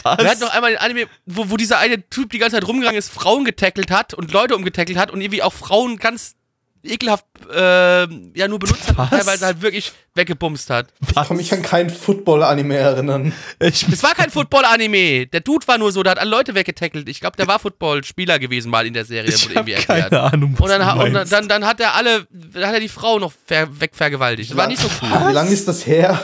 Was? 0.05 0.19
Wir 0.19 0.31
hatten 0.31 0.41
noch 0.41 0.55
einmal 0.55 0.71
den 0.71 0.79
Anime, 0.79 1.09
wo, 1.27 1.51
wo 1.51 1.57
dieser 1.57 1.79
eine 1.79 2.09
Typ 2.09 2.31
die 2.31 2.39
ganze 2.39 2.57
Zeit 2.57 2.69
rumgegangen 2.69 2.99
ist, 2.99 3.11
Frauen 3.11 3.45
getackelt 3.45 3.91
hat 3.91 4.15
und 4.15 4.31
Leute 4.31 4.55
umgetackelt 4.55 4.97
hat 4.97 5.11
und 5.11 5.21
irgendwie 5.21 5.43
auch 5.43 5.53
Frauen 5.53 5.97
ganz 5.97 6.37
ekelhaft 6.85 7.24
äh, 7.53 8.07
ja 8.37 8.49
nur 8.49 8.59
benutzt 8.59 8.97
hat, 8.97 9.11
teilweise 9.11 9.47
halt 9.47 9.62
wirklich 9.62 9.93
weggebumst 10.14 10.70
hat. 10.70 10.89
Was? 11.01 11.22
Ich 11.22 11.28
kann 11.28 11.37
mich 11.37 11.53
an 11.53 11.62
kein 11.62 11.91
Football-Anime 11.91 12.76
erinnern. 12.76 13.32
Ich 13.61 13.87
es 13.89 14.03
war 14.03 14.14
kein 14.14 14.30
Football-Anime. 14.30 15.26
Der 15.26 15.41
Dude 15.41 15.66
war 15.66 15.78
nur 15.78 15.93
so, 15.93 16.03
der 16.03 16.12
hat 16.12 16.18
alle 16.18 16.30
Leute 16.30 16.55
weggetackelt. 16.55 17.09
Ich 17.09 17.20
glaube, 17.20 17.37
der 17.37 17.47
war 17.47 17.59
Football-Spieler 17.59 18.39
gewesen 18.39 18.70
mal 18.70 18.87
in 18.87 18.95
der 18.95 19.05
Serie. 19.05 19.30
Ich 19.30 19.45
wurde 19.45 19.55
irgendwie 19.55 19.72
erklärt. 19.72 20.11
keine 20.11 20.22
Ahnung, 20.22 20.55
was 20.59 20.61
und 20.61 20.68
dann, 20.68 20.99
und 20.99 21.12
dann, 21.14 21.28
dann, 21.28 21.49
dann, 21.49 21.66
hat 21.66 21.80
er 21.80 21.95
alle, 21.95 22.26
dann 22.30 22.66
hat 22.66 22.74
er 22.74 22.80
die 22.80 22.89
Frau 22.89 23.18
noch 23.18 23.32
wegvergewaltigt. 23.49 24.51
Das 24.51 24.57
war 24.57 24.66
nicht 24.66 24.80
so 24.80 24.89
cool. 25.03 25.28
Wie 25.28 25.32
lange 25.32 25.51
ist 25.51 25.66
das 25.66 25.87
her? 25.87 26.20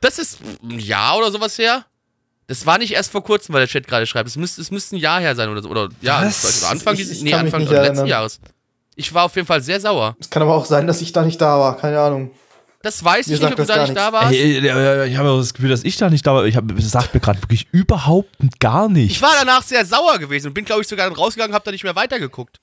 Das 0.00 0.18
ist 0.18 0.38
ein 0.62 0.78
Jahr 0.78 1.18
oder 1.18 1.30
sowas 1.30 1.58
her. 1.58 1.84
Das 2.46 2.64
war 2.64 2.78
nicht 2.78 2.92
erst 2.92 3.12
vor 3.12 3.22
kurzem, 3.22 3.52
weil 3.52 3.60
der 3.60 3.68
Chat 3.68 3.86
gerade 3.86 4.06
schreibt. 4.06 4.28
Es 4.28 4.36
müsste, 4.36 4.62
es 4.62 4.70
müsste 4.70 4.96
ein 4.96 5.00
Jahr 5.00 5.20
her 5.20 5.34
sein 5.34 5.50
oder 5.50 5.60
so. 5.60 5.68
Oder 5.68 5.90
ja, 6.00 6.18
Anfang 6.70 6.96
dieses, 6.96 7.20
nee, 7.20 7.34
Anfang 7.34 7.66
letzten 7.66 8.06
Jahres. 8.06 8.40
Ich 8.98 9.14
war 9.14 9.24
auf 9.26 9.36
jeden 9.36 9.46
Fall 9.46 9.62
sehr 9.62 9.80
sauer. 9.80 10.16
Es 10.18 10.28
kann 10.28 10.42
aber 10.42 10.56
auch 10.56 10.64
sein, 10.64 10.88
dass 10.88 11.00
ich 11.00 11.12
da 11.12 11.22
nicht 11.22 11.40
da 11.40 11.56
war. 11.60 11.76
Keine 11.76 12.00
Ahnung. 12.00 12.32
Das 12.82 13.02
weiß 13.04 13.28
Mir 13.28 13.34
ich 13.34 13.40
nicht, 13.40 13.50
ob 13.50 13.56
du 13.56 13.64
da 13.64 13.82
nicht 13.84 13.96
da 13.96 14.12
warst. 14.12 14.32
Ey, 14.32 14.58
ich 14.58 15.16
habe 15.16 15.38
das 15.38 15.54
Gefühl, 15.54 15.70
dass 15.70 15.84
ich 15.84 15.96
da 15.96 16.10
nicht 16.10 16.26
da 16.26 16.34
war. 16.34 16.44
Ich 16.46 16.56
habe, 16.56 16.74
das 16.74 16.90
sagt 16.90 17.14
mir 17.14 17.20
gerade 17.20 17.40
wirklich 17.40 17.68
überhaupt 17.70 18.36
gar 18.58 18.88
nicht. 18.88 19.12
Ich 19.12 19.22
war 19.22 19.34
danach 19.38 19.62
sehr 19.62 19.84
sauer 19.84 20.18
gewesen 20.18 20.48
und 20.48 20.54
bin, 20.54 20.64
glaube 20.64 20.82
ich, 20.82 20.88
sogar 20.88 21.08
dann 21.08 21.16
rausgegangen 21.16 21.52
und 21.52 21.54
habe 21.54 21.64
da 21.64 21.70
nicht 21.70 21.84
mehr 21.84 21.94
weitergeguckt. 21.94 22.60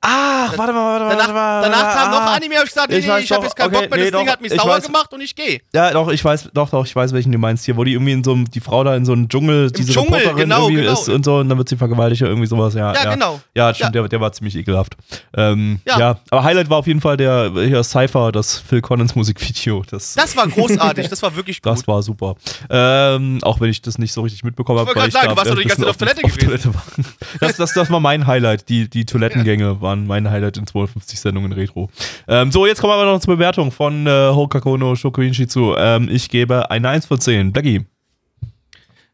Ach, 0.00 0.56
warte 0.56 0.72
mal, 0.72 1.00
warte 1.00 1.04
mal. 1.04 1.16
Danach, 1.16 1.34
warte 1.34 1.70
danach 1.70 1.94
kam 1.94 2.10
noch 2.10 2.34
Anime 2.34 2.60
und 2.60 2.66
ich 2.66 2.72
sagte, 2.72 2.96
ich, 2.96 3.06
nee, 3.06 3.18
ich 3.18 3.32
habe 3.32 3.44
jetzt 3.44 3.56
keinen 3.56 3.74
okay, 3.74 3.82
Bock 3.82 3.90
mehr, 3.90 3.98
nee, 3.98 4.04
das 4.04 4.12
doch, 4.12 4.18
Ding 4.20 4.30
hat 4.30 4.40
mich 4.40 4.52
sauer 4.52 4.68
weiß, 4.68 4.86
gemacht 4.86 5.12
und 5.12 5.20
ich 5.20 5.34
gehe. 5.34 5.60
Ja, 5.74 5.90
doch, 5.90 6.08
ich 6.08 6.24
weiß, 6.24 6.50
doch, 6.52 6.70
doch, 6.70 6.86
ich 6.86 6.94
weiß, 6.94 7.12
welchen 7.12 7.32
du 7.32 7.38
meinst 7.38 7.64
hier, 7.64 7.76
wo 7.76 7.84
die 7.84 7.92
irgendwie 7.92 8.12
in 8.12 8.24
so 8.24 8.32
einem, 8.32 8.50
die 8.50 8.60
Frau 8.60 8.84
da 8.84 8.96
in 8.96 9.04
so 9.04 9.12
einem 9.12 9.28
Dschungel, 9.28 9.66
Im 9.66 9.72
diese 9.72 9.92
Dschungel, 9.92 10.14
Reporterin 10.14 10.36
genau, 10.36 10.68
irgendwie 10.68 10.82
genau. 10.82 10.92
ist 10.92 11.08
und 11.08 11.24
so 11.24 11.36
und 11.38 11.48
dann 11.48 11.58
wird 11.58 11.68
sie 11.68 11.76
vergewaltigt 11.76 12.22
oder 12.22 12.30
irgendwie 12.30 12.48
sowas, 12.48 12.74
ja. 12.74 12.92
Ja, 12.92 13.04
ja. 13.04 13.14
genau. 13.14 13.40
Ja, 13.54 13.74
stimmt, 13.74 13.94
ja. 13.94 14.02
Der, 14.02 14.08
der 14.08 14.20
war 14.20 14.32
ziemlich 14.32 14.56
ekelhaft. 14.56 14.96
Ähm, 15.36 15.80
ja. 15.86 15.98
ja. 15.98 16.20
aber 16.30 16.44
Highlight 16.44 16.70
war 16.70 16.78
auf 16.78 16.86
jeden 16.86 17.00
Fall 17.00 17.16
der 17.16 17.52
hier 17.54 17.82
Cypher, 17.82 18.32
das 18.32 18.58
Phil 18.58 18.80
Collins 18.80 19.14
Musikvideo. 19.14 19.84
Das, 19.90 20.14
das 20.14 20.36
war 20.36 20.46
großartig, 20.48 21.08
das 21.08 21.22
war 21.22 21.34
wirklich 21.36 21.62
gut. 21.62 21.72
Das 21.72 21.86
war 21.86 22.02
super. 22.02 22.34
Ähm, 22.70 23.38
auch 23.42 23.60
wenn 23.60 23.70
ich 23.70 23.82
das 23.82 23.98
nicht 23.98 24.12
so 24.12 24.22
richtig 24.22 24.44
mitbekommen 24.44 24.80
habe. 24.80 24.90
Ich 24.90 24.96
wollte 24.96 25.10
gerade 25.10 25.26
sagen, 25.26 25.34
du 25.34 25.36
warst 25.36 25.50
doch 25.50 25.56
die 25.56 25.68
ganze 25.68 25.82
Zeit 25.82 25.90
auf 25.90 25.96
Toilette 25.96 26.22
gewesen. 26.22 26.74
das, 27.40 27.90
war 27.90 28.00
mein 28.00 28.26
Highlight, 28.26 28.68
die, 28.68 28.88
die 28.88 29.04
Toilettengänge 29.66 29.80
waren 29.80 30.06
mein 30.06 30.30
Highlight 30.30 30.56
in 30.56 30.66
250 30.66 31.20
Sendungen 31.20 31.52
Retro. 31.52 31.90
Ähm, 32.28 32.52
so, 32.52 32.66
jetzt 32.66 32.80
kommen 32.80 32.92
wir 32.92 32.96
aber 32.96 33.12
noch 33.12 33.20
zur 33.20 33.36
Bewertung 33.36 33.72
von 33.72 34.06
äh, 34.06 34.30
Hokakono 34.32 34.94
Shokuinshitsu. 34.94 35.74
Ähm, 35.76 36.08
ich 36.10 36.28
gebe 36.28 36.70
eine 36.70 36.88
1 36.88 37.06
von 37.06 37.20
10. 37.20 37.52
Blackie. 37.52 37.84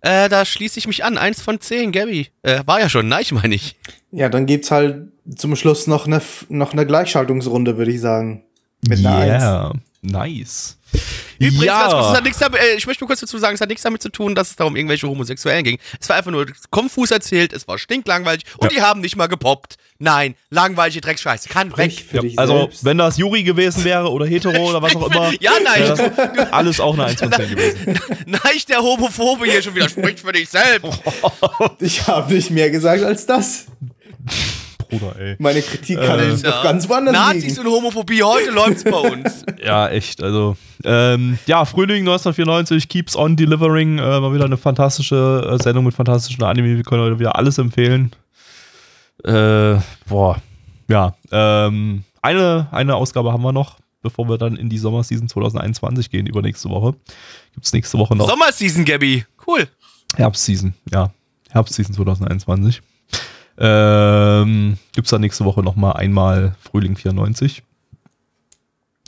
Äh, 0.00 0.28
da 0.28 0.44
schließe 0.44 0.78
ich 0.78 0.86
mich 0.86 1.04
an. 1.04 1.16
1 1.16 1.42
von 1.42 1.60
10, 1.60 1.92
Gabby. 1.92 2.28
Äh, 2.42 2.62
war 2.66 2.80
ja 2.80 2.88
schon, 2.88 3.08
nein, 3.08 3.22
ich 3.22 3.32
meine 3.32 3.54
ich. 3.54 3.76
Ja, 4.10 4.28
dann 4.28 4.46
gibt's 4.46 4.70
halt 4.70 5.08
zum 5.36 5.54
Schluss 5.56 5.86
noch 5.86 6.06
eine, 6.06 6.20
noch 6.48 6.72
eine 6.72 6.86
Gleichschaltungsrunde, 6.86 7.76
würde 7.78 7.92
ich 7.92 8.00
sagen. 8.00 8.44
Mit 8.86 8.98
einer 9.06 9.24
yeah. 9.24 9.70
1. 9.70 9.80
Nice. 10.02 10.78
Übrigens, 11.38 11.64
ja. 11.64 11.88
kurz, 11.88 12.06
es 12.10 12.16
hat 12.16 12.24
nichts 12.24 12.38
damit, 12.38 12.60
äh, 12.60 12.74
ich 12.76 12.86
möchte 12.86 13.02
nur 13.02 13.08
kurz 13.08 13.20
dazu 13.20 13.38
sagen, 13.38 13.54
es 13.54 13.60
hat 13.60 13.68
nichts 13.68 13.82
damit 13.82 14.02
zu 14.02 14.08
tun, 14.08 14.34
dass 14.34 14.50
es 14.50 14.56
da 14.56 14.64
um 14.64 14.76
irgendwelche 14.76 15.08
Homosexuellen 15.08 15.64
ging. 15.64 15.78
Es 16.00 16.08
war 16.08 16.16
einfach 16.16 16.30
nur 16.30 16.46
konfus 16.70 17.10
erzählt, 17.10 17.52
es 17.52 17.66
war 17.68 17.78
stinklangweilig 17.78 18.42
und 18.58 18.72
ja. 18.72 18.78
die 18.78 18.82
haben 18.82 19.00
nicht 19.00 19.16
mal 19.16 19.28
gepoppt. 19.28 19.76
Nein, 20.02 20.34
langweilige 20.50 21.00
Dreckscheiße, 21.00 21.48
kann 21.48 21.76
weg. 21.76 21.92
Ja, 22.12 22.22
also, 22.36 22.58
selbst. 22.58 22.84
wenn 22.84 22.98
das 22.98 23.18
Juri 23.18 23.44
gewesen 23.44 23.84
wäre 23.84 24.10
oder 24.10 24.26
hetero 24.26 24.70
oder 24.70 24.82
was 24.82 24.96
auch 24.96 25.08
immer. 25.08 25.32
ja, 25.40 25.52
nein. 25.62 26.50
alles 26.50 26.80
auch 26.80 26.94
eine 26.94 27.04
1 27.04 27.20
von 27.20 27.30
10 27.30 27.50
gewesen. 27.50 28.00
Nein, 28.26 28.40
der 28.68 28.78
Homophobe 28.78 29.44
hier 29.44 29.62
schon 29.62 29.76
wieder 29.76 29.88
spricht 29.88 30.18
für 30.18 30.32
dich 30.32 30.48
selbst. 30.48 31.00
ich 31.78 32.04
habe 32.08 32.34
nicht 32.34 32.50
mehr 32.50 32.68
gesagt 32.70 33.04
als 33.04 33.26
das. 33.26 33.66
Bruder, 34.88 35.14
ey. 35.20 35.36
Meine 35.38 35.62
Kritik 35.62 36.00
kann 36.00 36.18
äh, 36.18 36.36
doch 36.36 36.64
ganz 36.64 36.88
woanders 36.88 37.14
Nazis 37.14 37.44
liegen. 37.44 37.60
und 37.60 37.66
Homophobie, 37.68 38.24
heute 38.24 38.50
läuft's 38.50 38.82
bei 38.82 38.98
uns. 38.98 39.44
ja, 39.64 39.88
echt, 39.88 40.20
also. 40.20 40.56
Ähm, 40.84 41.38
ja, 41.46 41.64
Frühling 41.64 42.00
1994, 42.00 42.88
Keeps 42.88 43.14
on 43.14 43.36
Delivering, 43.36 43.98
äh, 43.98 44.18
mal 44.18 44.34
wieder 44.34 44.46
eine 44.46 44.56
fantastische 44.56 45.48
äh, 45.48 45.62
Sendung 45.62 45.84
mit 45.84 45.94
fantastischen 45.94 46.42
Anime. 46.42 46.76
Wir 46.76 46.82
können 46.82 47.02
heute 47.02 47.20
wieder 47.20 47.36
alles 47.36 47.58
empfehlen. 47.58 48.10
Äh, 49.24 49.80
boah, 50.08 50.40
ja. 50.88 51.14
Ähm, 51.30 52.04
eine, 52.20 52.68
eine 52.70 52.94
Ausgabe 52.96 53.32
haben 53.32 53.42
wir 53.42 53.52
noch, 53.52 53.78
bevor 54.02 54.28
wir 54.28 54.38
dann 54.38 54.56
in 54.56 54.68
die 54.68 54.78
Sommerseason 54.78 55.28
2021 55.28 56.10
gehen, 56.10 56.26
übernächste 56.26 56.68
Woche. 56.68 56.94
Gibt's 57.54 57.72
nächste 57.72 57.98
Woche 57.98 58.16
noch. 58.16 58.28
Sommerseason, 58.28 58.84
Gabby. 58.84 59.24
Cool. 59.46 59.68
Herbstseason, 60.16 60.74
ja. 60.90 61.10
Herbstseason 61.50 61.94
2021. 61.94 62.82
Ähm, 63.58 64.78
Gibt 64.92 65.06
es 65.06 65.10
da 65.10 65.18
nächste 65.18 65.44
Woche 65.44 65.62
nochmal 65.62 65.94
einmal 65.94 66.56
Frühling 66.60 66.96
94. 66.96 67.62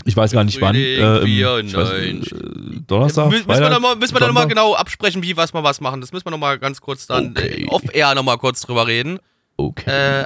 Ich 0.04 0.16
weiß 0.16 0.32
gar 0.32 0.44
nicht 0.44 0.60
wann. 0.60 0.74
Äh, 0.74 1.18
im, 1.20 1.72
weiß, 1.72 1.92
äh, 1.92 2.80
Donnerstag? 2.86 3.30
Müssen 3.30 3.48
wir 3.48 3.70
nochmal 3.70 3.96
noch 4.44 4.48
genau 4.48 4.74
absprechen, 4.74 5.22
wie 5.22 5.36
was 5.36 5.54
wir 5.54 5.62
was 5.62 5.80
machen. 5.80 6.00
Das 6.00 6.12
müssen 6.12 6.26
wir 6.26 6.30
nochmal 6.30 6.58
ganz 6.58 6.80
kurz 6.80 7.06
dann 7.06 7.30
okay. 7.30 7.64
äh, 7.64 7.68
off-air 7.68 8.14
nochmal 8.14 8.38
kurz 8.38 8.60
drüber 8.60 8.86
reden. 8.86 9.18
Okay. 9.56 10.22
Äh, 10.22 10.24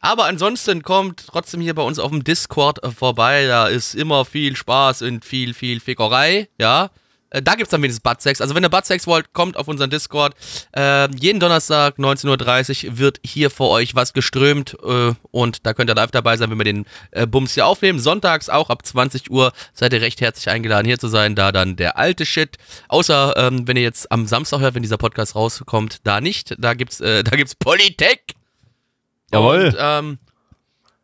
aber 0.00 0.26
ansonsten 0.26 0.82
kommt 0.82 1.26
trotzdem 1.26 1.60
hier 1.60 1.74
bei 1.74 1.82
uns 1.82 1.98
auf 1.98 2.10
dem 2.10 2.22
Discord 2.22 2.78
vorbei. 2.94 3.46
Da 3.46 3.66
ist 3.66 3.94
immer 3.94 4.24
viel 4.24 4.54
Spaß 4.54 5.02
und 5.02 5.24
viel, 5.24 5.52
viel 5.52 5.80
Fickerei. 5.80 6.48
Ja. 6.58 6.90
Äh, 7.30 7.42
da 7.42 7.52
gibt 7.54 7.64
es 7.64 7.70
dann 7.70 7.82
wenigstens 7.82 8.02
Buttsex. 8.02 8.40
Also 8.40 8.54
wenn 8.54 8.62
ihr 8.62 8.68
Buttsex 8.68 9.06
wollt, 9.06 9.32
kommt 9.32 9.56
auf 9.56 9.68
unseren 9.68 9.90
Discord. 9.90 10.34
Äh, 10.72 11.08
jeden 11.16 11.40
Donnerstag 11.40 11.98
19.30 11.98 12.86
Uhr 12.86 12.98
wird 12.98 13.20
hier 13.24 13.50
vor 13.50 13.70
euch 13.70 13.94
was 13.94 14.12
geströmt 14.12 14.76
äh, 14.84 15.12
und 15.30 15.66
da 15.66 15.74
könnt 15.74 15.90
ihr 15.90 15.94
live 15.94 16.10
dabei 16.10 16.36
sein, 16.36 16.50
wenn 16.50 16.58
wir 16.58 16.64
den 16.64 16.86
äh, 17.10 17.26
Bums 17.26 17.54
hier 17.54 17.66
aufnehmen. 17.66 17.98
Sonntags 17.98 18.48
auch 18.48 18.70
ab 18.70 18.84
20 18.84 19.30
Uhr 19.30 19.52
seid 19.72 19.92
ihr 19.92 20.00
recht 20.00 20.20
herzlich 20.20 20.48
eingeladen 20.48 20.86
hier 20.86 20.98
zu 20.98 21.08
sein, 21.08 21.34
da 21.34 21.52
dann 21.52 21.76
der 21.76 21.98
alte 21.98 22.26
Shit. 22.26 22.56
Außer 22.88 23.34
ähm, 23.36 23.66
wenn 23.66 23.76
ihr 23.76 23.82
jetzt 23.82 24.10
am 24.12 24.26
Samstag 24.26 24.60
hört, 24.60 24.74
wenn 24.74 24.82
dieser 24.82 24.98
Podcast 24.98 25.34
rauskommt, 25.34 26.00
da 26.04 26.20
nicht. 26.20 26.54
Da 26.58 26.74
gibt's, 26.74 27.00
äh, 27.00 27.24
da 27.24 27.36
gibt's 27.36 27.54
Polytech. 27.54 28.20
Jawohl. 29.32 29.66
Und, 29.66 29.76
ähm, 29.78 30.18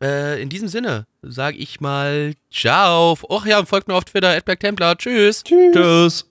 äh, 0.03 0.41
in 0.41 0.49
diesem 0.49 0.67
Sinne 0.67 1.07
sage 1.21 1.57
ich 1.57 1.81
mal 1.81 2.33
Ciao. 2.51 3.17
Och 3.23 3.45
ja, 3.45 3.65
folgt 3.65 3.87
mir 3.87 3.95
auf 3.95 4.03
Twitter, 4.03 4.39
Templar. 4.43 4.97
Tschüss. 4.97 5.43
Tschüss. 5.43 5.73
Tschüss. 5.73 6.29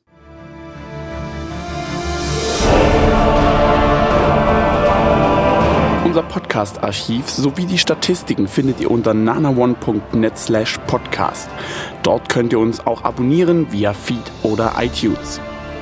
Unser 6.04 6.24
Podcast-Archiv 6.24 7.30
sowie 7.30 7.64
die 7.64 7.78
Statistiken 7.78 8.46
findet 8.46 8.80
ihr 8.80 8.90
unter 8.90 9.14
nanaone.net 9.14 10.36
slash 10.36 10.78
podcast. 10.86 11.48
Dort 12.02 12.28
könnt 12.28 12.52
ihr 12.52 12.58
uns 12.58 12.86
auch 12.86 13.02
abonnieren 13.02 13.72
via 13.72 13.94
Feed 13.94 14.30
oder 14.42 14.74
iTunes. 14.78 15.40